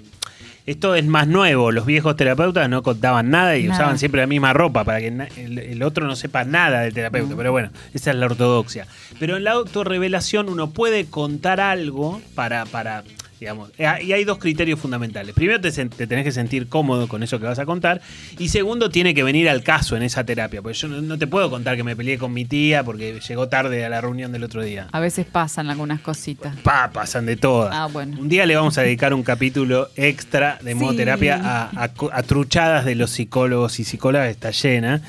Esto 0.67 0.97
es 0.97 1.07
más 1.07 1.29
nuevo. 1.29 1.71
Los 1.71 1.87
viejos 1.87 2.17
terapeutas 2.17 2.69
no 2.69 2.83
contaban 2.83 3.31
nada 3.31 3.57
y 3.57 3.63
Nada. 3.63 3.75
usaban 3.79 3.99
siempre 4.01 4.21
la 4.23 4.27
misma 4.27 4.53
ropa 4.53 4.83
para 4.83 4.99
que 4.99 5.07
el, 5.07 5.59
el 5.61 5.83
otro 5.85 6.05
no 6.09 6.17
sepa 6.17 6.43
nada 6.45 6.81
del 6.81 6.93
terapeuta. 6.93 7.37
Pero 7.37 7.53
bueno, 7.53 7.71
esa 7.95 8.11
es 8.11 8.17
la 8.17 8.27
ortodoxia. 8.27 8.89
Pero 9.21 9.37
en 9.37 9.45
la 9.45 9.53
autorrevelación 9.53 10.49
uno 10.49 10.71
puede 10.71 11.07
contar 11.07 11.61
algo 11.61 12.21
para, 12.35 12.67
para 12.67 13.05
digamos, 13.41 13.71
eh, 13.79 13.87
y 14.03 14.13
hay 14.13 14.25
dos 14.25 14.39
criterios 14.39 14.81
fundamentales. 14.81 15.35
Primero, 15.35 15.61
te, 15.61 15.71
te 15.71 16.07
tenés 16.07 16.25
que 16.25 16.33
sentir 16.33 16.69
cómodo 16.69 17.07
con 17.09 17.23
eso 17.23 17.39
que 17.39 17.47
vas 17.47 17.59
a 17.59 17.67
contar. 17.67 18.01
Y 18.39 18.49
segundo, 18.49 18.91
tiene 18.91 19.15
que 19.15 19.23
venir 19.23 19.49
al 19.49 19.63
caso 19.63 19.97
en 19.97 20.03
esa 20.03 20.25
terapia. 20.25 20.63
Porque 20.63 20.79
yo 20.79 20.89
no, 20.89 21.01
no 21.03 21.19
te 21.19 21.27
puedo 21.27 21.51
contar 21.51 21.77
que 21.77 21.83
me 21.85 21.95
peleé 21.97 22.19
con 22.19 22.33
mi 22.33 22.45
tía 22.45 22.83
porque 22.85 23.21
llegó 23.27 23.49
tarde 23.49 23.85
a 23.85 23.89
la 23.89 24.01
reunión 24.01 24.33
del 24.33 24.45
otro 24.45 24.63
día. 24.63 24.89
A 24.93 25.01
veces 25.01 25.27
pasan 25.27 25.69
algunas 25.71 26.01
cositas. 26.01 26.57
Pa, 26.63 26.91
pasan 26.93 27.27
de 27.27 27.37
todas. 27.37 27.75
Ah, 27.75 27.87
bueno. 27.93 28.19
Un 28.21 28.29
día 28.29 28.47
le 28.47 28.57
vamos 28.57 28.79
a 28.79 28.83
dedicar 28.83 29.13
un 29.15 29.23
capítulo 29.23 29.89
extra 29.97 30.59
de 30.63 30.75
modo 30.75 30.93
Sí. 30.93 30.97
terapia 30.99 31.41
a, 31.43 31.91
a 32.13 32.23
truchadas 32.23 32.85
de 32.85 32.95
los 32.95 33.11
psicólogos 33.11 33.79
y 33.81 33.85
psicólogas, 33.85 34.29
está 34.31 34.51
llena. 34.51 35.03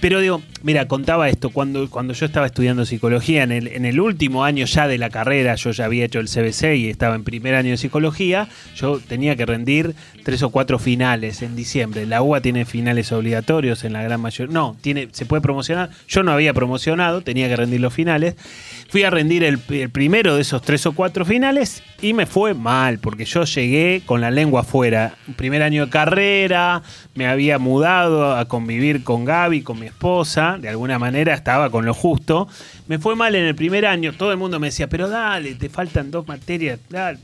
Pero 0.00 0.20
digo, 0.20 0.42
mira, 0.62 0.86
contaba 0.88 1.28
esto, 1.28 1.50
cuando, 1.50 1.88
cuando 1.88 2.12
yo 2.14 2.26
estaba 2.26 2.46
estudiando 2.46 2.84
psicología, 2.84 3.42
en 3.42 3.52
el, 3.52 3.68
en 3.68 3.84
el 3.84 4.00
último 4.00 4.44
año 4.44 4.66
ya 4.66 4.86
de 4.88 4.98
la 4.98 5.10
carrera, 5.10 5.54
yo 5.54 5.70
ya 5.70 5.84
había 5.86 6.04
hecho 6.04 6.20
el 6.20 6.28
CBC 6.28 6.74
y 6.76 6.88
estaba 6.90 7.14
en 7.14 7.24
primer 7.24 7.54
año 7.54 7.69
de 7.72 7.78
psicología, 7.78 8.48
yo 8.74 8.98
tenía 9.00 9.36
que 9.36 9.46
rendir 9.46 9.94
tres 10.24 10.42
o 10.42 10.50
cuatro 10.50 10.78
finales 10.78 11.42
en 11.42 11.56
diciembre. 11.56 12.06
La 12.06 12.22
UBA 12.22 12.40
tiene 12.40 12.64
finales 12.64 13.12
obligatorios 13.12 13.84
en 13.84 13.92
la 13.92 14.02
gran 14.02 14.20
mayoría. 14.20 14.52
No, 14.52 14.76
tiene, 14.80 15.08
se 15.12 15.26
puede 15.26 15.42
promocionar. 15.42 15.90
Yo 16.08 16.22
no 16.22 16.32
había 16.32 16.54
promocionado, 16.54 17.22
tenía 17.22 17.48
que 17.48 17.56
rendir 17.56 17.80
los 17.80 17.94
finales. 17.94 18.34
Fui 18.90 19.04
a 19.04 19.10
rendir 19.10 19.44
el, 19.44 19.60
el 19.68 19.90
primero 19.90 20.34
de 20.34 20.42
esos 20.42 20.62
tres 20.62 20.84
o 20.86 20.92
cuatro 20.92 21.24
finales 21.24 21.82
y 22.02 22.14
me 22.14 22.26
fue 22.26 22.54
mal, 22.54 22.98
porque 22.98 23.24
yo 23.24 23.44
llegué 23.44 24.02
con 24.04 24.20
la 24.20 24.30
lengua 24.30 24.62
afuera. 24.62 25.14
Primer 25.36 25.62
año 25.62 25.86
de 25.86 25.90
carrera, 25.90 26.82
me 27.14 27.26
había 27.26 27.58
mudado 27.58 28.34
a 28.34 28.46
convivir 28.46 29.04
con 29.04 29.24
Gaby, 29.24 29.62
con 29.62 29.78
mi 29.78 29.86
esposa, 29.86 30.56
de 30.58 30.68
alguna 30.68 30.98
manera 30.98 31.34
estaba 31.34 31.70
con 31.70 31.84
lo 31.84 31.94
justo. 31.94 32.48
Me 32.88 32.98
fue 32.98 33.16
mal 33.16 33.34
en 33.34 33.44
el 33.44 33.54
primer 33.54 33.86
año, 33.86 34.12
todo 34.12 34.32
el 34.32 34.38
mundo 34.38 34.58
me 34.58 34.68
decía, 34.68 34.88
pero 34.88 35.08
dale, 35.08 35.54
te 35.54 35.68
faltan 35.68 36.10
dos 36.10 36.26
materias, 36.26 36.80
dale. 36.88 37.18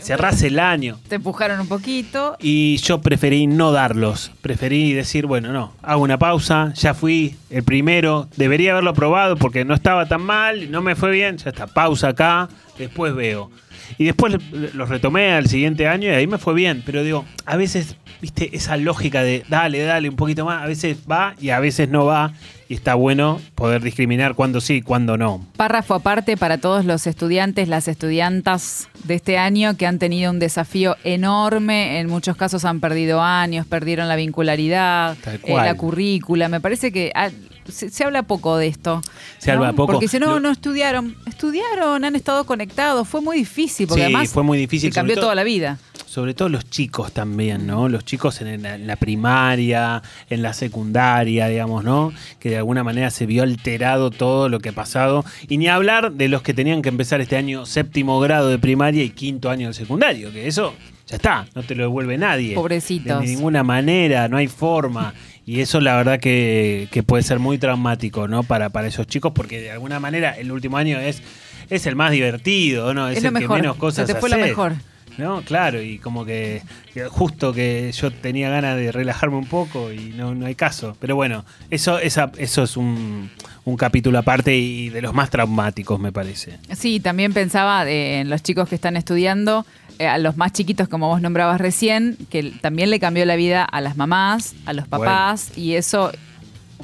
cerrás 0.00 0.42
el 0.42 0.58
año. 0.58 0.98
Te 1.08 1.16
empujaron 1.16 1.60
un 1.60 1.68
poquito. 1.68 2.36
Y 2.40 2.76
yo 2.78 3.00
preferí 3.00 3.46
no 3.46 3.72
darlos. 3.72 4.32
Preferí 4.42 4.92
decir, 4.92 5.26
bueno, 5.26 5.52
no, 5.52 5.72
hago 5.82 6.02
una 6.02 6.18
pausa, 6.18 6.72
ya 6.74 6.94
fui 6.94 7.36
el 7.50 7.62
primero, 7.64 8.28
debería 8.36 8.72
haberlo 8.72 8.94
probado 8.94 9.36
porque 9.36 9.64
no 9.64 9.74
estaba 9.74 10.06
tan 10.06 10.22
mal, 10.22 10.70
no 10.70 10.82
me 10.82 10.94
fue 11.00 11.10
bien, 11.10 11.38
ya 11.38 11.48
está, 11.48 11.66
pausa 11.66 12.08
acá, 12.08 12.48
después 12.78 13.14
veo. 13.14 13.50
Y 13.98 14.04
después 14.04 14.36
los 14.52 14.88
retomé 14.88 15.32
al 15.32 15.46
siguiente 15.46 15.88
año 15.88 16.08
y 16.08 16.14
ahí 16.14 16.26
me 16.26 16.38
fue 16.38 16.54
bien. 16.54 16.82
Pero 16.84 17.02
digo, 17.02 17.24
a 17.46 17.56
veces, 17.56 17.96
viste, 18.20 18.54
esa 18.54 18.76
lógica 18.76 19.22
de 19.22 19.44
dale, 19.48 19.82
dale 19.82 20.08
un 20.08 20.16
poquito 20.16 20.44
más, 20.44 20.62
a 20.62 20.66
veces 20.66 20.98
va 21.10 21.34
y 21.40 21.50
a 21.50 21.58
veces 21.58 21.88
no 21.88 22.04
va. 22.04 22.32
Y 22.68 22.74
está 22.74 22.94
bueno 22.94 23.40
poder 23.56 23.82
discriminar 23.82 24.34
cuándo 24.36 24.60
sí 24.60 24.74
y 24.74 24.82
cuándo 24.82 25.16
no. 25.16 25.44
Párrafo 25.56 25.94
aparte 25.94 26.36
para 26.36 26.58
todos 26.58 26.84
los 26.84 27.08
estudiantes, 27.08 27.66
las 27.66 27.88
estudiantas 27.88 28.88
de 29.02 29.14
este 29.14 29.38
año 29.38 29.76
que 29.76 29.86
han 29.86 29.98
tenido 29.98 30.30
un 30.30 30.38
desafío 30.38 30.96
enorme. 31.02 31.98
En 31.98 32.08
muchos 32.08 32.36
casos 32.36 32.64
han 32.64 32.78
perdido 32.78 33.22
años, 33.22 33.66
perdieron 33.66 34.06
la 34.06 34.14
vincularidad, 34.14 35.16
eh, 35.26 35.40
la 35.52 35.74
currícula. 35.74 36.48
Me 36.48 36.60
parece 36.60 36.92
que 36.92 37.10
se, 37.70 38.04
habla 38.04 38.22
poco 38.22 38.56
de 38.56 38.66
esto. 38.66 39.02
Se 39.38 39.50
habla 39.50 39.72
poco. 39.72 39.92
Porque 39.92 40.08
si 40.08 40.18
no, 40.18 40.40
no 40.40 40.50
estudiaron. 40.50 41.16
Estudiaron, 41.26 42.04
han 42.04 42.16
estado 42.16 42.44
conectados. 42.44 43.08
Fue 43.08 43.20
muy 43.20 43.38
difícil, 43.38 43.86
porque 43.86 44.04
además 44.04 44.30
fue 44.30 44.42
muy 44.42 44.58
difícil. 44.58 44.92
cambió 44.92 45.16
toda 45.16 45.34
la 45.34 45.44
vida 45.44 45.78
sobre 46.10 46.34
todo 46.34 46.48
los 46.48 46.68
chicos 46.68 47.12
también, 47.12 47.68
¿no? 47.68 47.88
Los 47.88 48.04
chicos 48.04 48.40
en, 48.40 48.62
la 48.84 48.96
primaria, 48.96 50.02
en 50.28 50.42
la 50.42 50.54
secundaria, 50.54 51.46
digamos, 51.46 51.84
¿no? 51.84 52.12
Que 52.40 52.50
de 52.50 52.56
alguna 52.56 52.82
manera 52.82 53.10
se 53.10 53.26
vio 53.26 53.44
alterado 53.44 54.10
todo 54.10 54.48
lo 54.48 54.58
que 54.58 54.70
ha 54.70 54.72
pasado. 54.72 55.24
Y 55.46 55.56
ni 55.56 55.68
hablar 55.68 56.10
de 56.10 56.28
los 56.28 56.42
que 56.42 56.52
tenían 56.52 56.82
que 56.82 56.88
empezar 56.88 57.20
este 57.20 57.36
año 57.36 57.64
séptimo 57.64 58.18
grado 58.18 58.48
de 58.48 58.58
primaria 58.58 59.04
y 59.04 59.10
quinto 59.10 59.50
año 59.50 59.68
de 59.68 59.74
secundario, 59.74 60.32
que 60.32 60.48
eso 60.48 60.74
ya 61.10 61.16
está, 61.16 61.46
no 61.56 61.62
te 61.64 61.74
lo 61.74 61.82
devuelve 61.82 62.16
nadie. 62.16 62.54
Pobrecitos. 62.54 63.20
De 63.20 63.26
ninguna 63.26 63.64
manera, 63.64 64.28
no 64.28 64.36
hay 64.36 64.46
forma. 64.46 65.12
Y 65.44 65.60
eso 65.60 65.80
la 65.80 65.96
verdad 65.96 66.20
que, 66.20 66.88
puede 67.04 67.24
ser 67.24 67.40
muy 67.40 67.58
traumático, 67.58 68.28
¿no? 68.28 68.44
Para, 68.44 68.70
para 68.70 68.86
esos 68.86 69.08
chicos, 69.08 69.32
porque 69.34 69.60
de 69.60 69.72
alguna 69.72 69.98
manera 69.98 70.30
el 70.38 70.52
último 70.52 70.76
año 70.76 71.00
es, 71.00 71.22
es 71.68 71.86
el 71.86 71.96
más 71.96 72.12
divertido, 72.12 72.94
¿no? 72.94 73.08
Es, 73.08 73.24
el 73.24 73.34
que 73.34 73.48
menos 73.48 73.76
cosas 73.76 74.06
Se 74.06 74.14
te 74.14 74.20
fue 74.20 74.30
lo 74.30 74.38
mejor. 74.38 74.74
¿no? 75.18 75.42
Claro, 75.42 75.82
y 75.82 75.98
como 75.98 76.24
que, 76.24 76.62
justo 77.08 77.52
que 77.52 77.90
yo 77.92 78.10
tenía 78.12 78.48
ganas 78.48 78.76
de 78.76 78.92
relajarme 78.92 79.36
un 79.36 79.46
poco 79.46 79.92
y 79.92 80.14
no, 80.16 80.34
no 80.34 80.46
hay 80.46 80.54
caso. 80.54 80.96
Pero 81.00 81.16
bueno, 81.16 81.44
eso, 81.70 81.98
esa, 81.98 82.30
eso 82.38 82.62
es 82.62 82.76
un, 82.76 83.28
un 83.64 83.76
capítulo 83.76 84.18
aparte 84.18 84.56
y 84.56 84.88
de 84.88 85.02
los 85.02 85.12
más 85.12 85.30
traumáticos, 85.30 85.98
me 86.00 86.12
parece. 86.12 86.58
Sí, 86.76 87.00
también 87.00 87.32
pensaba 87.32 87.88
en 87.90 88.30
los 88.30 88.42
chicos 88.42 88.68
que 88.68 88.76
están 88.76 88.96
estudiando, 88.96 89.66
eh, 89.88 89.89
a 90.06 90.18
los 90.18 90.36
más 90.36 90.52
chiquitos, 90.52 90.88
como 90.88 91.08
vos 91.08 91.20
nombrabas 91.20 91.60
recién, 91.60 92.16
que 92.30 92.52
también 92.60 92.90
le 92.90 92.98
cambió 93.00 93.24
la 93.24 93.36
vida 93.36 93.64
a 93.64 93.80
las 93.80 93.96
mamás, 93.96 94.54
a 94.66 94.72
los 94.72 94.88
papás, 94.88 95.56
y 95.56 95.74
eso 95.74 96.10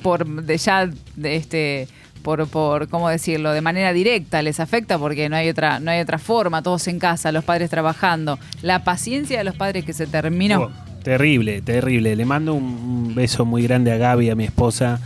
por 0.03 0.27
de 0.27 0.59
ya 0.59 0.89
de 1.17 1.37
este 1.37 1.89
por, 2.23 2.49
por, 2.49 2.89
¿cómo 2.89 3.09
decirlo?, 3.09 3.53
de 3.53 3.61
manera 3.61 3.93
directa 3.93 4.43
les 4.43 4.59
afecta 4.59 4.99
porque 4.99 5.29
no 5.29 5.37
hay 5.37 5.49
otra, 5.49 5.79
no 5.79 5.93
hay 5.93 6.01
otra 6.01 6.19
forma, 6.19 6.61
todos 6.61 6.89
en 6.89 6.99
casa, 6.99 7.31
los 7.31 7.45
padres 7.45 7.71
trabajando. 7.71 8.41
La 8.63 8.83
paciencia 8.83 9.39
de 9.39 9.45
los 9.45 9.55
padres 9.55 9.85
que 9.85 9.93
se 9.93 10.09
terminó. 10.09 10.63
Oh, 10.63 10.71
terrible, 11.05 11.63
terrible. 11.63 12.17
Le 12.17 12.25
mando 12.25 12.55
un 12.55 13.15
beso 13.15 13.45
muy 13.45 13.63
grande 13.63 13.93
a 13.93 13.97
Gaby, 13.97 14.31
a 14.31 14.35
mi 14.35 14.43
esposa 14.43 15.01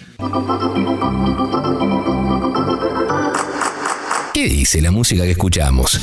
¿Qué 4.33 4.45
dice 4.45 4.81
la 4.81 4.91
música 4.91 5.25
que 5.25 5.33
escuchamos? 5.33 6.01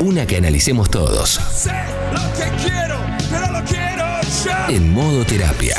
Una 0.00 0.26
que 0.26 0.36
analicemos 0.36 0.90
todos. 0.90 1.40
En 4.72 4.90
modo 4.94 5.22
terapia. 5.22 5.74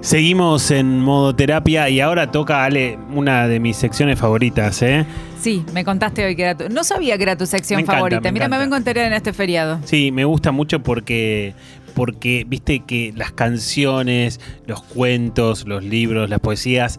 Seguimos 0.00 0.70
en 0.70 1.00
modo 1.00 1.36
terapia 1.36 1.90
y 1.90 2.00
ahora 2.00 2.30
toca, 2.30 2.64
Ale, 2.64 2.98
una 3.14 3.46
de 3.46 3.60
mis 3.60 3.76
secciones 3.76 4.18
favoritas, 4.18 4.80
¿eh? 4.80 5.04
Sí, 5.38 5.66
me 5.74 5.84
contaste 5.84 6.24
hoy 6.24 6.34
que 6.34 6.44
era 6.44 6.56
tu. 6.56 6.70
No 6.70 6.82
sabía 6.82 7.18
que 7.18 7.24
era 7.24 7.36
tu 7.36 7.44
sección 7.44 7.84
favorita. 7.84 8.32
Mira, 8.32 8.48
me 8.48 8.56
vengo 8.56 8.74
a 8.74 8.78
enterar 8.78 9.04
en 9.04 9.12
este 9.12 9.34
feriado. 9.34 9.80
Sí, 9.84 10.10
me 10.10 10.24
gusta 10.24 10.50
mucho 10.50 10.82
porque. 10.82 11.52
Porque 11.94 12.46
viste 12.48 12.84
que 12.86 13.12
las 13.14 13.32
canciones, 13.32 14.40
los 14.64 14.82
cuentos, 14.82 15.66
los 15.66 15.84
libros, 15.84 16.30
las 16.30 16.40
poesías 16.40 16.98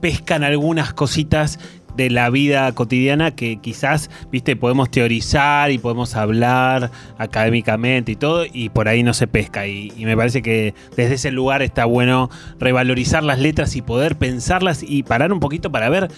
pescan 0.00 0.42
algunas 0.42 0.92
cositas 0.94 1.60
de 1.96 2.10
la 2.10 2.30
vida 2.30 2.70
cotidiana 2.72 3.34
que 3.34 3.56
quizás, 3.56 4.10
viste, 4.30 4.56
podemos 4.56 4.90
teorizar 4.90 5.70
y 5.70 5.78
podemos 5.78 6.14
hablar 6.14 6.90
académicamente 7.18 8.12
y 8.12 8.16
todo, 8.16 8.44
y 8.50 8.68
por 8.68 8.88
ahí 8.88 9.02
no 9.02 9.14
se 9.14 9.26
pesca. 9.26 9.66
Y, 9.66 9.92
me 10.06 10.16
parece 10.16 10.42
que 10.42 10.74
desde 10.96 11.14
ese 11.14 11.30
lugar 11.32 11.62
está 11.62 11.84
bueno 11.84 12.30
revalorizar 12.60 13.24
las 13.24 13.40
letras 13.40 13.74
y 13.74 13.82
poder 13.82 14.16
pensarlas 14.16 14.84
y 14.86 15.02
parar 15.02 15.32
un 15.32 15.40
poquito 15.40 15.72
para 15.72 15.88
ver 15.88 16.08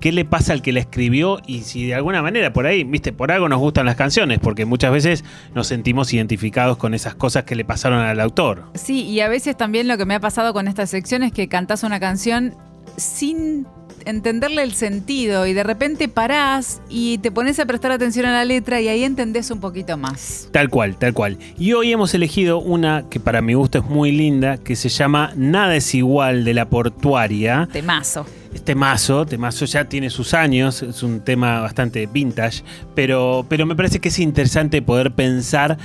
qué 0.00 0.12
le 0.12 0.24
pasa 0.24 0.52
al 0.52 0.62
que 0.62 0.72
la 0.72 0.80
escribió 0.80 1.40
y 1.46 1.62
si 1.62 1.86
de 1.86 1.94
alguna 1.94 2.22
manera 2.22 2.52
por 2.52 2.66
ahí, 2.66 2.84
viste, 2.84 3.12
por 3.12 3.30
algo 3.30 3.48
nos 3.48 3.58
gustan 3.58 3.86
las 3.86 3.96
canciones, 3.96 4.38
porque 4.40 4.64
muchas 4.64 4.92
veces 4.92 5.24
nos 5.54 5.68
sentimos 5.68 6.12
identificados 6.12 6.76
con 6.76 6.94
esas 6.94 7.14
cosas 7.14 7.44
que 7.44 7.54
le 7.54 7.64
pasaron 7.64 8.00
al 8.00 8.20
autor. 8.20 8.64
Sí, 8.74 9.02
y 9.04 9.20
a 9.20 9.28
veces 9.28 9.56
también 9.56 9.88
lo 9.88 9.96
que 9.96 10.04
me 10.04 10.14
ha 10.14 10.20
pasado 10.20 10.52
con 10.52 10.68
esta 10.68 10.86
sección 10.86 11.22
es 11.22 11.32
que 11.32 11.48
cantás 11.48 11.82
una 11.82 12.00
canción 12.00 12.54
sin 12.96 13.66
entenderle 14.06 14.62
el 14.62 14.72
sentido 14.72 15.46
y 15.46 15.52
de 15.52 15.62
repente 15.62 16.08
parás 16.08 16.80
y 16.88 17.18
te 17.18 17.30
pones 17.30 17.58
a 17.60 17.66
prestar 17.66 17.92
atención 17.92 18.24
a 18.26 18.32
la 18.32 18.44
letra 18.44 18.80
y 18.80 18.88
ahí 18.88 19.04
entendés 19.04 19.50
un 19.50 19.60
poquito 19.60 19.96
más. 19.96 20.48
Tal 20.52 20.70
cual, 20.70 20.96
tal 20.96 21.12
cual. 21.12 21.38
Y 21.58 21.72
hoy 21.72 21.92
hemos 21.92 22.14
elegido 22.14 22.58
una 22.58 23.04
que 23.10 23.20
para 23.20 23.42
mi 23.42 23.54
gusto 23.54 23.78
es 23.78 23.84
muy 23.84 24.12
linda, 24.12 24.56
que 24.58 24.76
se 24.76 24.88
llama 24.88 25.32
Nada 25.36 25.76
es 25.76 25.94
igual 25.94 26.44
de 26.44 26.54
la 26.54 26.68
portuaria. 26.68 27.68
Temazo. 27.72 28.24
Este 28.54 28.74
mazo, 28.74 29.26
temazo 29.26 29.66
ya 29.66 29.84
tiene 29.84 30.08
sus 30.08 30.32
años, 30.32 30.82
es 30.82 31.02
un 31.02 31.20
tema 31.20 31.60
bastante 31.60 32.06
vintage, 32.06 32.62
pero, 32.94 33.44
pero 33.50 33.66
me 33.66 33.76
parece 33.76 34.00
que 34.00 34.08
es 34.08 34.18
interesante 34.18 34.80
poder 34.80 35.12
pensar 35.12 35.76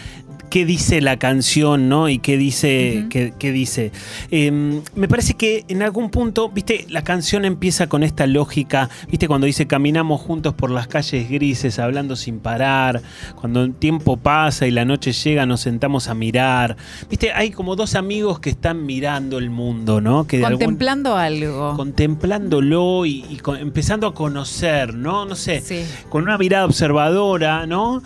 qué 0.51 0.65
dice 0.65 0.99
la 0.99 1.17
canción, 1.17 1.87
¿no? 1.87 2.09
Y 2.09 2.19
qué 2.19 2.37
dice, 2.37 3.07
qué, 3.09 3.51
dice. 3.51 3.93
Em, 4.29 4.81
me 4.95 5.07
parece 5.07 5.33
que 5.35 5.63
en 5.69 5.81
algún 5.81 6.09
punto, 6.09 6.49
viste, 6.49 6.85
la 6.89 7.03
canción 7.03 7.45
empieza 7.45 7.87
con 7.87 8.03
esta 8.03 8.27
lógica, 8.27 8.89
viste, 9.09 9.29
cuando 9.29 9.47
dice 9.47 9.65
caminamos 9.65 10.19
juntos 10.19 10.53
por 10.53 10.69
las 10.69 10.87
calles 10.87 11.29
grises, 11.29 11.79
hablando 11.79 12.17
sin 12.17 12.39
parar, 12.39 13.01
cuando 13.39 13.63
el 13.63 13.73
tiempo 13.73 14.17
pasa 14.17 14.67
y 14.67 14.71
la 14.71 14.83
noche 14.83 15.13
llega, 15.13 15.45
nos 15.45 15.61
sentamos 15.61 16.09
a 16.09 16.13
mirar. 16.13 16.75
Viste, 17.09 17.31
hay 17.31 17.51
como 17.51 17.77
dos 17.77 17.95
amigos 17.95 18.41
que 18.41 18.49
están 18.49 18.85
mirando 18.85 19.37
el 19.37 19.49
mundo, 19.49 20.01
¿no? 20.01 20.27
Que 20.27 20.41
Contemplando 20.41 21.15
algo. 21.15 21.77
Contemplándolo 21.77 23.05
y, 23.05 23.39
empezando 23.57 24.05
a 24.05 24.13
conocer, 24.13 24.95
¿no? 24.95 25.25
No 25.25 25.35
sé, 25.35 25.63
con 26.09 26.23
una 26.23 26.37
mirada 26.37 26.65
observadora, 26.65 27.65
¿no? 27.65 28.03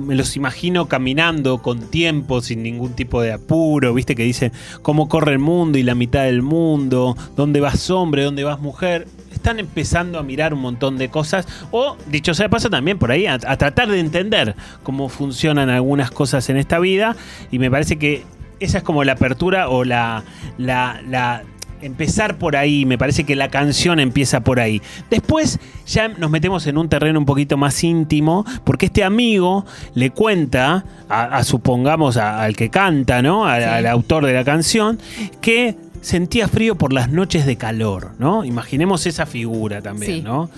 me 0.00 0.14
los 0.14 0.36
imagino 0.36 0.86
caminando 0.88 1.58
con 1.58 1.81
tiempo, 1.82 2.40
sin 2.40 2.62
ningún 2.62 2.94
tipo 2.94 3.20
de 3.22 3.32
apuro, 3.32 3.94
viste 3.94 4.14
que 4.14 4.22
dicen 4.24 4.52
cómo 4.82 5.08
corre 5.08 5.32
el 5.32 5.38
mundo 5.38 5.78
y 5.78 5.82
la 5.82 5.94
mitad 5.94 6.24
del 6.24 6.42
mundo, 6.42 7.16
dónde 7.36 7.60
vas 7.60 7.90
hombre, 7.90 8.24
dónde 8.24 8.44
vas 8.44 8.60
mujer. 8.60 9.06
Están 9.32 9.58
empezando 9.58 10.18
a 10.18 10.22
mirar 10.22 10.54
un 10.54 10.60
montón 10.60 10.98
de 10.98 11.08
cosas, 11.08 11.46
o 11.70 11.96
dicho 12.10 12.34
sea 12.34 12.46
de 12.46 12.50
paso 12.50 12.70
también 12.70 12.98
por 12.98 13.10
ahí, 13.10 13.26
a, 13.26 13.38
tratar 13.38 13.90
de 13.90 14.00
entender 14.00 14.54
cómo 14.82 15.08
funcionan 15.08 15.70
algunas 15.70 16.10
cosas 16.10 16.48
en 16.48 16.56
esta 16.56 16.78
vida, 16.78 17.16
y 17.50 17.58
me 17.58 17.70
parece 17.70 17.98
que 17.98 18.24
esa 18.60 18.78
es 18.78 18.84
como 18.84 19.04
la 19.04 19.12
apertura 19.12 19.68
o 19.68 19.84
la, 19.84 20.22
la, 20.58 21.42
empezar 21.82 22.38
por 22.38 22.56
ahí, 22.56 22.86
me 22.86 22.96
parece 22.98 23.24
que 23.24 23.36
la 23.36 23.48
canción 23.48 24.00
empieza 24.00 24.40
por 24.40 24.60
ahí. 24.60 24.80
Después 25.10 25.58
ya 25.86 26.08
nos 26.08 26.30
metemos 26.30 26.66
en 26.66 26.78
un 26.78 26.88
terreno 26.88 27.18
un 27.18 27.26
poquito 27.26 27.56
más 27.56 27.82
íntimo, 27.84 28.44
porque 28.64 28.86
este 28.86 29.04
amigo 29.04 29.64
le 29.94 30.10
cuenta 30.10 30.84
a, 31.08 31.22
a 31.36 31.44
supongamos 31.44 32.16
a- 32.16 32.42
al 32.42 32.56
que 32.56 32.70
canta, 32.70 33.22
¿no? 33.22 33.44
Sí. 33.44 33.62
al 33.62 33.86
autor 33.86 34.24
de 34.26 34.32
la 34.32 34.44
canción, 34.44 34.98
que 35.40 35.76
sentía 36.02 36.48
frío 36.48 36.74
por 36.76 36.92
las 36.92 37.08
noches 37.10 37.46
de 37.46 37.56
calor, 37.56 38.10
¿no? 38.18 38.44
Imaginemos 38.44 39.06
esa 39.06 39.24
figura 39.24 39.80
también, 39.80 40.16
Sí. 40.16 40.20
¿no? 40.22 40.50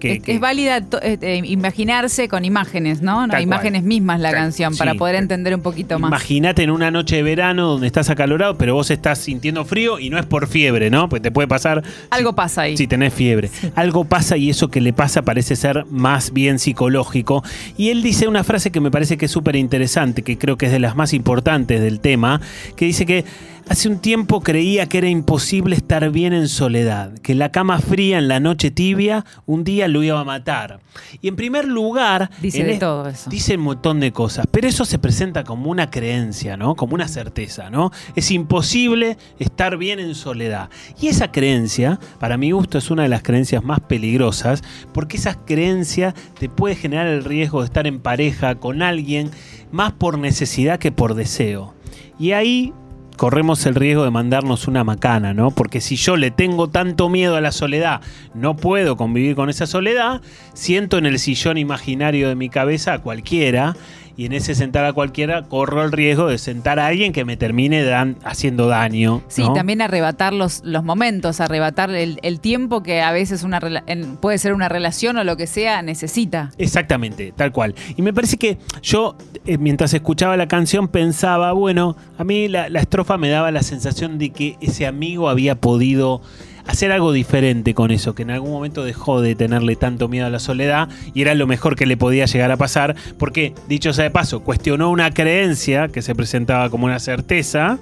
Que- 0.00 0.12
es, 0.12 0.22
que- 0.22 0.34
es 0.34 0.40
válida 0.40 0.78
eh, 1.02 1.18
eh, 1.20 1.40
imaginarse 1.44 2.28
con 2.28 2.44
imágenes, 2.44 3.02
¿no? 3.02 3.26
No, 3.26 3.40
imágenes 3.40 3.80
cual. 3.82 3.88
mismas 3.88 4.20
la 4.20 4.30
Tal- 4.30 4.38
canción 4.40 4.76
para 4.76 4.94
poder 4.94 5.16
entender 5.16 5.54
un 5.56 5.60
poquito 5.62 5.98
más. 5.98 6.08
Imagínate 6.08 6.62
en 6.62 6.70
una 6.70 6.90
noche 6.92 7.16
de 7.16 7.22
verano 7.24 7.66
donde 7.68 7.86
estás 7.88 8.08
acalorado, 8.10 8.56
pero 8.58 8.74
vos 8.74 8.90
estás 8.92 9.18
sintiendo 9.18 9.64
frío 9.64 9.98
y 9.98 10.08
no 10.10 10.18
es 10.18 10.26
por 10.26 10.46
fiebre, 10.46 10.88
¿no? 10.90 11.08
Pues 11.08 11.22
te 11.22 11.32
puede 11.32 11.48
pasar 11.48 11.82
Algo 12.10 12.34
pasa 12.34 12.62
ahí. 12.62 12.76
si 12.76 12.86
tenés 12.86 13.12
fiebre. 13.12 13.50
Algo 13.74 14.04
pasa 14.04 14.36
y 14.36 14.50
eso 14.50 14.68
que 14.68 14.80
le 14.80 14.92
pasa 14.92 15.22
parece 15.22 15.56
ser 15.56 15.84
más 15.90 16.32
bien 16.32 16.58
psicológico. 16.60 17.42
Y 17.76 17.88
él 17.90 18.02
dice 18.02 18.28
una 18.28 18.44
frase 18.44 18.70
que 18.70 18.80
me 18.80 18.90
parece 18.92 19.16
que 19.16 19.24
es 19.26 19.32
súper 19.32 19.56
interesante, 19.56 20.22
que 20.22 20.38
creo 20.38 20.56
que 20.56 20.66
es 20.66 20.72
de 20.72 20.78
las 20.78 20.94
más 20.94 21.12
importantes 21.12 21.80
del 21.80 21.98
tema, 22.00 22.40
que 22.76 22.84
dice 22.84 23.04
que 23.06 23.24
hace 23.68 23.88
un 23.88 23.98
tiempo 23.98 24.40
creía 24.40 24.86
que 24.86 24.98
era 24.98 25.08
imposible 25.08 25.76
estar 25.76 26.10
bien 26.10 26.32
en 26.32 26.48
soledad, 26.48 27.12
que 27.18 27.34
la 27.34 27.50
cama 27.50 27.78
fría 27.78 28.18
en 28.18 28.28
la 28.28 28.40
noche 28.40 28.70
tibia 28.70 29.24
un 29.46 29.64
día 29.64 29.88
lo 29.88 30.02
iba 30.02 30.18
a 30.18 30.24
matar. 30.24 30.80
Y 31.20 31.28
en 31.28 31.36
primer 31.36 31.66
lugar, 31.66 32.30
Dice 32.40 32.64
de 32.64 32.78
todo 32.78 33.08
eso. 33.08 33.30
Dice 33.30 33.56
un 33.56 33.62
montón 33.62 34.00
de 34.00 34.12
cosas, 34.12 34.46
pero 34.50 34.66
eso 34.66 34.84
se 34.84 34.98
presenta 34.98 35.44
como 35.44 35.70
una 35.70 35.90
creencia, 35.90 36.56
¿no? 36.56 36.74
Como 36.74 36.94
una 36.94 37.08
certeza, 37.08 37.70
¿no? 37.70 37.90
Es 38.16 38.30
imposible 38.30 39.18
estar 39.38 39.76
bien 39.76 40.00
en 40.00 40.14
soledad. 40.14 40.70
Y 41.00 41.08
esa 41.08 41.30
creencia, 41.30 42.00
para 42.18 42.36
mi 42.36 42.52
gusto, 42.52 42.78
es 42.78 42.90
una 42.90 43.02
de 43.02 43.08
las 43.08 43.22
creencias 43.22 43.62
más 43.62 43.80
peligrosas, 43.80 44.62
porque 44.92 45.18
esa 45.18 45.34
creencia 45.34 46.14
te 46.38 46.48
puede 46.48 46.74
generar 46.74 47.06
el 47.06 47.24
riesgo 47.24 47.60
de 47.60 47.66
estar 47.66 47.86
en 47.86 48.00
pareja 48.00 48.54
con 48.54 48.82
alguien 48.82 49.30
más 49.70 49.92
por 49.92 50.18
necesidad 50.18 50.78
que 50.78 50.90
por 50.90 51.14
deseo. 51.14 51.74
Y 52.18 52.32
ahí 52.32 52.72
corremos 53.18 53.66
el 53.66 53.74
riesgo 53.74 54.04
de 54.04 54.10
mandarnos 54.10 54.68
una 54.68 54.84
macana, 54.84 55.34
¿no? 55.34 55.50
Porque 55.50 55.82
si 55.82 55.96
yo 55.96 56.16
le 56.16 56.30
tengo 56.30 56.68
tanto 56.68 57.08
miedo 57.10 57.36
a 57.36 57.40
la 57.42 57.52
soledad, 57.52 58.00
no 58.32 58.56
puedo 58.56 58.96
convivir 58.96 59.34
con 59.34 59.50
esa 59.50 59.66
soledad, 59.66 60.22
siento 60.54 60.96
en 60.96 61.04
el 61.04 61.18
sillón 61.18 61.58
imaginario 61.58 62.28
de 62.28 62.36
mi 62.36 62.48
cabeza 62.48 62.94
a 62.94 62.98
cualquiera 63.00 63.76
y 64.18 64.26
en 64.26 64.32
ese 64.32 64.56
sentar 64.56 64.84
a 64.84 64.92
cualquiera 64.92 65.44
corro 65.44 65.84
el 65.84 65.92
riesgo 65.92 66.26
de 66.26 66.38
sentar 66.38 66.80
a 66.80 66.86
alguien 66.88 67.12
que 67.12 67.24
me 67.24 67.36
termine 67.36 67.84
dan- 67.84 68.16
haciendo 68.24 68.66
daño. 68.66 69.22
Sí, 69.28 69.42
¿no? 69.42 69.52
también 69.52 69.80
arrebatar 69.80 70.32
los, 70.32 70.60
los 70.64 70.82
momentos, 70.82 71.40
arrebatar 71.40 71.90
el, 71.92 72.18
el 72.22 72.40
tiempo 72.40 72.82
que 72.82 73.00
a 73.00 73.12
veces 73.12 73.44
una 73.44 73.60
en- 73.86 74.16
puede 74.16 74.38
ser 74.38 74.54
una 74.54 74.68
relación 74.68 75.16
o 75.18 75.24
lo 75.24 75.36
que 75.36 75.46
sea 75.46 75.82
necesita. 75.82 76.50
Exactamente, 76.58 77.32
tal 77.36 77.52
cual. 77.52 77.76
Y 77.96 78.02
me 78.02 78.12
parece 78.12 78.36
que 78.38 78.58
yo, 78.82 79.16
eh, 79.46 79.56
mientras 79.56 79.94
escuchaba 79.94 80.36
la 80.36 80.48
canción, 80.48 80.88
pensaba, 80.88 81.52
bueno, 81.52 81.96
a 82.18 82.24
mí 82.24 82.48
la, 82.48 82.68
la 82.68 82.80
estrofa 82.80 83.18
me 83.18 83.28
daba 83.28 83.52
la 83.52 83.62
sensación 83.62 84.18
de 84.18 84.30
que 84.30 84.56
ese 84.60 84.86
amigo 84.88 85.28
había 85.28 85.54
podido 85.54 86.22
hacer 86.68 86.92
algo 86.92 87.12
diferente 87.12 87.74
con 87.74 87.90
eso, 87.90 88.14
que 88.14 88.22
en 88.22 88.30
algún 88.30 88.52
momento 88.52 88.84
dejó 88.84 89.22
de 89.22 89.34
tenerle 89.34 89.74
tanto 89.74 90.06
miedo 90.06 90.26
a 90.26 90.30
la 90.30 90.38
soledad 90.38 90.88
y 91.14 91.22
era 91.22 91.34
lo 91.34 91.46
mejor 91.46 91.76
que 91.76 91.86
le 91.86 91.96
podía 91.96 92.26
llegar 92.26 92.52
a 92.52 92.58
pasar, 92.58 92.94
porque, 93.18 93.54
dicho 93.68 93.92
sea 93.94 94.04
de 94.04 94.10
paso, 94.10 94.40
cuestionó 94.40 94.90
una 94.90 95.10
creencia 95.10 95.88
que 95.88 96.02
se 96.02 96.14
presentaba 96.14 96.68
como 96.68 96.84
una 96.84 96.98
certeza 96.98 97.78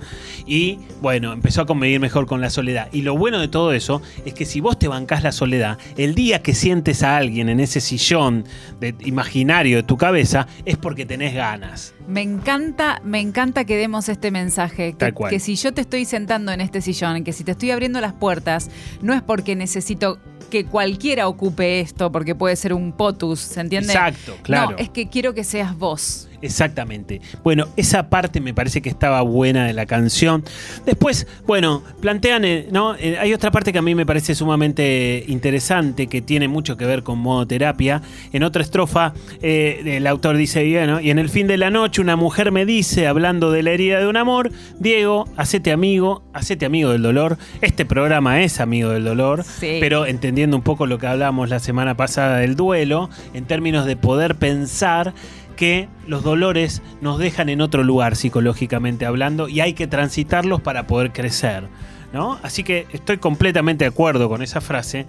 y, 0.47 0.79
bueno, 1.03 1.33
empezó 1.33 1.63
a 1.63 1.67
convivir 1.67 1.99
mejor 1.99 2.27
con 2.27 2.41
la 2.41 2.49
soledad. 2.49 2.89
Y 2.93 3.03
lo 3.03 3.19
bueno 3.19 3.41
de 3.41 3.49
todo 3.49 3.73
eso 3.73 4.03
es 4.25 4.35
que 4.35 4.45
si 4.45 4.61
vos 4.61 4.79
te 4.79 4.87
bancás 4.87 5.25
la 5.25 5.33
soledad, 5.33 5.79
el 5.97 6.15
día 6.15 6.41
que 6.41 6.55
sientes 6.55 7.03
a 7.03 7.17
alguien 7.17 7.49
en 7.49 7.59
ese 7.59 7.81
sillón 7.81 8.45
de, 8.79 8.95
imaginario 9.01 9.79
de 9.79 9.83
tu 9.83 9.97
cabeza, 9.97 10.47
es 10.65 10.77
porque 10.77 11.05
tenés 11.05 11.35
ganas. 11.35 11.96
Me 12.07 12.23
encanta, 12.23 13.01
me 13.05 13.21
encanta 13.21 13.65
que 13.65 13.77
demos 13.77 14.09
este 14.09 14.31
mensaje. 14.31 14.93
Que, 14.93 14.99
Tal 14.99 15.15
cual. 15.15 15.31
que 15.31 15.41
si 15.41 15.57
yo 15.57 15.75
te 15.75 15.81
estoy 15.81 16.05
sentando 16.05 16.53
en 16.53 16.61
este 16.61 16.81
sillón, 16.81 17.25
que 17.25 17.33
si 17.33 17.45
te 17.45 17.53
estoy 17.53 17.71
abriendo 17.71 18.01
las 18.01 18.13
puertas, 18.13 18.71
no 19.03 19.13
es 19.13 19.23
porque 19.23 19.57
necesito 19.57 20.19
que 20.51 20.65
cualquiera 20.65 21.29
ocupe 21.29 21.81
esto, 21.81 22.13
porque 22.13 22.35
puede 22.35 22.57
ser 22.57 22.73
un 22.73 22.93
potus, 22.93 23.41
¿se 23.41 23.61
entiende? 23.61 23.93
Exacto, 23.93 24.37
claro. 24.43 24.73
No, 24.73 24.77
es 24.79 24.91
que 24.91 25.09
quiero 25.09 25.35
que 25.35 25.45
seas 25.45 25.77
vos. 25.77 26.29
Exactamente. 26.43 27.21
Bueno, 27.43 27.67
esa 27.77 28.09
parte 28.09 28.41
me 28.41 28.55
parece 28.55 28.83
que 28.83 28.89
estaba 28.89 29.21
buena 29.23 29.67
de 29.67 29.73
la 29.73 29.87
canción. 29.87 30.45
Después, 30.85 31.27
bueno, 31.47 31.83
plantean, 32.01 32.45
eh, 32.45 32.69
¿no? 32.71 32.95
Eh, 32.97 33.17
hay 33.19 33.33
otra 33.33 33.51
parte 33.51 33.73
que 33.73 33.79
a 33.79 33.83
mí 33.83 33.95
me 33.95 34.07
parece 34.07 34.35
sumamente 34.35 35.25
interesante, 35.29 36.07
que 36.07 36.21
tiene 36.23 36.49
mucho 36.49 36.77
que 36.77 36.87
ver 36.87 37.03
con 37.03 37.19
modoterapia. 37.19 38.03
En 38.33 38.43
otra 38.43 38.63
estrofa, 38.63 39.15
eh, 39.43 39.83
el 39.85 40.07
autor 40.07 40.37
dice, 40.37 40.69
bueno, 40.71 41.01
y 41.01 41.11
en 41.11 41.19
el 41.19 41.29
fin 41.29 41.47
de 41.47 41.57
la 41.57 41.71
noche 41.71 42.01
una 42.01 42.17
mujer 42.17 42.53
me 42.53 42.67
dice, 42.67 43.07
hablando 43.07 43.51
de 43.51 43.63
la 43.63 43.71
herida 43.73 43.99
de 44.01 44.07
un 44.07 44.17
amor, 44.17 44.51
Diego, 44.79 45.29
hacete 45.37 45.73
amigo, 45.73 46.23
hacete 46.33 46.67
amigo 46.67 46.91
del 46.91 47.03
dolor. 47.03 47.39
Este 47.61 47.85
programa 47.85 48.43
es 48.43 48.61
amigo 48.61 48.91
del 48.91 49.05
dolor, 49.05 49.45
Sí. 49.45 49.79
pero 49.81 50.07
entendiendo 50.07 50.57
un 50.57 50.63
poco 50.63 50.87
lo 50.87 50.99
que 50.99 51.07
hablamos 51.07 51.49
la 51.49 51.59
semana 51.61 51.97
pasada 51.97 52.39
del 52.39 52.57
duelo, 52.57 53.11
en 53.35 53.45
términos 53.45 53.87
de 53.87 53.97
poder 53.97 54.37
pensar 54.37 55.15
que 55.57 55.89
los 56.07 56.23
dolores 56.23 56.83
nos 57.01 57.19
dejan 57.19 57.49
en 57.49 57.61
otro 57.61 57.83
lugar 57.83 58.15
psicológicamente 58.15 59.07
hablando 59.07 59.49
y 59.49 59.61
hay 59.61 59.73
que 59.73 59.87
transitarlos 59.87 60.61
para 60.61 60.87
poder 60.87 61.13
crecer. 61.13 61.69
¿no? 62.13 62.39
Así 62.43 62.63
que 62.63 62.87
estoy 62.93 63.19
completamente 63.19 63.85
de 63.85 63.89
acuerdo 63.89 64.29
con 64.29 64.43
esa 64.43 64.61
frase. 64.61 65.07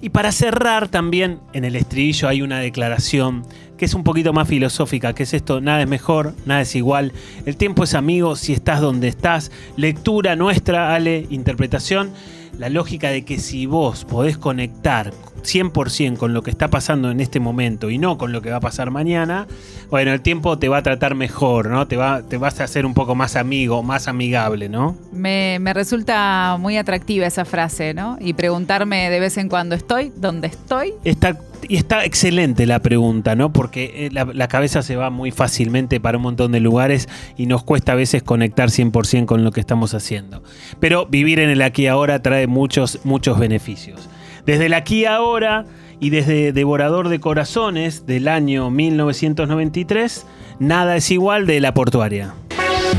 Y 0.00 0.10
para 0.10 0.32
cerrar 0.32 0.88
también 0.88 1.40
en 1.52 1.64
el 1.64 1.76
estribillo 1.76 2.28
hay 2.28 2.42
una 2.42 2.58
declaración 2.58 3.44
que 3.84 3.88
es 3.88 3.92
un 3.92 4.02
poquito 4.02 4.32
más 4.32 4.48
filosófica, 4.48 5.12
que 5.12 5.24
es 5.24 5.34
esto, 5.34 5.60
nada 5.60 5.82
es 5.82 5.86
mejor, 5.86 6.32
nada 6.46 6.62
es 6.62 6.74
igual, 6.74 7.12
el 7.44 7.58
tiempo 7.58 7.84
es 7.84 7.92
amigo 7.92 8.34
si 8.34 8.54
estás 8.54 8.80
donde 8.80 9.08
estás, 9.08 9.50
lectura 9.76 10.36
nuestra, 10.36 10.94
Ale, 10.94 11.26
interpretación, 11.28 12.10
la 12.58 12.70
lógica 12.70 13.10
de 13.10 13.26
que 13.26 13.38
si 13.38 13.66
vos 13.66 14.06
podés 14.06 14.38
conectar 14.38 15.12
100% 15.42 16.16
con 16.16 16.32
lo 16.32 16.42
que 16.42 16.50
está 16.50 16.68
pasando 16.68 17.10
en 17.10 17.20
este 17.20 17.40
momento 17.40 17.90
y 17.90 17.98
no 17.98 18.16
con 18.16 18.32
lo 18.32 18.40
que 18.40 18.50
va 18.50 18.56
a 18.56 18.60
pasar 18.60 18.90
mañana, 18.90 19.46
bueno, 19.90 20.12
el 20.12 20.22
tiempo 20.22 20.58
te 20.58 20.70
va 20.70 20.78
a 20.78 20.82
tratar 20.82 21.14
mejor, 21.14 21.68
¿no? 21.68 21.86
Te, 21.86 21.98
va, 21.98 22.22
te 22.22 22.38
vas 22.38 22.60
a 22.60 22.64
hacer 22.64 22.86
un 22.86 22.94
poco 22.94 23.14
más 23.14 23.36
amigo, 23.36 23.82
más 23.82 24.08
amigable, 24.08 24.70
¿no? 24.70 24.96
Me, 25.12 25.58
me 25.60 25.74
resulta 25.74 26.56
muy 26.58 26.78
atractiva 26.78 27.26
esa 27.26 27.44
frase, 27.44 27.92
¿no? 27.92 28.16
Y 28.18 28.32
preguntarme 28.32 29.10
de 29.10 29.20
vez 29.20 29.36
en 29.36 29.50
cuando 29.50 29.74
estoy, 29.74 30.10
¿dónde 30.16 30.46
estoy? 30.46 30.94
Está, 31.04 31.38
y 31.68 31.76
está 31.76 32.04
excelente 32.04 32.66
la 32.66 32.80
pregunta, 32.80 33.34
¿no? 33.34 33.52
Porque 33.52 34.06
eh, 34.06 34.10
la, 34.10 34.48
cabeza 34.48 34.82
se 34.82 34.96
va 34.96 35.10
muy 35.10 35.30
fácilmente 35.30 36.00
para 36.00 36.18
un 36.18 36.22
montón 36.22 36.52
de 36.52 36.60
lugares 36.60 37.08
y 37.36 37.46
nos 37.46 37.62
cuesta 37.64 37.92
a 37.92 37.94
veces 37.94 38.22
conectar 38.22 38.68
100% 38.68 39.26
con 39.26 39.44
lo 39.44 39.52
que 39.52 39.60
estamos 39.60 39.94
haciendo. 39.94 40.42
Pero 40.80 41.06
vivir 41.06 41.40
en 41.40 41.50
el 41.50 41.62
aquí 41.62 41.86
ahora 41.86 42.22
trae 42.22 42.46
muchos, 42.46 43.00
muchos 43.04 43.38
beneficios. 43.38 44.08
Desde 44.46 44.66
el 44.66 44.74
aquí 44.74 45.06
ahora 45.06 45.66
y 46.00 46.10
desde 46.10 46.52
Devorador 46.52 47.08
de 47.08 47.20
Corazones 47.20 48.06
del 48.06 48.28
año 48.28 48.70
1993, 48.70 50.26
nada 50.58 50.96
es 50.96 51.10
igual 51.10 51.46
de 51.46 51.60
la 51.60 51.74
portuaria. 51.74 52.34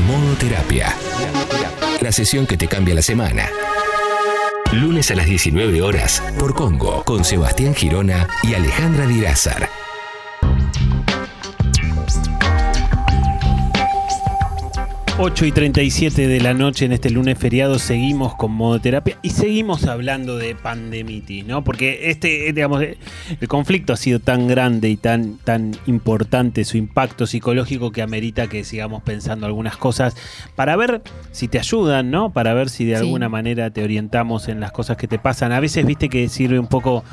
Modo 0.06 0.34
terapia. 0.34 0.94
La 2.00 2.12
sesión 2.12 2.46
que 2.46 2.56
te 2.56 2.66
cambia 2.66 2.94
la 2.94 3.02
semana. 3.02 3.48
Lunes 4.76 5.10
a 5.10 5.14
las 5.14 5.26
19 5.26 5.80
horas 5.80 6.22
por 6.38 6.54
Congo 6.54 7.02
con 7.04 7.24
Sebastián 7.24 7.74
Girona 7.74 8.28
y 8.42 8.54
Alejandra 8.54 9.06
Dirázar. 9.06 9.85
Ocho 15.18 15.46
y 15.46 15.52
37 15.52 16.28
de 16.28 16.40
la 16.42 16.52
noche 16.52 16.84
en 16.84 16.92
este 16.92 17.08
lunes 17.08 17.38
feriado 17.38 17.78
seguimos 17.78 18.34
con 18.34 18.52
modoterapia 18.52 19.16
y 19.22 19.30
seguimos 19.30 19.86
hablando 19.86 20.36
de 20.36 20.54
pandemitis, 20.54 21.46
¿no? 21.46 21.64
Porque 21.64 22.10
este, 22.10 22.50
eh, 22.50 22.52
digamos, 22.52 22.82
eh, 22.82 22.98
el 23.40 23.48
conflicto 23.48 23.94
ha 23.94 23.96
sido 23.96 24.20
tan 24.20 24.46
grande 24.46 24.90
y 24.90 24.98
tan, 24.98 25.38
tan 25.38 25.72
importante, 25.86 26.66
su 26.66 26.76
impacto 26.76 27.26
psicológico 27.26 27.92
que 27.92 28.02
amerita 28.02 28.46
que 28.48 28.62
sigamos 28.62 29.02
pensando 29.04 29.46
algunas 29.46 29.78
cosas 29.78 30.14
para 30.54 30.76
ver 30.76 31.00
si 31.32 31.48
te 31.48 31.58
ayudan, 31.58 32.10
¿no? 32.10 32.30
Para 32.34 32.52
ver 32.52 32.68
si 32.68 32.84
de 32.84 32.96
Sí. 32.98 33.02
alguna 33.04 33.30
manera 33.30 33.70
te 33.70 33.82
orientamos 33.82 34.48
en 34.48 34.60
las 34.60 34.70
cosas 34.70 34.98
que 34.98 35.08
te 35.08 35.18
pasan. 35.18 35.50
A 35.52 35.60
veces, 35.60 35.86
viste 35.86 36.10
que 36.10 36.28
sirve 36.28 36.58
un 36.58 36.66
poco 36.66 37.04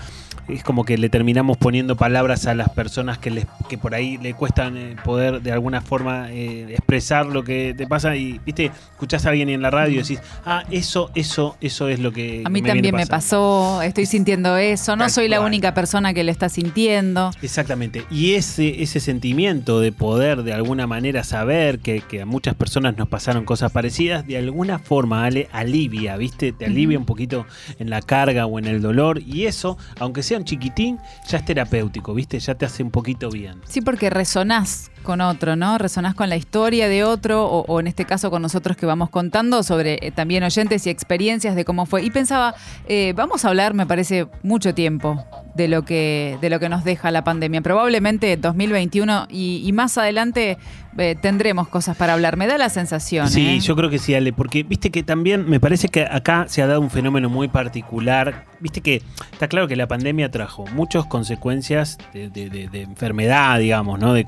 es 0.48 0.64
como 0.64 0.84
que 0.86 0.98
le 0.98 1.10
terminamos 1.10 1.58
poniendo 1.58 1.96
palabras 1.96 2.46
a 2.48 2.54
las 2.56 2.70
personas 2.70 3.18
que, 3.18 3.30
les, 3.32 3.46
que 3.70 3.78
por 3.78 3.96
ahí 3.96 4.18
le 4.18 4.34
cuestan 4.34 4.78
eh, 4.78 4.96
poder 5.04 5.42
de 5.42 5.52
alguna 5.52 5.82
forma 5.82 6.32
eh, 6.32 6.68
expresar 6.74 7.26
lo 7.26 7.44
que 7.44 7.74
te 7.78 7.88
pasa 7.88 8.16
y, 8.16 8.40
viste, 8.46 8.72
escuchás 8.94 9.26
a 9.26 9.30
alguien 9.30 9.50
en 9.50 9.62
la 9.62 9.70
radio 9.72 9.96
y 9.96 10.02
decís, 10.02 10.20
ah, 10.46 10.64
eso, 10.72 11.12
eso, 11.16 11.58
eso 11.62 11.88
es 11.90 12.00
lo 12.00 12.12
que. 12.12 12.44
A 12.46 12.50
mí 12.50 12.62
me 12.62 12.68
también 12.70 12.96
me 12.96 13.06
pasando". 13.06 13.78
pasó, 13.78 13.82
estoy 13.84 14.06
sintiendo 14.06 14.58
eso, 14.58 14.96
no 14.96 15.04
Tal 15.06 15.12
soy 15.12 15.28
la 15.28 15.38
cual. 15.38 15.48
única 15.48 15.74
persona 15.74 16.14
que 16.14 16.24
lo 16.24 16.32
está 16.32 16.50
sintiendo. 16.50 17.32
Exactamente. 17.42 18.06
Y 18.12 18.34
ese, 18.34 18.82
ese 18.84 19.00
sentimiento 19.00 19.80
de 19.80 19.92
poder 19.92 20.44
de 20.44 20.54
alguna 20.54 20.88
manera 20.88 21.24
saber 21.24 21.80
que, 21.80 22.02
que 22.02 22.22
a 22.22 22.26
muchas 22.26 22.56
personas 22.56 22.98
nos 22.98 23.08
pasaron 23.08 23.46
cosas 23.46 23.72
parecidas, 23.72 24.26
de 24.28 24.38
alguna 24.38 24.80
forma, 24.80 25.26
Ale, 25.26 25.48
alivia, 25.52 26.18
¿viste? 26.18 26.52
Te 26.52 26.66
alivia 26.66 26.98
un 26.98 27.06
poquito 27.06 27.46
en 27.80 27.90
la 27.90 28.02
carga 28.02 28.46
o 28.46 28.60
en 28.60 28.66
el 28.66 28.82
dolor. 28.82 29.22
Y 29.26 29.46
eso, 29.46 29.78
aunque 30.00 30.23
sea 30.24 30.38
un 30.38 30.46
chiquitín, 30.46 31.00
ya 31.28 31.38
es 31.38 31.46
terapéutico, 31.46 32.14
¿viste? 32.14 32.40
Ya 32.40 32.56
te 32.56 32.66
hace 32.66 32.84
un 32.84 32.92
poquito 32.92 33.30
bien. 33.30 33.62
Sí, 33.68 33.82
porque 33.82 34.10
resonás 34.10 34.90
con 35.04 35.22
otro, 35.22 35.56
¿no? 35.56 35.78
Resonás 35.78 36.16
con 36.16 36.30
la 36.30 36.36
historia 36.36 36.88
de 36.90 37.04
otro, 37.04 37.46
o, 37.46 37.66
o 37.68 37.80
en 37.80 37.88
este 37.88 38.06
caso 38.06 38.32
con 38.32 38.42
nosotros 38.42 38.76
que 38.78 38.86
vamos 38.86 39.10
contando 39.10 39.62
sobre 39.62 40.00
eh, 40.02 40.12
también 40.12 40.44
oyentes 40.44 40.88
y 40.88 40.90
experiencias 40.90 41.56
de 41.56 41.66
cómo 41.66 41.86
fue. 41.86 42.04
Y 42.04 42.10
pensaba, 42.10 42.56
eh, 42.88 43.14
vamos 43.16 43.46
a 43.46 43.50
hablar, 43.50 43.74
me 43.74 43.86
parece, 43.86 44.28
mucho 44.42 44.74
tiempo 44.74 45.24
de 45.56 45.68
lo 45.68 45.84
que, 45.84 46.38
de 46.42 46.50
lo 46.50 46.60
que 46.60 46.70
nos 46.70 46.84
deja 46.84 47.12
la 47.12 47.24
pandemia. 47.24 47.62
Probablemente 47.62 48.36
2021 48.38 49.28
y, 49.30 49.62
y 49.66 49.72
más 49.72 49.98
adelante 50.00 50.58
eh, 50.98 51.16
tendremos 51.22 51.68
cosas 51.68 51.96
para 51.98 52.14
hablar. 52.14 52.38
Me 52.38 52.48
da 52.48 52.58
la 52.58 52.70
sensación. 52.70 53.30
Sí, 53.30 53.60
yo 53.60 53.76
creo 53.76 53.90
que 53.90 54.00
sí, 54.00 54.16
Ale, 54.16 54.34
porque 54.34 54.64
viste 54.64 54.90
que 54.90 55.04
también 55.04 55.48
me 55.48 55.60
parece 55.60 55.90
que 55.90 56.06
acá 56.10 56.46
se 56.48 56.62
ha 56.64 56.68
dado 56.68 56.82
un 56.82 56.90
fenómeno 56.90 57.30
muy 57.30 57.48
particular. 57.50 58.46
Viste 58.60 58.82
que 58.82 59.02
está 59.32 59.48
claro 59.48 59.68
que 59.68 59.76
la 59.76 59.88
pandemia 59.88 60.32
trajo 60.32 60.66
muchas 60.74 61.06
consecuencias 61.06 61.98
de, 62.14 62.30
de- 62.30 62.50
de- 62.50 62.68
de 62.70 62.82
enfermedad, 62.82 63.60
digamos, 63.60 64.00
¿no? 64.00 64.14
De 64.14 64.26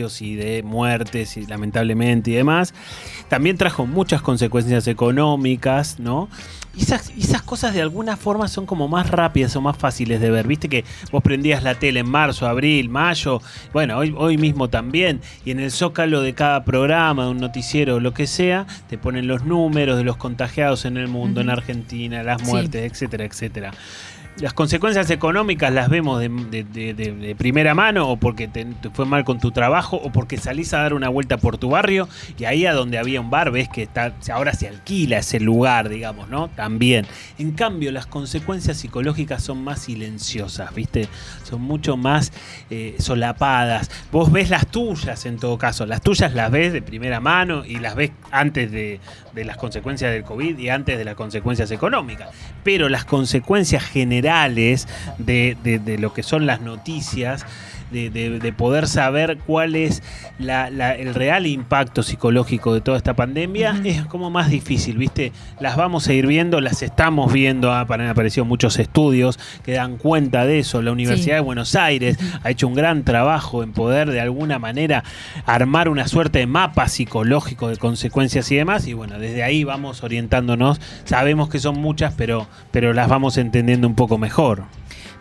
contagios 0.00 0.22
y 0.22 0.34
de 0.36 0.62
muertes, 0.62 1.36
y 1.36 1.46
lamentablemente 1.46 2.30
y 2.30 2.34
demás. 2.34 2.74
También 3.28 3.56
trajo 3.56 3.86
muchas 3.86 4.22
consecuencias 4.22 4.86
económicas, 4.86 5.98
¿no? 5.98 6.28
Y 6.76 6.82
esas, 6.82 7.42
cosas 7.44 7.74
de 7.74 7.82
alguna 7.82 8.16
forma 8.16 8.46
son 8.46 8.64
como 8.64 8.86
más 8.86 9.10
rápidas 9.10 9.56
o 9.56 9.60
más 9.60 9.76
fáciles 9.76 10.20
de 10.20 10.30
ver. 10.30 10.46
Viste 10.46 10.68
que 10.68 10.84
vos 11.10 11.20
prendías 11.22 11.64
la 11.64 11.74
tele 11.74 12.00
en 12.00 12.08
marzo, 12.08 12.46
abril, 12.46 12.88
mayo, 12.88 13.42
bueno, 13.72 13.98
hoy, 13.98 14.14
hoy 14.16 14.38
mismo 14.38 14.68
también, 14.68 15.20
y 15.44 15.50
en 15.50 15.58
el 15.58 15.72
zócalo 15.72 16.22
de 16.22 16.32
cada 16.34 16.64
programa, 16.64 17.24
de 17.24 17.30
un 17.30 17.38
noticiero 17.38 17.96
o 17.96 18.00
lo 18.00 18.14
que 18.14 18.28
sea, 18.28 18.66
te 18.88 18.98
ponen 18.98 19.26
los 19.26 19.44
números 19.44 19.96
de 19.98 20.04
los 20.04 20.16
contagiados 20.16 20.84
en 20.84 20.96
el 20.96 21.08
mundo, 21.08 21.40
en 21.40 21.50
Argentina, 21.50 22.22
las 22.22 22.40
Sí. 22.40 22.46
muertes, 22.46 22.90
etcétera, 22.90 23.24
etcétera. 23.24 23.72
Las 24.40 24.54
consecuencias 24.54 25.10
económicas 25.10 25.70
las 25.70 25.90
vemos 25.90 26.18
de, 26.18 27.36
primera 27.36 27.74
mano 27.74 28.08
o 28.08 28.16
porque 28.16 28.48
te, 28.48 28.64
te 28.64 28.88
fue 28.88 29.04
mal 29.04 29.22
con 29.24 29.38
tu 29.38 29.50
trabajo 29.50 29.96
o 29.96 30.10
porque 30.10 30.38
salís 30.38 30.72
a 30.72 30.78
dar 30.78 30.94
una 30.94 31.10
vuelta 31.10 31.36
por 31.36 31.58
tu 31.58 31.68
barrio 31.68 32.08
y 32.38 32.44
ahí 32.44 32.64
a 32.64 32.72
donde 32.72 32.98
había 32.98 33.20
un 33.20 33.28
bar 33.28 33.50
ves 33.50 33.68
que 33.68 33.82
está, 33.82 34.14
ahora 34.32 34.54
se 34.54 34.66
alquila 34.66 35.18
ese 35.18 35.40
lugar, 35.40 35.90
digamos, 35.90 36.30
¿no? 36.30 36.48
También. 36.48 37.06
En 37.38 37.52
cambio, 37.52 37.92
las 37.92 38.06
consecuencias 38.06 38.78
psicológicas 38.78 39.42
son 39.42 39.62
más 39.62 39.82
silenciosas, 39.82 40.74
¿viste? 40.74 41.08
Son 41.42 41.60
mucho 41.60 41.98
más 41.98 42.32
eh, 42.70 42.96
solapadas. 42.98 43.90
Vos 44.10 44.32
ves 44.32 44.48
las 44.48 44.66
tuyas 44.66 45.26
en 45.26 45.38
todo 45.38 45.58
caso, 45.58 45.84
las 45.84 46.00
tuyas 46.00 46.32
las 46.34 46.50
ves 46.50 46.72
de 46.72 46.80
primera 46.80 47.20
mano 47.20 47.64
y 47.66 47.78
las 47.78 47.94
ves 47.94 48.12
antes 48.30 48.72
de, 48.72 49.00
de 49.34 49.44
las 49.44 49.56
consecuencias 49.56 50.12
del 50.12 50.24
COVID 50.24 50.58
y 50.58 50.68
antes 50.70 50.98
de 50.98 51.04
las 51.04 51.14
consecuencias 51.14 51.70
económicas. 51.70 52.28
Pero 52.64 52.88
las 52.88 53.04
consecuencias 53.04 53.84
generales 53.84 54.88
de, 55.18 55.56
de- 55.62 55.98
lo 55.98 56.12
que 56.14 56.22
son 56.22 56.46
las 56.46 56.60
noticias, 56.60 57.44
de, 57.90 58.10
de- 58.10 58.38
de 58.38 58.52
poder 58.52 58.86
saber 58.88 59.38
cuál 59.46 59.74
es 59.74 60.02
la- 60.38 60.70
la- 60.70 60.94
el 60.94 61.14
real 61.14 61.46
impacto 61.46 62.02
psicológico 62.02 62.72
de 62.74 62.80
toda 62.80 62.96
esta 62.96 63.14
pandemia, 63.14 63.80
es 63.84 64.04
como 64.06 64.30
más 64.30 64.50
difícil, 64.50 64.96
¿viste? 64.98 65.32
Las 65.60 65.76
vamos 65.76 66.06
a 66.08 66.12
ir 66.12 66.26
viendo, 66.26 66.60
las 66.60 66.82
estamos 66.82 67.32
viendo, 67.32 67.72
ha- 67.72 67.86
han 67.88 68.00
aparecido 68.08 68.44
muchos 68.44 68.78
estudios 68.78 69.38
que 69.64 69.72
dan 69.72 69.96
cuenta 69.96 70.44
de 70.46 70.60
eso. 70.60 70.82
La 70.82 70.92
Universidad 70.92 71.34
de 71.36 71.40
Buenos 71.40 71.74
Aires 71.74 72.16
ha 72.42 72.50
hecho 72.50 72.68
un 72.68 72.74
gran 72.74 73.04
trabajo 73.04 73.62
en 73.62 73.72
poder 73.72 74.10
de 74.10 74.20
alguna 74.20 74.58
manera 74.58 75.04
armar 75.46 75.88
una 75.88 76.06
suerte 76.08 76.38
de 76.40 76.46
mapa 76.46 76.88
psicológico 76.88 77.68
de 77.68 77.76
consecuencias 77.76 78.50
y 78.52 78.56
demás. 78.56 78.86
Y 78.86 78.92
bueno, 78.94 79.18
desde 79.18 79.42
ahí 79.42 79.64
vamos 79.64 80.02
orientándonos. 80.02 80.80
Sabemos 81.04 81.48
que 81.48 81.58
son 81.58 81.78
muchas, 81.80 82.14
pero, 82.16 82.46
pero 82.70 82.92
las 82.92 83.08
vamos 83.08 83.36
entendiendo 83.36 83.86
un 83.88 83.94
poco 83.94 84.18
mejor. 84.18 84.64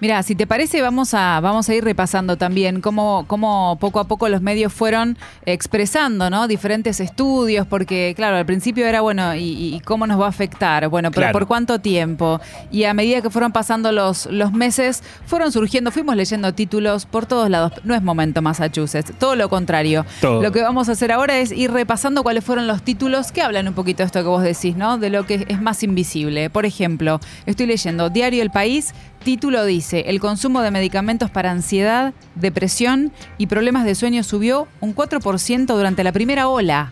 Mira, 0.01 0.23
si 0.23 0.33
te 0.35 0.47
parece, 0.47 0.81
vamos 0.81 1.13
a, 1.13 1.39
vamos 1.41 1.67
a 1.69 1.75
ir 1.75 1.83
repasando 1.83 2.37
también 2.37 2.79
cómo, 2.81 3.25
cómo 3.27 3.77
poco 3.81 3.99
a 3.99 4.05
poco 4.05 4.29
los 4.29 4.41
medios 4.41 4.71
fueron 4.71 5.17
expresando, 5.45 6.29
¿no? 6.29 6.47
Diferentes 6.47 6.99
estudios, 6.99 7.67
porque, 7.67 8.13
claro, 8.15 8.37
al 8.37 8.45
principio 8.45 8.85
era, 8.85 9.01
bueno, 9.01 9.35
¿y, 9.35 9.75
y 9.75 9.79
cómo 9.81 10.07
nos 10.07 10.19
va 10.19 10.27
a 10.27 10.29
afectar? 10.29 10.87
Bueno, 10.87 11.11
pero 11.11 11.19
Claro. 11.25 11.33
¿por 11.33 11.47
cuánto 11.47 11.79
tiempo? 11.79 12.39
Y 12.71 12.85
a 12.85 12.93
medida 12.93 13.21
que 13.21 13.29
fueron 13.29 13.51
pasando 13.51 13.91
los, 13.91 14.25
los 14.27 14.53
meses, 14.53 15.03
fueron 15.25 15.51
surgiendo, 15.51 15.91
fuimos 15.91 16.15
leyendo 16.15 16.53
títulos 16.53 17.05
por 17.05 17.25
todos 17.25 17.49
lados. 17.49 17.73
No 17.83 17.93
es 17.93 18.01
momento 18.01 18.41
Massachusetts, 18.41 19.11
todo 19.19 19.35
lo 19.35 19.49
contrario. 19.49 20.05
Todo. 20.21 20.41
Lo 20.41 20.51
que 20.53 20.61
vamos 20.61 20.87
a 20.87 20.93
hacer 20.93 21.11
ahora 21.11 21.39
es 21.39 21.51
ir 21.51 21.71
repasando 21.71 22.23
cuáles 22.23 22.45
fueron 22.45 22.67
los 22.67 22.83
títulos 22.83 23.31
que 23.33 23.41
hablan 23.41 23.67
un 23.67 23.73
poquito 23.73 23.97
de 24.03 24.05
esto 24.05 24.21
que 24.21 24.27
vos 24.29 24.43
decís, 24.43 24.77
¿no? 24.77 24.97
De 24.97 25.09
lo 25.09 25.25
que 25.25 25.45
es 25.49 25.61
más 25.61 25.83
invisible. 25.83 26.49
Por 26.49 26.65
ejemplo, 26.65 27.19
estoy 27.45 27.65
leyendo 27.65 28.09
Diario 28.09 28.41
El 28.41 28.49
País, 28.49 28.93
título 29.23 29.65
dice, 29.65 30.05
el 30.07 30.19
consumo 30.19 30.61
de 30.61 30.71
medicamentos 30.71 31.29
para 31.29 31.51
ansiedad, 31.51 32.13
depresión 32.35 33.11
y 33.37 33.47
problemas 33.47 33.85
de 33.85 33.95
sueño 33.95 34.23
subió 34.23 34.67
un 34.79 34.95
4% 34.95 35.65
durante 35.65 36.03
la 36.03 36.11
primera 36.11 36.47
ola. 36.47 36.91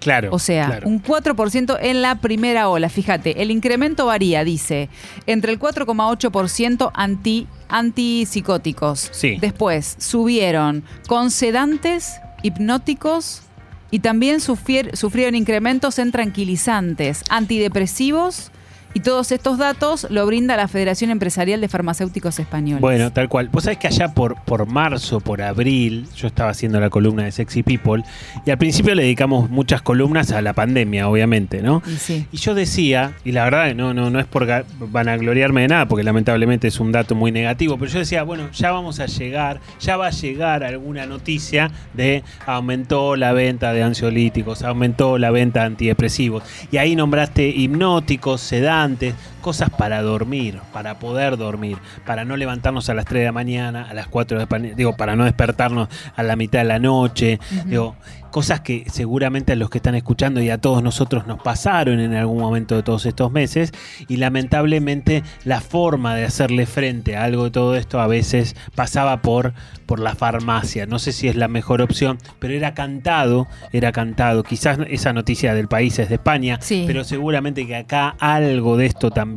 Claro. 0.00 0.30
O 0.32 0.38
sea, 0.38 0.66
claro. 0.66 0.88
un 0.88 1.02
4% 1.02 1.78
en 1.80 2.00
la 2.00 2.14
primera 2.16 2.68
ola. 2.70 2.88
Fíjate, 2.88 3.42
el 3.42 3.50
incremento 3.50 4.06
varía, 4.06 4.44
dice, 4.44 4.88
entre 5.26 5.52
el 5.52 5.60
4,8% 5.60 6.90
anti, 6.94 7.46
antipsicóticos. 7.68 9.10
Sí. 9.12 9.36
Después 9.40 9.96
subieron 9.98 10.84
con 11.06 11.30
sedantes, 11.30 12.14
hipnóticos 12.42 13.42
y 13.90 13.98
también 13.98 14.40
sufrieron 14.40 15.34
incrementos 15.34 15.98
en 15.98 16.12
tranquilizantes, 16.12 17.22
antidepresivos. 17.28 18.50
Y 18.92 19.00
todos 19.00 19.30
estos 19.30 19.56
datos 19.56 20.06
lo 20.10 20.26
brinda 20.26 20.56
la 20.56 20.66
Federación 20.66 21.10
Empresarial 21.10 21.60
de 21.60 21.68
Farmacéuticos 21.68 22.38
Españoles. 22.40 22.80
Bueno, 22.80 23.12
tal 23.12 23.28
cual. 23.28 23.48
Vos 23.48 23.64
sabés 23.64 23.78
que 23.78 23.86
allá 23.86 24.08
por, 24.14 24.34
por 24.42 24.66
marzo, 24.66 25.20
por 25.20 25.42
abril, 25.42 26.08
yo 26.16 26.26
estaba 26.26 26.50
haciendo 26.50 26.80
la 26.80 26.90
columna 26.90 27.22
de 27.22 27.30
Sexy 27.30 27.62
People 27.62 28.02
y 28.44 28.50
al 28.50 28.58
principio 28.58 28.94
le 28.96 29.02
dedicamos 29.02 29.48
muchas 29.48 29.80
columnas 29.82 30.32
a 30.32 30.42
la 30.42 30.54
pandemia, 30.54 31.08
obviamente, 31.08 31.62
¿no? 31.62 31.82
Y 31.86 31.96
sí. 31.96 32.26
Y 32.32 32.38
yo 32.38 32.54
decía, 32.54 33.12
y 33.24 33.30
la 33.30 33.44
verdad 33.44 33.74
no, 33.76 33.94
no, 33.94 34.10
no 34.10 34.18
es 34.18 34.26
por 34.26 34.48
vanagloriarme 34.78 35.62
de 35.62 35.68
nada, 35.68 35.86
porque 35.86 36.02
lamentablemente 36.02 36.66
es 36.66 36.80
un 36.80 36.90
dato 36.90 37.14
muy 37.14 37.30
negativo, 37.30 37.78
pero 37.78 37.92
yo 37.92 38.00
decía, 38.00 38.24
bueno, 38.24 38.50
ya 38.50 38.72
vamos 38.72 38.98
a 38.98 39.06
llegar, 39.06 39.60
ya 39.78 39.96
va 39.96 40.08
a 40.08 40.10
llegar 40.10 40.64
alguna 40.64 41.06
noticia 41.06 41.70
de 41.94 42.24
aumentó 42.44 43.14
la 43.14 43.32
venta 43.32 43.72
de 43.72 43.84
ansiolíticos, 43.84 44.62
aumentó 44.62 45.16
la 45.16 45.30
venta 45.30 45.60
de 45.60 45.66
antidepresivos. 45.66 46.42
Y 46.72 46.78
ahí 46.78 46.96
nombraste 46.96 47.48
hipnóticos, 47.48 48.40
sedantes, 48.40 48.79
antes 48.84 49.14
cosas 49.40 49.70
para 49.70 50.00
dormir, 50.02 50.60
para 50.72 50.98
poder 50.98 51.36
dormir, 51.36 51.78
para 52.06 52.24
no 52.24 52.36
levantarnos 52.36 52.88
a 52.88 52.94
las 52.94 53.04
3 53.06 53.20
de 53.20 53.24
la 53.26 53.32
mañana, 53.32 53.86
a 53.90 53.94
las 53.94 54.06
4 54.08 54.38
de 54.38 54.44
la 54.44 54.48
mañana, 54.50 54.74
digo, 54.76 54.96
para 54.96 55.16
no 55.16 55.24
despertarnos 55.24 55.88
a 56.14 56.22
la 56.22 56.36
mitad 56.36 56.60
de 56.60 56.64
la 56.66 56.78
noche, 56.78 57.38
digo, 57.66 57.96
cosas 58.30 58.60
que 58.60 58.84
seguramente 58.88 59.52
a 59.52 59.56
los 59.56 59.70
que 59.70 59.78
están 59.78 59.96
escuchando 59.96 60.40
y 60.40 60.50
a 60.50 60.58
todos 60.58 60.84
nosotros 60.84 61.26
nos 61.26 61.42
pasaron 61.42 61.98
en 61.98 62.14
algún 62.14 62.38
momento 62.38 62.76
de 62.76 62.84
todos 62.84 63.04
estos 63.04 63.32
meses 63.32 63.72
y 64.06 64.18
lamentablemente 64.18 65.22
la 65.44 65.60
forma 65.60 66.14
de 66.14 66.24
hacerle 66.24 66.66
frente 66.66 67.16
a 67.16 67.24
algo 67.24 67.44
de 67.44 67.50
todo 67.50 67.74
esto 67.76 68.00
a 68.00 68.06
veces 68.06 68.54
pasaba 68.74 69.20
por, 69.22 69.52
por 69.86 69.98
la 69.98 70.14
farmacia. 70.14 70.86
No 70.86 70.98
sé 70.98 71.10
si 71.12 71.26
es 71.28 71.34
la 71.34 71.48
mejor 71.48 71.82
opción, 71.82 72.18
pero 72.38 72.54
era 72.54 72.74
cantado, 72.74 73.48
era 73.72 73.90
cantado. 73.92 74.42
Quizás 74.44 74.78
esa 74.88 75.12
noticia 75.12 75.54
del 75.54 75.66
país 75.68 75.98
es 75.98 76.08
de 76.08 76.16
España, 76.16 76.58
Sí. 76.60 76.84
pero 76.86 77.02
seguramente 77.04 77.66
que 77.66 77.76
acá 77.76 78.14
algo 78.20 78.76
de 78.76 78.86
esto 78.86 79.10
también 79.10 79.29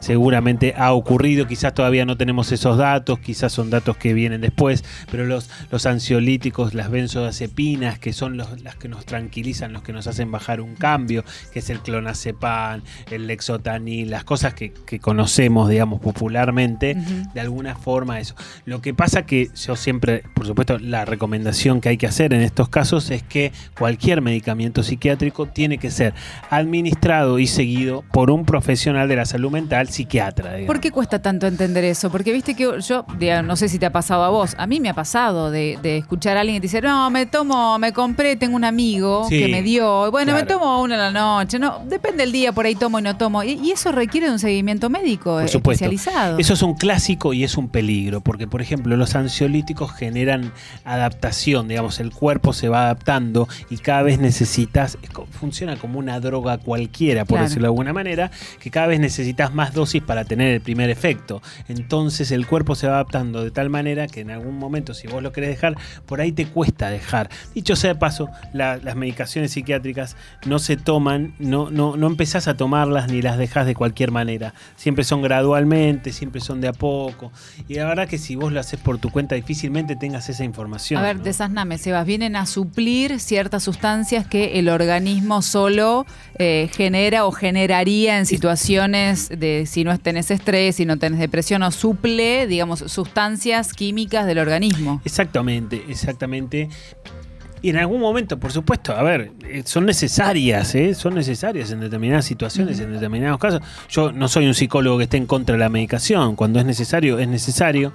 seguramente 0.00 0.74
ha 0.76 0.92
ocurrido. 0.92 1.46
Quizás 1.46 1.74
todavía 1.74 2.04
no 2.04 2.16
tenemos 2.16 2.52
esos 2.52 2.78
datos, 2.78 3.18
quizás 3.18 3.52
son 3.52 3.70
datos 3.70 3.96
que 3.96 4.14
vienen 4.14 4.40
después, 4.40 4.84
pero 5.10 5.24
los, 5.26 5.50
los 5.70 5.86
ansiolíticos, 5.86 6.74
las 6.74 6.90
benzodiazepinas, 6.90 7.98
que 7.98 8.12
son 8.12 8.36
los- 8.36 8.60
las 8.62 8.76
que 8.76 8.88
nos 8.88 9.04
tranquilizan, 9.06 9.72
los 9.72 9.82
que 9.82 9.92
nos 9.92 10.06
hacen 10.06 10.30
bajar 10.30 10.60
un 10.60 10.74
cambio, 10.74 11.24
que 11.52 11.58
es 11.60 11.70
el 11.70 11.80
clonazepam, 11.80 12.82
el 13.10 13.26
lexotanil, 13.26 14.10
las 14.10 14.24
cosas 14.24 14.54
que, 14.54 14.72
que 14.72 14.98
conocemos, 15.00 15.68
digamos, 15.68 16.00
popularmente, 16.00 16.96
de 17.34 17.40
alguna 17.40 17.74
forma 17.76 18.20
eso. 18.20 18.34
Lo 18.64 18.80
que 18.80 18.94
pasa 18.94 19.26
que 19.26 19.50
yo 19.54 19.76
siempre, 19.76 20.22
por 20.34 20.46
supuesto, 20.46 20.78
la 20.78 21.04
recomendación 21.04 21.80
que 21.80 21.88
hay 21.90 21.96
que 21.96 22.06
hacer 22.06 22.32
en 22.32 22.42
estos 22.42 22.68
casos 22.68 23.10
es 23.10 23.22
que 23.22 23.52
cualquier 23.78 24.20
medicamento 24.22 24.82
psiquiátrico 24.82 25.46
tiene 25.46 25.78
que 25.78 25.90
ser 25.90 26.14
administrado 26.50 27.38
y 27.38 27.46
seguido 27.46 28.04
por 28.12 28.30
un 28.30 28.44
profesional 28.44 29.08
de 29.08 29.15
de 29.16 29.22
la 29.22 29.26
salud 29.26 29.50
mental, 29.50 29.88
psiquiatra. 29.88 30.50
digamos. 30.54 30.66
¿Por 30.66 30.80
qué 30.80 30.90
cuesta 30.90 31.20
tanto 31.20 31.46
entender 31.46 31.84
eso? 31.84 32.10
Porque 32.10 32.32
viste 32.32 32.54
que 32.54 32.80
yo, 32.80 33.04
digamos, 33.18 33.46
no 33.46 33.56
sé 33.56 33.68
si 33.68 33.78
te 33.78 33.86
ha 33.86 33.92
pasado 33.92 34.24
a 34.24 34.28
vos, 34.30 34.54
a 34.58 34.66
mí 34.66 34.80
me 34.80 34.88
ha 34.88 34.94
pasado 34.94 35.50
de, 35.50 35.78
de 35.82 35.98
escuchar 35.98 36.36
a 36.36 36.40
alguien 36.40 36.56
que 36.56 36.60
te 36.60 36.66
dice, 36.66 36.82
no, 36.82 37.10
me 37.10 37.26
tomo, 37.26 37.78
me 37.78 37.92
compré, 37.92 38.36
tengo 38.36 38.56
un 38.56 38.64
amigo 38.64 39.26
Sí, 39.28 39.38
que 39.40 39.48
me 39.48 39.62
dio, 39.62 40.10
bueno, 40.10 40.32
me 40.34 40.44
tomo 40.44 40.80
una 40.82 40.94
a 40.94 40.98
la 40.98 41.10
noche, 41.10 41.58
no, 41.58 41.80
depende 41.86 42.22
del 42.24 42.32
día, 42.32 42.52
por 42.52 42.66
ahí 42.66 42.74
tomo 42.74 42.98
y 42.98 43.02
no 43.02 43.16
tomo. 43.16 43.42
Y, 43.42 43.52
y 43.62 43.70
eso 43.72 43.92
requiere 43.92 44.26
de 44.26 44.32
un 44.34 44.38
seguimiento 44.38 44.88
médico 44.90 45.38
Por 45.38 45.48
supuesto. 45.48 45.84
especializado. 45.84 46.38
Eso 46.38 46.54
es 46.54 46.62
un 46.62 46.74
clásico 46.74 47.32
y 47.32 47.44
es 47.44 47.56
un 47.56 47.68
peligro, 47.68 48.20
porque 48.20 48.46
por 48.46 48.60
ejemplo 48.62 48.96
los 48.96 49.14
ansiolíticos 49.16 49.92
generan 49.92 50.52
adaptación, 50.84 51.68
digamos, 51.68 52.00
el 52.00 52.12
cuerpo 52.12 52.52
se 52.52 52.68
va 52.68 52.84
adaptando 52.84 53.48
y 53.70 53.76
cada 53.78 54.02
vez 54.02 54.18
necesitas, 54.18 54.98
funciona 55.30 55.76
como 55.76 55.98
una 55.98 56.20
droga 56.20 56.58
cualquiera, 56.58 57.24
por 57.24 57.36
Claro. 57.36 57.44
decirlo 57.48 57.66
de 57.66 57.68
alguna 57.68 57.92
manera, 57.92 58.30
que 58.60 58.70
cada 58.70 58.86
vez 58.86 58.98
necesitas 58.98 59.05
más 59.52 59.72
dosis 59.74 60.02
para 60.02 60.24
tener 60.24 60.52
el 60.52 60.60
primer 60.60 60.90
efecto. 60.90 61.42
Entonces 61.68 62.30
el 62.30 62.46
cuerpo 62.46 62.74
se 62.74 62.86
va 62.86 62.94
adaptando 62.94 63.42
de 63.44 63.50
tal 63.50 63.70
manera 63.70 64.06
que 64.06 64.20
en 64.20 64.30
algún 64.30 64.56
momento, 64.58 64.94
si 64.94 65.06
vos 65.08 65.22
lo 65.22 65.32
querés 65.32 65.50
dejar, 65.50 65.76
por 66.06 66.20
ahí 66.20 66.32
te 66.32 66.46
cuesta 66.46 66.90
dejar. 66.90 67.28
Dicho 67.54 67.76
sea 67.76 67.94
de 67.94 67.98
paso, 67.98 68.28
la- 68.52 68.76
las 68.78 68.96
medicaciones 68.96 69.52
psiquiátricas 69.52 70.16
no 70.46 70.58
se 70.58 70.76
toman, 70.76 71.34
no, 71.38 71.70
no, 71.70 71.96
no 71.96 72.06
empezás 72.06 72.48
a 72.48 72.56
tomarlas 72.56 73.10
ni 73.10 73.22
las 73.22 73.38
dejas 73.38 73.66
de 73.66 73.74
cualquier 73.74 74.10
manera. 74.10 74.54
Siempre 74.76 75.04
son 75.04 75.22
gradualmente, 75.22 76.12
siempre 76.12 76.40
son 76.40 76.60
de 76.60 76.68
a 76.68 76.72
poco. 76.72 77.32
Y 77.68 77.74
la 77.74 77.84
verdad 77.86 78.08
que 78.08 78.18
si 78.18 78.36
vos 78.36 78.52
lo 78.52 78.60
haces 78.60 78.80
por 78.80 78.98
tu 78.98 79.10
cuenta, 79.10 79.34
difícilmente 79.34 79.96
tengas 79.96 80.28
esa 80.28 80.44
información. 80.44 81.00
A 81.00 81.02
ver, 81.02 81.16
¿no? 81.18 81.22
desasname, 81.24 81.78
Sebas, 81.78 82.06
vienen 82.06 82.36
a 82.36 82.46
suplir 82.46 83.20
ciertas 83.20 83.62
sustancias 83.62 84.26
que 84.26 84.58
el 84.58 84.68
organismo 84.68 85.42
solo 85.42 86.06
eh, 86.38 86.68
genera 86.74 87.26
o 87.26 87.32
generaría 87.32 88.18
en 88.18 88.26
situaciones 88.26 88.95
de 89.28 89.64
si 89.66 89.84
no 89.84 89.98
tenés 89.98 90.30
estrés, 90.30 90.76
si 90.76 90.84
no 90.84 90.98
tenés 90.98 91.20
depresión, 91.20 91.62
o 91.62 91.70
suple, 91.70 92.46
digamos, 92.46 92.80
sustancias 92.86 93.72
químicas 93.72 94.26
del 94.26 94.38
organismo. 94.38 95.00
Exactamente, 95.04 95.84
exactamente. 95.88 96.68
Y 97.62 97.70
en 97.70 97.78
algún 97.78 98.00
momento, 98.00 98.38
por 98.38 98.52
supuesto, 98.52 98.94
a 98.94 99.02
ver, 99.02 99.32
eh, 99.44 99.62
son 99.64 99.86
necesarias, 99.86 100.74
¿eh? 100.74 100.94
son 100.94 101.14
necesarias 101.14 101.70
en 101.70 101.80
determinadas 101.80 102.24
situaciones, 102.24 102.78
en 102.80 102.92
determinados 102.92 103.38
casos. 103.38 103.60
Yo 103.88 104.12
no 104.12 104.28
soy 104.28 104.46
un 104.46 104.54
psicólogo 104.54 104.98
que 104.98 105.04
esté 105.04 105.16
en 105.16 105.26
contra 105.26 105.54
de 105.54 105.60
la 105.60 105.68
medicación, 105.68 106.36
cuando 106.36 106.60
es 106.60 106.66
necesario, 106.66 107.18
es 107.18 107.28
necesario, 107.28 107.92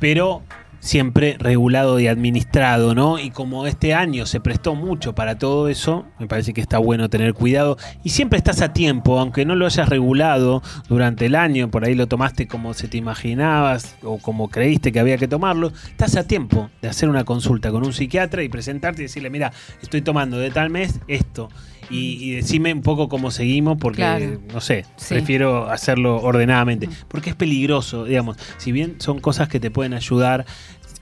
pero 0.00 0.42
siempre 0.80 1.36
regulado 1.38 1.98
y 2.00 2.06
administrado, 2.06 2.94
¿no? 2.94 3.18
Y 3.18 3.30
como 3.30 3.66
este 3.66 3.94
año 3.94 4.26
se 4.26 4.40
prestó 4.40 4.74
mucho 4.74 5.14
para 5.14 5.38
todo 5.38 5.68
eso, 5.68 6.06
me 6.18 6.26
parece 6.26 6.52
que 6.52 6.60
está 6.60 6.78
bueno 6.78 7.08
tener 7.08 7.34
cuidado. 7.34 7.76
Y 8.04 8.10
siempre 8.10 8.38
estás 8.38 8.62
a 8.62 8.72
tiempo, 8.72 9.18
aunque 9.18 9.44
no 9.44 9.54
lo 9.54 9.66
hayas 9.66 9.88
regulado 9.88 10.62
durante 10.88 11.26
el 11.26 11.34
año, 11.34 11.70
por 11.70 11.84
ahí 11.84 11.94
lo 11.94 12.06
tomaste 12.06 12.46
como 12.46 12.74
se 12.74 12.88
te 12.88 12.98
imaginabas 12.98 13.96
o 14.02 14.18
como 14.18 14.48
creíste 14.48 14.92
que 14.92 15.00
había 15.00 15.18
que 15.18 15.28
tomarlo, 15.28 15.72
estás 15.88 16.16
a 16.16 16.26
tiempo 16.26 16.70
de 16.82 16.88
hacer 16.88 17.08
una 17.08 17.24
consulta 17.24 17.70
con 17.70 17.84
un 17.84 17.92
psiquiatra 17.92 18.42
y 18.42 18.48
presentarte 18.48 19.02
y 19.02 19.06
decirle, 19.06 19.30
mira, 19.30 19.52
estoy 19.82 20.02
tomando 20.02 20.38
de 20.38 20.50
tal 20.50 20.70
mes 20.70 21.00
esto. 21.08 21.48
Y, 21.90 22.18
y 22.22 22.30
decime 22.36 22.72
un 22.72 22.82
poco 22.82 23.08
cómo 23.08 23.30
seguimos, 23.30 23.78
porque, 23.78 23.96
Claro. 24.02 24.40
no 24.52 24.60
sé, 24.60 24.84
Sí. 24.96 25.14
prefiero 25.14 25.70
hacerlo 25.70 26.20
ordenadamente. 26.20 26.88
Porque 27.08 27.30
es 27.30 27.36
peligroso, 27.36 28.04
digamos. 28.04 28.36
Si 28.58 28.72
bien 28.72 28.96
son 28.98 29.20
cosas 29.20 29.48
que 29.48 29.60
te 29.60 29.70
pueden 29.70 29.94
ayudar, 29.94 30.46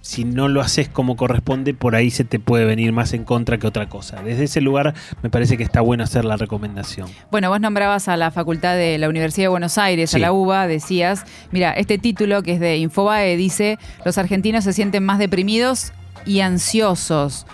si 0.02 0.26
no 0.26 0.48
lo 0.48 0.60
haces 0.60 0.90
como 0.90 1.16
corresponde, 1.16 1.72
por 1.72 1.96
ahí 1.96 2.10
se 2.10 2.24
te 2.24 2.38
puede 2.38 2.66
venir 2.66 2.92
más 2.92 3.14
en 3.14 3.24
contra 3.24 3.56
que 3.56 3.66
otra 3.66 3.88
cosa. 3.88 4.20
Desde 4.22 4.44
ese 4.44 4.60
lugar 4.60 4.92
me 5.22 5.30
parece 5.30 5.56
que 5.56 5.62
está 5.62 5.80
bueno 5.80 6.04
hacer 6.04 6.26
la 6.26 6.36
recomendación. 6.36 7.08
Bueno, 7.30 7.48
vos 7.48 7.58
nombrabas 7.58 8.08
a 8.08 8.18
la 8.18 8.30
facultad 8.30 8.74
de 8.76 8.98
la 8.98 9.08
Universidad 9.08 9.44
de 9.44 9.48
Buenos 9.48 9.78
Aires, 9.78 10.14
a 10.14 10.18
la 10.18 10.30
UBA, 10.32 10.66
decías, 10.66 11.24
mira, 11.52 11.72
este 11.72 11.96
título 11.96 12.42
que 12.42 12.52
es 12.52 12.60
de 12.60 12.76
Infobae 12.76 13.38
dice, 13.38 13.78
los 14.04 14.18
argentinos 14.18 14.64
se 14.64 14.74
sienten 14.74 15.02
más 15.06 15.18
deprimidos 15.18 15.94
y 16.26 16.40
ansiosos. 16.40 17.46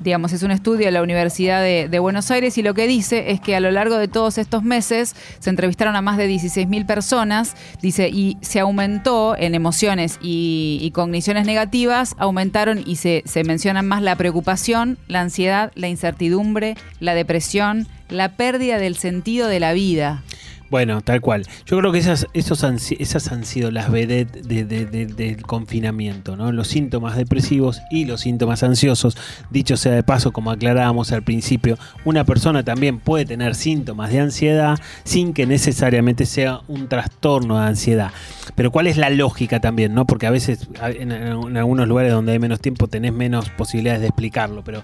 Digamos, 0.00 0.32
es 0.32 0.42
un 0.42 0.50
estudio 0.50 0.86
de 0.86 0.92
la 0.92 1.02
Universidad 1.02 1.62
de, 1.62 1.98
Buenos 1.98 2.30
Aires 2.30 2.56
y 2.58 2.62
lo 2.62 2.74
que 2.74 2.86
dice 2.86 3.32
es 3.32 3.40
que 3.40 3.56
a 3.56 3.60
lo 3.60 3.70
largo 3.70 3.98
de 3.98 4.08
todos 4.08 4.38
estos 4.38 4.62
meses 4.62 5.16
se 5.40 5.50
entrevistaron 5.50 5.96
a 5.96 6.02
más 6.02 6.16
de 6.16 6.28
16.000 6.28 6.86
personas, 6.86 7.56
dice, 7.82 8.08
y 8.08 8.38
se 8.40 8.60
aumentó 8.60 9.36
en 9.36 9.54
emociones 9.54 10.18
y, 10.22 10.78
y 10.80 10.90
cogniciones 10.92 11.46
negativas, 11.46 12.14
aumentaron 12.18 12.82
y 12.86 12.96
se, 12.96 13.22
se 13.26 13.44
mencionan 13.44 13.86
más 13.86 14.02
la 14.02 14.16
preocupación, 14.16 14.98
la 15.08 15.20
ansiedad, 15.20 15.72
la 15.74 15.88
incertidumbre, 15.88 16.76
la 17.00 17.14
depresión, 17.14 17.86
la 18.08 18.36
pérdida 18.36 18.78
del 18.78 18.96
sentido 18.96 19.48
de 19.48 19.60
la 19.60 19.72
vida. 19.72 20.22
Bueno, 20.70 21.00
tal 21.00 21.20
cual. 21.22 21.46
Yo 21.64 21.78
creo 21.78 21.92
que 21.92 21.98
esas, 21.98 22.26
esos 22.34 22.62
han, 22.62 22.76
esas 22.98 23.32
han 23.32 23.44
sido 23.46 23.70
las 23.70 23.90
vedettes 23.90 24.46
de- 24.46 24.64
de- 24.64 24.84
de- 24.84 25.06
del 25.06 25.42
confinamiento, 25.42 26.36
¿no? 26.36 26.52
Los 26.52 26.68
síntomas 26.68 27.16
depresivos 27.16 27.80
y 27.90 28.04
los 28.04 28.20
síntomas 28.20 28.62
ansiosos. 28.62 29.16
Dicho 29.50 29.76
sea 29.78 29.92
de 29.92 30.02
paso, 30.02 30.30
como 30.30 30.50
aclarábamos 30.50 31.10
al 31.12 31.22
principio, 31.22 31.78
una 32.04 32.24
persona 32.24 32.62
también 32.64 32.98
puede 32.98 33.24
tener 33.24 33.54
síntomas 33.54 34.10
de 34.12 34.20
ansiedad 34.20 34.78
sin 35.04 35.32
que 35.32 35.46
necesariamente 35.46 36.26
sea 36.26 36.60
un 36.68 36.86
trastorno 36.88 37.58
de 37.58 37.66
ansiedad. 37.66 38.10
Pero 38.54 38.70
¿cuál 38.70 38.88
es 38.88 38.98
la 38.98 39.08
lógica 39.08 39.60
también, 39.60 39.94
no? 39.94 40.06
Porque 40.06 40.26
a 40.26 40.30
veces 40.30 40.68
en 40.82 41.12
algunos 41.56 41.88
lugares 41.88 42.12
donde 42.12 42.32
hay 42.32 42.38
menos 42.38 42.60
tiempo 42.60 42.88
tenés 42.88 43.12
menos 43.12 43.48
posibilidades 43.50 44.00
de 44.02 44.08
explicarlo. 44.08 44.64
Pero 44.64 44.82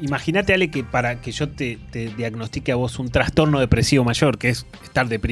imagínate, 0.00 0.52
Ale, 0.54 0.70
que 0.70 0.84
para 0.84 1.20
que 1.20 1.32
yo 1.32 1.48
te, 1.48 1.78
te 1.90 2.08
diagnostique 2.08 2.70
a 2.72 2.76
vos 2.76 2.98
un 2.98 3.08
trastorno 3.10 3.58
depresivo 3.60 4.04
mayor, 4.04 4.38
que 4.38 4.50
es 4.50 4.66
estar 4.84 5.08
deprimido, 5.08 5.23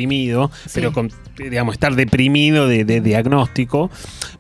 pero 0.75 0.93
con, 0.93 1.11
digamos, 1.37 1.75
estar 1.75 1.95
deprimido 1.95 2.67
de, 2.67 2.85
de 2.85 3.01
diagnóstico, 3.01 3.91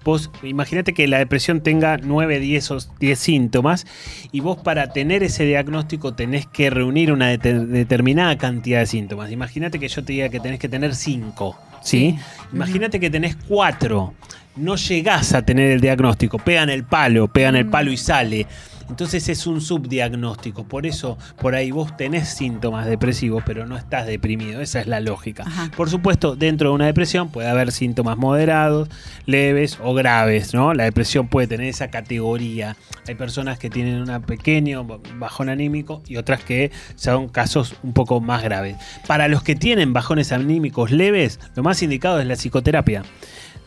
vos 0.04 0.30
imagínate 0.42 0.92
que 0.94 1.06
la 1.08 1.18
depresión 1.18 1.60
tenga 1.60 1.96
9, 1.98 2.40
10, 2.40 2.70
o 2.72 2.78
10 3.00 3.18
síntomas 3.18 3.86
y 4.32 4.40
vos 4.40 4.58
para 4.58 4.92
tener 4.92 5.22
ese 5.22 5.44
diagnóstico 5.44 6.14
tenés 6.14 6.46
que 6.46 6.70
reunir 6.70 7.12
una 7.12 7.32
dete- 7.32 7.66
determinada 7.66 8.36
cantidad 8.38 8.80
de 8.80 8.86
síntomas. 8.86 9.30
Imagínate 9.30 9.78
que 9.78 9.88
yo 9.88 10.04
te 10.04 10.12
diga 10.12 10.28
que 10.28 10.40
tenés 10.40 10.58
que 10.58 10.68
tener 10.68 10.94
5, 10.94 11.56
¿sí? 11.82 12.16
Sí. 12.16 12.18
Imagínate 12.52 12.98
que 13.00 13.10
tenés 13.10 13.36
4. 13.48 14.14
No 14.56 14.76
llegás 14.76 15.32
a 15.32 15.42
tener 15.42 15.70
el 15.70 15.80
diagnóstico, 15.80 16.38
pegan 16.38 16.68
el 16.68 16.84
palo, 16.84 17.26
pegan 17.28 17.56
el 17.56 17.66
palo 17.66 17.90
y 17.90 17.96
sale. 17.96 18.46
Entonces 18.88 19.28
es 19.28 19.46
un 19.46 19.60
subdiagnóstico. 19.60 20.64
Por 20.64 20.86
eso, 20.86 21.18
por 21.40 21.54
ahí 21.54 21.70
vos 21.70 21.96
tenés 21.96 22.28
síntomas 22.28 22.86
depresivos, 22.86 23.42
pero 23.46 23.66
no 23.66 23.76
estás 23.76 24.06
deprimido. 24.06 24.60
Esa 24.60 24.80
es 24.80 24.86
la 24.86 25.00
lógica. 25.00 25.44
Por 25.76 25.90
supuesto, 25.90 26.36
dentro 26.36 26.70
de 26.70 26.74
una 26.74 26.86
depresión 26.86 27.30
puede 27.30 27.48
haber 27.48 27.72
síntomas 27.72 28.16
moderados, 28.16 28.88
leves 29.26 29.78
o 29.82 29.94
graves, 29.94 30.54
¿no? 30.54 30.74
La 30.74 30.84
depresión 30.84 31.28
puede 31.28 31.46
tener 31.46 31.66
esa 31.66 31.88
categoría. 31.88 32.76
Hay 33.08 33.14
personas 33.14 33.58
que 33.58 33.70
tienen 33.70 34.08
un 34.08 34.22
pequeño 34.22 34.84
bajón 35.18 35.48
anímico 35.48 36.02
y 36.06 36.16
otras 36.16 36.44
que 36.44 36.70
son 36.96 37.28
casos 37.28 37.74
un 37.82 37.92
poco 37.92 38.20
más 38.20 38.42
graves. 38.42 38.76
Para 39.06 39.28
los 39.28 39.42
que 39.42 39.54
tienen 39.54 39.92
bajones 39.92 40.32
anímicos 40.32 40.90
leves, 40.90 41.40
lo 41.54 41.62
más 41.62 41.82
indicado 41.82 42.20
es 42.20 42.26
la 42.26 42.36
psicoterapia. 42.36 43.02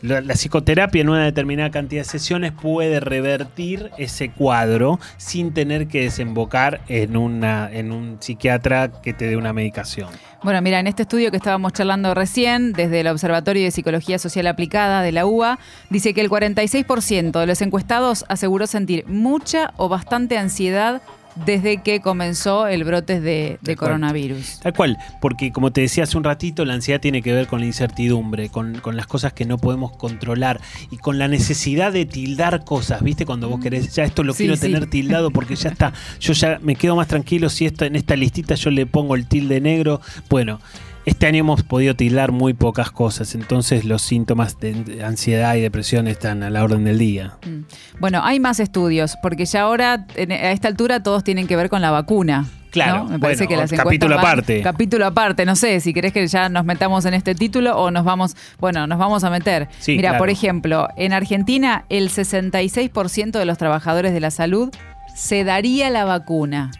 La, 0.02 0.20
psicoterapia 0.34 1.00
en 1.00 1.08
una 1.08 1.24
determinada 1.24 1.70
cantidad 1.70 2.02
de 2.02 2.08
sesiones 2.08 2.52
puede 2.52 3.00
revertir 3.00 3.90
ese 3.96 4.30
cuadro 4.30 5.00
sin 5.16 5.52
tener 5.54 5.88
que 5.88 6.02
desembocar 6.02 6.82
en, 6.88 7.16
una, 7.16 7.70
en 7.72 7.92
un 7.92 8.18
psiquiatra 8.20 8.92
que 9.02 9.12
te 9.12 9.26
dé 9.26 9.36
una 9.36 9.52
medicación. 9.52 10.10
Bueno, 10.42 10.60
mira, 10.62 10.78
en 10.78 10.86
este 10.86 11.02
estudio 11.02 11.30
que 11.30 11.38
estábamos 11.38 11.72
charlando 11.72 12.14
recién, 12.14 12.72
desde 12.72 13.00
el 13.00 13.08
Observatorio 13.08 13.64
de 13.64 13.70
Psicología 13.70 14.18
Social 14.18 14.46
Aplicada 14.46 15.02
de 15.02 15.12
la 15.12 15.26
UBA, 15.26 15.58
dice 15.90 16.14
que 16.14 16.20
el 16.20 16.30
46% 16.30 17.40
de 17.40 17.46
los 17.46 17.62
encuestados 17.62 18.24
aseguró 18.28 18.66
sentir 18.66 19.06
mucha 19.06 19.72
o 19.76 19.88
bastante 19.88 20.36
ansiedad 20.38 21.02
desde 21.44 21.82
que 21.82 22.00
comenzó 22.00 22.66
el 22.66 22.84
brote 22.84 23.20
de, 23.20 23.58
coronavirus. 23.76 24.60
Tal 24.60 24.72
cual, 24.72 24.98
porque 25.20 25.52
como 25.52 25.72
te 25.72 25.82
decía 25.82 26.04
hace 26.04 26.16
un 26.16 26.24
ratito, 26.24 26.64
la 26.64 26.74
ansiedad 26.74 27.00
tiene 27.00 27.22
que 27.22 27.32
ver 27.32 27.46
con 27.46 27.60
la 27.60 27.66
incertidumbre, 27.66 28.48
con, 28.48 28.78
con 28.80 28.96
las 28.96 29.06
cosas 29.06 29.32
que 29.32 29.44
no 29.44 29.58
podemos 29.58 29.92
controlar 29.96 30.60
y 30.90 30.96
con 30.96 31.18
la 31.18 31.28
necesidad 31.28 31.92
de 31.92 32.06
tildar 32.06 32.64
cosas, 32.64 33.02
¿viste? 33.02 33.26
Cuando 33.26 33.48
vos 33.48 33.60
querés, 33.60 33.94
ya 33.94 34.04
esto 34.04 34.22
lo 34.22 34.32
Sí, 34.32 34.44
quiero 34.44 34.56
sí. 34.56 34.62
tener 34.62 34.88
tildado 34.88 35.30
porque 35.30 35.56
ya 35.56 35.70
está, 35.70 35.92
yo 36.20 36.32
ya 36.32 36.58
me 36.62 36.76
quedo 36.76 36.96
más 36.96 37.08
tranquilo 37.08 37.48
si 37.48 37.66
esto, 37.66 37.84
en 37.84 37.96
esta 37.96 38.16
listita 38.16 38.54
yo 38.54 38.70
le 38.70 38.86
pongo 38.86 39.14
el 39.14 39.26
tilde 39.26 39.60
negro. 39.60 40.00
Bueno, 40.28 40.60
este 41.06 41.26
año 41.26 41.38
hemos 41.40 41.62
podido 41.62 41.94
tildar 41.96 42.32
muy 42.32 42.52
pocas 42.52 42.90
cosas, 42.90 43.34
entonces 43.34 43.84
los 43.84 44.02
síntomas 44.02 44.58
de 44.60 45.02
ansiedad 45.04 45.54
y 45.54 45.60
depresión 45.62 46.08
están 46.08 46.42
a 46.42 46.50
la 46.50 46.62
orden 46.62 46.84
del 46.84 46.98
día. 46.98 47.38
Mm. 47.46 47.62
Bueno, 48.00 48.20
hay 48.24 48.40
más 48.40 48.60
estudios, 48.60 49.16
porque 49.22 49.46
ya 49.46 49.62
ahora, 49.62 50.06
a 50.16 50.50
esta 50.52 50.68
altura, 50.68 51.02
todos 51.02 51.24
tienen 51.24 51.46
que 51.46 51.56
ver 51.56 51.70
con 51.70 51.80
la 51.80 51.90
vacuna. 51.90 52.46
Claro, 52.72 53.04
¿no? 53.04 53.10
Me 53.10 53.18
parece 53.18 53.46
bueno, 53.46 53.48
que 53.66 53.74
las 53.74 53.84
capítulo 53.84 54.16
van- 54.16 54.24
aparte. 54.26 54.60
Capítulo 54.60 55.06
aparte, 55.06 55.46
no 55.46 55.56
sé, 55.56 55.80
si 55.80 55.94
querés 55.94 56.12
que 56.12 56.26
ya 56.26 56.50
nos 56.50 56.64
metamos 56.66 57.06
en 57.06 57.14
este 57.14 57.34
título 57.34 57.74
o 57.78 57.90
nos 57.90 58.04
vamos, 58.04 58.36
bueno, 58.58 58.86
nos 58.86 58.98
vamos 58.98 59.24
a 59.24 59.30
meter. 59.30 59.68
Sí, 59.78 59.92
Mira, 59.96 60.10
claro. 60.10 60.18
por 60.18 60.28
ejemplo, 60.28 60.88
en 60.98 61.14
Argentina 61.14 61.86
el 61.88 62.10
66% 62.10 63.38
de 63.38 63.44
los 63.46 63.56
trabajadores 63.56 64.12
de 64.12 64.20
la 64.20 64.30
salud 64.30 64.70
se 65.14 65.44
daría 65.44 65.88
la 65.88 66.04
vacuna. 66.04 66.70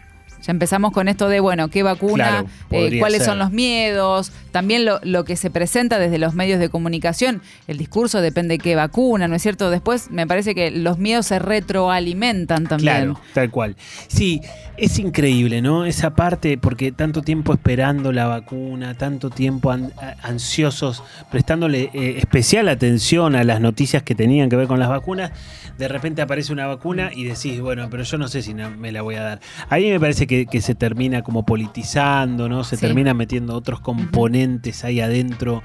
Ya 0.43 0.51
empezamos 0.51 0.91
con 0.91 1.07
esto 1.07 1.27
de, 1.29 1.39
bueno, 1.39 1.67
qué 1.69 1.83
vacuna, 1.83 2.45
Claro, 2.45 2.47
eh, 2.71 2.99
cuáles 2.99 3.19
ser. 3.19 3.29
son 3.29 3.39
los 3.39 3.51
miedos, 3.51 4.31
también 4.51 4.85
lo, 4.85 4.99
lo 5.03 5.25
que 5.25 5.35
se 5.35 5.49
presenta 5.49 5.97
desde 5.99 6.17
los 6.19 6.33
medios 6.35 6.59
de 6.59 6.69
comunicación. 6.69 7.41
El 7.67 7.77
discurso 7.77 8.21
depende 8.21 8.53
de 8.55 8.59
qué 8.59 8.75
vacuna, 8.75 9.27
¿no 9.27 9.35
es 9.35 9.41
cierto? 9.41 9.69
Después 9.69 10.09
me 10.11 10.27
parece 10.27 10.53
que 10.55 10.71
los 10.71 10.99
miedos 10.99 11.25
se 11.25 11.39
retroalimentan 11.39 12.65
también. 12.67 12.93
Claro, 12.95 13.19
tal 13.33 13.49
cual. 13.49 13.75
Sí, 14.07 14.41
es 14.77 14.99
increíble, 14.99 15.61
¿no? 15.61 15.85
Esa 15.85 16.11
parte, 16.15 16.57
porque 16.57 16.91
tanto 16.91 17.21
tiempo 17.23 17.53
esperando 17.53 18.11
la 18.11 18.27
vacuna, 18.27 18.93
tanto 18.95 19.29
tiempo 19.29 19.71
an- 19.71 19.91
a- 19.97 20.27
ansiosos, 20.27 21.03
prestándole 21.31 21.89
eh, 21.93 22.15
especial 22.17 22.69
atención 22.69 23.35
a 23.35 23.43
las 23.43 23.59
noticias 23.59 24.03
que 24.03 24.15
tenían 24.15 24.49
que 24.49 24.55
ver 24.55 24.67
con 24.67 24.79
las 24.79 24.89
vacunas, 24.89 25.31
de 25.77 25.87
repente 25.87 26.21
aparece 26.21 26.53
una 26.53 26.67
vacuna 26.67 27.11
y 27.13 27.23
decís, 27.23 27.59
bueno, 27.61 27.87
pero 27.89 28.03
yo 28.03 28.17
no 28.17 28.27
sé 28.27 28.41
si 28.41 28.53
no 28.53 28.69
me 28.71 28.91
la 28.91 29.01
voy 29.01 29.15
a 29.15 29.21
dar. 29.23 29.39
Ahí 29.69 29.89
me 29.89 29.99
parece 29.99 30.25
que, 30.27 30.36
que 30.45 30.61
se 30.61 30.75
termina 30.75 31.23
como 31.23 31.43
politizando, 31.45 32.47
¿no? 32.47 32.63
Se 32.63 32.75
Sí. 32.77 32.81
termina 32.85 33.13
metiendo 33.13 33.55
otros 33.55 33.79
componentes 33.79 34.83
ahí 34.83 34.99
adentro. 35.01 35.63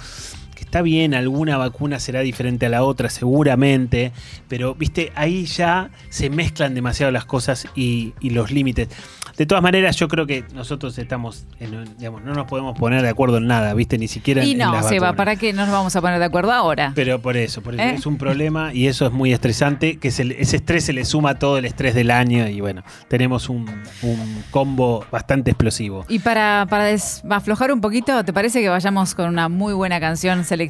Está 0.72 0.80
bien, 0.80 1.12
alguna 1.12 1.58
vacuna 1.58 2.00
será 2.00 2.20
diferente 2.20 2.64
a 2.64 2.70
la 2.70 2.82
otra, 2.82 3.10
seguramente, 3.10 4.10
pero 4.48 4.74
viste, 4.74 5.12
ahí 5.14 5.44
ya 5.44 5.90
se 6.08 6.30
mezclan 6.30 6.72
demasiado 6.74 7.12
las 7.12 7.26
cosas 7.26 7.66
y, 7.74 8.14
y 8.20 8.30
los 8.30 8.50
límites. 8.50 8.88
De 9.36 9.44
todas 9.44 9.62
maneras, 9.62 9.96
yo 9.96 10.08
creo 10.08 10.26
que 10.26 10.44
nosotros 10.54 10.96
estamos, 10.96 11.44
en 11.60 11.94
digamos, 11.98 12.22
no 12.22 12.32
nos 12.32 12.46
podemos 12.46 12.78
poner 12.78 13.02
de 13.02 13.10
acuerdo 13.10 13.36
en 13.36 13.48
nada, 13.48 13.74
viste, 13.74 13.98
ni 13.98 14.08
siquiera 14.08 14.42
en, 14.42 14.48
Y 14.48 14.52
en 14.52 14.58
no, 14.58 14.72
las 14.72 14.88
Seba. 14.88 15.12
¿para 15.12 15.36
qué 15.36 15.52
nos 15.52 15.70
vamos 15.70 15.94
a 15.94 16.00
poner 16.00 16.18
de 16.18 16.24
acuerdo 16.24 16.52
ahora? 16.52 16.92
Pero 16.94 17.20
por 17.20 17.36
eso, 17.36 17.60
por 17.60 17.74
eso 17.74 17.82
¿Eh? 17.82 17.94
es 17.94 18.06
un 18.06 18.16
problema 18.16 18.72
y 18.72 18.86
eso 18.86 19.04
es 19.06 19.12
muy 19.12 19.34
estresante, 19.34 19.98
que 19.98 20.10
se 20.10 20.22
ese 20.40 20.56
estrés 20.56 20.84
se 20.84 20.94
le 20.94 21.04
suma 21.04 21.38
todo 21.38 21.58
el 21.58 21.66
estrés 21.66 21.94
del 21.94 22.10
año 22.10 22.48
y 22.48 22.62
bueno, 22.62 22.82
tenemos 23.08 23.50
un, 23.50 23.68
un 24.02 24.44
combo 24.50 25.04
bastante 25.12 25.50
explosivo. 25.50 26.06
Y 26.08 26.20
para, 26.20 26.66
para 26.70 26.94
aflojar 27.30 27.72
un 27.72 27.82
poquito, 27.82 28.24
¿te 28.24 28.32
parece 28.32 28.62
que 28.62 28.70
vayamos 28.70 29.14
con 29.14 29.28
una 29.28 29.50
muy 29.50 29.74
buena 29.74 30.00
canción 30.00 30.44
seleccionada? 30.44 30.61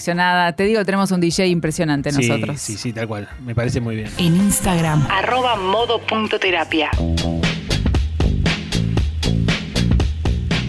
Te 0.57 0.65
digo, 0.65 0.85
tenemos 0.85 1.11
un 1.11 1.21
DJ 1.21 1.47
impresionante 1.49 2.11
Sí, 2.13 2.29
nosotros. 2.29 2.61
sí, 2.61 2.77
sí, 2.77 2.93
tal 2.93 3.07
cual, 3.09 3.29
me 3.45 3.55
parece 3.55 3.81
muy 3.81 3.97
bien. 3.97 4.11
En 4.19 4.37
Instagram. 4.37 5.07
Arroba 5.11 5.57
modo.terapia. 5.57 6.91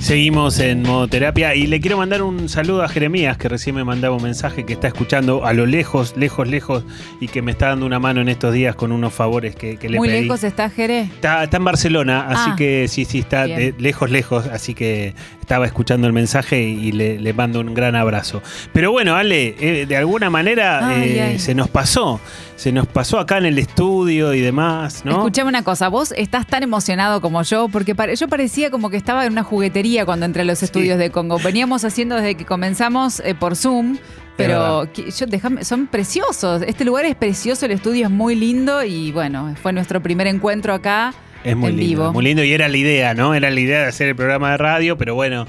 Seguimos 0.04 0.60
en 0.60 0.82
modo 0.84 1.08
terapia 1.08 1.56
y 1.56 1.66
le 1.66 1.80
quiero 1.80 1.96
mandar 1.96 2.24
un 2.24 2.50
saludo 2.50 2.84
a 2.84 2.90
Jeremías 2.90 3.38
que 3.38 3.48
recién 3.48 3.74
me 3.74 3.86
mandaba 3.86 4.14
un 4.18 4.22
mensaje 4.24 4.66
que 4.66 4.74
está 4.74 4.88
escuchando 4.90 5.46
a 5.46 5.54
lo 5.54 5.66
lejos, 5.66 6.18
lejos, 6.18 6.46
lejos 6.46 6.84
y 7.22 7.30
que 7.30 7.42
me 7.42 7.52
está 7.52 7.70
dando 7.70 7.86
una 7.86 8.00
mano 8.02 8.20
en 8.20 8.28
estos 8.28 8.54
días 8.54 8.76
con 8.76 8.92
unos 8.92 9.14
favores 9.14 9.56
que, 9.56 9.78
que 9.78 9.88
le 9.88 9.98
Muy 9.98 10.10
pedí. 10.10 10.24
lejos 10.24 10.44
está 10.44 10.70
Jerez. 10.70 11.10
Está, 11.10 11.46
está 11.46 11.56
en 11.56 11.64
Barcelona, 11.64 12.26
así 12.28 12.50
Ah. 12.52 12.56
que 12.58 12.90
sí, 12.90 13.06
sí, 13.06 13.20
está 13.20 13.48
de- 13.48 13.74
lejos, 13.80 14.12
lejos, 14.12 14.46
así 14.48 14.74
que 14.74 15.16
estaba 15.40 15.66
escuchando 15.66 16.06
el 16.06 16.12
mensaje 16.12 16.62
y, 16.62 16.88
y 16.88 16.92
le, 16.92 17.18
le 17.18 17.34
mando 17.34 17.62
un 17.62 17.74
gran 17.74 17.96
abrazo. 17.96 18.42
Pero 18.74 18.92
bueno, 18.92 19.16
Ale, 19.16 19.56
eh, 19.58 19.86
de 19.86 19.96
alguna 19.96 20.30
manera 20.30 20.86
Ay, 20.86 21.12
eh, 21.18 21.22
ay. 21.22 21.40
se 21.40 21.56
nos 21.56 21.70
pasó, 21.70 22.20
se 22.58 22.74
nos 22.74 22.88
pasó 22.88 23.20
acá 23.20 23.38
en 23.38 23.46
el 23.46 23.58
estudio 23.58 24.34
y 24.34 24.42
demás, 24.42 25.04
¿no? 25.06 25.12
Escuchame 25.12 25.48
una 25.50 25.64
cosa, 25.64 25.88
vos 25.88 26.14
estás 26.18 26.46
tan 26.46 26.62
emocionado 26.64 27.22
como 27.22 27.42
yo, 27.44 27.70
porque 27.70 27.96
yo 28.18 28.28
parecía 28.28 28.70
como 28.70 28.90
que 28.90 28.98
estaba 28.98 29.26
en 29.26 29.32
una 29.32 29.44
juguetería 29.44 29.93
cuando 30.06 30.26
entré 30.26 30.42
a 30.42 30.46
los 30.46 30.64
estudios 30.64 30.98
de 30.98 31.10
Congo. 31.12 31.38
Veníamos 31.40 31.86
haciendo 31.86 32.16
desde 32.16 32.36
que 32.36 32.46
comenzamos 32.46 33.20
eh, 33.22 33.36
por 33.36 33.56
Zoom. 33.56 33.98
Pero 34.36 34.92
yo, 34.96 35.28
déjame- 35.28 35.64
son 35.64 35.86
preciosos. 35.86 36.64
Este 36.64 36.84
lugar 36.86 37.06
es 37.06 37.16
precioso, 37.16 37.68
el 37.68 37.72
estudio 37.74 38.06
es 38.06 38.12
muy 38.12 38.34
lindo 38.36 38.84
y 38.84 39.12
bueno, 39.12 39.54
fue 39.62 39.72
nuestro 39.74 40.02
primer 40.02 40.26
encuentro 40.26 40.74
acá 40.74 41.14
Es 41.44 41.56
muy 41.56 41.70
en 41.70 41.78
lindo, 41.78 42.02
vivo. 42.02 42.14
muy 42.14 42.24
lindo 42.24 42.44
y 42.44 42.52
era 42.52 42.68
la 42.68 42.78
idea, 42.78 43.14
¿no? 43.14 43.36
Era 43.36 43.52
la 43.52 43.60
idea 43.60 43.82
de 43.84 43.88
hacer 43.90 44.08
el 44.10 44.16
programa 44.16 44.50
de 44.52 44.58
radio, 44.58 44.98
pero 44.98 45.14
bueno, 45.14 45.46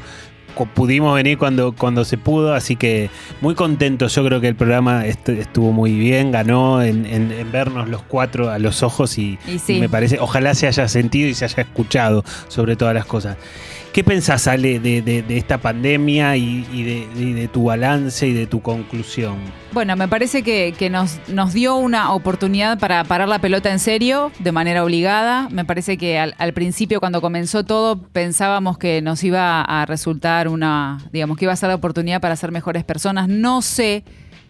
pudimos 0.74 1.14
venir 1.16 1.38
cuando, 1.38 1.72
cuando 1.72 2.04
se 2.04 2.18
pudo, 2.18 2.52
así 2.54 2.76
que 2.76 3.08
muy 3.40 3.54
contentos. 3.54 4.14
Yo 4.14 4.24
creo 4.24 4.40
que 4.42 4.48
el 4.48 4.54
programa 4.54 5.06
est- 5.06 5.30
estuvo 5.30 5.72
muy 5.72 5.92
bien, 5.98 6.30
ganó 6.30 6.82
en, 6.82 7.06
en- 7.06 7.32
en 7.32 7.50
vernos 7.50 7.88
los 7.88 8.02
cuatro 8.02 8.50
a 8.50 8.58
los 8.58 8.82
ojos 8.82 9.16
y, 9.18 9.38
Y 9.48 9.58
sí. 9.60 9.76
y 9.76 9.80
me 9.80 9.88
parece, 9.88 10.18
ojalá 10.20 10.54
se 10.54 10.66
haya 10.66 10.86
sentido 10.88 11.26
y 11.28 11.34
se 11.34 11.46
haya 11.46 11.62
escuchado 11.62 12.22
sobre 12.48 12.76
todas 12.76 12.94
las 12.94 13.06
cosas. 13.06 13.38
¿Qué 13.94 14.02
pensás, 14.02 14.48
Ale, 14.48 14.80
de, 14.80 15.02
de- 15.02 15.22
de 15.22 15.36
esta 15.38 15.58
pandemia 15.58 16.36
y, 16.36 16.64
de, 16.82 17.48
tu 17.52 17.62
balance 17.66 18.26
y 18.26 18.32
de 18.32 18.48
tu 18.48 18.60
conclusión? 18.60 19.36
Bueno, 19.72 19.94
me 19.94 20.08
parece 20.08 20.42
que, 20.42 20.74
que 20.76 20.90
nos, 20.90 21.20
nos 21.28 21.52
dio 21.52 21.76
una 21.76 22.12
oportunidad 22.12 22.76
para 22.80 23.04
parar 23.04 23.28
la 23.28 23.38
pelota 23.38 23.70
en 23.70 23.78
serio, 23.78 24.32
de 24.40 24.50
manera 24.50 24.82
obligada. 24.82 25.48
Me 25.50 25.64
parece 25.64 25.96
que 25.96 26.18
al 26.18 26.52
principio, 26.54 26.98
cuando 26.98 27.20
comenzó 27.20 27.62
todo, 27.64 28.02
pensábamos 28.02 28.78
que 28.78 29.00
nos 29.00 29.22
iba 29.22 29.62
a 29.62 29.86
resultar 29.86 30.48
una, 30.48 30.98
digamos, 31.12 31.36
que 31.38 31.44
iba 31.44 31.52
a 31.52 31.56
ser 31.56 31.68
la 31.68 31.76
oportunidad 31.76 32.20
para 32.20 32.34
ser 32.34 32.50
mejores 32.50 32.82
personas. 32.82 33.28
No 33.28 33.62
sé, 33.62 34.02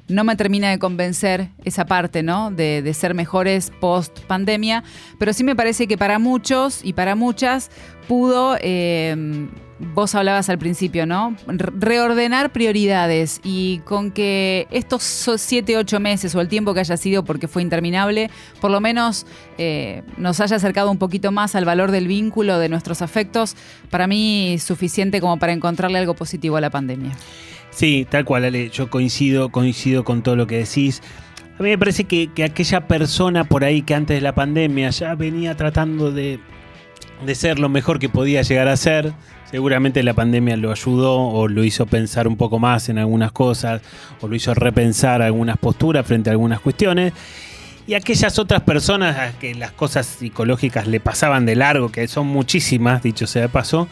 no 0.08 0.24
me 0.24 0.36
termina 0.36 0.70
de 0.70 0.78
convencer 0.78 1.48
esa 1.64 1.86
parte, 1.86 2.22
¿no? 2.22 2.50
De, 2.50 2.92
ser 2.94 3.14
mejores 3.14 3.70
post 3.80 4.20
pandemia, 4.26 4.84
pero 5.18 5.32
sí 5.32 5.44
me 5.44 5.56
parece 5.56 5.86
que 5.86 5.96
para 5.96 6.18
muchos 6.18 6.84
y 6.84 6.92
para 6.92 7.14
muchas 7.14 7.70
pudo, 8.06 8.56
eh, 8.60 9.48
vos 9.94 10.14
hablabas 10.14 10.50
al 10.50 10.58
principio, 10.58 11.06
¿no? 11.06 11.34
Re- 11.46 11.72
Reordenar 11.74 12.52
prioridades 12.52 13.40
y 13.42 13.78
con 13.86 14.10
que 14.10 14.66
estos 14.70 15.02
siete, 15.36 15.76
ocho 15.78 16.00
meses 16.00 16.34
o 16.34 16.40
el 16.40 16.48
tiempo 16.48 16.74
que 16.74 16.80
haya 16.80 16.96
sido 16.98 17.24
porque 17.24 17.48
fue 17.48 17.62
interminable, 17.62 18.30
por 18.60 18.70
lo 18.70 18.80
menos 18.80 19.26
eh, 19.56 20.02
nos 20.18 20.38
haya 20.40 20.56
acercado 20.56 20.90
un 20.90 20.98
poquito 20.98 21.32
más 21.32 21.54
al 21.54 21.64
valor 21.64 21.90
del 21.90 22.06
vínculo, 22.08 22.58
de 22.58 22.68
nuestros 22.68 23.00
afectos, 23.00 23.56
para 23.90 24.06
mí 24.06 24.58
suficiente 24.58 25.20
como 25.20 25.38
para 25.38 25.52
encontrarle 25.54 25.98
algo 25.98 26.14
positivo 26.14 26.56
a 26.56 26.60
la 26.60 26.68
pandemia. 26.70 27.16
Sí, 27.74 28.06
tal 28.08 28.24
cual, 28.24 28.44
Ale. 28.44 28.70
Yo 28.70 28.88
coincido, 28.88 29.48
coincido 29.50 30.04
con 30.04 30.22
todo 30.22 30.36
lo 30.36 30.46
que 30.46 30.58
decís. 30.58 31.02
A 31.58 31.62
mí 31.62 31.70
me 31.70 31.78
parece 31.78 32.04
que, 32.04 32.32
que 32.32 32.44
aquella 32.44 32.86
persona 32.86 33.44
por 33.44 33.64
ahí 33.64 33.82
que 33.82 33.94
antes 33.94 34.16
de 34.16 34.20
la 34.20 34.34
pandemia 34.34 34.90
ya 34.90 35.14
venía 35.14 35.56
tratando 35.56 36.10
de, 36.10 36.40
de 37.24 37.34
ser 37.34 37.58
lo 37.58 37.68
mejor 37.68 37.98
que 37.98 38.08
podía 38.08 38.42
llegar 38.42 38.68
a 38.68 38.76
ser. 38.76 39.12
Seguramente 39.50 40.02
la 40.02 40.14
pandemia 40.14 40.56
lo 40.56 40.72
ayudó 40.72 41.16
o 41.16 41.46
lo 41.48 41.62
hizo 41.62 41.86
pensar 41.86 42.26
un 42.26 42.36
poco 42.36 42.58
más 42.58 42.88
en 42.88 42.98
algunas 42.98 43.30
cosas 43.32 43.82
o 44.20 44.26
lo 44.26 44.34
hizo 44.34 44.52
repensar 44.54 45.22
algunas 45.22 45.58
posturas 45.58 46.06
frente 46.06 46.30
a 46.30 46.32
algunas 46.32 46.60
cuestiones. 46.60 47.12
Y 47.86 47.94
aquellas 47.94 48.38
otras 48.38 48.62
personas 48.62 49.18
a 49.18 49.38
que 49.38 49.54
las 49.54 49.72
cosas 49.72 50.06
psicológicas 50.06 50.86
le 50.86 51.00
pasaban 51.00 51.44
de 51.44 51.54
largo, 51.54 51.90
que 51.92 52.08
son 52.08 52.26
muchísimas, 52.26 53.02
dicho 53.02 53.26
sea 53.26 53.42
de 53.42 53.48
paso, 53.48 53.88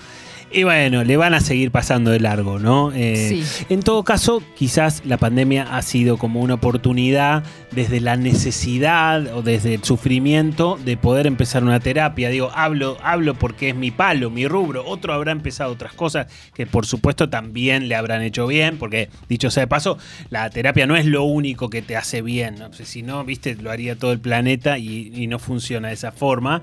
y 0.52 0.62
bueno, 0.64 1.04
le 1.04 1.16
van 1.16 1.34
a 1.34 1.40
seguir 1.40 1.70
pasando 1.70 2.10
de 2.10 2.20
largo, 2.20 2.58
¿no? 2.58 2.92
Eh, 2.94 3.26
Sí. 3.44 3.64
En 3.68 3.80
todo 3.80 4.02
caso, 4.04 4.42
quizás 4.56 5.02
la 5.04 5.16
pandemia 5.16 5.74
ha 5.76 5.82
sido 5.82 6.18
como 6.18 6.40
una 6.40 6.54
oportunidad 6.54 7.44
desde 7.74 8.00
la 8.00 8.16
necesidad 8.16 9.34
o 9.34 9.42
desde 9.42 9.74
el 9.74 9.84
sufrimiento 9.84 10.78
de 10.84 10.96
poder 10.96 11.26
empezar 11.26 11.62
una 11.64 11.80
terapia. 11.80 12.28
Digo, 12.28 12.50
hablo, 12.54 12.98
hablo 13.02 13.34
porque 13.34 13.70
es 13.70 13.74
mi 13.74 13.90
palo, 13.90 14.30
mi 14.30 14.46
rubro. 14.46 14.84
Otro 14.86 15.12
habrá 15.14 15.32
empezado 15.32 15.72
otras 15.72 15.92
cosas 15.94 16.26
que 16.54 16.66
por 16.66 16.84
supuesto 16.86 17.30
también 17.30 17.88
le 17.88 17.94
habrán 17.94 18.22
hecho 18.22 18.46
bien, 18.46 18.78
porque 18.78 19.08
dicho 19.28 19.50
sea 19.50 19.62
de 19.62 19.66
paso, 19.68 19.96
la 20.30 20.48
terapia 20.50 20.86
no 20.86 20.96
es 20.96 21.06
lo 21.06 21.24
único 21.24 21.70
que 21.70 21.80
te 21.82 21.96
hace 21.96 22.20
bien. 22.20 22.56
¿no? 22.58 22.72
Si 22.72 23.02
no, 23.02 23.24
viste, 23.24 23.54
lo 23.56 23.70
haría 23.70 23.96
todo 23.96 24.12
el 24.12 24.20
planeta 24.20 24.78
y, 24.78 25.26
no 25.26 25.38
funciona 25.38 25.88
de 25.88 25.94
esa 25.94 26.12
forma. 26.12 26.60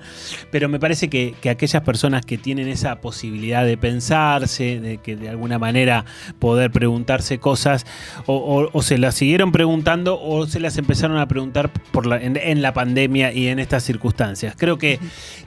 Pero 0.52 0.68
me 0.68 0.78
parece 0.78 1.08
que, 1.08 1.34
que 1.40 1.50
aquellas 1.50 1.82
personas 1.82 2.24
que 2.24 2.38
tienen 2.38 2.68
esa 2.68 3.00
posibilidad 3.00 3.64
de 3.64 3.76
pensarse, 3.76 4.78
de 4.80 4.98
que 4.98 5.16
de 5.16 5.28
alguna 5.28 5.58
manera 5.58 6.04
poder 6.38 6.70
preguntarse 6.70 7.38
cosas, 7.38 7.84
o, 8.26 8.34
o- 8.36 8.70
o 8.72 8.82
se 8.82 8.98
las 8.98 9.14
siguieron 9.16 9.50
preguntando 9.50 10.20
o 10.20 10.46
se 10.46 10.60
las 10.60 10.76
empezaron 10.78 10.99
a 11.04 11.26
preguntar 11.26 11.70
por 11.92 12.06
la- 12.06 12.20
en, 12.22 12.36
en 12.36 12.62
la 12.62 12.72
pandemia 12.72 13.32
y 13.32 13.48
en 13.48 13.58
estas 13.58 13.82
circunstancias. 13.84 14.54
Creo 14.56 14.78
que, 14.78 14.98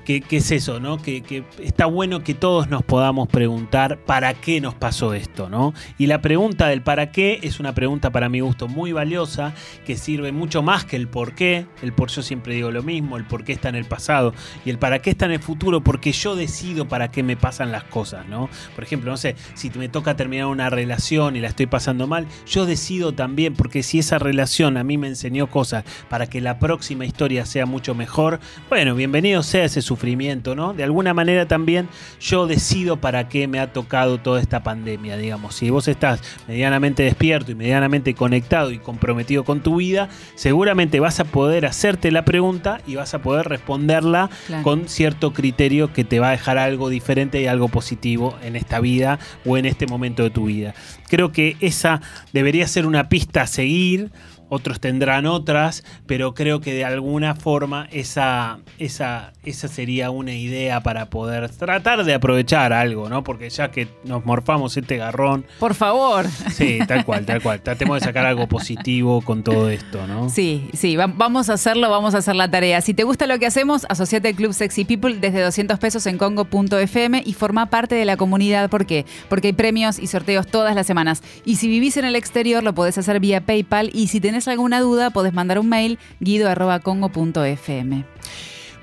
que- 0.05 0.21
que 0.21 0.37
es 0.37 0.51
eso, 0.51 0.79
¿no? 0.79 1.01
Que, 1.01 1.21
que 1.21 1.43
está 1.61 1.85
bueno 1.85 2.23
que 2.23 2.33
todos 2.33 2.69
nos 2.69 2.83
podamos 2.83 3.27
preguntar 3.27 3.97
para 3.99 4.33
qué 4.33 4.61
nos 4.61 4.73
pasó 4.75 5.13
esto, 5.13 5.49
¿no? 5.49 5.73
Y 5.97 6.07
la 6.07 6.21
pregunta 6.21 6.67
del 6.67 6.81
para 6.81 7.11
qué 7.11 7.39
es 7.43 7.59
una 7.59 7.73
pregunta 7.73 8.11
para 8.11 8.29
mi 8.29 8.39
gusto 8.39 8.67
muy 8.67 8.91
valiosa, 8.91 9.53
que 9.85 9.95
sirve 9.97 10.31
mucho 10.31 10.61
más 10.63 10.85
que 10.85 10.95
el 10.95 11.07
por 11.07 11.33
qué. 11.35 11.65
El 11.81 11.93
por 11.93 12.09
yo 12.09 12.21
siempre 12.21 12.53
digo 12.55 12.71
lo 12.71 12.83
mismo, 12.83 13.17
el 13.17 13.25
por 13.25 13.43
qué 13.43 13.53
está 13.53 13.69
en 13.69 13.75
el 13.75 13.85
pasado 13.85 14.33
y 14.65 14.69
el 14.69 14.77
para 14.79 14.99
qué 14.99 15.09
está 15.11 15.25
en 15.25 15.31
el 15.33 15.39
futuro, 15.39 15.81
porque 15.83 16.11
yo 16.11 16.35
decido 16.35 16.87
para 16.87 17.09
qué 17.11 17.23
me 17.23 17.37
pasan 17.37 17.71
las 17.71 17.83
cosas, 17.83 18.27
¿no? 18.27 18.49
Por 18.75 18.83
ejemplo, 18.83 19.11
no 19.11 19.17
sé, 19.17 19.35
si 19.53 19.69
me 19.71 19.89
toca 19.89 20.15
terminar 20.15 20.47
una 20.47 20.69
relación 20.69 21.35
y 21.35 21.39
la 21.39 21.47
estoy 21.49 21.65
pasando 21.67 22.07
mal, 22.07 22.27
yo 22.45 22.65
decido 22.65 23.13
también, 23.13 23.53
porque 23.53 23.83
si 23.83 23.99
esa 23.99 24.19
relación 24.19 24.77
a 24.77 24.83
mí 24.83 24.97
me 24.97 25.07
enseñó 25.07 25.42
cosas 25.47 25.83
para 26.09 26.27
que 26.27 26.41
la 26.41 26.59
próxima 26.59 27.05
historia 27.05 27.45
sea 27.45 27.65
mucho 27.65 27.95
mejor, 27.95 28.39
bueno, 28.69 28.95
bienvenido 28.95 29.43
sea 29.43 29.65
ese 29.65 29.81
sufrimiento, 29.81 30.55
¿no? 30.55 30.73
De 30.73 30.83
alguna 30.83 31.13
manera 31.13 31.47
también 31.47 31.87
yo 32.19 32.47
decido 32.47 32.97
para 32.97 33.29
qué 33.29 33.47
me 33.47 33.59
ha 33.59 33.73
tocado 33.73 34.19
toda 34.19 34.41
esta 34.41 34.63
pandemia, 34.63 35.17
digamos. 35.17 35.55
Si 35.55 35.69
vos 35.69 35.87
estás 35.87 36.21
medianamente 36.47 37.03
despierto 37.03 37.51
y 37.51 37.55
medianamente 37.55 38.13
conectado 38.13 38.71
y 38.71 38.79
comprometido 38.79 39.43
con 39.43 39.61
tu 39.61 39.77
vida, 39.77 40.09
seguramente 40.35 40.99
vas 40.99 41.19
a 41.19 41.25
poder 41.25 41.65
hacerte 41.65 42.11
la 42.11 42.25
pregunta 42.25 42.81
y 42.87 42.95
vas 42.95 43.13
a 43.13 43.21
poder 43.21 43.47
responderla 43.47 44.29
Claro. 44.47 44.63
con 44.63 44.87
cierto 44.87 45.33
criterio 45.33 45.93
que 45.93 46.03
te 46.03 46.19
va 46.19 46.29
a 46.29 46.31
dejar 46.31 46.57
algo 46.57 46.89
diferente 46.89 47.41
y 47.41 47.47
algo 47.47 47.67
positivo 47.67 48.35
en 48.43 48.55
esta 48.55 48.79
vida 48.79 49.19
o 49.45 49.57
en 49.57 49.65
este 49.65 49.87
momento 49.87 50.23
de 50.23 50.29
tu 50.29 50.45
vida. 50.45 50.73
Creo 51.09 51.31
que 51.31 51.57
esa 51.59 52.01
debería 52.31 52.67
ser 52.67 52.85
una 52.85 53.09
pista 53.09 53.41
a 53.43 53.47
seguir. 53.47 54.11
Otros 54.53 54.79
tendrán 54.79 55.25
otras, 55.25 55.83
pero 56.05 56.35
creo 56.35 56.61
que 56.61 56.75
de 56.75 56.85
alguna 56.85 57.33
forma 57.33 57.87
esa, 57.91 58.59
esa, 58.77 59.32
esa 59.45 59.67
sería 59.67 60.09
una 60.11 60.33
idea 60.33 60.81
para 60.81 61.09
poder 61.09 61.49
tratar 61.49 62.03
de 62.05 62.13
aprovechar 62.13 62.71
algo, 62.73 63.09
¿no? 63.09 63.23
Porque 63.23 63.49
ya 63.49 63.71
que 63.71 63.87
nos 64.03 64.25
morfamos 64.25 64.77
este 64.77 64.97
garrón, 64.97 65.45
Por 65.59 65.73
favor. 65.73 66.25
sí, 66.53 66.79
tal 66.87 67.03
cual, 67.05 67.25
tal 67.25 67.41
cual. 67.41 67.61
Tratemos 67.63 67.99
de 67.99 68.05
sacar 68.05 68.25
algo 68.25 68.47
positivo 68.47 69.21
con 69.21 69.43
todo 69.43 69.69
esto, 69.69 70.07
¿no? 70.07 70.29
Sí, 70.29 70.69
sí, 70.73 70.95
va- 70.95 71.07
vamos 71.07 71.49
a 71.49 71.53
hacerlo, 71.53 71.89
vamos 71.89 72.15
a 72.15 72.19
hacer 72.19 72.35
la 72.35 72.49
tarea. 72.49 72.81
Si 72.81 72.93
te 72.93 73.03
gusta 73.03 73.27
lo 73.27 73.37
que 73.39 73.45
hacemos, 73.45 73.85
asociate 73.89 74.29
al 74.29 74.35
Club 74.35 74.53
Sexy 74.53 74.85
People 74.85 75.17
desde 75.19 75.41
200 75.41 75.77
pesos 75.79 76.05
en 76.07 76.17
congo.fm 76.17 77.21
y 77.25 77.33
forma 77.33 77.65
parte 77.67 77.95
de 77.95 78.05
la 78.05 78.17
comunidad. 78.17 78.69
¿Por 78.69 78.85
qué? 78.85 79.05
Porque 79.29 79.47
hay 79.47 79.53
premios 79.53 79.99
y 79.99 80.07
sorteos 80.07 80.47
todas 80.47 80.73
las 80.75 80.87
semanas. 80.87 81.21
Y 81.45 81.57
si 81.57 81.67
vivís 81.67 81.97
en 81.97 82.05
el 82.05 82.15
exterior, 82.15 82.63
lo 82.63 82.73
podés 82.73 82.97
hacer 82.97 83.19
vía 83.19 83.41
PayPal. 83.41 83.89
Y 83.93 84.07
si 84.07 84.19
tenés 84.21 84.47
alguna 84.47 84.79
duda, 84.79 85.09
podés 85.09 85.33
mandar 85.33 85.59
un 85.59 85.67
mail 85.69 85.99
guido.congo.fm. 86.21 88.05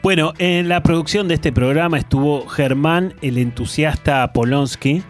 Bueno, 0.02 0.32
en 0.38 0.68
la 0.68 0.82
producción 0.82 1.28
de 1.28 1.34
este 1.34 1.52
programa 1.52 1.98
estuvo 1.98 2.46
Germán, 2.48 3.14
el 3.20 3.36
entusiasta 3.38 4.32
Polonsky. 4.32 5.02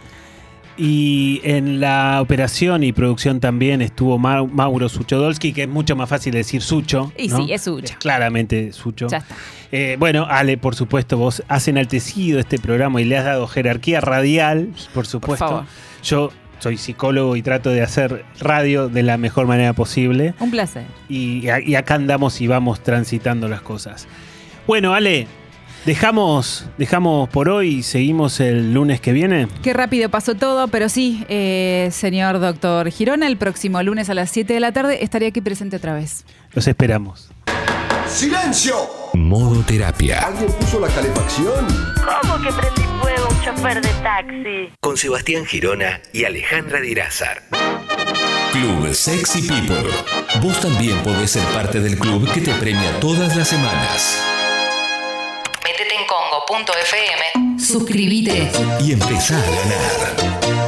Y 0.77 1.43
en 1.45 1.79
la 1.79 2.21
operación 2.23 2.83
y 2.85 2.93
producción 2.93 3.39
también 3.39 3.83
estuvo 3.83 4.19
Mau- 4.19 4.51
Mauro 4.51 4.89
Suchodolski, 4.89 5.53
que 5.53 5.65
es 5.65 5.69
mucho 5.69 5.95
más 5.95 6.09
fácil 6.09 6.33
decir 6.33 6.62
Sucho. 6.62 7.12
Y 7.19 7.29
¿no? 7.29 7.37
sí, 7.45 7.53
es 7.53 7.62
Sucho. 7.62 7.95
Claramente 7.99 8.73
Sucho. 8.73 9.09
Ya 9.09 9.19
está. 9.19 9.35
Eh, 9.73 9.97
bueno, 9.99 10.27
Ale, 10.29 10.57
por 10.57 10.75
supuesto, 10.75 11.19
vos 11.19 11.43
has 11.49 11.69
enaltecido 11.69 12.41
este 12.41 12.59
programa 12.59 12.99
y 13.03 13.05
le 13.05 13.19
has 13.19 13.27
dado 13.27 13.47
jerarquía 13.47 14.01
radial, 14.01 14.71
por 14.95 15.07
supuesto. 15.07 15.47
favor. 15.47 15.65
Yo 16.03 16.33
soy 16.61 16.79
psicólogo 16.79 17.37
y 17.37 17.43
trato 17.43 17.69
de 17.69 17.83
hacer 17.83 18.25
radio 18.41 18.89
de 18.89 19.03
la 19.03 19.19
mejor 19.19 19.47
manera 19.47 19.75
posible. 19.75 20.33
Un 20.41 20.51
placer. 20.51 20.85
Y, 21.11 21.43
y 21.67 21.75
acá 21.75 21.95
andamos 21.97 22.41
y 22.41 22.47
vamos 22.47 22.81
transitando 22.83 23.49
las 23.49 23.61
cosas. 23.61 24.09
Bueno, 24.70 24.94
Ale, 24.94 25.26
dejamos, 25.84 26.64
dejamos 26.78 27.28
por 27.30 27.48
hoy 27.48 27.78
y 27.78 27.82
seguimos 27.82 28.38
el 28.38 28.72
lunes 28.72 29.01
que 29.01 29.10
viene. 29.10 29.48
Qué 29.64 29.72
rápido 29.72 30.10
pasó 30.10 30.36
todo, 30.36 30.68
pero 30.68 30.88
sí, 30.88 31.26
eh, 31.28 31.88
señor 31.90 32.38
doctor 32.38 32.88
Girona, 32.88 33.26
el 33.26 33.36
próximo 33.36 33.82
lunes 33.82 34.10
a 34.10 34.14
las 34.14 34.30
7 34.30 34.55
de 34.55 34.60
la 34.60 34.70
tarde 34.70 35.02
estaré 35.02 35.26
aquí 35.26 35.40
presente 35.40 35.78
otra 35.78 35.94
vez. 35.94 36.24
Los 36.52 36.68
esperamos. 36.68 37.32
¡Silencio! 38.06 38.76
Modo 39.14 39.60
terapia. 39.62 40.20
¿Alguien 40.20 40.52
puso 40.52 40.78
la 40.78 40.86
calefacción? 40.86 41.66
¿Cómo 42.22 42.40
que 42.40 42.52
prendí 42.52 42.82
fuego 43.01 43.28
un 43.28 43.40
chofer 43.42 43.82
de 43.82 43.92
taxi? 44.05 44.72
Con 44.78 44.97
Sebastián 44.97 45.47
Girona 45.47 46.01
y 46.12 46.22
Alejandra 46.26 46.80
Dirázar. 46.80 47.42
Club 48.52 48.94
Sexy 48.94 49.48
People. 49.48 49.90
Vos 50.40 50.60
también 50.60 50.97
podés 50.98 51.32
ser 51.32 51.42
parte 51.47 51.80
del 51.80 51.98
club 51.98 52.32
que 52.32 52.40
te 52.40 52.52
premia 52.52 53.01
todas 53.01 53.34
las 53.34 53.48
semanas. 53.48 54.40
Métete 55.70 55.94
en 55.94 56.05
congo.fm. 56.05 57.56
Suscríbete. 57.60 58.51
Y 58.80 58.92
empezá 58.92 59.36
a 59.36 59.40
ganar. 59.40 60.60